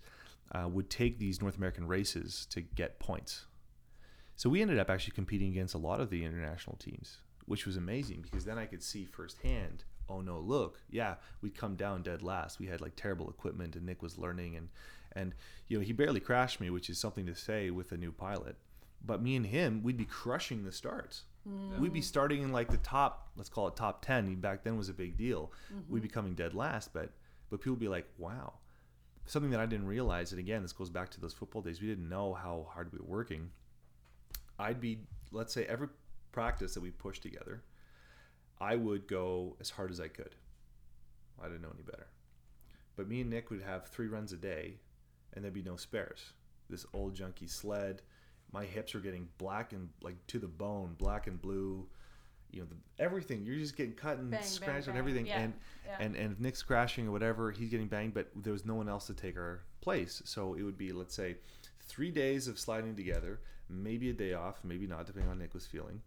uh, 0.52 0.68
would 0.68 0.90
take 0.90 1.18
these 1.18 1.40
North 1.40 1.56
American 1.56 1.88
races 1.88 2.46
to 2.50 2.60
get 2.60 3.00
points. 3.00 3.46
So 4.36 4.48
we 4.48 4.62
ended 4.62 4.78
up 4.78 4.90
actually 4.90 5.14
competing 5.14 5.50
against 5.50 5.74
a 5.74 5.78
lot 5.78 6.00
of 6.00 6.10
the 6.10 6.24
international 6.24 6.76
teams, 6.76 7.18
which 7.46 7.66
was 7.66 7.76
amazing 7.76 8.22
because 8.22 8.44
then 8.44 8.58
I 8.58 8.66
could 8.66 8.82
see 8.82 9.04
firsthand. 9.04 9.84
Oh 10.08 10.20
no! 10.20 10.38
Look, 10.38 10.80
yeah, 10.90 11.14
we'd 11.40 11.56
come 11.56 11.76
down 11.76 12.02
dead 12.02 12.22
last. 12.22 12.58
We 12.58 12.66
had 12.66 12.80
like 12.80 12.96
terrible 12.96 13.30
equipment, 13.30 13.74
and 13.76 13.86
Nick 13.86 14.02
was 14.02 14.18
learning, 14.18 14.56
and 14.56 14.68
and 15.12 15.34
you 15.68 15.78
know 15.78 15.84
he 15.84 15.92
barely 15.92 16.20
crashed 16.20 16.60
me, 16.60 16.70
which 16.70 16.90
is 16.90 16.98
something 16.98 17.26
to 17.26 17.34
say 17.34 17.70
with 17.70 17.92
a 17.92 17.96
new 17.96 18.12
pilot. 18.12 18.56
But 19.06 19.22
me 19.22 19.36
and 19.36 19.46
him, 19.46 19.82
we'd 19.82 19.96
be 19.96 20.04
crushing 20.04 20.64
the 20.64 20.72
starts. 20.72 21.24
Mm. 21.48 21.78
We'd 21.78 21.92
be 21.92 22.00
starting 22.00 22.42
in 22.42 22.52
like 22.52 22.70
the 22.70 22.78
top, 22.78 23.28
let's 23.36 23.50
call 23.50 23.68
it 23.68 23.76
top 23.76 24.04
ten. 24.04 24.34
Back 24.36 24.64
then 24.64 24.78
was 24.78 24.88
a 24.88 24.94
big 24.94 25.16
deal. 25.16 25.52
Mm-hmm. 25.72 25.92
We'd 25.92 26.02
be 26.02 26.08
coming 26.08 26.34
dead 26.34 26.54
last, 26.54 26.92
but 26.92 27.10
but 27.50 27.60
people 27.60 27.72
would 27.72 27.80
be 27.80 27.88
like, 27.88 28.06
wow, 28.18 28.54
something 29.26 29.50
that 29.50 29.60
I 29.60 29.66
didn't 29.66 29.86
realize. 29.86 30.32
And 30.32 30.38
again, 30.38 30.62
this 30.62 30.72
goes 30.72 30.90
back 30.90 31.10
to 31.10 31.20
those 31.20 31.34
football 31.34 31.62
days. 31.62 31.80
We 31.80 31.88
didn't 31.88 32.08
know 32.08 32.34
how 32.34 32.66
hard 32.72 32.92
we 32.92 32.98
were 32.98 33.04
working. 33.04 33.50
I'd 34.58 34.80
be, 34.80 35.00
let's 35.32 35.52
say, 35.52 35.64
every 35.66 35.88
practice 36.34 36.74
that 36.74 36.82
we 36.82 36.90
pushed 36.90 37.22
together, 37.22 37.62
I 38.60 38.74
would 38.76 39.06
go 39.06 39.56
as 39.60 39.70
hard 39.70 39.90
as 39.90 40.00
I 40.00 40.08
could. 40.08 40.34
I 41.40 41.46
didn't 41.46 41.62
know 41.62 41.72
any 41.72 41.82
better. 41.82 42.08
But 42.96 43.08
me 43.08 43.20
and 43.20 43.30
Nick 43.30 43.50
would 43.50 43.62
have 43.62 43.86
three 43.86 44.08
runs 44.08 44.32
a 44.32 44.36
day, 44.36 44.74
and 45.32 45.42
there'd 45.44 45.54
be 45.54 45.62
no 45.62 45.76
spares. 45.76 46.32
This 46.68 46.86
old 46.92 47.14
junky 47.14 47.48
sled. 47.48 48.02
My 48.52 48.64
hips 48.64 48.94
were 48.94 49.00
getting 49.00 49.28
black 49.38 49.72
and 49.72 49.88
like 50.02 50.16
to 50.28 50.38
the 50.38 50.46
bone, 50.48 50.94
black 50.98 51.26
and 51.26 51.40
blue. 51.40 51.86
You 52.52 52.60
know, 52.60 52.66
the, 52.68 53.02
everything. 53.02 53.44
You're 53.44 53.58
just 53.58 53.76
getting 53.76 53.94
cut 53.94 54.18
and 54.18 54.30
Bang, 54.30 54.40
bang, 54.40 54.48
scratched 54.48 54.86
and 54.86 54.94
bang. 54.94 54.98
everything. 54.98 55.26
Yeah, 55.26 55.40
And 55.40 55.54
yeah. 55.86 55.96
and 56.00 56.16
and 56.16 56.32
if 56.32 56.38
Nick's 56.40 56.62
crashing 56.62 57.08
or 57.08 57.10
whatever, 57.10 57.50
he's 57.50 57.68
getting 57.70 57.88
banged, 57.88 58.14
but 58.14 58.28
there 58.36 58.52
was 58.52 58.64
no 58.64 58.74
one 58.76 58.88
else 58.88 59.06
to 59.08 59.14
take 59.14 59.36
our 59.36 59.62
place. 59.80 60.22
So 60.24 60.54
it 60.54 60.62
would 60.62 60.78
be, 60.78 60.92
let's 60.92 61.14
say, 61.14 61.36
three 61.80 62.10
days 62.12 62.46
of 62.48 62.58
sliding 62.58 62.94
together, 62.94 63.40
maybe 63.68 64.08
a 64.10 64.12
day 64.12 64.34
off, 64.34 64.60
maybe 64.64 64.86
not, 64.86 65.04
depending 65.06 65.30
on 65.30 65.38
Nick 65.38 65.52
was 65.52 65.66
feeling. 65.66 66.00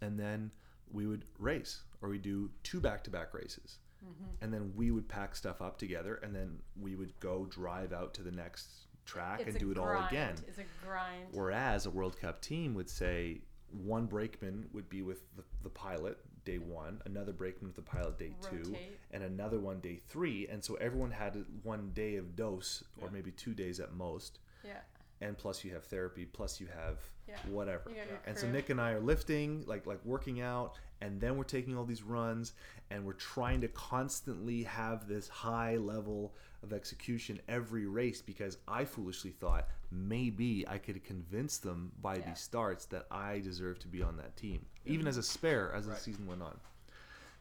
And 0.00 0.18
then 0.18 0.50
we 0.92 1.06
would 1.06 1.24
race, 1.38 1.82
or 2.00 2.08
we 2.08 2.18
do 2.18 2.50
two 2.62 2.80
back-to-back 2.80 3.34
races, 3.34 3.78
Mm-hmm. 4.04 4.44
and 4.44 4.54
then 4.54 4.72
we 4.76 4.92
would 4.92 5.08
pack 5.08 5.34
stuff 5.34 5.60
up 5.60 5.76
together, 5.76 6.20
and 6.22 6.32
then 6.32 6.58
we 6.80 6.94
would 6.94 7.18
go 7.18 7.46
drive 7.46 7.92
out 7.92 8.14
to 8.14 8.22
the 8.22 8.30
next 8.30 8.86
track 9.04 9.40
It's 9.40 9.50
and 9.50 9.58
do 9.58 9.72
it 9.72 9.76
all 9.76 10.06
again. 10.06 10.36
It's 10.46 10.58
a 10.58 10.64
grind. 10.86 11.26
Whereas 11.32 11.84
a 11.86 11.90
World 11.90 12.16
Cup 12.20 12.40
team 12.40 12.74
would 12.74 12.88
say 12.88 13.40
one 13.72 14.06
brakeman 14.06 14.68
would 14.72 14.88
be 14.88 15.02
with 15.02 15.22
the, 15.34 15.42
the 15.64 15.68
pilot 15.68 16.16
day 16.44 16.58
one, 16.58 17.02
another 17.06 17.32
brakeman 17.32 17.66
with 17.70 17.74
the 17.76 17.82
pilot 17.82 18.18
day 18.20 18.30
two, 18.48 18.76
and 19.10 19.24
another 19.24 19.58
one 19.58 19.80
day 19.80 19.96
three. 20.08 20.46
And 20.46 20.62
so 20.64 20.74
everyone 20.76 21.10
had 21.10 21.44
one 21.64 21.90
day 21.92 22.14
of 22.16 22.36
dose, 22.36 22.84
or 23.02 23.10
maybe 23.10 23.32
two 23.32 23.52
days 23.52 23.80
at 23.80 23.92
most. 23.94 24.38
yeah. 24.64 24.74
And 25.20 25.36
plus 25.36 25.64
you 25.64 25.72
have 25.72 25.84
therapy, 25.84 26.24
plus 26.24 26.60
you 26.60 26.66
have 26.68 26.98
Yeah. 27.28 27.36
whatever. 27.48 27.90
You 27.90 27.96
got 27.96 28.06
your 28.08 28.20
And 28.26 28.38
so. 28.38 28.48
Nick 28.50 28.70
and 28.70 28.80
I 28.80 28.92
are 28.92 29.00
lifting, 29.00 29.64
like 29.66 29.86
like 29.86 30.04
working 30.04 30.40
out, 30.40 30.74
and 31.00 31.20
then 31.20 31.36
we're 31.36 31.44
taking 31.44 31.76
all 31.76 31.84
these 31.84 32.02
runs, 32.02 32.52
and 32.90 33.04
we're 33.04 33.12
trying 33.14 33.60
to 33.62 33.68
constantly 33.68 34.62
have 34.64 35.06
this 35.08 35.28
high 35.28 35.76
level 35.76 36.34
of 36.62 36.72
execution 36.72 37.40
every 37.48 37.86
race 37.86 38.20
because 38.22 38.58
I 38.66 38.84
foolishly 38.84 39.30
thought 39.30 39.68
maybe 39.90 40.66
I 40.68 40.78
could 40.78 41.02
convince 41.04 41.58
them 41.58 41.92
by 42.00 42.16
Yeah. 42.16 42.28
these 42.30 42.40
starts 42.40 42.84
that 42.86 43.06
I 43.10 43.40
deserve 43.40 43.78
to 43.80 43.88
be 43.88 44.02
on 44.02 44.16
that 44.16 44.36
team, 44.36 44.66
even 44.86 45.06
as 45.06 45.16
a 45.16 45.22
spare 45.22 45.72
as 45.72 45.86
the 45.86 45.94
season 45.96 46.26
went 46.26 46.42
on. 46.42 46.58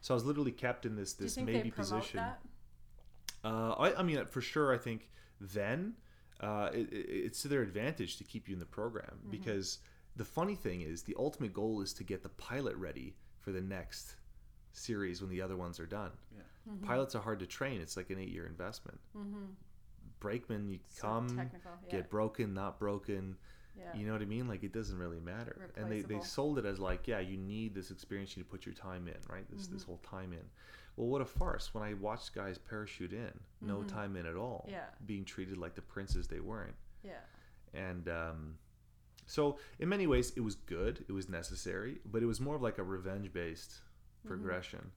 So 0.01 0.13
I 0.13 0.15
was 0.15 0.25
literally 0.25 0.51
kept 0.51 0.85
in 0.85 0.95
this 0.95 1.13
Do 1.13 1.23
you 1.23 1.25
this 1.27 1.35
think 1.35 1.47
maybe 1.47 1.69
they 1.69 1.71
position. 1.71 2.17
that? 2.17 2.41
Uh, 3.43 3.71
I, 3.73 3.99
I 3.99 4.03
mean, 4.03 4.23
for 4.25 4.41
sure, 4.41 4.73
I 4.73 4.77
think 4.77 5.09
then 5.39 5.95
uh, 6.41 6.69
it, 6.73 6.91
it- 6.91 7.09
it's 7.25 7.41
to 7.43 7.47
their 7.47 7.61
advantage 7.61 8.17
to 8.17 8.23
keep 8.23 8.47
you 8.47 8.53
in 8.53 8.59
the 8.59 8.65
program 8.65 9.19
because 9.29 9.79
the 10.15 10.25
funny 10.25 10.55
thing 10.55 10.81
is 10.81 11.03
the 11.03 11.15
ultimate 11.17 11.53
goal 11.53 11.81
is 11.81 11.93
to 11.93 12.03
get 12.03 12.23
the 12.23 12.29
pilot 12.29 12.75
ready 12.75 13.15
for 13.39 13.51
the 13.51 13.61
next 13.61 14.15
series 14.73 15.21
when 15.21 15.29
the 15.29 15.41
other 15.41 15.55
ones 15.55 15.79
are 15.79 15.85
done. 15.85 16.11
Yeah. 16.35 16.41
Mm-hmm. 16.71 16.85
Pilots 16.85 17.15
are 17.15 17.21
hard 17.21 17.39
to 17.39 17.45
train. 17.47 17.81
It's 17.81 17.95
like 17.97 18.09
an 18.09 18.19
eight-year 18.19 18.45
investment. 18.45 18.99
Brakeman, 20.19 20.67
you 20.69 20.79
So 20.89 21.03
come, 21.07 21.27
yeah. 21.37 21.91
get 21.91 22.09
broken, 22.09 22.53
not 22.53 22.79
broken. 22.79 23.35
Yeah. 23.77 23.95
You 23.95 24.07
know 24.07 24.13
what 24.13 24.23
I 24.23 24.25
mean? 24.25 24.47
Like 24.47 24.63
it 24.63 24.73
doesn't 24.73 24.97
really 24.97 25.19
matter. 25.19 25.69
And 25.77 25.91
they, 25.91 26.01
they 26.01 26.19
sold 26.21 26.57
it 26.57 26.65
as 26.65 26.79
like, 26.79 27.07
yeah, 27.07 27.19
you 27.19 27.37
need 27.37 27.75
this 27.75 27.91
experience. 27.91 28.35
You 28.35 28.41
need 28.41 28.47
to 28.47 28.51
put 28.51 28.65
your 28.65 28.73
time 28.73 29.07
in, 29.07 29.15
right? 29.31 29.45
This 29.51 29.67
this 29.67 29.83
Mm-hmm. 29.83 29.91
whole 29.91 30.01
time 30.09 30.33
in. 30.33 30.43
Well, 30.97 31.07
what 31.07 31.21
a 31.21 31.25
farce! 31.25 31.73
When 31.73 31.83
I 31.83 31.93
watched 31.93 32.33
guys 32.35 32.57
parachute 32.57 33.13
in, 33.13 33.31
no 33.61 33.83
time 33.83 34.15
in 34.17 34.25
at 34.25 34.35
all, 34.35 34.65
Mm-hmm. 34.65 34.73
Yeah. 34.75 34.85
being 35.05 35.23
treated 35.23 35.57
like 35.57 35.75
the 35.75 35.81
princes 35.81 36.27
they 36.27 36.39
weren't. 36.41 36.75
Yeah. 37.03 37.19
And 37.73 38.09
um, 38.09 38.55
so, 39.27 39.57
in 39.79 39.87
many 39.89 40.07
ways, 40.07 40.33
it 40.35 40.41
was 40.41 40.55
good. 40.55 41.05
It 41.07 41.11
was 41.13 41.29
necessary, 41.29 41.99
but 42.05 42.21
it 42.23 42.25
was 42.25 42.39
more 42.41 42.55
of 42.55 42.61
like 42.61 42.77
a 42.79 42.83
revenge-based 42.83 43.73
progression. 44.25 44.91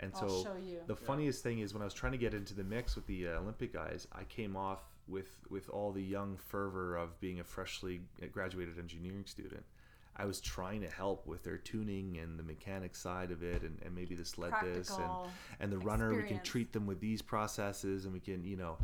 And 0.00 0.12
Mm-hmm. 0.12 0.24
I'll 0.24 0.30
so, 0.30 0.44
show 0.44 0.56
you. 0.56 0.78
the 0.86 0.94
funniest 0.94 1.42
thing 1.42 1.58
is 1.58 1.72
when 1.74 1.82
I 1.82 1.84
was 1.84 1.92
trying 1.94 2.12
to 2.12 2.18
get 2.18 2.32
into 2.32 2.54
the 2.54 2.62
mix 2.62 2.94
with 2.94 3.06
the 3.08 3.26
uh, 3.28 3.40
Olympic 3.40 3.72
guys, 3.72 4.06
I 4.12 4.22
came 4.24 4.54
off 4.56 4.80
with 5.08 5.28
with 5.50 5.68
all 5.70 5.90
the 5.92 6.02
young 6.02 6.36
fervor 6.36 6.94
of 6.96 7.18
being 7.20 7.40
a 7.40 7.44
freshly 7.44 8.00
graduated 8.32 8.78
engineering 8.78 9.24
student. 9.26 9.64
I 10.18 10.24
was 10.24 10.40
trying 10.40 10.80
to 10.82 10.88
help 10.88 11.26
with 11.26 11.44
their 11.44 11.58
tuning 11.58 12.18
and 12.18 12.38
the 12.38 12.42
mechanics 12.42 13.00
side 13.00 13.30
of 13.30 13.42
it, 13.42 13.62
and, 13.62 13.78
and 13.84 13.94
maybe 13.94 14.14
the 14.14 14.24
sled 14.24 14.52
this 14.62 14.90
and 14.90 15.30
and 15.60 15.72
the 15.72 15.78
runner. 15.78 16.14
We 16.14 16.22
can 16.24 16.40
treat 16.40 16.72
them 16.72 16.86
with 16.86 17.00
these 17.00 17.22
processes, 17.22 18.04
and 18.04 18.12
we 18.12 18.20
can 18.20 18.44
you 18.44 18.56
know. 18.56 18.76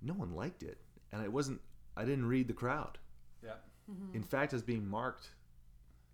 No 0.00 0.14
one 0.14 0.34
liked 0.34 0.62
it, 0.62 0.78
and 1.12 1.24
it 1.24 1.32
wasn't. 1.32 1.60
I 1.96 2.04
didn't 2.04 2.26
read 2.26 2.46
the 2.46 2.52
crowd. 2.52 2.98
Yeah. 3.42 3.54
Mm-hmm. 3.90 4.16
In 4.16 4.22
fact, 4.22 4.52
as 4.52 4.62
being 4.62 4.88
marked 4.88 5.30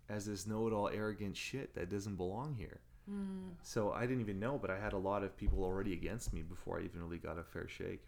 as 0.09 0.25
this 0.25 0.47
know-it-all, 0.47 0.89
arrogant 0.89 1.35
shit 1.35 1.75
that 1.75 1.89
doesn't 1.89 2.15
belong 2.15 2.55
here. 2.57 2.79
Mm. 3.09 3.51
So 3.63 3.91
I 3.91 4.01
didn't 4.01 4.21
even 4.21 4.39
know, 4.39 4.57
but 4.57 4.69
I 4.71 4.79
had 4.79 4.93
a 4.93 4.97
lot 4.97 5.23
of 5.23 5.37
people 5.37 5.63
already 5.63 5.93
against 5.93 6.33
me 6.33 6.41
before 6.41 6.79
I 6.79 6.83
even 6.83 7.01
really 7.01 7.17
got 7.17 7.37
a 7.37 7.43
fair 7.43 7.67
shake. 7.67 8.01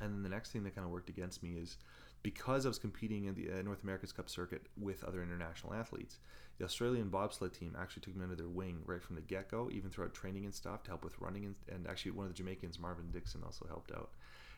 And 0.00 0.12
then 0.12 0.22
the 0.22 0.28
next 0.28 0.50
thing 0.50 0.64
that 0.64 0.74
kind 0.74 0.84
of 0.84 0.90
worked 0.90 1.08
against 1.08 1.42
me 1.42 1.56
is 1.56 1.78
because 2.24 2.64
I 2.64 2.68
was 2.68 2.78
competing 2.78 3.26
in 3.26 3.34
the 3.34 3.50
uh, 3.52 3.62
North 3.62 3.84
America's 3.84 4.10
Cup 4.10 4.28
circuit 4.28 4.66
with 4.80 5.04
other 5.04 5.22
international 5.22 5.74
athletes, 5.74 6.18
the 6.58 6.64
Australian 6.64 7.10
bobsled 7.10 7.52
team 7.52 7.76
actually 7.78 8.00
took 8.02 8.16
me 8.16 8.22
under 8.24 8.34
their 8.34 8.48
wing 8.48 8.78
right 8.86 9.02
from 9.02 9.14
the 9.14 9.20
get 9.20 9.50
go, 9.50 9.68
even 9.70 9.90
throughout 9.90 10.14
training 10.14 10.46
and 10.46 10.54
stuff 10.54 10.82
to 10.84 10.90
help 10.90 11.04
with 11.04 11.20
running. 11.20 11.44
And, 11.44 11.54
and 11.68 11.86
actually, 11.86 12.12
one 12.12 12.26
of 12.26 12.32
the 12.32 12.36
Jamaicans, 12.36 12.78
Marvin 12.80 13.10
Dixon, 13.12 13.42
also 13.44 13.66
helped 13.68 13.92
out. 13.92 14.10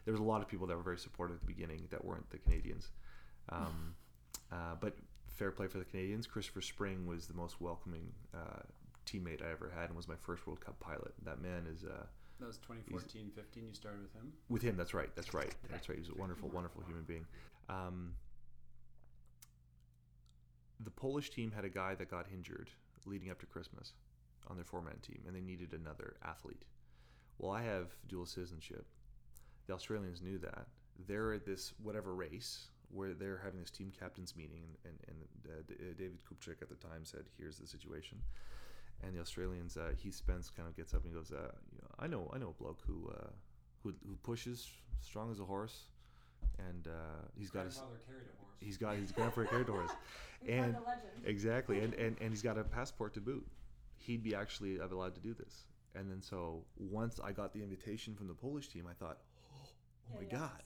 There 0.05 0.13
was 0.13 0.21
a 0.21 0.25
lot 0.25 0.41
of 0.41 0.49
people 0.49 0.69
that 0.69 0.77
were 0.77 0.83
very 0.83 0.99
supportive 0.99 1.37
at 1.37 1.41
the 1.41 1.47
beginning 1.53 1.89
that 1.91 2.05
weren't 2.05 2.31
the 2.31 2.39
Canadians. 2.39 2.89
Um, 3.49 3.95
uh, 4.51 4.75
but 4.81 4.97
fair 5.29 5.53
play 5.53 5.69
for 5.69 5.79
the 5.79 5.85
Canadians. 5.85 6.27
Christopher 6.27 6.61
Spring 6.61 7.07
was 7.07 7.29
the 7.29 7.35
most 7.35 7.61
welcoming 7.61 8.13
uh, 8.35 8.63
teammate 9.07 9.41
I 9.41 9.53
ever 9.53 9.71
had 9.73 9.85
and 9.89 9.97
was 9.97 10.09
my 10.09 10.17
first 10.21 10.45
World 10.49 10.61
Cup 10.61 10.81
pilot. 10.81 11.15
That 11.25 11.41
man 11.41 11.65
is. 11.73 11.85
Uh, 11.85 12.07
That 12.41 12.47
was 12.49 12.57
2014, 12.59 13.31
15. 13.37 13.69
You 13.69 13.73
started 13.73 14.03
with 14.03 14.13
him. 14.15 14.33
with 14.49 14.63
him, 14.63 14.77
that's 14.77 14.95
right. 14.95 15.15
That's 15.15 15.33
right. 15.33 15.55
That's 15.71 15.89
right. 15.89 15.97
He 15.97 16.01
was 16.01 16.11
a 16.11 16.19
wonderful, 16.21 16.49
wonderful 16.49 16.83
human 16.87 17.05
being. 17.05 17.25
Um, 17.69 18.13
the 20.81 20.91
Polish 20.91 21.31
team 21.31 21.53
had 21.55 21.65
a 21.65 21.69
guy 21.69 21.95
that 21.95 22.11
got 22.11 22.27
injured 22.33 22.71
leading 23.07 23.31
up 23.31 23.41
to 23.41 23.47
Christmas 23.47 23.95
on 24.49 24.57
their 24.57 24.65
four-man 24.65 24.99
team, 25.03 25.21
and 25.27 25.35
they 25.35 25.41
needed 25.41 25.73
another 25.73 26.17
athlete. 26.25 26.65
Well, 27.39 27.53
I 27.53 27.63
have 27.63 27.89
dual 28.09 28.27
citizenship. 28.27 28.87
The 29.67 29.75
Australians 29.75 30.23
knew 30.23 30.39
that. 30.39 30.67
They're 31.07 31.35
at 31.35 31.45
this 31.45 31.73
whatever 31.83 32.15
race 32.15 32.69
where 32.91 33.15
they're 33.15 33.41
having 33.43 33.61
this 33.61 33.71
team 33.71 33.93
captains 33.99 34.35
meeting, 34.37 34.63
and, 34.85 34.95
and, 35.09 35.17
and 35.47 35.53
uh, 35.53 35.95
David 35.99 36.19
Kupchak 36.25 36.63
at 36.63 36.69
the 36.69 36.77
time 36.77 37.05
said, 37.05 37.25
"Here's 37.37 37.59
the 37.59 37.67
situation." 37.67 38.19
And 39.03 39.15
the 39.15 39.21
Australians, 39.21 39.77
uh, 39.77 39.93
Heath 39.97 40.15
Spence, 40.15 40.51
kind 40.51 40.67
of 40.67 40.75
gets 40.75 40.95
up 40.95 41.05
and 41.05 41.13
he 41.13 41.15
goes, 41.15 41.31
uh, 41.31 41.53
you 41.71 41.79
know, 41.83 41.89
"I 41.99 42.07
know, 42.07 42.31
I 42.35 42.39
know 42.39 42.55
a 42.59 42.63
bloke 42.63 42.81
who 42.87 43.11
uh, 43.11 43.29
who, 43.83 43.93
who 44.07 44.17
pushes 44.23 44.71
strong 45.01 45.31
as 45.31 45.41
a 45.41 45.45
horse, 45.45 45.87
and 46.59 46.89
uh, 46.89 46.91
he's 47.39 47.51
got 47.51 47.67
his 47.67 47.77
Grandfather 47.77 47.99
carried 48.07 48.27
horse. 48.39 48.57
he's 48.61 48.77
got 48.77 48.97
his 48.97 49.13
grandfather 49.13 49.47
carried 49.47 49.69
a 49.69 49.73
horse, 49.73 49.91
and 50.49 50.77
exactly, 51.25 51.81
and, 51.81 51.95
and 52.05 52.17
and 52.21 52.31
he's 52.31 52.43
got 52.43 52.59
a 52.59 52.65
passport 52.65 53.15
to 53.15 53.21
boot. 53.21 53.47
He'd 53.99 54.23
be 54.23 54.35
actually 54.35 54.79
allowed 54.79 55.15
to 55.15 55.21
do 55.21 55.35
this. 55.35 55.67
And 55.95 56.11
then 56.11 56.21
so 56.21 56.63
once 56.79 57.19
I 57.25 57.33
got 57.33 57.55
the 57.55 57.63
invitation 57.63 58.15
from 58.15 58.29
the 58.29 58.35
Polish 58.35 58.69
team, 58.69 58.87
I 58.89 58.93
thought, 58.93 59.19
oh, 59.51 59.69
oh 60.13 60.19
my 60.21 60.25
god, 60.25 60.63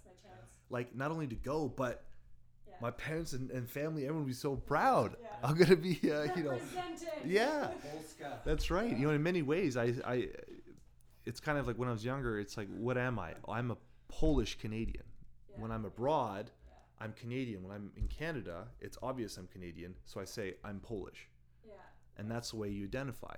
like 0.71 0.95
not 0.95 1.11
only 1.11 1.29
to 1.29 1.37
go, 1.37 1.69
but 1.69 2.05
my 2.81 2.91
parents 2.91 3.35
and, 3.35 3.51
and 3.51 3.69
family, 3.69 4.05
everyone 4.05 4.25
would 4.25 4.31
be 4.31 4.35
so 4.35 4.57
proud. 4.57 5.17
I'm 5.43 5.57
gonna 5.57 5.77
be, 5.77 5.99
uh, 6.05 6.35
you 6.35 6.45
know, 6.45 6.59
yeah. 7.25 7.69
Polska. 7.93 8.41
That's 8.45 8.71
right. 8.71 8.97
You 8.97 9.07
know, 9.09 9.13
in 9.13 9.23
many 9.23 9.43
ways, 9.43 9.77
I, 9.77 9.95
I, 10.07 10.29
it's 11.25 11.41
kind 11.41 11.59
of 11.59 11.67
like 11.67 11.77
when 11.77 11.89
I 11.89 11.93
was 11.93 12.05
younger. 12.05 12.39
It's 12.39 12.57
like, 12.57 12.69
what 12.69 12.97
am 12.97 13.19
I? 13.19 13.35
I'm 13.49 13.71
a 13.71 13.77
Polish 14.09 14.59
Canadian. 14.59 15.05
When 15.57 15.71
I'm 15.71 15.85
abroad, 15.85 16.51
I'm 17.01 17.13
Canadian. 17.13 17.63
When 17.63 17.73
I'm 17.73 17.91
in 17.97 18.09
Canada, 18.09 18.69
it's 18.81 18.97
obvious 19.03 19.37
I'm 19.37 19.47
Canadian. 19.49 19.95
So 20.05 20.21
I 20.21 20.25
say 20.25 20.55
I'm 20.65 20.81
Polish, 20.81 21.29
and 22.17 22.31
that's 22.31 22.51
the 22.51 22.57
way 22.57 22.69
you 22.69 22.85
identify. 22.85 23.35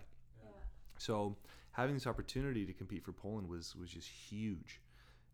So 0.99 1.37
having 1.73 1.95
this 1.95 2.07
opportunity 2.07 2.67
to 2.67 2.73
compete 2.73 3.05
for 3.05 3.13
Poland 3.13 3.49
was 3.49 3.75
was 3.77 3.91
just 3.91 4.09
huge. 4.09 4.81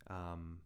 Um, 0.08 0.58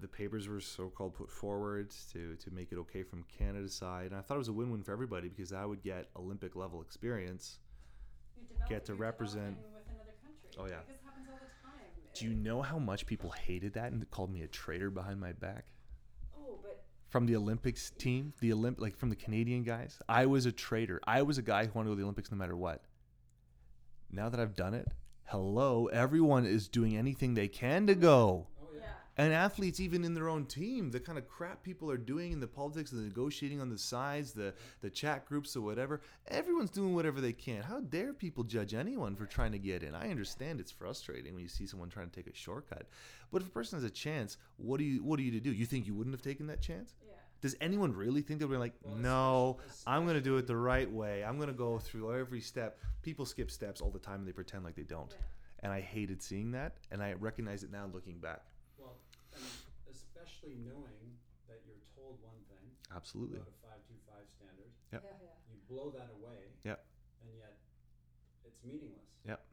the 0.00 0.08
papers 0.08 0.48
were 0.48 0.60
so-called 0.60 1.14
put 1.14 1.30
forward 1.30 1.90
to 2.12 2.34
to 2.36 2.50
make 2.50 2.72
it 2.72 2.78
okay 2.78 3.02
from 3.02 3.24
Canada's 3.38 3.74
side, 3.74 4.06
and 4.06 4.16
I 4.16 4.22
thought 4.22 4.34
it 4.34 4.38
was 4.38 4.48
a 4.48 4.52
win-win 4.52 4.82
for 4.82 4.92
everybody 4.92 5.28
because 5.28 5.52
I 5.52 5.64
would 5.64 5.82
get 5.82 6.08
Olympic 6.16 6.56
level 6.56 6.80
experience. 6.82 7.58
get 8.68 8.84
to 8.86 8.94
represent- 8.94 9.56
Oh, 10.58 10.66
yeah. 10.66 10.80
This 10.88 11.00
happens 11.04 11.28
all 11.28 11.38
the 11.38 11.68
time. 11.68 11.90
Do 12.14 12.24
you 12.26 12.34
know 12.34 12.60
how 12.62 12.78
much 12.78 13.06
people 13.06 13.30
hated 13.30 13.74
that 13.74 13.92
and 13.92 14.08
called 14.10 14.32
me 14.32 14.42
a 14.42 14.48
traitor 14.48 14.90
behind 14.90 15.20
my 15.20 15.32
back? 15.32 15.66
Oh, 16.36 16.58
but 16.62 16.82
From 17.08 17.26
the 17.26 17.36
Olympics 17.36 17.90
team, 17.90 18.32
the 18.40 18.50
Olymp 18.50 18.80
like 18.80 18.96
from 18.96 19.10
the 19.10 19.16
Canadian 19.16 19.62
guys, 19.62 19.98
I 20.08 20.26
was 20.26 20.46
a 20.46 20.52
traitor. 20.52 21.00
I 21.06 21.22
was 21.22 21.38
a 21.38 21.42
guy 21.42 21.66
who 21.66 21.72
wanted 21.72 21.88
to 21.88 21.90
go 21.90 21.94
to 21.94 21.96
the 22.00 22.04
Olympics 22.04 22.30
no 22.30 22.36
matter 22.36 22.56
what. 22.56 22.82
Now 24.10 24.28
that 24.28 24.40
I've 24.40 24.56
done 24.56 24.74
it, 24.74 24.88
hello, 25.24 25.86
everyone 25.86 26.44
is 26.44 26.68
doing 26.68 26.96
anything 26.96 27.34
they 27.34 27.48
can 27.48 27.86
to 27.86 27.94
go. 27.94 28.48
Yeah. 29.20 29.26
yeah. 29.26 29.26
And 29.26 29.34
athletes, 29.34 29.80
even 29.80 30.04
in 30.04 30.14
their 30.14 30.28
own 30.28 30.46
team, 30.46 30.90
the 30.90 31.00
kind 31.00 31.18
of 31.18 31.28
crap 31.28 31.62
people 31.62 31.90
are 31.90 31.96
doing 31.96 32.32
in 32.32 32.40
the 32.40 32.46
politics, 32.46 32.90
the 32.90 33.00
negotiating 33.00 33.60
on 33.60 33.68
the 33.68 33.78
sides, 33.78 34.32
the 34.32 34.54
the 34.80 34.90
chat 34.90 35.26
groups 35.26 35.56
or 35.56 35.60
whatever, 35.62 36.00
everyone's 36.28 36.70
doing 36.70 36.94
whatever 36.94 37.20
they 37.20 37.32
can. 37.32 37.62
How 37.62 37.80
dare 37.80 38.12
people 38.12 38.44
judge 38.44 38.74
anyone 38.74 39.16
for 39.16 39.26
trying 39.26 39.52
to 39.52 39.58
get 39.58 39.82
in? 39.82 39.94
I 39.94 40.10
understand 40.10 40.60
it's 40.60 40.72
frustrating 40.72 41.34
when 41.34 41.42
you 41.42 41.48
see 41.48 41.66
someone 41.66 41.88
trying 41.88 42.10
to 42.10 42.16
take 42.16 42.32
a 42.32 42.36
shortcut, 42.36 42.86
but 43.30 43.42
if 43.42 43.48
a 43.48 43.50
person 43.50 43.76
has 43.76 43.84
a 43.84 43.90
chance, 43.90 44.36
what 44.56 44.78
do 44.78 44.84
you 44.84 45.02
what 45.02 45.18
are 45.18 45.22
you 45.22 45.32
to 45.32 45.40
do? 45.40 45.52
You 45.52 45.66
think 45.66 45.86
you 45.86 45.94
wouldn't 45.94 46.14
have 46.14 46.22
taken 46.22 46.46
that 46.48 46.60
chance? 46.60 46.94
Yeah. 47.02 47.14
Does 47.40 47.56
anyone 47.60 47.94
really 47.94 48.20
think 48.22 48.38
they'll 48.40 48.48
be 48.48 48.56
like, 48.56 48.74
Well, 48.82 48.96
no, 48.96 49.58
I'm 49.86 50.04
going 50.04 50.16
to 50.16 50.20
do 50.20 50.36
it 50.36 50.46
the 50.46 50.56
right 50.56 50.90
way. 50.90 51.24
I'm 51.24 51.36
going 51.36 51.48
to 51.48 51.54
go 51.54 51.78
through 51.78 52.18
every 52.18 52.40
step. 52.40 52.78
People 53.02 53.24
skip 53.24 53.50
steps 53.50 53.80
all 53.80 53.90
the 53.90 53.98
time 53.98 54.20
and 54.20 54.28
they 54.28 54.32
pretend 54.32 54.64
like 54.64 54.74
they 54.74 54.82
don't. 54.82 55.14
And 55.62 55.72
I 55.72 55.80
hated 55.80 56.22
seeing 56.22 56.50
that. 56.52 56.76
And 56.90 57.02
I 57.02 57.14
recognize 57.14 57.62
it 57.62 57.70
now 57.72 57.86
looking 57.92 58.18
back. 58.18 58.42
Well, 60.50 60.58
especially 60.58 60.66
knowing 60.66 61.06
that 61.48 61.60
you're 61.66 61.82
told 61.94 62.18
one 62.22 62.38
thing 62.50 62.66
Absolutely. 62.94 63.38
about 63.38 63.48
a 63.54 63.66
five 63.66 63.80
two 63.86 63.98
five 64.06 64.26
standard, 64.28 64.70
Yep. 64.92 65.02
Yeah, 65.04 65.10
yeah. 65.22 65.54
you 65.54 65.58
blow 65.68 65.90
that 65.90 66.10
away, 66.18 66.50
Yep. 66.64 66.84
and 67.22 67.30
yet 67.36 67.58
it's 68.44 68.58
meaningless. 68.64 69.06
Yep. 69.26 69.44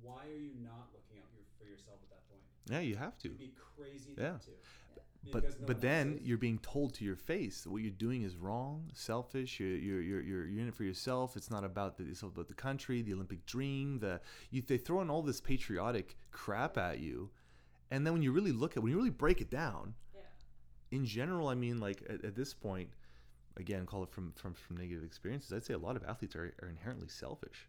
Why 0.00 0.26
are 0.26 0.38
you 0.38 0.54
not 0.62 0.88
looking 0.92 1.18
out 1.20 1.28
your, 1.34 1.44
for 1.58 1.64
yourself 1.68 1.98
at 2.02 2.10
that 2.10 2.28
point? 2.28 2.40
Yeah, 2.70 2.80
you 2.80 2.96
have 2.96 3.18
to. 3.18 3.28
You'd 3.28 3.38
be 3.38 3.52
crazy 3.76 4.14
Yeah. 4.16 4.32
not 4.32 4.42
to. 4.42 4.50
But 5.32 5.40
Because 5.42 5.58
no 5.60 5.66
but 5.66 5.80
then 5.80 6.12
else 6.12 6.20
is. 6.20 6.26
you're 6.26 6.36
being 6.38 6.58
told 6.58 6.92
to 6.94 7.04
your 7.04 7.16
face 7.16 7.62
that 7.62 7.70
what 7.70 7.80
you're 7.80 7.90
doing 7.90 8.22
is 8.24 8.36
wrong, 8.36 8.90
selfish. 8.92 9.58
You're 9.58 9.70
you're 9.70 10.02
you're, 10.02 10.20
you're, 10.20 10.46
you're 10.46 10.60
in 10.62 10.68
it 10.68 10.74
for 10.74 10.84
yourself. 10.84 11.34
It's 11.34 11.50
not 11.50 11.64
about 11.64 11.96
the 11.96 12.04
it's 12.04 12.20
about 12.22 12.48
the 12.48 12.52
country, 12.54 13.00
the 13.00 13.14
Olympic 13.14 13.46
dream. 13.46 14.00
The 14.00 14.20
you, 14.50 14.60
they 14.60 14.76
throw 14.76 15.00
in 15.00 15.08
all 15.08 15.22
this 15.22 15.40
patriotic 15.40 16.18
crap 16.30 16.76
at 16.76 16.98
you, 16.98 17.30
and 17.90 18.04
then 18.06 18.12
when 18.12 18.20
you 18.22 18.32
really 18.32 18.52
look 18.52 18.76
at 18.76 18.82
when 18.82 18.92
you 18.92 18.98
really 18.98 19.08
break 19.08 19.40
it 19.40 19.48
down, 19.48 19.94
Yeah. 19.94 20.03
In 20.94 21.06
general, 21.06 21.48
I 21.48 21.54
mean, 21.54 21.80
like 21.80 22.02
at, 22.08 22.24
at 22.24 22.36
this 22.36 22.54
point, 22.54 22.90
again, 23.56 23.86
call 23.86 24.02
it 24.04 24.10
from 24.10 24.32
from 24.32 24.54
from 24.54 24.76
negative 24.78 25.04
experiences. 25.04 25.52
I'd 25.52 25.64
say 25.64 25.74
a 25.74 25.78
lot 25.78 25.96
of 25.96 26.04
athletes 26.04 26.36
are, 26.36 26.54
are 26.62 26.68
inherently 26.68 27.08
selfish. 27.08 27.68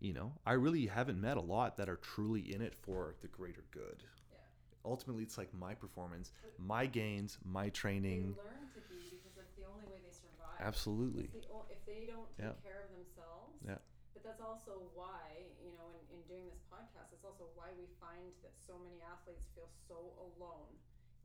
You 0.00 0.14
know, 0.14 0.32
I 0.46 0.54
really 0.54 0.86
haven't 0.86 1.20
met 1.20 1.36
a 1.36 1.42
lot 1.42 1.76
that 1.78 1.88
are 1.88 1.96
truly 1.96 2.52
in 2.54 2.62
it 2.62 2.74
for 2.74 3.16
the 3.20 3.28
greater 3.28 3.64
good. 3.70 4.02
Yeah. 4.32 4.38
Ultimately, 4.84 5.22
it's 5.24 5.38
like 5.38 5.52
my 5.54 5.74
performance, 5.74 6.32
my 6.58 6.86
gains, 6.86 7.38
my 7.44 7.68
training. 7.70 8.34
They 8.36 8.42
learn 8.42 8.66
to 8.74 8.80
be 8.88 9.20
because 9.20 9.36
that's 9.36 9.54
the 9.56 9.64
only 9.68 9.84
way 9.86 10.00
they 10.04 10.12
survive. 10.12 10.56
Absolutely. 10.60 11.28
The 11.32 11.44
if 11.70 11.84
they 11.86 12.08
don't 12.08 12.28
take 12.36 12.46
Yeah. 12.46 12.56
care 12.64 12.88
of 12.88 12.90
themselves. 12.96 13.60
Yeah. 13.66 13.78
But 14.14 14.24
that's 14.24 14.40
also 14.40 14.88
why, 14.96 15.52
you 15.62 15.72
know, 15.76 15.88
in, 15.94 16.00
in 16.16 16.20
doing 16.28 16.48
this 16.48 16.60
podcast, 16.72 17.12
it's 17.12 17.24
also 17.24 17.46
why 17.54 17.70
we 17.76 17.86
find 18.00 18.32
that 18.42 18.56
so 18.56 18.76
many 18.80 19.00
athletes 19.04 19.46
feel 19.54 19.68
so 19.88 20.16
alone. 20.18 20.68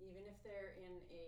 Even 0.01 0.27
if 0.27 0.35
they're 0.43 0.75
in 0.75 0.93
a, 1.11 1.25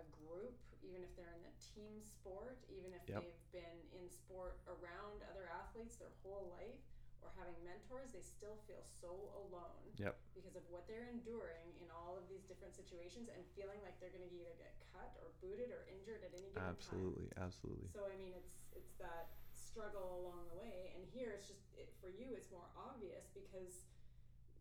a 0.00 0.04
group, 0.12 0.54
even 0.84 1.00
if 1.00 1.12
they're 1.16 1.32
in 1.36 1.44
a 1.48 1.54
team 1.60 2.00
sport, 2.04 2.60
even 2.68 2.92
if 2.92 3.00
Yep. 3.08 3.24
they've 3.24 3.44
been 3.52 3.80
in 3.96 4.08
sport 4.10 4.60
around 4.68 5.24
other 5.32 5.48
athletes 5.48 5.96
their 5.96 6.12
whole 6.22 6.52
life 6.52 6.80
or 7.24 7.32
having 7.40 7.56
mentors, 7.64 8.12
they 8.12 8.20
still 8.20 8.60
feel 8.68 8.84
so 8.84 9.32
alone 9.32 9.88
Yep. 9.96 10.12
because 10.36 10.56
of 10.60 10.64
what 10.68 10.84
they're 10.84 11.08
enduring 11.08 11.72
in 11.80 11.88
all 11.88 12.20
of 12.20 12.28
these 12.28 12.44
different 12.44 12.76
situations 12.76 13.32
and 13.32 13.40
feeling 13.56 13.80
like 13.80 13.96
they're 13.96 14.12
going 14.12 14.28
to 14.28 14.34
either 14.36 14.52
get 14.60 14.76
cut 14.92 15.16
or 15.24 15.32
booted 15.40 15.72
or 15.72 15.88
injured 15.88 16.20
at 16.20 16.36
any 16.36 16.52
given 16.52 16.60
time. 16.60 16.76
Absolutely. 16.76 17.28
Absolutely. 17.40 17.88
So 17.88 18.04
I 18.04 18.16
mean, 18.20 18.36
it's 18.36 18.60
it's 18.76 18.92
that 19.00 19.32
struggle 19.56 20.20
along 20.20 20.52
the 20.52 20.58
way, 20.60 20.92
and 20.92 21.02
here 21.08 21.32
it's 21.32 21.48
just 21.48 21.64
it, 21.80 21.88
for 21.98 22.12
you, 22.12 22.36
it's 22.36 22.50
more 22.52 22.68
obvious 22.76 23.32
because 23.32 23.88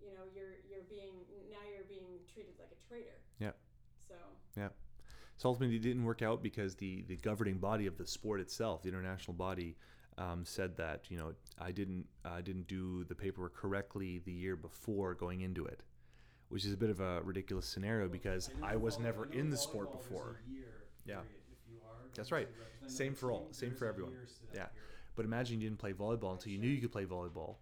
you 0.05 0.13
know 0.13 0.25
you're 0.35 0.59
you're 0.69 0.85
being 0.89 1.13
now 1.51 1.63
you're 1.73 1.87
being 1.87 2.19
treated 2.33 2.53
like 2.59 2.69
a 2.71 2.87
traitor. 2.87 3.17
Yeah. 3.39 3.51
So 4.07 4.15
Yeah. 4.57 4.69
So 5.37 5.49
ultimately, 5.49 5.75
it 5.77 5.81
didn't 5.81 6.03
work 6.03 6.21
out 6.21 6.43
because 6.43 6.75
the 6.75 7.03
the 7.07 7.17
governing 7.17 7.57
body 7.57 7.87
of 7.87 7.97
the 7.97 8.07
sport 8.07 8.39
itself, 8.39 8.83
the 8.83 8.89
international 8.89 9.33
body, 9.33 9.75
um, 10.17 10.45
said 10.45 10.77
that 10.77 11.09
you 11.09 11.17
know 11.17 11.33
I 11.59 11.71
didn't 11.71 12.05
I 12.23 12.41
didn't 12.41 12.67
do 12.67 13.03
the 13.05 13.15
paperwork 13.15 13.55
correctly 13.55 14.19
the 14.25 14.31
year 14.31 14.55
before 14.55 15.13
going 15.15 15.41
into 15.41 15.65
it, 15.65 15.83
which 16.49 16.65
is 16.65 16.73
a 16.73 16.77
bit 16.77 16.89
of 16.89 16.99
a 16.99 17.21
ridiculous 17.23 17.65
scenario 17.65 18.07
because 18.07 18.49
know 18.49 18.67
I 18.67 18.75
was 18.75 18.99
never 18.99 19.27
I 19.31 19.35
in 19.35 19.49
the 19.49 19.57
sport 19.57 19.91
before. 19.91 20.41
Yeah. 21.05 21.15
period. 21.15 21.27
If 21.51 21.57
you 21.69 21.77
are 21.83 22.07
That's 22.15 22.31
right. 22.31 22.47
Same 22.87 23.13
for 23.15 23.31
all. 23.31 23.47
Same 23.51 23.73
for 23.73 23.87
everyone. 23.87 24.13
year 24.13 24.25
to 24.25 24.53
that 24.53 24.57
Yeah. 24.57 24.67
But 25.15 25.25
imagine 25.25 25.61
you 25.61 25.69
didn't 25.69 25.79
play 25.79 25.93
volleyball 25.93 26.33
until 26.33 26.51
you 26.51 26.57
knew 26.57 26.67
you 26.67 26.81
could 26.81 26.91
play 26.91 27.05
volleyball, 27.05 27.57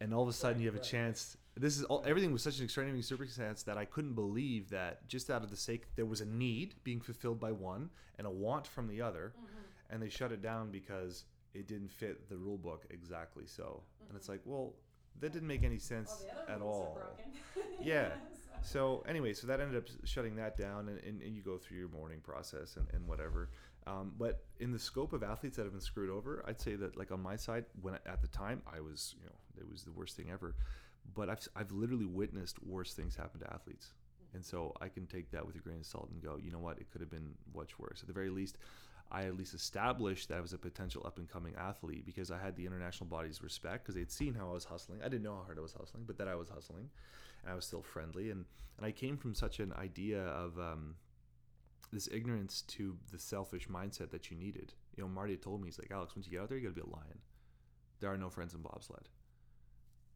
and 0.00 0.12
all 0.12 0.22
of 0.22 0.28
a 0.28 0.32
sudden 0.32 0.60
you 0.60 0.66
have 0.66 0.76
a 0.76 0.84
chance. 0.84 1.36
This 1.58 1.76
is 1.78 1.84
all, 1.84 2.02
everything 2.06 2.32
was 2.32 2.42
such 2.42 2.58
an 2.58 2.64
extraordinary 2.64 3.02
circumstance 3.02 3.62
that 3.64 3.76
I 3.76 3.84
couldn't 3.84 4.14
believe 4.14 4.70
that 4.70 5.06
just 5.08 5.28
out 5.30 5.42
of 5.42 5.50
the 5.50 5.56
sake 5.56 5.86
there 5.96 6.06
was 6.06 6.20
a 6.20 6.24
need 6.26 6.74
being 6.84 7.00
fulfilled 7.00 7.40
by 7.40 7.52
one 7.52 7.90
and 8.18 8.26
a 8.26 8.30
want 8.30 8.66
from 8.66 8.86
the 8.88 9.00
other, 9.02 9.32
and 9.90 10.00
they 10.02 10.08
shut 10.08 10.32
it 10.32 10.42
down 10.42 10.70
because 10.70 11.24
it 11.54 11.66
didn't 11.66 11.90
fit 11.90 12.28
the 12.28 12.36
rule 12.36 12.58
book 12.58 12.84
exactly. 12.90 13.44
So, 13.46 13.82
and 14.08 14.16
it's 14.16 14.28
like, 14.28 14.40
well, 14.44 14.74
that 15.20 15.32
didn't 15.32 15.48
make 15.48 15.64
any 15.64 15.78
sense 15.78 16.24
other 16.44 16.52
at 16.52 16.60
all. 16.62 16.98
Yeah. 17.82 18.08
So- 18.62 19.00
So 19.00 19.04
anyway, 19.08 19.34
so 19.34 19.46
that 19.46 19.60
ended 19.60 19.76
up 19.76 19.88
shutting 20.04 20.34
that 20.36 20.56
down, 20.58 20.88
and, 20.88 20.98
and, 21.04 21.22
and 21.22 21.34
you 21.36 21.42
go 21.42 21.58
through 21.58 21.78
your 21.78 21.88
mourning 21.88 22.20
process 22.20 22.76
and, 22.76 22.86
and 22.92 23.06
whatever. 23.06 23.50
Um, 23.86 24.12
but 24.18 24.44
in 24.58 24.72
the 24.72 24.78
scope 24.80 25.12
of 25.12 25.22
athletes 25.22 25.56
that 25.56 25.62
have 25.62 25.72
been 25.72 25.80
screwed 25.80 26.10
over, 26.10 26.44
I'd 26.46 26.60
say 26.60 26.74
that 26.74 26.96
like 26.96 27.10
on 27.12 27.20
my 27.22 27.36
side, 27.36 27.64
when 27.80 27.94
at 27.94 28.20
the 28.20 28.26
time 28.28 28.62
I 28.66 28.80
was, 28.80 29.14
you 29.20 29.26
know, 29.26 29.36
it 29.60 29.68
was 29.70 29.84
the 29.84 29.92
worst 29.92 30.16
thing 30.16 30.26
ever. 30.32 30.56
But 31.14 31.28
I've 31.30 31.48
I've 31.56 31.72
literally 31.72 32.06
witnessed 32.06 32.62
worse 32.62 32.94
things 32.94 33.16
happen 33.16 33.40
to 33.40 33.52
athletes, 33.52 33.92
and 34.34 34.44
so 34.44 34.74
I 34.80 34.88
can 34.88 35.06
take 35.06 35.30
that 35.30 35.46
with 35.46 35.56
a 35.56 35.58
grain 35.58 35.78
of 35.80 35.86
salt 35.86 36.10
and 36.12 36.22
go, 36.22 36.36
you 36.36 36.50
know 36.50 36.58
what, 36.58 36.78
it 36.78 36.90
could 36.90 37.00
have 37.00 37.10
been 37.10 37.34
much 37.54 37.78
worse. 37.78 38.00
At 38.02 38.08
the 38.08 38.12
very 38.12 38.30
least, 38.30 38.58
I 39.10 39.24
at 39.24 39.36
least 39.36 39.54
established 39.54 40.28
that 40.28 40.38
I 40.38 40.40
was 40.40 40.52
a 40.52 40.58
potential 40.58 41.02
up 41.06 41.18
and 41.18 41.28
coming 41.28 41.54
athlete 41.56 42.04
because 42.04 42.30
I 42.30 42.38
had 42.38 42.56
the 42.56 42.66
international 42.66 43.08
body's 43.08 43.42
respect 43.42 43.84
because 43.84 43.94
they'd 43.94 44.12
seen 44.12 44.34
how 44.34 44.50
I 44.50 44.52
was 44.52 44.64
hustling. 44.64 45.00
I 45.00 45.08
didn't 45.08 45.22
know 45.22 45.36
how 45.36 45.44
hard 45.44 45.58
I 45.58 45.62
was 45.62 45.72
hustling, 45.72 46.04
but 46.06 46.18
that 46.18 46.28
I 46.28 46.34
was 46.34 46.48
hustling, 46.50 46.90
and 47.42 47.52
I 47.52 47.54
was 47.54 47.64
still 47.64 47.82
friendly. 47.82 48.30
And 48.30 48.44
and 48.76 48.86
I 48.86 48.92
came 48.92 49.16
from 49.16 49.34
such 49.34 49.60
an 49.60 49.72
idea 49.72 50.22
of 50.22 50.58
um, 50.58 50.96
this 51.92 52.08
ignorance 52.12 52.62
to 52.62 52.96
the 53.10 53.18
selfish 53.18 53.68
mindset 53.68 54.10
that 54.10 54.30
you 54.30 54.36
needed. 54.36 54.74
You 54.96 55.04
know, 55.04 55.08
Marty 55.08 55.36
told 55.36 55.60
me 55.60 55.68
he's 55.68 55.78
like, 55.78 55.90
Alex, 55.90 56.14
once 56.14 56.26
you 56.26 56.32
get 56.32 56.42
out 56.42 56.48
there, 56.48 56.58
you 56.58 56.68
got 56.68 56.76
to 56.76 56.82
be 56.82 56.90
a 56.90 56.94
lion. 56.94 57.18
There 58.00 58.12
are 58.12 58.18
no 58.18 58.28
friends 58.28 58.54
in 58.54 58.60
bobsled. 58.60 59.08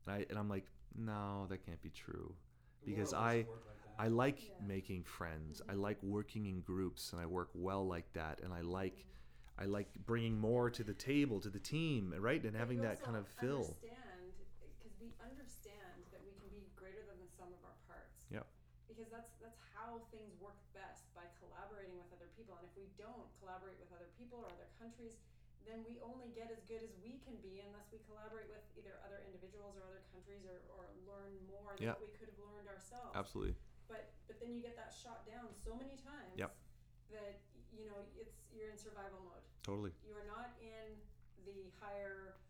And 0.06 0.16
I 0.16 0.26
and 0.28 0.38
I'm 0.38 0.48
like, 0.48 0.66
no, 0.96 1.46
that 1.48 1.64
can't 1.64 1.80
be 1.82 1.90
true, 1.90 2.34
because 2.84 3.12
I. 3.12 3.36
like. 3.36 3.48
I 3.98 4.08
like 4.08 4.40
Yeah. 4.48 4.54
making 4.66 5.04
friends. 5.04 5.60
I 5.68 5.74
like 5.74 6.02
working 6.02 6.46
in 6.46 6.62
groups, 6.62 7.12
and 7.12 7.20
I 7.20 7.26
work 7.26 7.50
well 7.52 7.86
like 7.86 8.10
that. 8.14 8.40
And 8.40 8.50
I 8.52 8.62
like, 8.62 9.04
I 9.58 9.66
like 9.66 9.92
bringing 10.06 10.38
more 10.40 10.70
to 10.70 10.82
the 10.82 10.94
table, 10.94 11.40
to 11.40 11.50
the 11.50 11.60
team, 11.60 12.12
right? 12.18 12.42
And 12.42 12.52
But 12.52 12.58
having 12.58 12.80
that 12.80 13.04
kind 13.04 13.16
of 13.16 13.28
fill. 13.28 13.76
Understand 13.76 14.32
because 14.80 14.96
we 14.98 15.12
understand 15.22 16.08
that 16.10 16.24
we 16.24 16.32
can 16.40 16.48
be 16.50 16.64
greater 16.74 17.04
than 17.06 17.20
the 17.20 17.28
sum 17.36 17.52
of 17.52 17.62
our 17.68 17.76
parts. 17.86 18.24
Yep. 18.32 18.46
Because 18.88 19.08
that's 19.12 19.36
that's 19.44 19.60
how 19.76 20.00
things 20.10 20.32
work 20.40 20.56
best 20.72 21.04
by 21.14 21.28
collaborating 21.38 21.94
with 22.00 22.08
other 22.16 22.32
people. 22.34 22.56
And 22.58 22.64
if 22.66 22.74
we 22.74 22.88
don't 22.96 23.28
collaborate 23.44 23.76
with 23.78 23.92
other 23.92 24.08
people 24.16 24.40
or 24.40 24.48
other 24.50 24.72
countries, 24.80 25.20
then 25.68 25.82
we 25.86 25.98
only 26.02 26.30
get 26.34 26.50
as 26.50 26.62
good 26.66 26.82
as 26.82 26.92
we 27.02 27.22
can 27.22 27.38
be 27.38 27.62
unless 27.62 27.88
we 27.94 28.02
collaborate 28.08 28.50
with 28.50 28.62
either 28.74 28.98
other 29.06 29.22
individuals 29.22 29.78
or 29.78 29.86
other 29.86 30.02
countries 30.10 30.42
or, 30.44 30.62
or 30.74 30.90
learn 31.06 31.38
more 31.46 31.74
than 31.78 31.86
Yeah. 31.90 31.94
what 31.98 32.04
we 32.08 32.12
could 32.18 32.28
have 32.30 32.40
learned 32.42 32.66
ourselves. 32.66 33.14
Absolutely. 33.14 33.54
But 33.86 34.14
but 34.26 34.38
then 34.40 34.54
you 34.54 34.62
get 34.62 34.74
that 34.78 34.90
shot 34.94 35.26
down 35.28 35.52
so 35.52 35.74
many 35.76 35.98
times 36.00 36.38
Yep. 36.38 36.54
that 37.12 37.42
you 37.74 37.84
know 37.84 38.08
it's 38.16 38.48
you're 38.52 38.68
in 38.72 38.78
survival 38.78 39.20
mode 39.24 39.44
Totally. 39.62 39.92
you 40.04 40.12
are 40.16 40.24
not 40.24 40.56
in 40.60 40.96
the 41.44 41.68
higher 41.80 42.40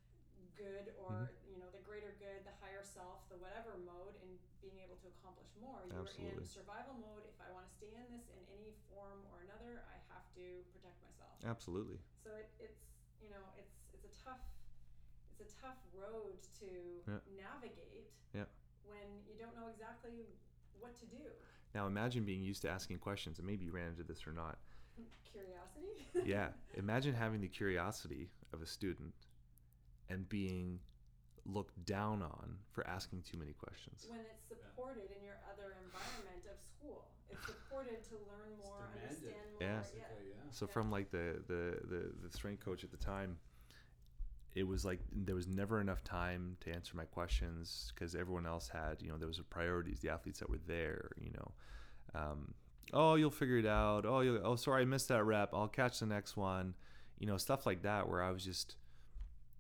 good 0.57 0.93
or 0.99 1.31
Mm-hmm. 1.33 1.51
you 1.55 1.59
know 1.61 1.69
the 1.71 1.83
greater 1.85 2.15
good 2.19 2.43
the 2.47 2.55
higher 2.63 2.83
self 2.83 3.27
the 3.29 3.37
whatever 3.39 3.77
mode 3.85 4.17
in 4.23 4.31
being 4.65 4.81
able 4.81 4.97
to 5.03 5.07
accomplish 5.19 5.49
more 5.61 5.85
you're 5.91 6.03
Absolutely. 6.03 6.43
in 6.43 6.49
survival 6.49 6.95
mode 6.99 7.25
if 7.29 7.37
i 7.43 7.49
want 7.53 7.67
to 7.69 7.73
stay 7.73 7.93
in 7.95 8.07
this 8.11 8.27
in 8.33 8.41
any 8.53 8.73
form 8.91 9.23
or 9.33 9.45
another 9.45 9.85
i 9.93 9.97
have 10.09 10.25
to 10.35 10.65
protect 10.73 10.99
myself 11.05 11.37
Absolutely. 11.45 12.01
so 12.25 12.33
it, 12.39 12.49
it's 12.59 12.92
you 13.23 13.31
know 13.31 13.45
it's 13.57 13.75
it's 13.95 14.05
a 14.05 14.13
tough 14.25 14.43
it's 15.31 15.41
a 15.41 15.51
tough 15.61 15.79
road 15.95 16.37
to 16.61 16.67
Yeah. 17.07 17.19
navigate 17.37 18.11
Yeah. 18.35 18.45
when 18.85 19.23
you 19.27 19.35
don't 19.39 19.55
know 19.57 19.69
exactly 19.69 20.27
what 20.79 20.95
to 21.01 21.07
do 21.07 21.31
Now 21.75 21.87
imagine 21.87 22.25
being 22.25 22.43
used 22.43 22.63
to 22.63 22.69
asking 22.69 22.99
questions, 22.99 23.39
and 23.39 23.47
maybe 23.47 23.65
you 23.65 23.73
ran 23.73 23.89
into 23.89 24.03
this 24.05 24.27
or 24.27 24.33
not. 24.33 24.59
curiosity 25.33 26.07
Yeah. 26.25 26.51
imagine 26.75 27.15
having 27.15 27.41
the 27.41 27.49
curiosity 27.49 28.31
of 28.53 28.61
a 28.61 28.67
student 28.67 29.15
and 30.11 30.29
being 30.29 30.81
looked 31.47 31.83
down 31.85 32.23
on 32.23 32.59
for 32.71 32.87
asking 32.87 33.23
too 33.23 33.39
many 33.39 33.55
questions. 33.55 34.07
when 34.09 34.21
it's 34.21 34.45
supported 34.47 35.11
in 35.17 35.25
your 35.25 35.39
other 35.51 35.75
environment 35.85 36.45
of 36.47 36.59
school. 36.61 37.09
It's 37.33 37.47
supported 37.47 38.03
to 38.11 38.15
learn 38.29 38.57
more, 38.59 38.91
understand 38.95 39.51
more. 39.53 39.63
Yeah. 39.69 39.83
Yeah. 39.93 40.01
Yeah. 40.31 40.51
So 40.51 40.67
Yeah. 40.67 40.73
from 40.73 40.91
like 40.91 41.11
the, 41.11 41.43
the 41.47 41.79
the 41.89 42.13
the 42.23 42.31
strength 42.31 42.65
coach 42.65 42.85
at 42.85 42.91
the 42.91 42.97
time, 42.97 43.39
it 44.55 44.67
was 44.67 44.85
like 44.85 45.01
there 45.13 45.35
was 45.35 45.47
never 45.47 45.81
enough 45.81 46.05
time 46.05 46.57
to 46.61 46.71
answer 46.73 46.97
my 46.97 47.05
questions 47.05 47.93
because 47.95 48.15
everyone 48.15 48.47
else 48.47 48.69
had 48.69 49.01
you 49.01 49.09
know 49.09 49.17
there 49.17 49.29
was 49.29 49.41
priorities. 49.51 50.01
The 50.01 50.11
athletes 50.11 50.41
that 50.41 50.51
were 50.51 50.61
there, 50.67 51.11
you 51.21 51.31
know, 51.33 51.53
um, 52.15 52.55
oh 52.93 53.15
you'll 53.17 53.31
figure 53.31 53.59
it 53.59 53.67
out. 53.67 54.07
Oh 54.07 54.21
you 54.21 54.41
oh 54.45 54.57
sorry 54.57 54.83
I 54.83 54.85
missed 54.87 55.09
that 55.09 55.25
rep. 55.25 55.51
I'll 55.55 55.69
catch 55.69 56.01
the 56.01 56.07
next 56.07 56.37
one. 56.37 56.75
You 57.19 57.27
know 57.27 57.39
stuff 57.39 57.67
like 57.67 57.83
that 57.83 58.09
where 58.09 58.23
I 58.23 58.31
was 58.31 58.45
just 58.45 58.77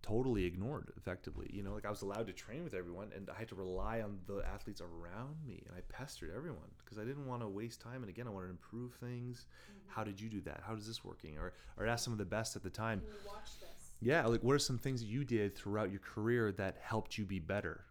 totally 0.02 0.44
ignored 0.44 0.90
effectively 0.96 1.48
you 1.52 1.62
know 1.62 1.72
like 1.72 1.84
i 1.86 1.90
was 1.90 2.02
allowed 2.02 2.26
to 2.26 2.32
train 2.32 2.64
with 2.64 2.74
everyone 2.74 3.08
and 3.14 3.30
i 3.30 3.38
had 3.38 3.48
to 3.48 3.54
rely 3.54 4.00
on 4.00 4.18
the 4.26 4.42
athletes 4.52 4.80
around 4.80 5.36
me 5.46 5.62
and 5.66 5.76
i 5.76 5.80
pestered 5.88 6.30
everyone 6.34 6.68
because 6.84 6.98
i 6.98 7.04
didn't 7.04 7.26
want 7.26 7.40
to 7.40 7.48
waste 7.48 7.80
time 7.80 8.02
and 8.02 8.08
again 8.10 8.26
i 8.26 8.30
wanted 8.30 8.46
to 8.46 8.50
improve 8.52 8.92
things. 8.94 9.46
How 9.86 10.04
did 10.04 10.18
you 10.20 10.28
do 10.30 10.40
that? 10.42 10.62
How 10.66 10.74
is 10.74 10.86
this 10.86 11.04
working? 11.04 11.36
Or 11.38 11.52
or 11.76 11.86
ask 11.86 12.02
some 12.04 12.12
of 12.14 12.18
the 12.18 12.24
best 12.24 12.56
at 12.56 12.62
the 12.62 12.70
time. 12.70 13.00
Can 13.00 13.08
watch 13.26 13.60
this? 13.60 13.92
yeah 14.00 14.24
like 14.26 14.42
what 14.42 14.54
are 14.54 14.58
some 14.58 14.78
things 14.78 15.00
that 15.02 15.06
you 15.06 15.22
did 15.22 15.54
throughout 15.54 15.90
your 15.90 16.00
career 16.00 16.50
that 16.52 16.78
helped 16.80 17.18
you 17.18 17.24
be 17.26 17.38
better? 17.38 17.84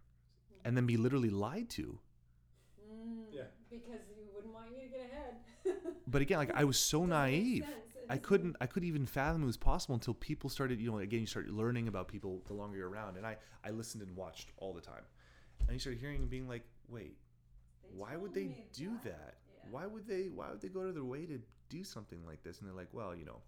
And 0.64 0.76
then 0.76 0.84
be 0.84 0.96
literally 0.96 1.30
lied 1.30 1.70
to. 1.70 1.98
Mm, 2.90 3.24
Yeah. 3.32 3.42
Because 3.70 4.00
you 4.16 4.24
wouldn't 4.34 4.52
want 4.52 4.66
you 4.70 4.82
to 4.82 4.88
get 4.88 5.10
ahead. 5.10 5.92
but 6.08 6.20
again 6.22 6.38
like 6.38 6.50
i 6.54 6.64
was 6.64 6.78
so 6.78 6.98
Doesn't 7.06 7.10
naive. 7.10 7.64
sense. 7.64 7.91
It 7.91 7.91
I 8.12 8.18
couldn't 8.18 8.56
I 8.60 8.66
couldn't 8.66 8.88
even 8.88 9.06
fathom 9.06 9.42
it 9.42 9.46
was 9.46 9.56
possible 9.56 9.94
until 9.94 10.14
people 10.14 10.50
started, 10.50 10.80
you 10.80 10.90
know, 10.90 10.98
again 10.98 11.20
you 11.20 11.26
start 11.26 11.48
learning 11.48 11.88
about 11.88 12.08
people 12.08 12.42
the 12.46 12.54
longer 12.54 12.78
you're 12.78 12.90
around. 12.90 13.16
And 13.16 13.26
I, 13.26 13.36
I 13.64 13.70
listened 13.70 14.02
and 14.02 14.16
watched 14.16 14.50
all 14.58 14.72
the 14.74 14.80
time. 14.82 15.04
And 15.66 15.74
you 15.74 15.78
start 15.80 15.98
hearing 15.98 16.22
and 16.22 16.30
being 16.30 16.48
like, 16.48 16.64
wait, 16.88 17.16
They 17.82 17.88
why 17.90 18.16
would 18.16 18.34
they 18.34 18.56
do 18.72 18.98
that? 19.04 19.38
Yeah. 19.46 19.60
Why 19.70 19.86
would 19.86 20.06
they 20.06 20.30
why 20.34 20.50
would 20.50 20.60
they 20.60 20.68
go 20.68 20.84
to 20.86 20.92
their 20.92 21.04
way 21.04 21.26
to 21.26 21.40
do 21.70 21.84
something 21.84 22.24
like 22.26 22.42
this? 22.42 22.60
And 22.60 22.68
they're 22.68 22.76
like, 22.76 22.92
well, 22.92 23.14
you 23.16 23.24
know, 23.24 23.42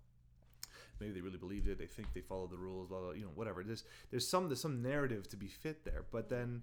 maybe 1.01 1.13
they 1.13 1.21
really 1.21 1.39
believed 1.39 1.69
it. 1.69 1.79
They 1.79 1.87
think 1.87 2.13
they 2.15 2.21
followed 2.21 2.51
the 2.51 2.59
rules, 2.59 2.89
blah, 2.89 3.01
blah, 3.01 3.13
you 3.13 3.23
know, 3.23 3.33
whatever. 3.35 3.65
There's 3.65 3.85
there's 4.11 4.29
some 4.29 4.49
there's 4.49 4.61
some 4.61 4.83
narrative 4.83 5.29
to 5.31 5.37
be 5.37 5.49
fit 5.49 5.85
there. 5.85 6.05
But 6.11 6.29
then 6.29 6.63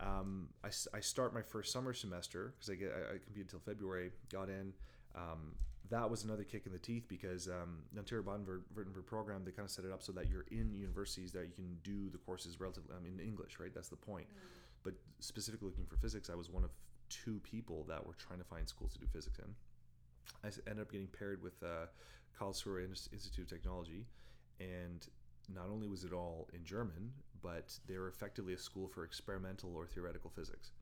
um, 0.00 0.48
I, 0.64 0.68
I 0.94 1.00
start 1.00 1.34
my 1.34 1.42
first 1.42 1.72
summer 1.72 1.94
semester 1.94 2.54
because 2.56 2.70
I 2.70 2.76
get 2.76 2.92
I, 2.94 3.14
I 3.16 3.18
competed 3.18 3.46
until 3.52 3.60
February. 3.60 4.12
Got 4.32 4.48
in. 4.48 4.72
um, 5.14 5.54
that 5.90 6.10
was 6.10 6.24
another 6.24 6.44
kick 6.44 6.66
in 6.66 6.72
the 6.72 6.78
teeth 6.78 7.04
because 7.08 7.48
um, 7.48 7.82
the 7.92 7.98
Ontario 7.98 8.24
Baden-Württemberg 8.24 9.06
program 9.06 9.44
they 9.44 9.50
kind 9.50 9.66
of 9.66 9.70
set 9.70 9.84
it 9.84 9.92
up 9.92 10.02
so 10.02 10.12
that 10.12 10.28
you're 10.28 10.46
in 10.50 10.74
universities 10.74 11.32
that 11.32 11.46
you 11.46 11.52
can 11.54 11.76
do 11.82 12.10
the 12.10 12.18
courses 12.18 12.60
relatively 12.60 12.94
I 12.96 13.02
mean 13.02 13.18
in 13.20 13.26
English, 13.26 13.58
right? 13.60 13.72
That's 13.74 13.88
the 13.88 13.96
point. 13.96 14.26
But 14.82 14.94
specifically 15.20 15.68
looking 15.68 15.86
for 15.86 15.96
physics, 15.96 16.30
I 16.30 16.34
was 16.34 16.50
one 16.50 16.64
of 16.64 16.70
two 17.08 17.40
people 17.42 17.84
that 17.88 18.04
were 18.04 18.14
trying 18.14 18.38
to 18.38 18.44
find 18.44 18.68
schools 18.68 18.92
to 18.94 18.98
do 18.98 19.06
physics 19.12 19.38
in. 19.38 19.54
I 20.44 20.48
ended 20.68 20.82
up 20.82 20.92
getting 20.92 21.08
paired 21.08 21.42
with 21.42 21.62
uh, 21.62 21.86
Karlsruhe 22.38 22.84
Institute 23.12 23.44
of 23.44 23.48
Technology, 23.48 24.06
and 24.60 25.06
not 25.52 25.68
only 25.70 25.88
was 25.88 26.04
it 26.04 26.12
all 26.12 26.48
in 26.52 26.64
German, 26.64 27.12
but 27.42 27.78
they 27.86 27.96
were 27.96 28.08
effectively 28.08 28.54
a 28.54 28.58
school 28.58 28.88
for 28.88 29.04
experimental 29.04 29.76
or 29.76 29.86
theoretical 29.86 30.30
physics. 30.30 30.72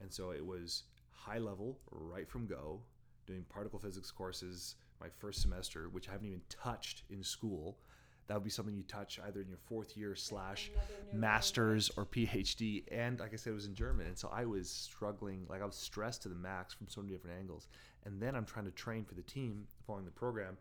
And 0.00 0.12
so 0.12 0.30
it 0.30 0.44
was 0.44 0.84
high 1.12 1.38
level, 1.38 1.78
right 1.90 2.28
from 2.28 2.46
go, 2.46 2.80
doing 3.28 3.44
particle 3.48 3.78
physics 3.78 4.10
courses 4.10 4.74
my 5.00 5.08
first 5.18 5.42
semester, 5.42 5.88
which 5.90 6.08
I 6.08 6.12
haven't 6.12 6.26
even 6.26 6.40
touched 6.48 7.02
in 7.10 7.22
school. 7.22 7.78
That 8.26 8.34
would 8.34 8.44
be 8.44 8.50
something 8.50 8.74
you 8.76 8.82
touch 8.82 9.18
either 9.26 9.40
in 9.40 9.48
your 9.48 9.58
fourth 9.68 9.96
year 9.96 10.14
slash 10.14 10.70
master's 11.12 11.90
or 11.96 12.04
PhD. 12.04 12.84
And 12.92 13.20
like 13.20 13.32
I 13.32 13.36
said, 13.36 13.50
it 13.52 13.54
was 13.54 13.66
in 13.66 13.74
German. 13.74 14.06
And 14.06 14.18
so 14.18 14.28
I 14.32 14.44
was 14.44 14.68
struggling, 14.68 15.46
like 15.48 15.62
I 15.62 15.64
was 15.64 15.76
stressed 15.76 16.22
to 16.22 16.28
the 16.28 16.34
max 16.34 16.74
from 16.74 16.88
so 16.88 17.00
many 17.00 17.14
different 17.14 17.38
angles. 17.38 17.68
And 18.04 18.20
then 18.20 18.34
I'm 18.34 18.44
trying 18.44 18.66
to 18.66 18.70
train 18.72 19.04
for 19.04 19.14
the 19.14 19.22
team 19.22 19.66
following 19.86 20.04
the 20.04 20.10
program 20.10 20.58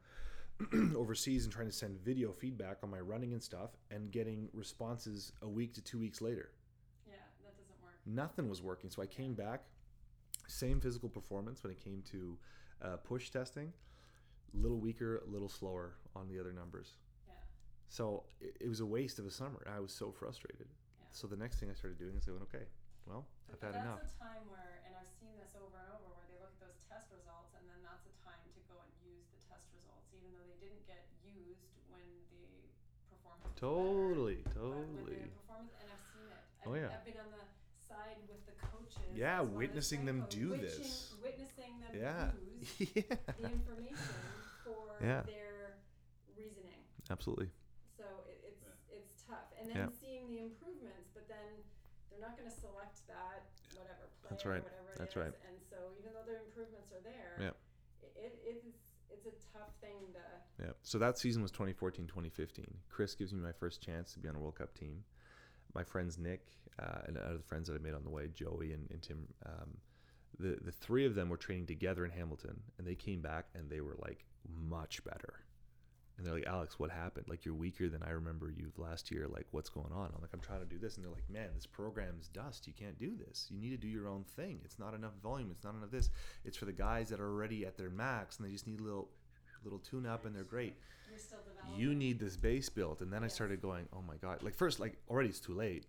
overseas 0.96 1.44
and 1.44 1.54
trying 1.54 1.68
to 1.68 1.74
send 1.74 2.00
video 2.06 2.32
feedback 2.32 2.78
on 2.84 2.90
my 2.90 3.00
running 3.00 3.34
and 3.34 3.44
stuff 3.44 3.72
and 3.92 4.12
getting 4.12 4.50
responses 4.54 5.32
a 5.42 5.48
week 5.48 5.74
to 5.74 5.82
two 5.82 6.00
weeks 6.00 6.22
later 6.22 6.52
Yeah, 7.06 7.16
that 7.44 7.56
doesn't 7.58 7.76
work. 7.84 7.94
nothing 8.06 8.50
was 8.50 8.62
working. 8.62 8.90
So 8.90 9.02
I 9.02 9.06
came 9.08 9.34
back, 9.34 9.64
same 10.48 10.80
physical 10.80 11.10
performance 11.10 11.64
when 11.64 11.72
it 11.72 11.80
came 11.84 12.02
to 12.12 12.38
uh, 12.82 12.98
push 12.98 13.30
testing, 13.30 13.72
a 14.54 14.58
little 14.58 14.80
weaker, 14.80 15.22
a 15.28 15.30
little 15.30 15.50
slower 15.50 15.96
on 16.16 16.28
the 16.28 16.40
other 16.40 16.52
numbers. 16.54 16.94
Yeah. 17.28 17.34
So 17.90 18.24
it, 18.42 18.56
it 18.62 18.68
was 18.70 18.80
a 18.80 18.86
waste 18.86 19.20
of 19.20 19.26
a 19.26 19.32
summer. 19.32 19.66
I 19.68 19.80
was 19.80 19.92
so 19.92 20.12
frustrated. 20.12 20.68
Yeah. 21.00 21.06
So 21.12 21.28
the 21.28 21.38
next 21.38 21.60
thing 21.60 21.70
I 21.70 21.76
started 21.76 22.00
doing 22.00 22.16
is 22.16 22.26
going, 22.26 22.42
okay, 22.48 22.66
well, 23.06 23.26
I've 23.52 23.62
had 23.62 23.76
that's 23.76 23.84
enough. 23.86 24.04
a 24.04 24.24
time 24.24 24.44
where, 24.52 24.84
and 24.88 24.96
I've 24.96 25.12
seen 25.20 25.32
this 25.40 25.52
over 25.56 25.76
and 25.80 25.88
over, 25.96 26.08
where 26.16 26.28
they 26.32 26.40
look 26.40 26.52
at 26.60 26.68
those 26.68 26.80
test 26.92 27.08
results, 27.12 27.52
and 27.60 27.64
then 27.68 27.80
that's 27.84 28.04
a 28.08 28.14
time 28.24 28.40
to 28.56 28.62
go 28.72 28.76
and 28.80 28.92
use 29.04 29.24
the 29.32 29.40
test 29.52 29.68
results, 29.76 30.08
even 30.16 30.32
though 30.36 30.44
they 30.48 30.60
didn't 30.64 30.84
get 30.88 31.08
used 31.24 31.64
when 31.92 32.04
the 32.32 32.44
performance. 33.12 33.48
was 33.48 33.56
better. 33.56 33.64
Totally, 33.64 34.40
But 34.48 34.56
when 34.56 34.72
totally. 34.72 35.20
the 35.28 35.32
performance, 35.44 35.76
and 35.84 35.88
I've 35.92 36.06
seen 36.16 36.28
it. 36.32 36.40
I've, 36.40 36.68
Oh, 36.68 36.76
yeah. 36.76 36.92
I've 36.92 37.04
been 37.08 37.20
on 37.20 37.32
the 37.36 37.46
side 37.88 38.20
with. 38.32 38.47
Yeah, 39.18 39.42
as 39.42 39.48
witnessing 39.50 40.06
them 40.06 40.26
do 40.30 40.52
coach, 40.52 40.62
this. 40.62 41.14
Witnessing 41.24 41.74
them 41.82 41.92
Yeah. 41.98 42.32
use 42.38 42.92
yeah. 42.96 43.16
the 43.42 43.50
information 43.52 43.98
for 44.64 44.96
Yeah. 45.02 45.24
their 45.26 45.78
reasoning. 46.38 46.78
Absolutely. 47.10 47.50
So 47.98 48.04
it, 48.30 48.40
it's 48.46 48.62
it's 48.90 49.24
tough, 49.28 49.50
and 49.60 49.70
then 49.70 49.78
Yeah. 49.78 49.90
seeing 50.00 50.30
the 50.30 50.40
improvements, 50.40 51.10
but 51.14 51.28
then 51.28 51.64
they're 52.10 52.22
not 52.22 52.38
going 52.38 52.50
to 52.50 52.56
select 52.56 53.02
that 53.08 53.50
whatever 53.74 54.06
player, 54.22 54.30
That's 54.30 54.46
right. 54.46 54.64
whatever 54.64 54.90
it 54.94 54.98
That's 55.00 55.12
is. 55.18 55.22
right. 55.24 55.34
And 55.50 55.58
so 55.70 55.78
even 56.00 56.14
though 56.14 56.26
the 56.26 56.38
improvements 56.46 56.92
are 56.94 57.02
there, 57.02 57.38
Yeah. 57.42 57.54
it, 58.02 58.14
it, 58.16 58.34
it 58.46 58.58
is 58.68 58.74
it's 59.10 59.26
a 59.26 59.36
tough 59.58 59.72
thing 59.82 60.14
to. 60.14 60.64
Yeah. 60.64 60.72
So 60.84 61.00
that 61.00 61.18
season 61.18 61.42
was 61.42 61.50
2014, 61.52 62.08
2015. 62.08 62.66
Chris 62.90 63.16
gives 63.16 63.34
me 63.34 63.40
my 63.42 63.54
first 63.54 63.82
chance 63.82 64.14
to 64.14 64.20
be 64.20 64.28
on 64.28 64.36
a 64.36 64.40
World 64.40 64.56
Cup 64.56 64.74
team. 64.74 65.04
My 65.78 65.84
friends 65.84 66.18
Nick 66.18 66.42
uh, 66.82 67.02
and 67.06 67.18
other 67.20 67.44
friends 67.46 67.68
that 67.68 67.76
I 67.76 67.78
made 67.78 67.94
on 67.94 68.04
the 68.04 68.10
way, 68.10 68.30
Joey 68.34 68.74
and, 68.74 68.90
and 68.90 69.00
Tim, 69.00 69.28
um, 69.46 69.78
the 70.40 70.58
the 70.64 70.72
three 70.72 71.06
of 71.06 71.14
them 71.14 71.30
were 71.30 71.38
training 71.38 71.68
together 71.68 72.04
in 72.04 72.10
Hamilton, 72.10 72.60
and 72.78 72.88
they 72.88 72.96
came 72.96 73.22
back 73.22 73.46
and 73.54 73.70
they 73.70 73.82
were 73.82 73.96
like 74.00 74.26
much 74.68 75.04
better. 75.04 75.36
And 76.18 76.26
they're 76.26 76.34
like, 76.34 76.48
Alex, 76.48 76.80
what 76.80 76.90
happened? 76.90 77.28
Like 77.30 77.46
you're 77.46 77.54
weaker 77.54 77.90
than 77.90 78.02
I 78.02 78.10
remember 78.10 78.50
you 78.50 78.72
last 78.76 79.12
year. 79.12 79.28
Like 79.28 79.46
what's 79.52 79.70
going 79.70 79.94
on? 79.94 80.12
I'm 80.16 80.22
like, 80.22 80.34
I'm 80.34 80.40
trying 80.40 80.62
to 80.62 80.66
do 80.66 80.80
this, 80.80 80.96
and 80.96 81.06
they're 81.06 81.14
like, 81.14 81.30
Man, 81.30 81.50
this 81.54 81.68
program's 81.68 82.28
dust. 82.30 82.66
You 82.66 82.74
can't 82.74 82.98
do 82.98 83.16
this. 83.16 83.48
You 83.52 83.60
need 83.60 83.70
to 83.70 83.78
do 83.78 83.88
your 83.88 84.08
own 84.08 84.24
thing. 84.36 84.60
It's 84.66 84.80
not 84.80 84.96
enough 84.96 85.14
volume. 85.22 85.52
It's 85.52 85.64
not 85.64 85.76
enough 85.76 85.92
this. 85.92 86.10
It's 86.44 86.58
for 86.58 86.66
the 86.66 86.74
guys 86.74 87.10
that 87.10 87.20
are 87.20 87.30
already 87.30 87.68
at 87.68 87.78
their 87.78 87.92
max, 87.92 88.38
and 88.38 88.48
they 88.48 88.52
just 88.52 88.66
need 88.66 88.80
a 88.80 88.84
little 88.84 89.10
little 89.64 89.80
tune 89.80 90.06
up, 90.06 90.26
and 90.26 90.36
they're 90.36 90.44
great. 90.44 90.76
You're 91.10 91.20
still 91.20 91.40
developing. 91.48 91.80
you 91.80 91.96
need 91.96 92.20
this 92.20 92.36
base 92.36 92.70
built. 92.70 93.02
And 93.02 93.12
then 93.12 93.24
i 93.24 93.28
started 93.28 93.62
going 93.62 93.88
oh 93.94 94.04
my 94.08 94.16
god. 94.18 94.44
Like 94.44 94.56
first 94.56 94.80
like 94.80 94.98
already 95.10 95.30
it's 95.30 95.40
too 95.40 95.54
late. 95.54 95.86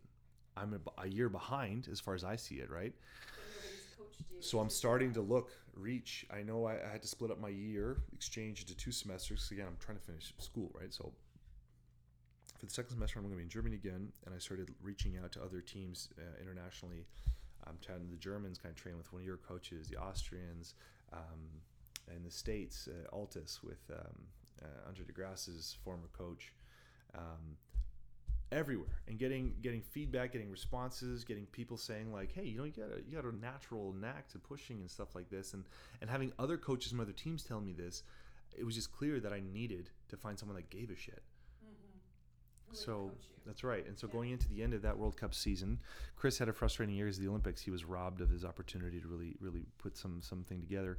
I'm 0.56 0.74
a, 0.74 1.02
a 1.02 1.08
year 1.08 1.28
behind 1.28 1.88
as 1.90 2.00
far 2.00 2.14
as 2.14 2.24
i 2.24 2.34
see 2.34 2.56
it 2.56 2.70
right? 2.70 2.92
But 2.92 3.54
nobody's 3.54 3.86
coached 3.96 4.20
you. 4.30 4.36
So 4.40 4.58
i'm 4.58 4.70
starting 4.70 5.12
to 5.14 5.20
look 5.20 5.50
reach. 5.76 6.26
I 6.32 6.42
know 6.42 6.64
i, 6.64 6.74
I 6.74 6.90
had 6.90 7.02
to 7.02 7.08
split 7.08 7.30
up 7.30 7.40
my 7.40 7.48
year 7.50 7.98
exchange 8.12 8.60
into 8.62 8.76
two 8.76 8.90
semesters 8.90 9.48
again 9.50 9.66
i'm 9.68 9.76
trying 9.78 9.98
to 9.98 10.04
finish 10.04 10.32
school 10.38 10.70
right? 10.80 10.92
So 10.92 11.12
for 12.58 12.66
the 12.66 12.72
second 12.72 12.90
semester 12.90 13.18
i'm 13.18 13.24
going 13.24 13.34
to 13.34 13.38
be 13.38 13.44
in 13.44 13.48
germany 13.48 13.76
again 13.76 14.08
and 14.26 14.34
i 14.34 14.38
started 14.38 14.70
reaching 14.82 15.16
out 15.22 15.30
to 15.32 15.42
other 15.42 15.60
teams 15.60 16.08
uh, 16.18 16.22
internationally. 16.40 17.04
I'm 17.66 17.76
chatting 17.84 18.06
to 18.06 18.10
the 18.10 18.16
germans 18.16 18.56
kind 18.58 18.72
of 18.74 18.80
training 18.80 18.98
with 18.98 19.12
one 19.12 19.20
of 19.22 19.26
your 19.26 19.36
coaches 19.36 19.88
the 19.88 19.96
austrians 19.98 20.74
um, 21.12 21.40
in 22.16 22.22
the 22.24 22.30
states 22.30 22.88
uh, 22.88 23.14
altis 23.14 23.60
with 23.62 23.80
um, 23.92 24.14
uh, 24.62 24.88
andre 24.88 25.04
de 25.04 25.12
grasse's 25.12 25.76
former 25.84 26.08
coach 26.16 26.52
um, 27.14 27.56
everywhere 28.50 29.02
and 29.08 29.18
getting 29.18 29.54
getting 29.60 29.82
feedback 29.82 30.32
getting 30.32 30.50
responses 30.50 31.22
getting 31.22 31.44
people 31.46 31.76
saying 31.76 32.12
like 32.12 32.32
hey 32.32 32.44
you 32.44 32.56
know 32.56 32.64
you 32.64 32.72
got 32.72 32.90
a 32.90 33.02
you 33.06 33.14
got 33.14 33.24
a 33.24 33.36
natural 33.36 33.92
knack 33.92 34.26
to 34.28 34.38
pushing 34.38 34.80
and 34.80 34.90
stuff 34.90 35.14
like 35.14 35.28
this 35.28 35.52
and 35.52 35.64
and 36.00 36.08
having 36.08 36.32
other 36.38 36.56
coaches 36.56 36.90
from 36.90 37.00
other 37.00 37.12
teams 37.12 37.42
tell 37.42 37.60
me 37.60 37.72
this 37.72 38.02
it 38.56 38.64
was 38.64 38.74
just 38.74 38.90
clear 38.90 39.20
that 39.20 39.32
i 39.32 39.40
needed 39.52 39.90
to 40.08 40.16
find 40.16 40.38
someone 40.38 40.56
that 40.56 40.70
gave 40.70 40.90
a 40.90 40.96
shit. 40.96 41.22
Would 42.68 42.76
so 42.76 43.10
that's 43.46 43.64
right 43.64 43.86
and 43.86 43.98
so 43.98 44.06
Yeah. 44.06 44.12
going 44.14 44.30
into 44.30 44.48
the 44.48 44.62
end 44.62 44.72
of 44.74 44.82
that 44.82 44.96
world 44.98 45.16
cup 45.16 45.34
season 45.34 45.78
chris 46.16 46.38
had 46.38 46.48
a 46.48 46.52
frustrating 46.52 46.94
year 46.94 47.08
as 47.08 47.18
the 47.18 47.28
olympics. 47.28 47.62
He 47.62 47.70
was 47.70 47.84
robbed 47.84 48.20
of 48.20 48.30
his 48.30 48.44
opportunity 48.44 49.00
to 49.00 49.08
really 49.08 49.36
really 49.40 49.66
put 49.78 49.96
some 49.96 50.20
something 50.22 50.60
together 50.60 50.98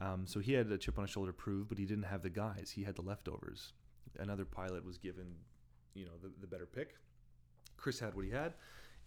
um, 0.00 0.26
so 0.26 0.40
he 0.40 0.52
had 0.52 0.70
a 0.70 0.78
chip 0.78 0.98
on 0.98 1.04
his 1.04 1.10
shoulder 1.10 1.32
to 1.32 1.36
prove 1.36 1.68
but 1.68 1.78
he 1.78 1.84
didn't 1.84 2.04
have 2.04 2.22
the 2.22 2.30
guys. 2.30 2.72
He 2.74 2.84
had 2.84 2.96
the 2.96 3.02
leftovers. 3.02 3.72
Another 4.18 4.44
pilot 4.44 4.84
was 4.84 4.98
given 4.98 5.34
you 5.94 6.04
know 6.04 6.12
the, 6.22 6.30
the 6.40 6.46
better 6.46 6.66
pick. 6.66 6.96
Chris 7.76 7.98
had 7.98 8.14
what 8.14 8.24
he 8.24 8.30
had 8.30 8.54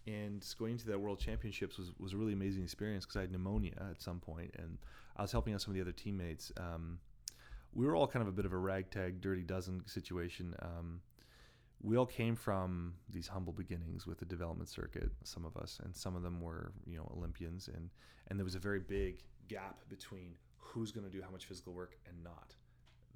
and 0.06 0.44
going 0.58 0.72
into 0.72 0.86
that 0.86 0.98
world 0.98 1.18
championships 1.18 1.76
was, 1.76 1.92
was 1.98 2.12
a 2.12 2.16
really 2.16 2.32
amazing 2.32 2.62
experience 2.62 3.04
because 3.04 3.16
i 3.16 3.20
had 3.20 3.32
pneumonia 3.32 3.72
at 3.90 4.00
some 4.00 4.20
point 4.20 4.50
and 4.58 4.78
i 5.16 5.22
was 5.22 5.32
helping 5.32 5.52
out 5.52 5.60
some 5.60 5.72
of 5.72 5.74
the 5.74 5.80
other 5.80 5.92
teammates. 5.92 6.52
Um, 6.56 6.98
we 7.74 7.84
were 7.84 7.94
all 7.94 8.06
kind 8.06 8.22
of 8.22 8.28
a 8.28 8.32
bit 8.32 8.46
of 8.46 8.52
a 8.52 8.56
ragtag 8.56 9.20
dirty 9.20 9.42
dozen 9.42 9.86
situation. 9.86 10.54
Um, 10.62 11.00
we 11.82 11.96
all 11.96 12.06
came 12.06 12.34
from 12.34 12.94
these 13.10 13.28
humble 13.28 13.52
beginnings 13.52 14.06
with 14.06 14.18
the 14.18 14.24
development 14.24 14.68
circuit 14.68 15.10
some 15.22 15.44
of 15.44 15.56
us 15.56 15.80
and 15.84 15.94
some 15.94 16.16
of 16.16 16.22
them 16.22 16.40
were 16.40 16.72
you 16.86 16.96
know 16.96 17.08
olympians 17.16 17.68
and 17.68 17.90
and 18.28 18.38
there 18.38 18.44
was 18.44 18.56
a 18.56 18.58
very 18.58 18.80
big 18.80 19.22
gap 19.46 19.78
between 19.88 20.34
who's 20.78 20.92
going 20.92 21.04
to 21.06 21.12
do 21.12 21.20
how 21.22 21.30
much 21.30 21.44
physical 21.46 21.72
work 21.72 21.96
and 22.06 22.16
not 22.22 22.54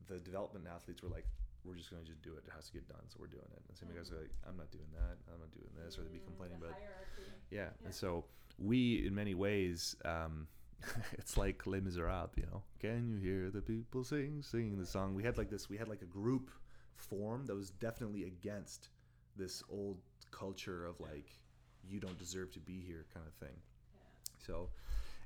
the 0.09 0.19
development 0.19 0.67
athletes 0.75 1.03
were 1.03 1.09
like 1.09 1.27
we're 1.65 1.75
just 1.77 1.91
going 1.91 2.03
to 2.03 2.09
just 2.09 2.21
do 2.23 2.33
it 2.35 2.43
it 2.47 2.53
has 2.55 2.67
to 2.67 2.73
get 2.73 2.89
done 2.89 3.05
so 3.09 3.17
we're 3.21 3.27
doing 3.29 3.47
it 3.53 3.63
and 3.69 3.77
some 3.79 3.89
guys 3.97 4.11
are 4.11 4.21
like 4.21 4.35
i'm 4.49 4.57
not 4.57 4.71
doing 4.73 4.91
that 4.93 5.17
i'm 5.33 5.39
not 5.39 5.53
doing 5.53 5.71
this 5.85 5.97
or 5.97 6.03
they'd 6.03 6.13
be 6.13 6.19
Mm, 6.19 6.27
complaining 6.27 6.59
the 6.61 6.67
about 6.67 6.79
yeah. 7.51 7.59
Yeah. 7.59 7.69
And 7.85 7.95
so 7.95 8.25
we, 8.59 9.07
in 9.07 9.15
many 9.15 9.35
ways, 9.35 9.97
um, 10.05 10.47
it's 11.13 11.37
like 11.37 11.67
Les 11.67 11.81
Miserables, 11.81 12.31
you 12.37 12.45
know. 12.51 12.63
Can 12.81 13.09
you 13.09 13.17
hear 13.19 13.51
the 13.51 13.61
people 13.63 14.05
sing, 14.05 14.43
singing 14.43 14.79
the 14.79 14.87
song? 14.87 15.15
We 15.15 15.23
had 15.23 15.39
like 15.39 15.51
this. 15.51 15.69
We 15.69 15.77
had 15.77 15.89
like 15.89 16.03
a 16.03 16.07
group 16.07 16.51
form 16.97 17.47
that 17.47 17.55
was 17.55 17.71
definitely 17.71 18.25
against 18.25 18.89
this 19.37 19.63
old 19.71 19.99
culture 20.31 20.85
of 20.87 20.99
like 21.01 21.31
you 21.85 22.01
don't 22.01 22.19
deserve 22.19 22.51
to 22.53 22.61
be 22.61 22.81
here 22.81 23.07
kind 23.15 23.27
of 23.27 23.35
thing. 23.35 23.57
Yeah. 23.95 24.01
So, 24.47 24.71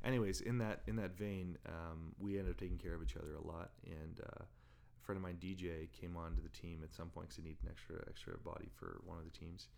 anyways, 0.06 0.40
in 0.40 0.58
that 0.58 0.82
in 0.86 0.96
that 0.96 1.16
vein, 1.16 1.58
um, 1.66 2.14
we 2.18 2.38
ended 2.38 2.52
up 2.52 2.60
taking 2.60 2.78
care 2.78 2.94
of 2.94 3.02
each 3.02 3.16
other 3.16 3.34
a 3.34 3.46
lot. 3.46 3.70
And 3.84 4.20
uh, 4.20 4.44
a 4.44 5.04
friend 5.04 5.16
of 5.16 5.22
mine, 5.22 5.38
DJ, 5.40 5.90
came 5.92 6.16
on 6.16 6.34
to 6.36 6.42
the 6.42 6.48
team 6.48 6.80
at 6.82 6.94
some 6.94 7.08
point 7.08 7.28
because 7.28 7.36
he 7.36 7.42
needed 7.42 7.58
an 7.64 7.70
extra 7.70 7.96
extra 8.08 8.38
body 8.38 8.68
for 8.74 9.00
one 9.04 9.18
of 9.18 9.24
the 9.24 9.36
teams. 9.36 9.68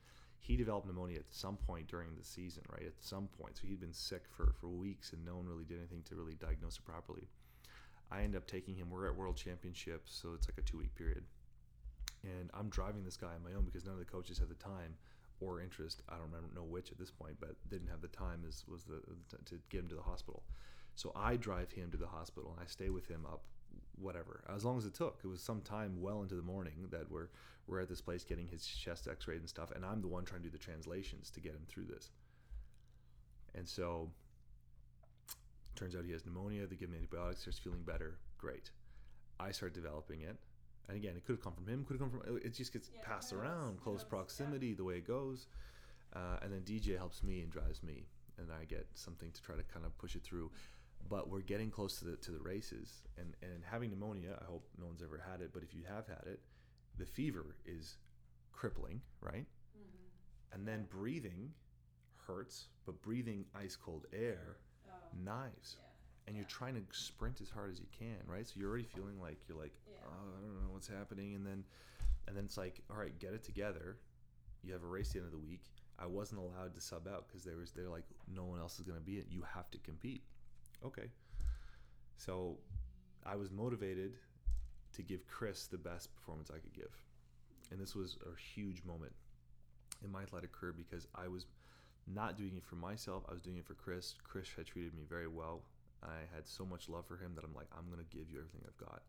He 0.40 0.56
developed 0.56 0.86
pneumonia 0.86 1.18
at 1.18 1.30
some 1.30 1.56
point 1.56 1.88
during 1.88 2.10
the 2.16 2.24
season, 2.24 2.62
right? 2.70 2.86
At 2.86 2.94
some 3.00 3.28
point, 3.40 3.56
so 3.56 3.66
he'd 3.66 3.80
been 3.80 3.92
sick 3.92 4.22
for 4.28 4.52
for 4.60 4.68
weeks, 4.68 5.12
and 5.12 5.24
no 5.24 5.36
one 5.36 5.46
really 5.46 5.64
did 5.64 5.78
anything 5.78 6.02
to 6.08 6.14
really 6.14 6.34
diagnose 6.34 6.76
it 6.76 6.84
properly. 6.84 7.26
I 8.10 8.22
end 8.22 8.36
up 8.36 8.46
taking 8.46 8.74
him. 8.76 8.90
We're 8.90 9.08
at 9.08 9.16
World 9.16 9.36
Championships, 9.36 10.14
so 10.14 10.34
it's 10.34 10.48
like 10.48 10.58
a 10.58 10.62
two 10.62 10.78
week 10.78 10.94
period, 10.94 11.24
and 12.22 12.50
I'm 12.54 12.68
driving 12.68 13.04
this 13.04 13.16
guy 13.16 13.34
on 13.34 13.42
my 13.44 13.56
own 13.56 13.64
because 13.64 13.84
none 13.84 13.94
of 13.94 13.98
the 13.98 14.06
coaches 14.06 14.38
had 14.38 14.48
the 14.48 14.54
time 14.54 14.94
or 15.40 15.60
interest. 15.60 16.02
I 16.08 16.14
don't 16.14 16.26
remember 16.26 16.54
know 16.54 16.64
which 16.64 16.90
at 16.90 16.98
this 16.98 17.10
point, 17.10 17.36
but 17.40 17.56
didn't 17.68 17.88
have 17.88 18.00
the 18.00 18.08
time 18.08 18.44
as 18.46 18.64
was 18.68 18.84
the 18.84 19.00
to 19.46 19.60
get 19.70 19.80
him 19.80 19.88
to 19.88 19.94
the 19.94 20.02
hospital. 20.02 20.42
So 20.94 21.12
I 21.14 21.36
drive 21.36 21.70
him 21.70 21.90
to 21.92 21.96
the 21.96 22.06
hospital 22.06 22.50
and 22.50 22.60
I 22.60 22.66
stay 22.66 22.90
with 22.90 23.06
him 23.06 23.24
up 23.26 23.42
whatever 23.96 24.44
as 24.54 24.64
long 24.64 24.78
as 24.78 24.86
it 24.86 24.94
took. 24.94 25.20
It 25.22 25.28
was 25.28 25.40
some 25.40 25.60
time 25.60 26.00
well 26.00 26.22
into 26.22 26.34
the 26.34 26.42
morning 26.42 26.88
that 26.90 27.10
we're 27.10 27.28
we're 27.66 27.80
at 27.80 27.88
this 27.88 28.00
place 28.00 28.24
getting 28.24 28.48
his 28.48 28.66
chest 28.66 29.06
X-rayed 29.06 29.40
and 29.40 29.48
stuff, 29.48 29.70
and 29.72 29.84
I'm 29.84 30.00
the 30.00 30.08
one 30.08 30.24
trying 30.24 30.40
to 30.40 30.48
do 30.48 30.52
the 30.52 30.58
translations 30.58 31.30
to 31.32 31.40
get 31.40 31.52
him 31.52 31.66
through 31.68 31.84
this. 31.84 32.10
And 33.54 33.68
so 33.68 34.10
turns 35.76 35.94
out 35.94 36.04
he 36.04 36.12
has 36.12 36.24
pneumonia. 36.24 36.66
They 36.66 36.76
give 36.76 36.88
him 36.88 36.96
antibiotics. 36.96 37.42
Starts 37.42 37.58
feeling 37.58 37.82
better. 37.82 38.18
Great. 38.38 38.70
I 39.38 39.52
start 39.52 39.74
developing 39.74 40.22
it. 40.22 40.36
And 40.88 40.96
again, 40.96 41.14
it 41.16 41.24
could 41.26 41.34
have 41.34 41.42
come 41.42 41.52
from 41.52 41.66
him, 41.68 41.84
could 41.84 42.00
have 42.00 42.10
come 42.10 42.20
from 42.20 42.36
it 42.38 42.54
just 42.54 42.72
gets 42.72 42.90
Yeah, 42.92 43.00
passed 43.02 43.32
around, 43.32 43.78
close 43.80 44.00
knows? 44.00 44.04
Yeah. 44.04 44.08
proximity, 44.08 44.74
the 44.74 44.84
way 44.84 44.96
it 44.96 45.06
goes. 45.06 45.46
Uh, 46.14 46.38
and 46.42 46.52
then 46.52 46.62
DJ 46.62 46.96
helps 46.96 47.22
me 47.22 47.42
and 47.42 47.50
drives 47.52 47.82
me, 47.82 48.06
and 48.38 48.50
I 48.50 48.64
get 48.64 48.86
something 48.94 49.30
to 49.30 49.42
try 49.42 49.56
to 49.56 49.62
kind 49.64 49.84
of 49.84 49.96
push 49.98 50.16
it 50.16 50.22
through. 50.22 50.50
But 51.08 51.28
we're 51.28 51.40
getting 51.42 51.70
close 51.70 51.98
to 51.98 52.04
the 52.06 52.16
to 52.16 52.30
the 52.32 52.40
races, 52.40 53.02
and 53.18 53.34
and 53.42 53.62
having 53.70 53.90
pneumonia. 53.90 54.38
I 54.40 54.44
hope 54.46 54.66
no 54.78 54.86
one's 54.86 55.02
ever 55.02 55.18
had 55.30 55.40
it, 55.42 55.50
but 55.52 55.62
if 55.62 55.74
you 55.74 55.82
have 55.86 56.06
had 56.06 56.26
it, 56.26 56.40
the 56.96 57.04
fever 57.06 57.56
is 57.66 57.98
crippling, 58.52 59.02
right? 59.20 59.46
Mm-hmm. 59.76 60.54
And 60.54 60.66
then 60.66 60.86
breathing 60.90 61.52
hurts, 62.26 62.68
but 62.86 63.00
breathing 63.02 63.44
ice 63.54 63.76
cold 63.76 64.06
air 64.12 64.56
Oh, 64.88 64.92
knives 65.22 65.76
yeah. 65.78 65.84
and 66.26 66.36
you're 66.36 66.46
trying 66.46 66.74
to 66.74 66.82
sprint 66.92 67.40
as 67.42 67.50
hard 67.50 67.70
as 67.70 67.78
you 67.78 67.86
can, 67.96 68.16
right? 68.26 68.46
So 68.46 68.54
you're 68.58 68.68
already 68.70 68.84
feeling 68.84 69.20
like 69.20 69.38
you're 69.48 69.58
like. 69.58 69.74
Oh, 70.04 70.38
I 70.38 70.40
don't 70.40 70.62
know 70.62 70.72
what's 70.72 70.88
happening, 70.88 71.34
and 71.34 71.46
then, 71.46 71.64
and 72.26 72.36
then 72.36 72.44
it's 72.44 72.56
like, 72.56 72.80
all 72.90 72.96
right, 72.96 73.16
get 73.18 73.32
it 73.32 73.44
together. 73.44 73.96
You 74.62 74.72
have 74.72 74.82
a 74.82 74.86
race 74.86 75.10
the 75.10 75.18
end 75.18 75.26
of 75.26 75.32
the 75.32 75.38
week. 75.38 75.62
I 75.98 76.06
wasn't 76.06 76.40
allowed 76.40 76.74
to 76.74 76.80
sub 76.80 77.08
out 77.08 77.26
because 77.26 77.44
there 77.44 77.56
was 77.56 77.72
they're 77.72 77.88
like, 77.88 78.04
no 78.32 78.44
one 78.44 78.60
else 78.60 78.78
is 78.78 78.84
going 78.84 78.98
to 78.98 79.04
be 79.04 79.16
it. 79.16 79.26
You 79.30 79.42
have 79.54 79.70
to 79.70 79.78
compete. 79.78 80.22
Okay. 80.84 81.10
So, 82.16 82.58
I 83.24 83.36
was 83.36 83.50
motivated 83.50 84.14
to 84.94 85.02
give 85.02 85.26
Chris 85.26 85.66
the 85.66 85.78
best 85.78 86.14
performance 86.14 86.50
I 86.50 86.58
could 86.58 86.74
give, 86.74 86.94
and 87.70 87.80
this 87.80 87.94
was 87.94 88.18
a 88.26 88.54
huge 88.54 88.82
moment 88.84 89.12
in 90.04 90.10
my 90.10 90.22
athletic 90.22 90.52
career 90.52 90.72
because 90.76 91.06
I 91.14 91.28
was 91.28 91.46
not 92.06 92.36
doing 92.36 92.56
it 92.56 92.64
for 92.64 92.76
myself. 92.76 93.24
I 93.28 93.32
was 93.32 93.42
doing 93.42 93.56
it 93.56 93.66
for 93.66 93.74
Chris. 93.74 94.14
Chris 94.24 94.48
had 94.56 94.66
treated 94.66 94.94
me 94.94 95.02
very 95.08 95.28
well. 95.28 95.62
I 96.02 96.24
had 96.34 96.46
so 96.46 96.64
much 96.64 96.88
love 96.88 97.06
for 97.06 97.16
him 97.16 97.32
that 97.34 97.44
I'm 97.44 97.54
like, 97.54 97.66
I'm 97.76 97.86
going 97.86 98.04
to 98.04 98.16
give 98.16 98.30
you 98.30 98.38
everything 98.38 98.62
I've 98.66 98.86
got. 98.86 99.02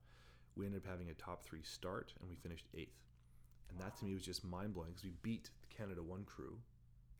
We 0.55 0.65
ended 0.65 0.83
up 0.83 0.89
having 0.89 1.09
a 1.09 1.13
top 1.13 1.43
three 1.43 1.61
start 1.63 2.13
and 2.19 2.29
we 2.29 2.35
finished 2.35 2.67
eighth. 2.73 3.01
And 3.69 3.79
that 3.79 3.97
to 3.97 4.05
me 4.05 4.13
was 4.13 4.23
just 4.23 4.43
mind 4.43 4.73
blowing 4.73 4.91
because 4.91 5.03
we 5.03 5.13
beat 5.21 5.49
the 5.61 5.75
Canada 5.75 6.01
1 6.01 6.23
crew 6.25 6.57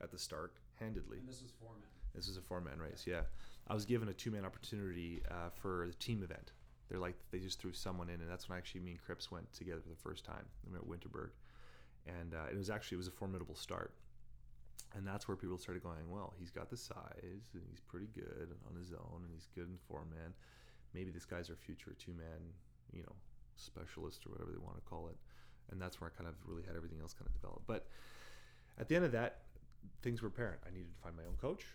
at 0.02 0.12
the 0.12 0.18
start 0.18 0.54
handedly. 0.80 1.18
And 1.20 1.28
this 1.28 1.42
was 1.42 1.52
four 1.60 1.72
men. 1.74 1.90
This 2.16 2.28
was 2.28 2.38
a 2.38 2.42
four 2.42 2.60
man 2.62 2.80
race, 2.80 3.06
yeah. 3.06 3.22
I 3.68 3.74
was 3.76 3.86
given 3.86 4.10
a 4.10 4.14
two 4.14 4.32
man 4.32 4.46
opportunity 4.46 5.22
uh, 5.30 5.50
for 5.54 5.86
the 5.88 5.94
team 5.96 6.24
event. 6.24 6.52
They're 6.90 7.00
like, 7.00 7.16
they 7.32 7.38
just 7.38 7.60
threw 7.60 7.72
someone 7.72 8.10
in, 8.10 8.20
and 8.20 8.28
that's 8.28 8.50
when 8.50 8.58
actually 8.58 8.82
me 8.82 8.92
and 8.92 9.00
Kripps 9.00 9.30
went 9.30 9.52
together 9.54 9.80
for 9.80 9.90
the 9.90 9.96
first 9.96 10.26
time. 10.26 10.46
We 10.66 10.72
were 10.72 10.80
at 10.80 10.88
Winterberg. 10.88 11.30
And 12.08 12.34
uh, 12.34 12.50
it 12.52 12.58
was 12.58 12.72
actually, 12.72 12.96
it 12.96 13.00
was 13.00 13.08
a 13.08 13.12
formidable 13.12 13.54
start 13.54 13.94
and 14.96 15.06
that's 15.06 15.28
where 15.28 15.38
people 15.38 15.58
started 15.58 15.84
going 15.84 16.10
well 16.10 16.34
he's 16.40 16.52
got 16.52 16.70
the 16.70 16.78
size 16.78 17.54
and 17.54 17.64
he's 17.70 17.80
pretty 17.80 18.08
good 18.14 18.50
on 18.68 18.76
his 18.76 18.92
own 18.92 19.22
and 19.24 19.32
he's 19.34 19.48
good 19.56 19.68
in 19.68 19.78
four 19.88 20.04
man 20.10 20.34
maybe 20.94 21.12
this 21.12 21.26
guy's 21.26 21.50
our 21.50 21.56
future 21.56 21.96
two 21.98 22.14
man 22.14 22.54
you 22.94 23.04
know 23.04 23.16
specialist 23.56 24.26
or 24.26 24.32
whatever 24.32 24.52
they 24.52 24.58
want 24.60 24.76
to 24.76 24.86
call 24.90 25.08
it. 25.08 25.18
And 25.72 25.80
that's 25.80 26.02
where 26.02 26.10
i 26.10 26.18
kind 26.18 26.28
of 26.28 26.36
really 26.48 26.64
had 26.64 26.76
everything 26.76 27.00
else 27.02 27.14
kind 27.14 27.28
of 27.28 27.34
develop. 27.34 27.62
But 27.68 27.86
at 28.80 28.88
the 28.88 28.96
end 28.96 29.06
of 29.06 29.12
that 29.12 29.46
things 30.02 30.22
were 30.22 30.28
apparent. 30.28 30.60
I 30.66 30.72
needed 30.72 30.92
to 30.92 31.02
find 31.02 31.16
my 31.16 31.24
own 31.24 31.36
coach. 31.40 31.66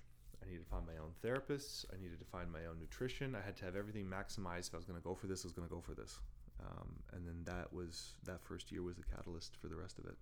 I 0.43 0.47
needed 0.47 0.65
to 0.65 0.71
find 0.71 0.85
my 0.85 1.01
own 1.01 1.17
therapists. 1.25 1.85
I 1.89 1.97
needed 2.01 2.21
to 2.21 2.29
find 2.29 2.53
my 2.53 2.69
own 2.69 2.77
nutrition. 2.77 3.33
I 3.35 3.41
had 3.41 3.57
to 3.59 3.65
have 3.65 3.77
everything 3.77 4.05
maximized 4.05 4.69
if 4.69 4.75
i 4.75 4.77
was 4.77 4.85
going 4.85 5.01
to 5.01 5.05
go 5.05 5.15
for 5.15 5.27
this 5.27 5.45
i 5.45 5.49
was 5.49 5.57
going 5.57 5.69
to 5.69 5.73
go 5.73 5.81
for 5.81 5.95
this. 5.97 6.21
Um, 6.61 7.01
and 7.13 7.27
then 7.27 7.43
that 7.45 7.73
was 7.73 8.17
that 8.25 8.41
first 8.41 8.71
year 8.71 8.83
was 8.83 8.97
the 8.97 9.09
catalyst 9.09 9.57
for 9.57 9.69
the 9.69 9.77
rest 9.77 9.99
of 9.99 10.05
it. 10.07 10.17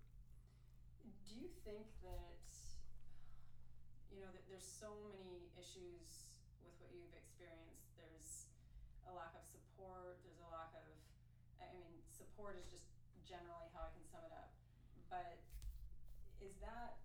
Do 1.29 1.35
you 1.39 1.51
think 1.67 1.87
that 2.03 2.41
you 4.11 4.23
know 4.23 4.31
that 4.33 4.43
there's 4.49 4.67
so 4.67 4.95
many 5.05 5.51
issues 5.59 6.39
with 6.65 6.75
what 6.81 6.91
you've 6.95 7.15
experienced? 7.15 7.93
There's 7.99 8.51
a 9.07 9.13
lack 9.13 9.35
of 9.37 9.45
support. 9.45 10.23
There's 10.25 10.41
a 10.41 10.51
lack 10.51 10.73
of, 10.73 10.87
I 11.61 11.69
support 12.43 12.59
is 12.59 12.67
just 12.75 12.91
generally 13.23 13.71
how 13.71 13.87
I 13.87 13.91
can 13.95 14.03
sum 14.11 14.27
it 14.27 14.35
up. 14.35 14.51
But 15.07 15.39
is 16.43 16.59
that 16.59 16.99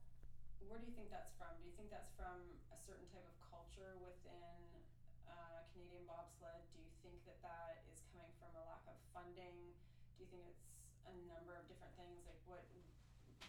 where 0.65 0.81
do 0.81 0.89
you 0.89 0.97
think 0.97 1.13
that's 1.13 1.29
from? 1.37 1.53
Do 1.61 1.69
you 1.69 1.77
think 1.77 1.93
that's 1.93 2.09
from 2.17 2.41
a 2.73 2.77
certain 2.81 3.05
type 3.13 3.21
of 3.21 3.37
culture 3.45 3.93
within 4.01 4.81
uh, 5.29 5.61
Canadian 5.69 6.09
bobsled? 6.09 6.65
Do 6.73 6.81
you 6.81 6.89
think 7.05 7.21
that 7.29 7.37
that 7.45 7.85
is 7.85 8.01
coming 8.09 8.33
from 8.41 8.49
a 8.57 8.65
lack 8.65 8.81
of 8.89 8.97
funding? 9.13 9.77
Do 10.17 10.25
you 10.25 10.29
think 10.33 10.41
it's 10.49 10.65
a 11.05 11.13
number 11.29 11.53
of 11.53 11.69
different 11.69 11.93
things? 11.93 12.25
Like 12.25 12.41
what? 12.49 12.65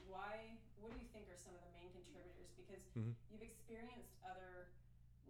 Why? 0.04 0.60
What 0.76 0.92
do 0.92 1.00
you 1.00 1.08
think 1.08 1.32
are 1.32 1.40
some 1.40 1.56
of 1.56 1.64
the 1.64 1.72
main 1.72 1.88
contributors? 1.96 2.52
Because 2.52 2.84
Mhm. 2.92 3.16
you've 3.32 3.48
experienced 3.48 4.12
other 4.20 4.68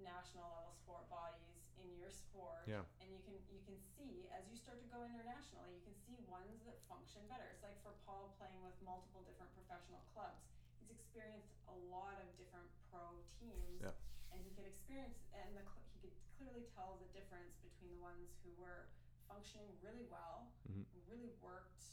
national 0.03 0.51
level 0.51 0.75
sport 0.75 1.07
bodies 1.07 1.71
in 1.79 1.98
your 2.09 2.17
sport, 2.17 2.65
Yeah. 2.65 2.89
and 3.05 3.13
you 3.13 3.21
can 3.21 3.37
you 3.53 3.61
can 3.69 3.77
see 3.93 4.33
as 4.33 4.49
you 4.49 4.57
start 4.57 4.81
to 4.81 4.89
go 4.89 5.05
internationally, 5.05 5.77
you 5.77 5.85
can 5.85 5.93
see 6.09 6.17
ones 6.25 6.65
that 6.65 6.81
function 6.89 7.21
better. 7.29 7.45
It's 7.53 7.61
like 7.61 7.77
for 7.85 7.93
Paul 8.09 8.33
playing 8.41 8.65
with 8.65 8.73
multiple 8.81 9.21
different 9.29 9.53
professional 9.53 10.01
clubs. 10.17 10.41
He's 10.81 10.89
experienced 10.89 11.53
a 11.69 11.77
lot 11.93 12.17
of 12.25 12.33
different 12.41 12.73
pro 12.89 13.21
teams, 13.37 13.85
Yeah. 13.85 13.93
and 14.33 14.41
he 14.41 14.57
could 14.57 14.65
experience 14.65 15.21
and 15.37 15.53
the, 15.53 15.61
he 16.01 16.09
could 16.09 16.17
clearly 16.41 16.65
tell 16.73 16.97
the 16.97 17.13
difference 17.13 17.61
between 17.61 17.93
the 17.93 18.01
ones 18.01 18.33
who 18.41 18.57
were 18.57 18.89
functioning 19.29 19.69
really 19.85 20.09
well, 20.09 20.49
Mhm. 20.73 20.89
really 21.05 21.29
worked 21.45 21.85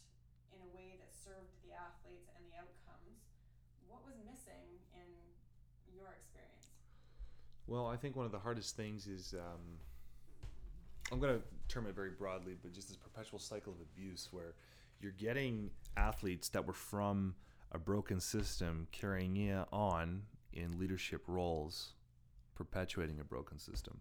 in 0.56 0.62
a 0.64 0.70
way 0.72 0.96
that 0.96 1.12
served 1.12 1.52
the 1.62 1.74
athletes 1.76 2.32
and 2.32 2.48
the 2.48 2.56
outcomes. 2.56 3.20
What 3.92 4.06
was 4.08 4.16
missing 4.24 4.80
in 4.96 5.12
your 5.92 6.14
experience? 6.16 6.72
Well, 7.68 7.88
I 7.88 7.98
think 7.98 8.16
one 8.16 8.26
of 8.26 8.32
the 8.32 8.40
hardest 8.40 8.76
things 8.78 9.08
is 9.08 9.34
um, 9.34 9.80
I'm 11.11 11.19
going 11.19 11.36
to 11.36 11.41
term 11.68 11.86
it 11.88 11.95
very 11.95 12.10
broadly, 12.10 12.56
but 12.61 12.73
just 12.73 12.88
this 12.88 12.98
perpetual 12.98 13.40
cycle 13.40 13.73
of 13.73 13.80
abuse 13.82 14.30
where 14.32 14.53
you're 15.02 15.11
getting 15.11 15.69
athletes 15.98 16.49
that 16.49 16.65
were 16.65 16.73
from 16.73 17.36
a 17.72 17.77
broken 17.77 18.19
system 18.19 18.88
carrying 18.91 19.38
it 19.38 19.68
on 19.72 20.23
in 20.53 20.80
leadership 20.80 21.23
roles, 21.27 21.94
perpetuating 22.56 23.19
a 23.19 23.23
broken 23.23 23.60
system. 23.60 23.99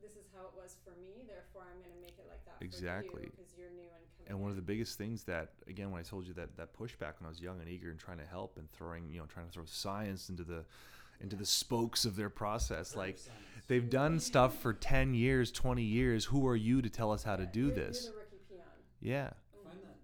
This 0.00 0.12
is 0.12 0.26
how 0.34 0.42
it 0.44 0.52
was 0.56 0.76
for 0.84 0.90
me, 1.02 1.24
therefore 1.26 1.62
I'm 1.62 1.80
going 1.80 1.94
to 1.94 2.00
make 2.00 2.18
it 2.18 2.26
like 2.28 2.44
that 2.44 2.56
Exactly. 2.64 3.28
because 3.30 3.54
you're 3.58 3.70
new 3.70 3.82
and 3.82 4.04
coming. 4.18 4.28
And 4.28 4.40
one 4.40 4.50
of 4.50 4.56
the 4.56 4.62
biggest 4.62 4.98
things 4.98 5.24
that, 5.24 5.52
again, 5.66 5.90
when 5.90 6.00
I 6.00 6.02
told 6.04 6.26
you 6.26 6.34
that 6.34 6.56
that 6.56 6.76
pushback 6.76 7.20
when 7.20 7.26
I 7.26 7.28
was 7.28 7.40
young 7.40 7.60
and 7.60 7.68
eager 7.68 7.90
and 7.90 7.98
trying 7.98 8.18
to 8.18 8.26
help 8.26 8.58
and 8.58 8.70
throwing, 8.72 9.10
you 9.10 9.18
know, 9.18 9.26
trying 9.26 9.46
to 9.46 9.52
throw 9.52 9.64
science 9.64 10.28
into 10.28 10.44
the 10.44 10.64
into 11.20 11.36
the 11.36 11.46
spokes 11.46 12.04
of 12.04 12.16
their 12.16 12.30
process, 12.30 12.94
like 12.96 13.18
they've 13.68 13.88
done 13.88 14.20
stuff 14.20 14.60
for 14.60 14.72
10 14.72 15.14
years 15.14 15.50
20 15.50 15.82
years. 15.82 16.24
Who 16.26 16.46
are 16.46 16.56
you 16.56 16.82
to 16.82 16.90
tell 16.90 17.12
us 17.12 17.22
how 17.22 17.36
to 17.36 17.46
do 17.46 17.70
this? 17.70 18.04
You're 18.04 18.12
the 18.12 18.18
rookie 18.18 18.44
peon. 18.48 18.62
yeah. 19.00 19.30
I 19.32 19.68
find 19.68 19.80
that 19.82 19.96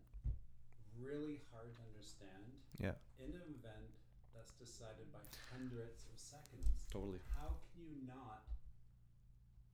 really 0.98 1.40
hard 1.52 1.68
to 1.74 1.80
understand. 1.92 2.44
Yeah. 2.80 2.96
In 3.20 3.32
an 3.36 3.44
event 3.52 3.90
that's 4.34 4.52
decided 4.56 5.10
by 5.12 5.20
hundredths 5.52 6.04
of 6.08 6.16
seconds. 6.18 6.64
totally 6.92 7.18
How 7.36 7.56
can 7.74 7.84
you 7.84 8.00
not 8.08 8.44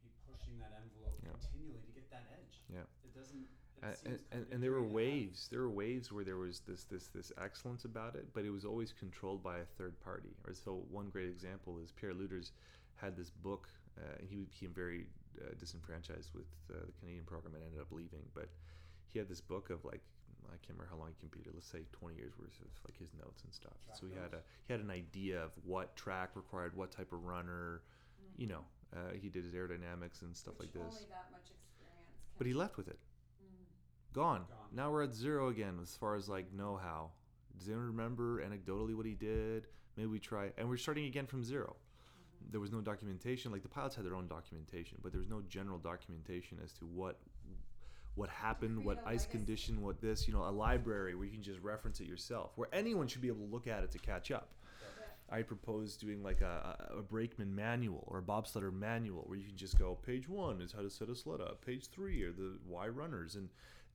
be 0.03 0.11
pushing 0.27 0.59
that 0.59 0.75
envelope 0.83 1.19
Yeah. 1.23 1.35
continually 1.39 1.83
to 1.87 1.93
get 1.95 2.11
that 2.11 2.27
edge? 2.35 2.59
Yeah. 2.73 2.87
It 3.07 3.15
doesn't. 3.15 3.47
It 3.47 3.65
and, 3.82 4.19
and, 4.32 4.47
and 4.53 4.62
there 4.62 4.70
were 4.73 4.78
contradictory 4.78 4.81
to 4.81 4.82
have- 4.82 4.93
waves 4.93 5.48
there 5.51 5.61
were 5.61 5.70
waves 5.70 6.12
where 6.12 6.24
there 6.24 6.36
was 6.36 6.61
this 6.66 6.85
this 6.85 7.09
this 7.09 7.32
excellence 7.43 7.85
about 7.85 8.15
it 8.15 8.27
but 8.35 8.44
it 8.44 8.51
was 8.51 8.65
always 8.65 8.93
controlled 8.93 9.43
by 9.43 9.59
a 9.59 9.65
third 9.78 9.98
party 10.01 10.35
or 10.47 10.55
so 10.55 10.82
one 10.90 11.09
great 11.09 11.28
example 11.28 11.78
is 11.82 11.93
pierre 11.93 12.15
lueders 12.15 12.51
had 12.97 13.16
this 13.16 13.31
book 13.31 13.69
uh, 13.98 14.16
he 14.28 14.44
became 14.44 14.73
very 14.74 15.07
uh, 15.40 15.55
disenfranchised 15.59 16.31
with 16.35 16.47
uh, 16.70 16.78
the 16.86 16.93
canadian 17.01 17.24
program 17.24 17.55
and 17.55 17.65
ended 17.65 17.81
up 17.81 17.90
leaving 17.90 18.23
but 18.35 18.48
he 19.09 19.19
had 19.19 19.28
this 19.28 19.40
book 19.40 19.70
of 19.70 19.85
like 19.85 20.01
I 20.47 20.57
can't 20.62 20.78
remember 20.78 20.90
how 20.90 20.98
long 20.98 21.11
he 21.11 21.19
competed. 21.19 21.53
Let's 21.55 21.66
say 21.66 21.82
20 21.93 22.16
years 22.16 22.32
worth 22.39 22.55
of 22.61 22.70
like 22.86 22.98
his 22.98 23.11
notes 23.19 23.43
and 23.43 23.53
stuff. 23.53 23.74
Track 23.85 23.97
so 23.98 24.07
he 24.07 24.15
had 24.15 24.32
a 24.32 24.43
he 24.66 24.73
had 24.73 24.81
an 24.81 24.90
idea 24.90 25.43
of 25.43 25.51
what 25.65 25.97
track 25.97 26.31
required, 26.35 26.77
what 26.77 26.90
type 26.90 27.12
of 27.12 27.24
runner. 27.24 27.82
You 28.36 28.47
know, 28.47 28.65
uh, 28.94 29.16
he 29.19 29.28
did 29.28 29.44
his 29.44 29.55
aerodynamics 29.55 30.23
and 30.23 30.36
stuff 30.36 30.55
Which 30.59 30.69
like 30.69 30.73
this. 30.74 30.93
Only 30.94 31.09
that 31.11 31.32
much 31.32 31.48
experience. 31.51 32.15
Can 32.31 32.39
But 32.39 32.47
he 32.47 32.55
left 32.55 32.77
with 32.77 32.89
it. 32.89 32.98
Gone. 34.16 34.38
Gone. 34.38 34.47
Now 34.72 34.90
we're 34.90 35.02
at 35.02 35.14
zero 35.14 35.48
again 35.48 35.78
as 35.82 35.94
far 35.94 36.16
as 36.16 36.26
like 36.26 36.51
know 36.55 36.80
how. 36.82 37.10
Does 37.59 37.68
anyone 37.68 37.88
remember 37.88 38.43
anecdotally 38.43 38.94
what 38.94 39.05
he 39.05 39.12
did? 39.12 39.66
Maybe 39.98 40.09
we 40.09 40.18
try, 40.18 40.52
and 40.56 40.68
we're 40.68 40.78
starting 40.78 41.05
again 41.05 41.26
from 41.26 41.44
0 41.44 41.64
Mm-hmm. 41.66 42.51
There 42.51 42.60
was 42.60 42.72
no 42.72 42.80
documentation. 42.80 43.52
Like 43.52 43.62
the 43.62 43.68
pilots 43.68 43.94
had 43.94 44.06
their 44.06 44.14
own 44.14 44.26
documentation, 44.26 44.98
but 45.02 45.12
there 45.12 45.18
was 45.18 45.28
no 45.28 45.43
general 45.48 45.78
documentation 45.78 46.59
as 46.64 46.72
to 46.74 46.86
what 46.86 47.18
what 48.14 48.30
happened, 48.30 48.82
what 48.82 48.98
ice 49.01 49.06
legacy. 49.06 49.28
condition, 49.30 49.82
what 49.82 50.01
this. 50.01 50.26
You 50.26 50.32
know, 50.32 50.44
a 50.44 50.51
library 50.51 51.14
where 51.14 51.26
you 51.26 51.32
can 51.32 51.43
just 51.43 51.60
reference 51.60 52.01
it 52.01 52.06
yourself, 52.06 52.52
where 52.56 52.68
anyone 52.72 53.09
should 53.09 53.20
be 53.20 53.28
able 53.28 53.44
to 53.44 53.52
look 53.52 53.66
at 53.66 53.84
it 53.84 53.90
to 53.93 53.98
catch 53.98 54.30
up. 54.30 54.48
I 55.28 55.43
propose 55.43 55.97
doing 55.97 56.22
like 56.22 56.40
a, 56.40 56.76
a, 56.94 56.98
a 56.98 57.02
brakeman 57.02 57.55
manual 57.55 58.05
or 58.06 58.18
a 58.18 58.22
bobsledder 58.22 58.72
manual 58.72 59.24
where 59.26 59.36
you 59.36 59.44
can 59.44 59.56
just 59.56 59.78
go 59.78 59.98
page 60.06 60.28
one 60.28 60.62
is 60.62 60.72
how 60.72 60.82
to 60.82 60.88
set 60.88 61.10
a 61.10 61.16
sled 61.16 61.40
up, 61.40 61.66
page 61.66 61.88
three 61.88 62.22
are 62.22 62.32
the 62.32 62.59
Y 62.66 62.88
runners, 62.88 63.34
and 63.34 63.48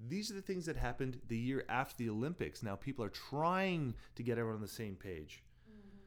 these 0.08 0.32
are 0.32 0.34
the 0.34 0.42
things 0.42 0.66
that 0.66 0.76
happened 0.76 1.20
the 1.28 1.38
year 1.38 1.64
after 1.70 1.96
the 1.98 2.10
Olympics. 2.10 2.64
Now 2.64 2.76
people 2.76 3.06
are 3.06 3.10
trying 3.10 3.94
to 4.16 4.24
get 4.24 4.38
everyone 4.38 4.56
on 4.56 4.62
the 4.62 4.68
same 4.68 4.96
page. 4.96 5.44
Mm-hmm. 5.70 5.98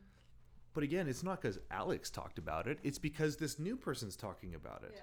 But 0.73 0.85
again, 0.85 1.09
it's 1.09 1.23
not 1.23 1.41
because 1.41 1.59
Alex 1.71 2.11
talked 2.11 2.39
about 2.39 2.67
it. 2.67 2.79
It's 2.83 2.99
because 2.99 3.37
this 3.37 3.59
new 3.59 3.77
person's 3.77 4.17
talking 4.17 4.55
about 4.55 4.83
it. 4.85 4.93
Yeah. 4.95 5.03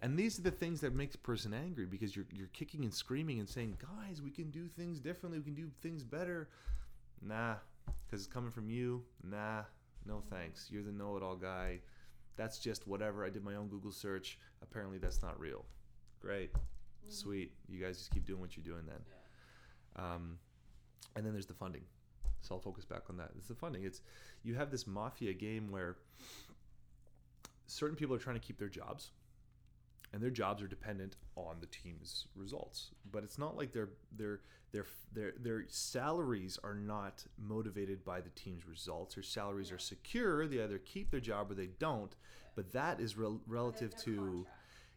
And 0.00 0.18
these 0.18 0.38
are 0.38 0.42
the 0.42 0.50
things 0.50 0.80
that 0.80 0.94
makes 0.94 1.14
a 1.14 1.18
person 1.18 1.54
angry 1.54 1.86
because 1.86 2.14
you're 2.14 2.26
you're 2.32 2.48
kicking 2.48 2.84
and 2.84 2.92
screaming 2.92 3.38
and 3.38 3.48
saying, 3.48 3.78
"Guys, 3.80 4.20
we 4.20 4.30
can 4.30 4.50
do 4.50 4.68
things 4.68 5.00
differently. 5.00 5.38
We 5.38 5.44
can 5.46 5.54
do 5.54 5.70
things 5.80 6.02
better." 6.02 6.48
Nah, 7.22 7.54
because 7.86 8.24
it's 8.24 8.32
coming 8.32 8.50
from 8.50 8.68
you. 8.68 9.02
Nah, 9.22 9.62
no 10.04 10.16
mm-hmm. 10.16 10.34
thanks. 10.34 10.68
You're 10.70 10.82
the 10.82 10.92
know-it-all 10.92 11.36
guy. 11.36 11.80
That's 12.36 12.58
just 12.58 12.86
whatever. 12.86 13.24
I 13.24 13.30
did 13.30 13.44
my 13.44 13.54
own 13.54 13.68
Google 13.68 13.92
search. 13.92 14.38
Apparently, 14.62 14.98
that's 14.98 15.22
not 15.22 15.38
real. 15.40 15.64
Great, 16.20 16.50
sweet. 17.08 17.52
You 17.68 17.82
guys 17.82 17.98
just 17.98 18.10
keep 18.10 18.24
doing 18.24 18.40
what 18.40 18.56
you're 18.56 18.64
doing 18.64 18.84
then. 18.86 19.00
Um, 19.96 20.38
and 21.16 21.24
then 21.24 21.32
there's 21.32 21.46
the 21.46 21.54
funding. 21.54 21.82
So 22.40 22.54
I'll 22.54 22.60
focus 22.60 22.84
back 22.84 23.04
on 23.08 23.16
that. 23.16 23.30
It's 23.36 23.48
the 23.48 23.54
funding. 23.54 23.84
It's 23.84 24.02
you 24.42 24.54
have 24.54 24.70
this 24.70 24.86
mafia 24.86 25.32
game 25.32 25.70
where 25.70 25.96
certain 27.66 27.96
people 27.96 28.14
are 28.14 28.18
trying 28.18 28.38
to 28.38 28.46
keep 28.46 28.58
their 28.58 28.68
jobs, 28.68 29.12
and 30.12 30.22
their 30.22 30.30
jobs 30.30 30.62
are 30.62 30.66
dependent 30.66 31.16
on 31.36 31.56
the 31.60 31.66
team's 31.66 32.26
results. 32.36 32.90
But 33.10 33.24
it's 33.24 33.38
not 33.38 33.56
like 33.56 33.72
their 33.72 33.88
their 34.14 34.40
their 34.72 34.84
their 35.12 35.32
their 35.40 35.64
salaries 35.68 36.58
are 36.62 36.74
not 36.74 37.24
motivated 37.38 38.04
by 38.04 38.20
the 38.20 38.30
team's 38.30 38.66
results. 38.66 39.14
Their 39.14 39.24
salaries 39.24 39.72
are 39.72 39.78
secure. 39.78 40.46
They 40.46 40.62
either 40.62 40.78
keep 40.78 41.10
their 41.10 41.20
job 41.20 41.50
or 41.50 41.54
they 41.54 41.70
don't. 41.78 42.14
But 42.54 42.72
that 42.72 43.00
is 43.00 43.16
rel- 43.16 43.40
relative 43.46 43.96
to. 44.04 44.46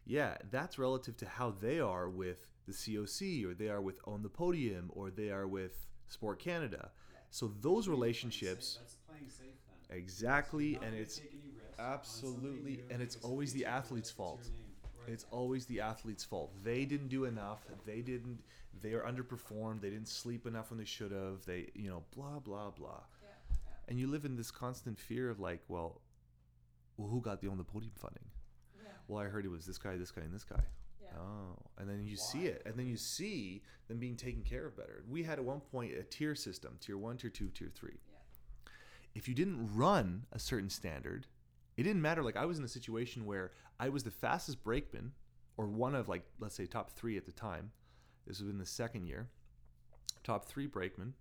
Yeah, 0.08 0.38
that's 0.50 0.78
relative 0.78 1.18
to 1.18 1.26
how 1.26 1.50
they 1.50 1.80
are 1.80 2.08
with 2.08 2.50
the 2.66 2.72
COC 2.72 3.44
or 3.44 3.52
they 3.52 3.68
are 3.68 3.82
with 3.82 4.00
Own 4.06 4.22
the 4.22 4.30
Podium 4.30 4.90
or 4.94 5.10
they 5.10 5.30
are 5.30 5.46
with 5.46 5.86
Sport 6.08 6.38
Canada. 6.38 6.90
So 7.30 7.52
those 7.60 7.88
relationships 7.88 8.78
That's 8.80 8.96
playing 9.06 9.28
safe 9.28 9.54
then. 9.88 9.98
exactly 9.98 10.72
Not 10.72 10.84
and 10.84 10.94
it's 10.94 11.18
take 11.18 11.32
any 11.32 11.52
risks 11.54 11.78
on 11.78 11.84
something 11.84 11.92
absolutely 11.92 12.80
and 12.90 13.02
it's 13.02 13.16
always 13.16 13.52
the 13.52 13.66
athlete's 13.66 14.10
fault. 14.10 14.48
Right. 14.98 15.12
It's 15.12 15.26
always 15.30 15.66
the 15.66 15.82
athlete's 15.82 16.24
fault. 16.24 16.54
They 16.64 16.86
didn't 16.86 17.08
do 17.08 17.26
enough. 17.26 17.60
They 17.84 18.00
didn't 18.00 18.38
they 18.80 18.94
are 18.94 19.02
underperformed. 19.02 19.82
They 19.82 19.90
didn't 19.90 20.08
sleep 20.08 20.46
enough 20.46 20.70
when 20.70 20.78
they 20.78 20.86
should 20.86 21.12
have. 21.12 21.44
They, 21.44 21.68
you 21.74 21.90
know, 21.90 22.04
blah 22.16 22.38
blah 22.38 22.70
blah. 22.70 23.02
Yeah, 23.22 23.28
yeah. 23.50 23.56
And 23.88 23.98
you 23.98 24.06
live 24.06 24.24
in 24.24 24.36
this 24.36 24.50
constant 24.50 24.98
fear 24.98 25.28
of 25.28 25.38
like, 25.38 25.60
well, 25.68 26.00
well 26.96 27.08
who 27.08 27.20
got 27.20 27.42
the 27.42 27.48
own 27.48 27.58
the 27.58 27.64
podium 27.64 27.92
funding? 27.94 28.24
Yeah. 29.08 29.14
Well, 29.14 29.24
I 29.24 29.28
heard 29.28 29.44
it 29.44 29.50
was 29.50 29.66
this 29.66 29.78
guy, 29.78 29.96
this 29.96 30.10
guy, 30.10 30.22
and 30.22 30.32
this 30.34 30.44
guy. 30.44 30.62
Yeah. 31.02 31.08
Oh, 31.18 31.56
and 31.78 31.88
then 31.88 32.04
you 32.04 32.16
see 32.16 32.46
it, 32.46 32.62
and 32.66 32.74
then 32.76 32.86
you 32.86 32.96
see 32.96 33.62
them 33.88 33.98
being 33.98 34.16
taken 34.16 34.42
care 34.42 34.66
of 34.66 34.76
better. 34.76 35.02
We 35.08 35.22
had 35.22 35.38
at 35.38 35.44
one 35.44 35.60
point 35.60 35.92
a 35.94 36.02
tier 36.02 36.34
system: 36.34 36.76
tier 36.80 36.98
one, 36.98 37.16
tier 37.16 37.30
two, 37.30 37.48
tier 37.48 37.70
three. 37.74 37.98
Yeah. 38.08 38.70
If 39.14 39.28
you 39.28 39.34
didn't 39.34 39.74
run 39.74 40.26
a 40.32 40.38
certain 40.38 40.70
standard, 40.70 41.26
it 41.76 41.82
didn't 41.84 42.02
matter. 42.02 42.22
Like 42.22 42.36
I 42.36 42.44
was 42.44 42.58
in 42.58 42.64
a 42.64 42.68
situation 42.68 43.24
where 43.24 43.52
I 43.80 43.88
was 43.88 44.04
the 44.04 44.10
fastest 44.10 44.62
brakeman, 44.62 45.12
or 45.56 45.66
one 45.66 45.94
of 45.94 46.08
like 46.08 46.24
let's 46.38 46.54
say 46.54 46.66
top 46.66 46.90
three 46.90 47.16
at 47.16 47.24
the 47.24 47.32
time. 47.32 47.72
This 48.26 48.40
was 48.40 48.50
in 48.50 48.58
the 48.58 48.66
second 48.66 49.06
year, 49.06 49.30
top 50.22 50.44
three 50.44 50.66
brakeman, 50.66 51.14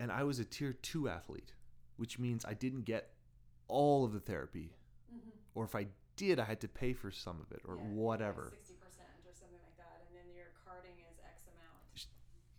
and 0.00 0.10
I 0.10 0.24
was 0.24 0.40
a 0.40 0.44
tier 0.44 0.72
two 0.72 1.08
athlete, 1.08 1.52
which 1.96 2.18
means 2.18 2.44
I 2.44 2.54
didn't 2.54 2.82
get 2.82 3.10
all 3.68 4.04
of 4.04 4.12
the 4.12 4.18
therapy, 4.20 4.72
Mhm. 5.12 5.30
or 5.54 5.64
if 5.64 5.74
I 5.76 5.86
did, 6.18 6.38
I 6.38 6.44
had 6.44 6.60
to 6.60 6.68
pay 6.68 6.92
for 6.92 7.10
some 7.10 7.40
of 7.40 7.50
it, 7.52 7.62
or 7.64 7.76
Yeah, 7.76 7.82
whatever. 7.94 8.50
Sixty 8.50 8.74
percent 8.74 9.08
or 9.26 9.32
something 9.32 9.58
like 9.62 9.76
that, 9.78 10.02
and 10.06 10.16
then 10.16 10.36
your 10.36 10.50
carding 10.66 10.96
is 11.10 11.16
X 11.24 11.44
amount. 11.46 12.06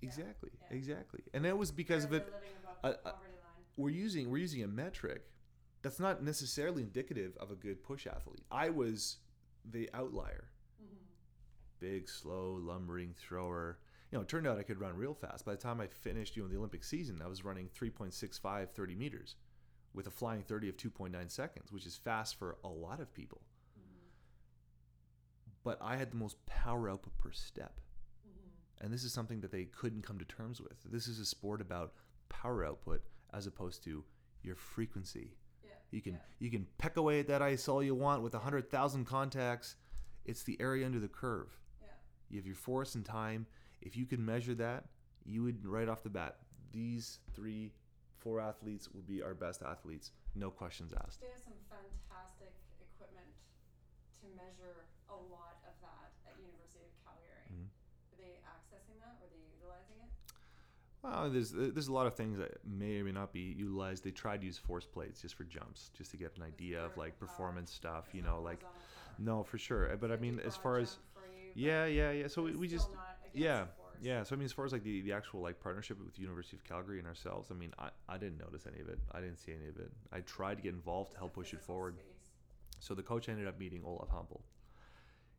Exactly, 0.01 0.49
yeah. 0.53 0.77
exactly, 0.77 1.21
and 1.33 1.43
that 1.45 1.57
was 1.57 1.71
because 1.71 2.03
of 2.05 2.13
it. 2.13 2.31
uh, 2.83 2.89
the 2.91 2.95
uh, 3.07 3.11
poverty 3.11 3.33
line. 3.43 3.63
We're 3.77 3.89
using 3.89 4.29
we're 4.29 4.37
using 4.37 4.63
a 4.63 4.67
metric 4.67 5.23
that's 5.81 5.99
not 5.99 6.23
necessarily 6.23 6.81
indicative 6.83 7.35
of 7.37 7.51
a 7.51 7.55
good 7.55 7.83
push 7.83 8.07
athlete. 8.07 8.43
I 8.51 8.69
was 8.69 9.17
the 9.65 9.89
outlier, 9.93 10.49
Mhm. 10.81 10.97
big, 11.79 12.07
slow, 12.09 12.53
lumbering 12.53 13.13
thrower. 13.13 13.79
You 14.11 14.17
know, 14.17 14.21
it 14.23 14.27
turned 14.29 14.47
out 14.47 14.57
I 14.57 14.63
could 14.63 14.79
run 14.79 14.95
real 14.97 15.13
fast. 15.13 15.45
By 15.45 15.51
the 15.51 15.61
time 15.61 15.79
I 15.81 15.87
finished, 15.87 16.35
you 16.35 16.43
know, 16.43 16.49
the 16.49 16.57
Olympic 16.57 16.83
season, 16.83 17.21
I 17.21 17.27
was 17.27 17.43
running 17.45 17.69
3.65 17.69 18.71
30 18.71 18.95
meters 18.95 19.35
with 19.93 20.07
a 20.07 20.11
flying 20.11 20.43
30 20.43 20.69
of 20.69 20.77
2.9 20.77 21.29
seconds, 21.29 21.71
which 21.71 21.85
is 21.85 21.95
fast 21.97 22.35
for 22.35 22.57
a 22.63 22.67
lot 22.69 22.99
of 22.99 23.13
people. 23.13 23.41
But 25.63 25.77
I 25.81 25.97
had 25.97 26.11
the 26.11 26.17
most 26.17 26.43
power 26.45 26.89
output 26.89 27.17
per 27.17 27.31
step. 27.31 27.79
Mm-hmm. 28.27 28.85
And 28.85 28.93
this 28.93 29.03
is 29.03 29.13
something 29.13 29.41
that 29.41 29.51
they 29.51 29.65
couldn't 29.65 30.03
come 30.03 30.17
to 30.19 30.25
terms 30.25 30.61
with. 30.61 30.77
This 30.85 31.07
is 31.07 31.19
a 31.19 31.25
sport 31.25 31.61
about 31.61 31.93
power 32.29 32.65
output 32.65 33.01
as 33.33 33.47
opposed 33.47 33.83
to 33.83 34.03
your 34.43 34.55
frequency. 34.55 35.35
Yeah. 35.63 35.71
You 35.91 36.01
can 36.01 36.13
yeah. 36.13 36.19
you 36.39 36.49
can 36.49 36.67
peck 36.77 36.97
away 36.97 37.19
at 37.19 37.27
that 37.27 37.41
ice 37.41 37.67
all 37.67 37.83
you 37.83 37.95
want 37.95 38.21
with 38.21 38.33
100,000 38.33 39.05
contacts. 39.05 39.75
It's 40.25 40.43
the 40.43 40.57
area 40.59 40.85
under 40.85 40.99
the 40.99 41.07
curve. 41.07 41.49
Yeah. 41.81 41.87
You 42.29 42.37
have 42.37 42.45
your 42.45 42.55
force 42.55 42.95
and 42.95 43.05
time. 43.05 43.47
If 43.81 43.95
you 43.95 44.05
could 44.05 44.19
measure 44.19 44.55
that, 44.55 44.85
you 45.25 45.43
would 45.43 45.65
right 45.65 45.87
off 45.87 46.03
the 46.03 46.09
bat. 46.09 46.37
These 46.71 47.19
three, 47.33 47.71
four 48.17 48.39
athletes 48.39 48.89
will 48.91 49.01
be 49.01 49.21
our 49.21 49.33
best 49.33 49.61
athletes, 49.63 50.11
no 50.35 50.49
questions 50.49 50.93
asked. 51.05 51.21
They 51.21 51.27
have 51.27 51.41
some 51.41 51.53
fantastic 51.53 51.57
equipment 51.57 51.57
to 51.57 51.58
measure 54.39 54.87
a 55.11 55.17
lot 55.29 55.59
of 55.67 55.75
that 55.83 56.09
at 56.25 56.33
University 56.39 56.83
of 56.87 56.93
Calgary. 57.03 57.43
Mhm. 57.51 57.67
Are 57.67 58.17
they 58.17 58.39
accessing 58.47 58.97
that? 59.03 59.19
Were 59.19 59.27
they 59.27 59.43
utilizing 59.59 59.99
it? 59.99 60.11
Well, 61.01 61.29
there's 61.29 61.51
there's 61.51 61.87
a 61.87 61.93
lot 61.93 62.07
of 62.07 62.15
things 62.15 62.37
that 62.39 62.59
may 62.65 62.99
or 62.99 63.05
may 63.05 63.11
not 63.11 63.31
be 63.31 63.39
utilized. 63.57 64.03
They 64.03 64.11
tried 64.11 64.41
to 64.41 64.45
use 64.47 64.57
force 64.57 64.85
plates 64.85 65.21
just 65.21 65.35
for 65.35 65.45
jumps, 65.45 65.91
just 65.97 66.11
to 66.11 66.17
get 66.17 66.35
an 66.37 66.43
idea 66.43 66.83
of 66.83 66.97
like 66.97 67.17
power. 67.19 67.27
performance 67.27 67.71
stuff. 67.71 68.09
You 68.13 68.21
know, 68.21 68.41
like 68.41 68.65
no, 69.17 69.43
for 69.43 69.57
sure. 69.57 69.95
But 69.97 70.11
I 70.11 70.17
mean, 70.17 70.39
as 70.39 70.55
far 70.55 70.77
as 70.77 70.97
you, 71.55 71.67
yeah, 71.67 71.85
yeah, 71.85 72.11
yeah. 72.11 72.27
So 72.27 72.43
we, 72.43 72.55
we 72.55 72.67
just 72.67 72.89
yeah, 73.33 73.65
yeah. 74.01 74.23
So 74.23 74.35
I 74.35 74.37
mean, 74.37 74.45
as 74.45 74.51
far 74.51 74.65
as 74.65 74.73
like 74.73 74.83
the, 74.83 75.01
the 75.01 75.13
actual 75.13 75.41
like 75.41 75.59
partnership 75.61 75.97
with 76.03 76.15
the 76.15 76.21
University 76.21 76.57
of 76.57 76.63
Calgary 76.65 76.99
and 76.99 77.07
ourselves, 77.07 77.49
I 77.51 77.53
mean, 77.53 77.73
I, 77.79 77.89
I 78.09 78.17
didn't 78.17 78.37
notice 78.39 78.67
any 78.67 78.81
of 78.81 78.89
it. 78.89 78.99
I 79.13 79.21
didn't 79.21 79.37
see 79.37 79.53
any 79.53 79.69
of 79.69 79.77
it. 79.77 79.91
I 80.11 80.19
tried 80.21 80.55
to 80.55 80.61
get 80.61 80.73
involved 80.73 81.13
to 81.13 81.17
help 81.17 81.33
push 81.33 81.53
it 81.53 81.61
forward. 81.61 81.95
space. 81.95 82.08
So 82.79 82.93
the 82.95 83.03
coach 83.03 83.29
ended 83.29 83.47
up 83.47 83.59
meeting 83.59 83.83
Olaf 83.85 84.09
Hampel. 84.09 84.41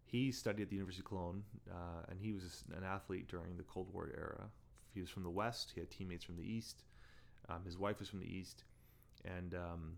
He 0.05 0.33
studied 0.33 0.63
at 0.63 0.69
the 0.69 0.77
University 0.77 1.03
of 1.03 1.07
Cologne, 1.07 1.43
uh, 1.71 2.03
and 2.09 2.19
he 2.21 2.33
was 2.33 2.65
an 2.77 2.85
athlete 2.85 3.29
during 3.29 3.57
the 3.57 3.63
Cold 3.63 3.93
War 3.93 4.11
era. 4.15 4.51
He 4.93 5.01
was 5.01 5.09
from 5.09 5.23
the 5.23 5.31
West. 5.31 5.73
He 5.75 5.81
had 5.81 5.91
teammates 5.91 6.25
from 6.25 6.37
the 6.37 6.43
East. 6.43 6.83
Um, 7.49 7.65
his 7.65 7.79
wife 7.79 7.99
was 8.01 8.09
from 8.09 8.21
the 8.21 8.27
East, 8.27 8.65
and 9.25 9.55
um, 9.55 9.93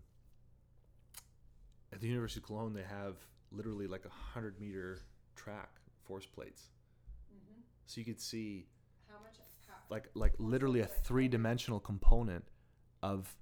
at 1.91 1.99
the 1.99 2.07
University 2.07 2.39
of 2.39 2.45
Cologne, 2.45 2.73
they 2.73 2.83
have 2.83 3.15
literally 3.51 3.87
like 3.87 4.05
a 4.05 4.09
hundred 4.09 4.59
meter 4.59 4.99
track 5.35 5.69
force 6.05 6.25
plates, 6.25 6.69
Mhm. 7.33 7.61
so 7.85 7.99
you 7.99 8.05
could 8.05 8.19
see 8.21 8.67
How 9.07 9.19
much? 9.19 9.37
How, 9.67 9.75
like 9.89 10.09
like 10.15 10.33
literally 10.39 10.81
a 10.81 10.87
three 10.87 11.27
dimensional 11.27 11.79
component 11.79 12.45
of 13.01 13.35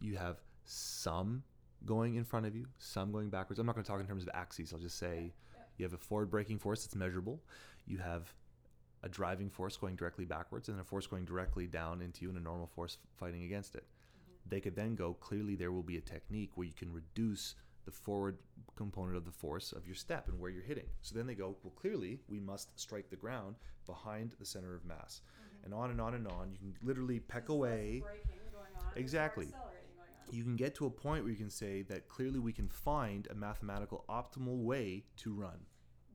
you 0.00 0.16
have 0.16 0.40
some 0.64 1.42
going 1.84 2.14
in 2.14 2.24
front 2.24 2.46
of 2.46 2.54
you, 2.54 2.66
some 2.78 3.12
going 3.12 3.30
backwards. 3.30 3.58
I'm 3.58 3.66
not 3.66 3.74
going 3.74 3.84
to 3.84 3.90
talk 3.90 4.00
in 4.00 4.06
terms 4.06 4.22
of 4.22 4.30
axes. 4.34 4.72
I'll 4.72 4.78
just 4.78 4.98
say 4.98 5.32
you 5.76 5.84
have 5.84 5.92
a 5.92 5.98
forward 5.98 6.30
braking 6.30 6.58
force 6.58 6.84
that's 6.84 6.94
measurable. 6.94 7.40
You 7.86 7.98
have 7.98 8.32
a 9.02 9.08
driving 9.08 9.50
force 9.50 9.76
going 9.76 9.96
directly 9.96 10.24
backwards 10.24 10.68
and 10.68 10.80
a 10.80 10.84
force 10.84 11.06
going 11.06 11.24
directly 11.24 11.66
down 11.66 12.00
into 12.00 12.22
you 12.22 12.28
and 12.28 12.38
a 12.38 12.42
normal 12.42 12.68
force 12.68 12.98
fighting 13.16 13.42
against 13.44 13.74
it. 13.74 13.84
They 14.48 14.60
could 14.60 14.76
then 14.76 14.94
go 14.94 15.14
clearly 15.14 15.54
there 15.54 15.72
will 15.72 15.82
be 15.82 15.96
a 15.96 16.00
technique 16.00 16.50
where 16.54 16.66
you 16.66 16.72
can 16.72 16.92
reduce 16.92 17.54
the 17.84 17.90
forward 17.90 18.38
component 18.76 19.16
of 19.16 19.24
the 19.24 19.32
force 19.32 19.72
of 19.72 19.86
your 19.86 19.96
step 19.96 20.28
and 20.28 20.38
where 20.38 20.50
you're 20.50 20.62
hitting. 20.62 20.86
So 21.00 21.16
then 21.16 21.26
they 21.26 21.34
go, 21.34 21.56
well, 21.64 21.72
clearly 21.74 22.20
we 22.28 22.38
must 22.38 22.78
strike 22.78 23.10
the 23.10 23.16
ground 23.16 23.56
behind 23.86 24.34
the 24.38 24.46
center 24.46 24.74
of 24.74 24.84
mass. 24.84 25.20
And 25.64 25.74
on 25.74 25.90
and 25.90 26.00
on 26.00 26.14
and 26.14 26.26
on. 26.26 26.50
You 26.52 26.58
can 26.58 26.74
literally 26.86 27.20
peck 27.20 27.46
There's 27.46 27.56
away. 27.56 28.02
Exactly. 28.96 29.46
Accelerating 30.32 30.56
going 30.56 30.56
on. 30.56 30.56
You 30.56 30.56
can 30.56 30.56
get 30.56 30.74
to 30.76 30.86
a 30.86 30.90
point 30.90 31.24
where 31.24 31.30
you 31.30 31.38
can 31.38 31.50
say 31.50 31.82
that 31.82 32.08
clearly 32.08 32.38
we 32.38 32.52
can 32.52 32.68
find 32.68 33.28
a 33.30 33.34
mathematical 33.34 34.04
optimal 34.08 34.64
way 34.64 35.04
to 35.18 35.32
run. 35.32 35.66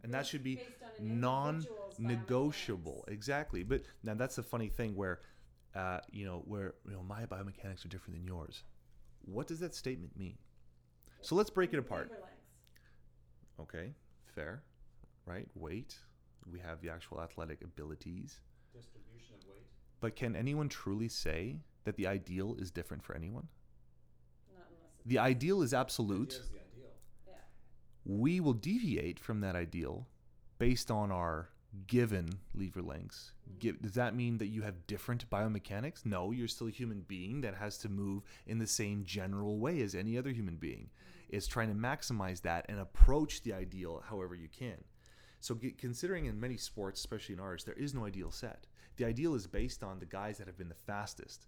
And 0.03 0.13
that 0.13 0.25
should 0.25 0.43
be 0.43 0.55
based 0.55 0.81
on 0.81 0.89
an 1.05 1.11
individual's 1.13 1.95
non-negotiable. 1.99 3.05
Exactly. 3.07 3.63
But 3.63 3.83
now 4.03 4.13
that's 4.13 4.35
the 4.35 4.43
funny 4.43 4.69
thing 4.69 4.95
where, 4.95 5.19
uh, 5.75 5.99
you 6.11 6.25
know, 6.25 6.43
where 6.45 6.75
you 6.85 6.93
know 6.93 7.03
my 7.03 7.25
biomechanics 7.25 7.85
are 7.85 7.89
different 7.89 8.17
than 8.17 8.25
yours. 8.25 8.63
What 9.25 9.47
does 9.47 9.59
that 9.59 9.75
statement 9.75 10.17
mean? 10.17 10.37
So 11.21 11.35
let's 11.35 11.49
break 11.49 11.73
it 11.73 11.79
apart. 11.79 12.11
Okay, 13.59 13.93
fair, 14.35 14.63
right? 15.25 15.47
Weight. 15.55 15.95
We 16.49 16.59
have 16.59 16.81
the 16.81 16.89
actual 16.89 17.19
athletic 17.19 17.63
abilities. 17.63 18.39
Distribution 18.73 19.35
of 19.41 19.47
weight. 19.49 19.65
But 19.99 20.15
can 20.15 20.35
anyone 20.35 20.69
truly 20.69 21.09
say 21.09 21.57
that 21.83 21.95
the 21.97 22.07
ideal 22.07 22.55
is 22.59 22.71
different 22.71 23.03
for 23.03 23.15
anyone? 23.15 23.47
Not 25.07 25.19
unless 25.19 25.31
it's, 25.31 25.39
The 25.39 25.45
ideal 25.45 25.61
is 25.61 25.73
absolute. 25.73 26.33
Ideal 26.33 26.41
is 26.41 26.49
the 26.49 26.57
ideal. 26.57 26.89
yeah. 27.27 27.33
We 28.05 28.39
will 28.39 28.53
deviate 28.53 29.19
from 29.19 29.41
that 29.41 29.55
ideal 29.55 30.07
based 30.59 30.91
on 30.91 31.11
our 31.11 31.49
given 31.85 32.39
lever 32.55 32.81
lengths, 32.81 33.33
mm-hmm. 33.47 33.59
give, 33.59 33.81
does 33.81 33.93
that 33.93 34.15
mean 34.15 34.37
that 34.37 34.47
you 34.47 34.61
have 34.61 34.87
different 34.87 35.29
biomechanics? 35.29 36.05
No, 36.05 36.31
you're 36.31 36.47
still 36.47 36.67
a 36.67 36.71
human 36.71 37.01
being 37.01 37.41
that 37.41 37.55
has 37.55 37.77
to 37.79 37.89
move 37.89 38.23
in 38.45 38.57
the 38.57 38.67
same 38.67 39.03
general 39.05 39.59
way 39.59 39.81
as 39.81 39.93
any 39.93 40.17
other 40.17 40.31
human 40.31 40.55
being. 40.55 40.89
Mm-hmm. 40.89 41.35
It's 41.35 41.47
trying 41.47 41.69
to 41.69 41.75
maximize 41.75 42.41
that 42.41 42.65
and 42.69 42.79
approach 42.79 43.43
the 43.43 43.53
ideal 43.53 44.03
however 44.07 44.35
you 44.35 44.47
can. 44.47 44.83
So, 45.39 45.53
get, 45.53 45.77
considering 45.77 46.25
in 46.25 46.39
many 46.39 46.57
sports, 46.57 46.99
especially 46.99 47.33
in 47.33 47.39
ours, 47.39 47.63
there 47.63 47.75
is 47.75 47.93
no 47.93 48.05
ideal 48.05 48.31
set. 48.31 48.65
The 48.95 49.05
ideal 49.05 49.35
is 49.35 49.45
based 49.45 49.83
on 49.83 49.99
the 49.99 50.05
guys 50.05 50.39
that 50.39 50.47
have 50.47 50.57
been 50.57 50.69
the 50.69 50.75
fastest. 50.75 51.45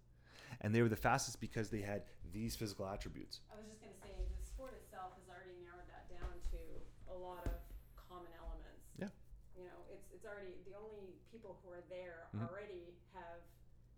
And 0.62 0.74
they 0.74 0.82
were 0.82 0.90
the 0.90 0.96
fastest 1.00 1.40
because 1.40 1.70
they 1.70 1.82
had 1.82 2.04
these 2.32 2.56
physical 2.56 2.86
attributes. 2.88 3.42
I 3.52 3.58
was 3.58 3.68
just 3.68 3.82
going 3.82 3.94
to 3.94 4.00
say 4.02 4.12
the 4.40 4.46
sport 4.46 4.74
itself 4.74 5.14
has 5.18 5.28
already 5.30 5.56
narrowed 5.64 5.88
that 5.90 6.10
down 6.10 6.34
to 6.52 6.60
a 7.12 7.18
lot 7.18 7.46
of 7.46 7.58
common 7.96 8.32
elements. 8.38 8.86
Yeah. 8.98 9.10
You 9.58 9.66
know, 9.66 9.80
it's 9.92 10.08
it's 10.14 10.26
already 10.26 10.56
the 10.66 10.76
only 10.78 11.20
people 11.32 11.60
who 11.64 11.72
are 11.72 11.84
there 11.90 12.28
Mhm. 12.36 12.48
already 12.48 12.96
have 13.14 13.42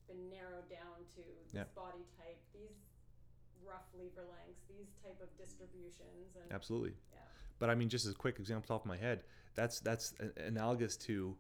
been 0.08 0.30
narrowed 0.30 0.68
down 0.70 1.06
to 1.16 1.22
this 1.22 1.54
Yeah. 1.54 1.66
body 1.76 2.06
type, 2.18 2.40
these 2.54 2.76
rough 3.64 3.86
lever 3.94 4.24
lengths, 4.24 4.62
these 4.68 4.90
type 5.04 5.22
of 5.22 5.30
distributions, 5.38 6.36
and 6.36 6.52
Absolutely. 6.52 6.96
yeah, 7.14 7.20
But 7.60 7.70
I 7.70 7.76
mean, 7.76 7.90
just 7.90 8.06
as 8.06 8.14
a 8.14 8.16
quick 8.16 8.40
example 8.40 8.76
off 8.76 8.86
my 8.86 8.98
head, 8.98 9.24
that's 9.54 9.80
that's 9.80 10.14
analogous 10.38 10.98
to, 10.98 11.38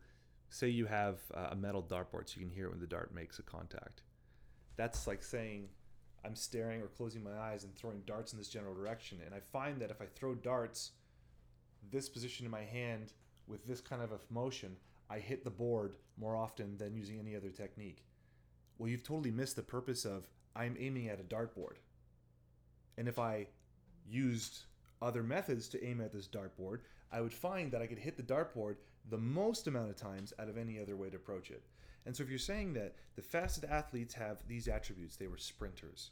say 0.49 0.69
you 0.69 0.85
have 0.85 1.19
a 1.31 1.55
metal 1.55 1.81
dartboard, 1.81 2.29
so 2.29 2.39
you 2.39 2.45
can 2.45 2.53
hear 2.53 2.67
it 2.67 2.69
when 2.71 2.79
the 2.79 2.87
dart 2.87 3.13
makes 3.13 3.39
a 3.39 3.43
contact. 3.43 4.03
That's 4.81 5.05
like 5.05 5.21
saying, 5.21 5.67
I'm 6.25 6.33
staring 6.33 6.81
or 6.81 6.87
closing 6.87 7.23
my 7.23 7.37
eyes 7.37 7.65
and 7.65 7.75
throwing 7.75 8.01
darts 8.07 8.33
in 8.33 8.39
this 8.39 8.49
general 8.49 8.73
direction, 8.73 9.19
and 9.23 9.31
I 9.31 9.39
find 9.39 9.79
that 9.79 9.91
if 9.91 10.01
I 10.01 10.07
throw 10.07 10.33
darts, 10.33 10.93
this 11.91 12.09
position 12.09 12.47
in 12.47 12.51
my 12.51 12.63
hand 12.63 13.13
with 13.45 13.63
this 13.67 13.79
kind 13.79 14.01
of 14.01 14.11
a 14.11 14.17
motion, 14.31 14.75
I 15.07 15.19
hit 15.19 15.43
the 15.43 15.51
board 15.51 15.97
more 16.17 16.35
often 16.35 16.77
than 16.79 16.95
using 16.95 17.19
any 17.19 17.35
other 17.35 17.51
technique. 17.51 18.03
Well, 18.79 18.89
you've 18.89 19.03
totally 19.03 19.29
missed 19.29 19.55
the 19.55 19.61
purpose 19.61 20.03
of 20.03 20.27
I'm 20.55 20.75
aiming 20.79 21.09
at 21.09 21.19
a 21.19 21.23
dartboard. 21.23 21.75
And 22.97 23.07
if 23.07 23.19
I 23.19 23.49
used 24.09 24.63
other 24.99 25.21
methods 25.21 25.67
to 25.69 25.85
aim 25.85 26.01
at 26.01 26.11
this 26.11 26.27
dartboard, 26.27 26.79
I 27.11 27.21
would 27.21 27.33
find 27.33 27.71
that 27.71 27.83
I 27.83 27.85
could 27.85 27.99
hit 27.99 28.17
the 28.17 28.23
dartboard 28.23 28.77
the 29.11 29.19
most 29.19 29.67
amount 29.67 29.91
of 29.91 29.95
times 29.95 30.33
out 30.39 30.49
of 30.49 30.57
any 30.57 30.79
other 30.79 30.95
way 30.95 31.11
to 31.11 31.17
approach 31.17 31.51
it. 31.51 31.61
And 32.05 32.15
so 32.15 32.23
if 32.23 32.29
you're 32.29 32.39
saying 32.39 32.73
that 32.73 32.95
the 33.15 33.21
fastest 33.21 33.65
athletes 33.69 34.13
have 34.15 34.37
these 34.47 34.67
attributes, 34.67 35.15
they 35.17 35.27
were 35.27 35.37
sprinters. 35.37 36.11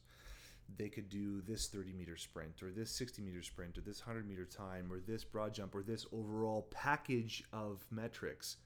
They 0.77 0.89
could 0.89 1.09
do 1.09 1.41
this 1.41 1.67
30 1.67 1.93
meter 1.93 2.15
sprint 2.15 2.61
or 2.61 2.69
this 2.71 2.91
60 2.91 3.23
meter 3.23 3.41
sprint 3.41 3.77
or 3.77 3.81
this 3.81 4.05
100 4.05 4.27
meter 4.27 4.45
time 4.45 4.91
or 4.91 4.99
this 4.99 5.23
broad 5.23 5.53
jump 5.53 5.73
or 5.73 5.81
this 5.81 6.05
overall 6.11 6.67
package 6.69 7.43
of 7.51 7.85
metrics. 7.89 8.57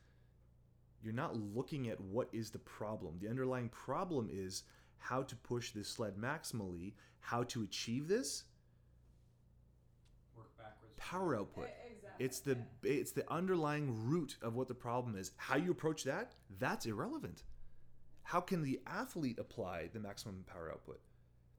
You're 1.01 1.13
not 1.13 1.37
looking 1.37 1.87
at 1.89 1.99
what 2.01 2.27
is 2.33 2.49
the 2.49 2.59
problem. 2.59 3.15
The 3.21 3.29
underlying 3.29 3.69
problem 3.69 4.29
is 4.31 4.63
how 4.97 5.23
to 5.23 5.35
push 5.37 5.71
this 5.71 5.87
sled 5.87 6.17
maximally, 6.17 6.93
how 7.19 7.43
to 7.43 7.63
achieve 7.63 8.07
this, 8.09 8.43
Work 10.37 10.57
backwards. 10.57 10.93
power 10.97 11.37
output. 11.37 11.69
It's 12.23 12.39
the 12.39 12.57
yeah. 12.83 12.91
it's 13.01 13.11
the 13.11 13.29
underlying 13.29 14.07
root 14.07 14.37
of 14.41 14.55
what 14.55 14.69
the 14.69 14.73
problem 14.73 15.17
is. 15.17 15.31
How 15.35 15.57
you 15.57 15.71
approach 15.71 16.05
that, 16.05 16.35
that's 16.57 16.85
irrelevant. 16.85 17.43
How 18.23 18.39
can 18.39 18.61
the 18.63 18.79
athlete 18.87 19.39
apply 19.39 19.89
the 19.91 19.99
maximum 19.99 20.45
power 20.47 20.71
output? 20.71 21.01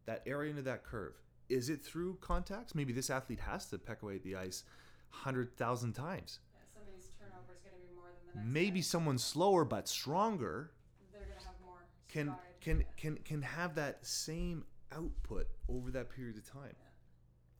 That 0.06 0.22
area 0.26 0.50
into 0.50 0.62
that 0.62 0.82
curve. 0.82 1.14
Is 1.50 1.68
it 1.68 1.84
through 1.84 2.16
contacts? 2.22 2.74
Maybe 2.74 2.94
this 2.94 3.10
athlete 3.10 3.40
has 3.40 3.66
to 3.66 3.78
peck 3.78 4.02
away 4.02 4.16
at 4.16 4.22
the 4.22 4.36
ice 4.36 4.64
hundred 5.10 5.54
thousand 5.56 5.92
times. 5.92 6.38
Yeah, 6.54 6.60
somebody's 6.72 7.10
turnover 7.18 7.52
is 7.54 7.60
going 7.60 7.74
to 7.76 7.86
be 7.86 7.94
more 7.94 8.06
than 8.06 8.32
the 8.32 8.40
next. 8.40 8.54
Maybe 8.54 8.80
guy. 8.80 8.84
someone 8.84 9.18
slower 9.18 9.66
but 9.66 9.86
stronger 9.86 10.70
they're 11.12 11.20
going 11.20 11.38
to 11.38 11.44
have 11.44 11.54
more. 11.62 11.84
can 12.08 12.26
stride. 12.28 12.38
can 12.62 12.84
can 12.96 13.16
can 13.22 13.42
have 13.42 13.74
that 13.74 14.06
same 14.06 14.64
output 14.96 15.46
over 15.68 15.90
that 15.90 16.08
period 16.08 16.38
of 16.38 16.50
time. 16.50 16.72
Yeah. 16.72 16.86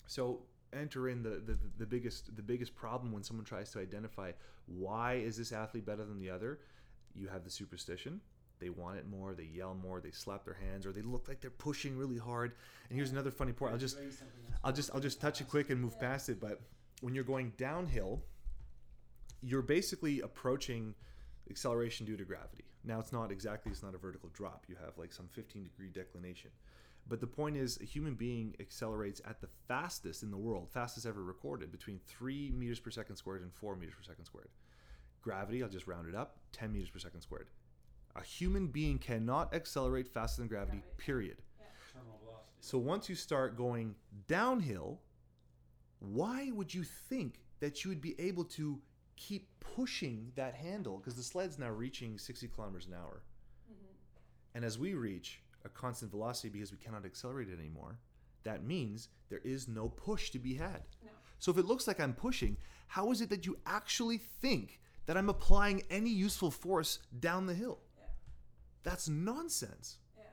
So 0.07 0.41
enter 0.75 1.09
in 1.09 1.23
the, 1.23 1.43
the 1.45 1.59
the 1.79 1.87
biggest 1.87 2.35
the 2.37 2.43
biggest 2.43 2.75
problem 2.75 3.13
when 3.13 3.23
someone 3.23 3.45
tries 3.45 3.71
to 3.73 3.79
identify 3.81 4.33
why 4.67 5.15
is 5.15 5.37
this 5.37 5.53
athlete 5.53 5.87
better 5.87 6.05
than 6.05 6.19
the 6.19 6.31
other. 6.31 6.61
You 7.15 7.29
have 7.29 7.45
the 7.45 7.51
superstition. 7.51 8.21
They 8.61 8.71
want 8.71 8.99
it 8.99 9.09
more. 9.09 9.35
They 9.35 9.45
yell 9.45 9.75
more. 9.75 10.01
They 10.01 10.11
slap 10.11 10.45
their 10.45 10.55
hands, 10.55 10.87
or 10.87 10.93
they 10.93 11.03
look 11.03 11.29
like 11.29 11.41
they're 11.41 11.51
pushing 11.51 11.97
really 11.97 12.19
hard. 12.19 12.53
And 12.89 12.97
here's 12.97 13.11
another 13.11 13.31
funny 13.31 13.53
part. 13.53 13.73
I'll 13.73 13.79
just 13.79 13.99
I'll 14.63 14.73
just 14.73 14.91
I'll 14.95 15.01
just 15.01 15.21
touch 15.21 15.41
it 15.41 15.49
quick 15.49 15.71
and 15.71 15.81
move 15.81 15.99
past 16.01 16.29
it. 16.29 16.41
But 16.41 16.61
when 17.01 17.15
you're 17.15 17.25
going 17.25 17.53
downhill, 17.57 18.23
you're 19.43 19.63
basically 19.63 20.21
approaching 20.21 20.95
acceleration 21.51 22.07
due 22.07 22.17
to 22.17 22.25
gravity. 22.25 22.65
Now 22.85 23.01
it's 23.01 23.13
not 23.13 23.31
exactly 23.31 23.73
it's 23.73 23.83
not 23.83 23.95
a 23.95 23.99
vertical 23.99 24.31
drop. 24.33 24.65
You 24.69 24.77
have 24.85 24.97
like 24.99 25.13
some 25.13 25.29
15 25.33 25.65
degree 25.65 25.89
declination. 25.89 26.51
But 27.07 27.21
the 27.21 27.27
point 27.27 27.57
is, 27.57 27.79
a 27.81 27.85
human 27.85 28.15
being 28.15 28.57
accelerates 28.61 29.21
at 29.27 29.41
the 29.41 29.49
fastest 29.69 30.23
in 30.23 30.31
the 30.31 30.39
world, 30.39 30.71
fastest 30.71 31.05
ever 31.07 31.23
recorded, 31.23 31.71
between 31.71 32.01
three 32.07 32.51
meters 32.51 32.81
per 32.81 32.91
second 32.91 33.17
squared 33.17 33.43
and 33.43 33.53
four 33.53 33.77
meters 33.77 33.95
per 33.95 34.03
second 34.03 34.25
squared. 34.25 34.49
Gravity, 35.21 35.63
I'll 35.63 35.69
just 35.69 35.87
round 35.87 36.09
it 36.09 36.15
up, 36.15 36.39
10 36.53 36.73
meters 36.73 36.91
per 36.91 36.99
second 36.99 37.21
squared. 37.21 37.49
A 38.17 38.23
human 38.23 38.69
being 38.69 38.99
cannot 38.99 39.53
accelerate 39.55 40.09
faster 40.09 40.41
than 40.41 40.49
gravity, 40.49 40.79
Gravity. 40.79 40.97
period. 41.03 41.43
Terminal 41.93 42.19
velocity. 42.25 42.51
So 42.61 42.79
once 42.79 43.09
you 43.09 43.15
start 43.15 43.57
going 43.57 43.95
downhill, 44.27 45.01
why 45.99 46.51
would 46.53 46.73
you 46.73 46.85
think 46.85 47.41
that 47.61 47.85
you 47.85 47.91
would 47.91 48.01
be 48.01 48.19
able 48.21 48.45
to 48.45 48.81
keep 49.17 49.49
pushing 49.61 50.33
that 50.37 50.55
handle? 50.55 50.99
Because 50.99 51.17
the 51.17 51.23
sled's 51.23 51.59
now 51.59 51.71
reaching 51.71 52.19
60 52.19 52.49
kilometers 52.49 52.87
an 52.87 52.95
hour. 52.95 53.23
Mhm. 53.71 53.95
And 54.55 54.65
as 54.65 54.79
we 54.79 54.95
reach 54.95 55.41
a 55.65 55.69
constant 55.69 56.11
velocity 56.11 56.49
because 56.49 56.71
we 56.73 56.79
cannot 56.79 57.05
accelerate 57.05 57.49
it 57.49 57.59
anymore, 57.59 57.99
that 58.43 58.65
means 58.65 59.09
there 59.31 59.41
is 59.45 59.69
no 59.69 59.89
push 59.89 60.31
to 60.31 60.39
be 60.39 60.55
had. 60.55 60.83
No. 61.05 61.11
So 61.39 61.51
if 61.51 61.59
it 61.59 61.65
looks 61.65 61.87
like 61.87 62.01
I'm 62.01 62.15
pushing, 62.15 62.57
how 62.89 63.11
is 63.11 63.21
it 63.21 63.31
that 63.31 63.47
you 63.47 63.57
actually 63.67 64.19
think 64.19 64.81
that 65.07 65.17
I'm 65.17 65.29
applying 65.29 65.83
any 65.91 66.11
useful 66.11 66.51
force 66.51 66.99
down 67.21 67.47
the 67.47 67.55
hill? 67.55 67.81
Yeah. 67.99 68.05
That's 68.83 69.09
nonsense. 69.09 69.99
Yeah. 70.17 70.25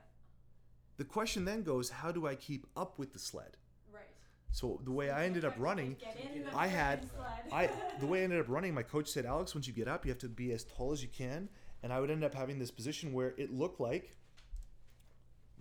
The 0.98 1.04
question 1.04 1.44
then 1.44 1.62
goes, 1.62 1.90
how 1.90 2.12
do 2.12 2.26
I 2.26 2.34
keep 2.34 2.66
up 2.76 2.98
with 2.98 3.12
the 3.12 3.18
sled? 3.18 3.56
Right. 3.92 4.04
So 4.50 4.80
the 4.84 4.92
way 4.92 5.10
I 5.10 5.24
ended 5.24 5.44
up 5.44 5.54
running, 5.58 5.96
Get 5.98 6.18
in 6.34 6.44
the 6.44 6.56
I 6.56 6.66
had- 6.66 7.08
I 7.50 7.70
the 8.00 8.06
way 8.06 8.20
I 8.20 8.24
ended 8.24 8.40
up 8.40 8.48
running, 8.48 8.74
my 8.74 8.82
coach 8.82 9.08
said, 9.08 9.24
Alex, 9.26 9.54
once 9.54 9.66
you 9.66 9.72
get 9.72 9.88
up, 9.88 10.04
you 10.04 10.10
have 10.10 10.18
to 10.20 10.28
be 10.28 10.52
as 10.52 10.64
tall 10.64 10.92
as 10.92 11.02
you 11.02 11.08
can. 11.08 11.48
And 11.82 11.92
I 11.92 11.98
would 12.00 12.10
end 12.10 12.22
up 12.22 12.34
having 12.34 12.58
this 12.58 12.70
position 12.70 13.12
where 13.12 13.34
it 13.38 13.52
looked 13.52 13.80
like 13.80 14.16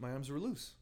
my 0.01 0.11
arms 0.11 0.29
were 0.29 0.39
loose, 0.39 0.73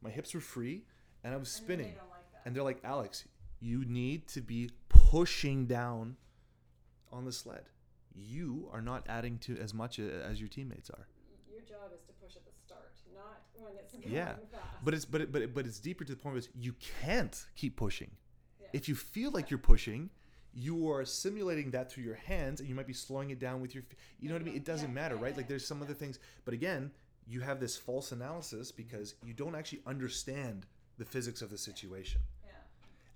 my 0.00 0.10
hips 0.10 0.32
were 0.32 0.40
free, 0.40 0.84
and 1.24 1.34
I 1.34 1.36
was 1.36 1.48
And 1.56 1.64
spinning. 1.64 1.88
They 1.88 1.94
don't 1.94 2.10
like. 2.10 2.20
And 2.46 2.56
they're 2.56 2.62
like, 2.62 2.80
Alex, 2.84 3.24
you 3.60 3.84
need 3.84 4.26
to 4.28 4.40
be 4.40 4.70
pushing 4.88 5.66
down 5.66 6.16
on 7.12 7.24
the 7.24 7.32
sled. 7.32 7.64
You 8.14 8.68
are 8.72 8.80
not 8.80 9.04
adding 9.08 9.38
to 9.40 9.58
as 9.58 9.74
much 9.74 9.98
uh, 10.00 10.04
as 10.30 10.40
your 10.40 10.48
teammates 10.48 10.90
are. 10.90 11.06
Your 11.50 11.60
job 11.60 11.90
is 11.94 12.02
to 12.06 12.12
push 12.14 12.36
at 12.36 12.44
the 12.44 12.52
start, 12.66 12.92
not 13.14 13.42
when 13.54 13.72
it's 13.78 13.92
going 13.92 14.10
Yeah, 14.10 14.34
fast. 14.50 14.64
But 14.84 14.94
it's 14.94 15.04
but 15.04 15.20
it, 15.20 15.32
but 15.32 15.42
it, 15.42 15.54
but 15.54 15.66
it's 15.66 15.78
deeper 15.78 16.04
to 16.04 16.12
the 16.12 16.18
point 16.18 16.34
where 16.34 16.38
it's, 16.38 16.48
you 16.58 16.74
can't 17.02 17.36
keep 17.56 17.76
pushing. 17.76 18.10
Yeah. 18.60 18.68
If 18.72 18.88
you 18.88 18.94
feel 18.94 19.30
like 19.30 19.50
you're 19.50 19.58
pushing, 19.58 20.10
you 20.54 20.90
are 20.90 21.04
simulating 21.04 21.70
that 21.72 21.92
through 21.92 22.04
your 22.04 22.16
hands, 22.16 22.60
and 22.60 22.68
you 22.68 22.74
might 22.74 22.86
be 22.86 22.92
slowing 22.94 23.30
it 23.30 23.38
down 23.38 23.60
with 23.60 23.74
your. 23.74 23.84
You 24.18 24.28
know 24.28 24.34
what 24.34 24.42
I 24.42 24.44
mean? 24.44 24.54
Uh-huh. 24.54 24.58
It 24.58 24.64
doesn't 24.64 24.88
Yeah, 24.88 24.94
matter, 24.94 25.16
right? 25.16 25.36
Like 25.36 25.48
there's 25.48 25.66
some 25.66 25.82
other 25.82 25.94
things, 25.94 26.18
but 26.44 26.54
again, 26.54 26.90
you 27.30 27.40
have 27.40 27.60
this 27.60 27.76
false 27.76 28.12
analysis 28.12 28.72
because 28.72 29.14
you 29.24 29.32
don't 29.32 29.54
actually 29.54 29.80
understand 29.86 30.66
the 30.98 31.04
physics 31.04 31.40
of 31.40 31.50
the 31.50 31.56
situation, 31.56 32.20
yeah. 32.44 32.52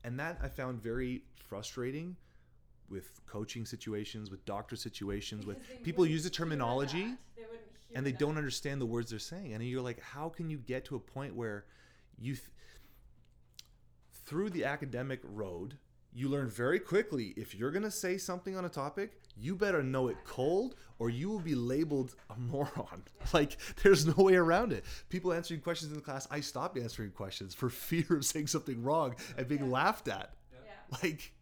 and 0.05 0.19
that 0.21 0.39
I 0.43 0.49
found 0.49 0.81
very 0.81 1.23
frustrating 1.49 2.17
with 2.89 3.21
coaching 3.27 3.67
situations, 3.67 4.31
with 4.31 4.45
doctor 4.45 4.77
situations, 4.77 5.45
with 5.45 5.59
Because 5.59 5.79
they 5.79 5.85
people 5.85 6.07
use 6.07 6.23
the 6.23 6.31
terminology. 6.31 7.15
They 7.37 7.43
and 7.95 8.05
they 8.05 8.11
that. 8.11 8.21
don't 8.21 8.37
understand 8.37 8.81
the 8.81 8.87
words 8.87 9.11
they're 9.11 9.19
saying 9.19 9.53
and 9.53 9.63
you're 9.63 9.81
like 9.81 10.01
how 10.01 10.29
can 10.29 10.51
you 10.51 10.59
get 10.59 10.85
to 10.87 10.97
a 10.97 11.01
point 11.01 11.35
where 11.35 11.65
you 12.19 12.35
th- 12.35 12.49
through 14.27 14.51
the 14.51 14.65
academic 14.65 15.21
road 15.23 15.79
you 16.13 16.29
learn 16.29 16.49
very 16.49 16.79
quickly 16.79 17.35
if 17.37 17.55
you're 17.55 17.71
going 17.71 17.83
to 17.85 17.91
say 17.91 18.19
something 18.19 18.57
on 18.57 18.65
a 18.65 18.69
topic 18.69 19.21
you 19.37 19.55
better 19.57 19.83
know 19.83 20.09
it 20.09 20.17
cold 20.25 20.75
or 20.99 21.11
you 21.11 21.29
will 21.29 21.41
be 21.41 21.55
labeled 21.55 22.15
a 22.31 22.39
moron 22.39 23.03
like 23.33 23.57
there's 23.83 24.07
no 24.07 24.15
way 24.25 24.35
around 24.37 24.73
it 24.73 24.85
people 25.09 25.33
answering 25.33 25.61
questions 25.61 25.91
in 25.91 25.97
the 25.97 26.03
class 26.05 26.27
i 26.31 26.41
stopped 26.41 26.79
answering 26.79 27.11
questions 27.11 27.55
for 27.55 27.69
fear 27.89 28.07
of 28.11 28.25
saying 28.25 28.47
something 28.47 28.83
wrong 28.83 29.15
and 29.37 29.49
being 29.49 29.65
Yeah. 29.67 29.71
laughed 29.73 30.09
at 30.09 30.35
Yeah. 30.53 30.71
like 31.03 31.33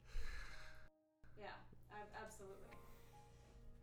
Yeah, 1.39 1.52
ab- 1.93 2.12
absolutely. 2.16 2.70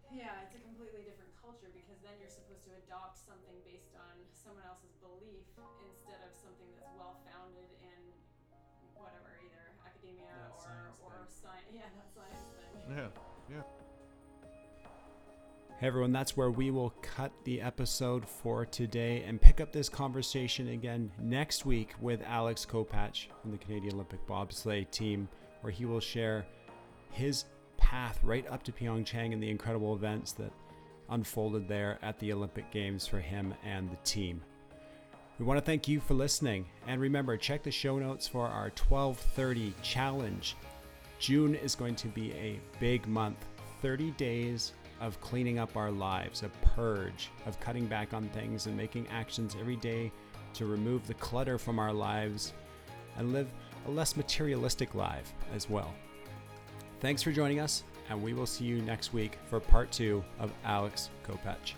Yeah, 0.10 0.42
it's 0.46 0.56
a 0.58 0.62
completely 0.66 1.06
different 1.06 1.30
culture 1.38 1.70
because 1.70 2.02
then 2.02 2.18
you're 2.18 2.34
supposed 2.34 2.66
to 2.66 2.74
adopt 2.86 3.18
something 3.22 3.56
based 3.62 3.94
on 3.94 4.16
someone 4.34 4.66
else's 4.66 4.98
belief 4.98 5.46
instead 5.86 6.18
of 6.26 6.34
something 6.34 6.66
that's 6.74 6.90
well 6.98 7.22
founded 7.30 7.70
in 7.86 8.00
whatever, 8.98 9.38
either 9.46 9.78
academia 9.86 10.34
That 10.34 10.50
or 10.58 10.66
science 10.66 10.98
or 11.06 11.14
thing. 11.22 11.30
science. 11.30 11.70
Yeah, 11.70 11.88
that 11.94 12.10
science 12.10 12.42
thing. 12.58 12.74
yeah 12.90 13.10
yeah 13.54 13.64
Hey 15.80 15.88
everyone, 15.88 16.12
that's 16.12 16.36
where 16.36 16.52
we 16.52 16.72
will 16.72 16.94
cut 17.02 17.32
the 17.46 17.62
episode 17.62 18.28
for 18.28 18.66
today 18.66 19.24
and 19.26 19.40
pick 19.40 19.62
up 19.62 19.72
this 19.72 19.88
conversation 19.88 20.68
again 20.68 21.10
next 21.22 21.66
week 21.66 21.94
with 22.02 22.22
Alex 22.28 22.68
Kopacz 22.70 23.28
from 23.42 23.52
the 23.52 23.58
Canadian 23.58 23.94
Olympic 23.94 24.28
bobsleigh 24.28 24.92
team, 24.92 25.30
where 25.62 25.72
he 25.72 25.86
will 25.86 26.02
share 26.02 26.46
his 27.12 27.46
path 27.78 28.20
right 28.24 28.46
up 28.50 28.62
to 28.64 28.74
Pyeongchang 28.74 29.32
and 29.32 29.42
the 29.42 29.50
incredible 29.50 29.96
events 29.96 30.34
that 30.34 30.52
unfolded 31.12 31.70
there 31.70 31.98
at 32.02 32.20
the 32.20 32.34
Olympic 32.34 32.70
Games 32.72 33.08
for 33.08 33.22
him 33.22 33.54
and 33.64 33.90
the 33.90 33.98
team. 34.04 34.42
We 35.40 35.46
want 35.46 35.60
to 35.60 35.66
thank 35.66 35.88
you 35.88 36.02
for 36.02 36.14
listening 36.14 36.66
and 36.88 37.00
remember 37.00 37.38
check 37.38 37.64
the 37.64 37.72
show 37.72 37.98
notes 37.98 38.28
for 38.28 38.48
our 38.48 38.70
1230 38.86 39.74
challenge. 39.82 40.58
June 41.20 41.56
is 41.56 41.74
going 41.74 41.96
to 41.96 42.10
be 42.10 42.34
a 42.34 42.60
big 42.82 43.08
month. 43.08 43.38
30 43.82 44.12
days 44.12 44.74
of 45.00 45.20
cleaning 45.22 45.60
up 45.60 45.76
our 45.76 45.92
lives, 45.92 46.44
a 46.44 46.50
purge 46.76 47.30
of 47.46 47.60
cutting 47.60 47.86
back 47.86 48.14
on 48.14 48.30
things 48.30 48.66
and 48.66 48.76
making 48.76 49.08
actions 49.10 49.56
every 49.60 49.76
day 49.78 50.12
to 50.54 50.66
remove 50.66 51.06
the 51.08 51.14
clutter 51.16 51.58
from 51.58 51.80
our 51.80 51.94
lives 51.94 52.54
and 53.18 53.34
live 53.34 53.52
a 53.88 53.92
less 53.92 54.16
materialistic 54.16 54.96
life 54.96 55.34
as 55.54 55.70
well. 55.70 55.94
Thanks 57.00 57.24
for 57.24 57.32
joining 57.32 57.60
us, 57.60 57.84
and 58.10 58.22
we 58.22 58.34
will 58.34 58.46
see 58.46 58.66
you 58.66 58.82
next 58.82 59.14
week 59.14 59.38
for 59.50 59.60
part 59.60 59.92
two 59.92 60.24
of 60.40 60.52
Alex 60.66 61.10
Kopacz. 61.26 61.74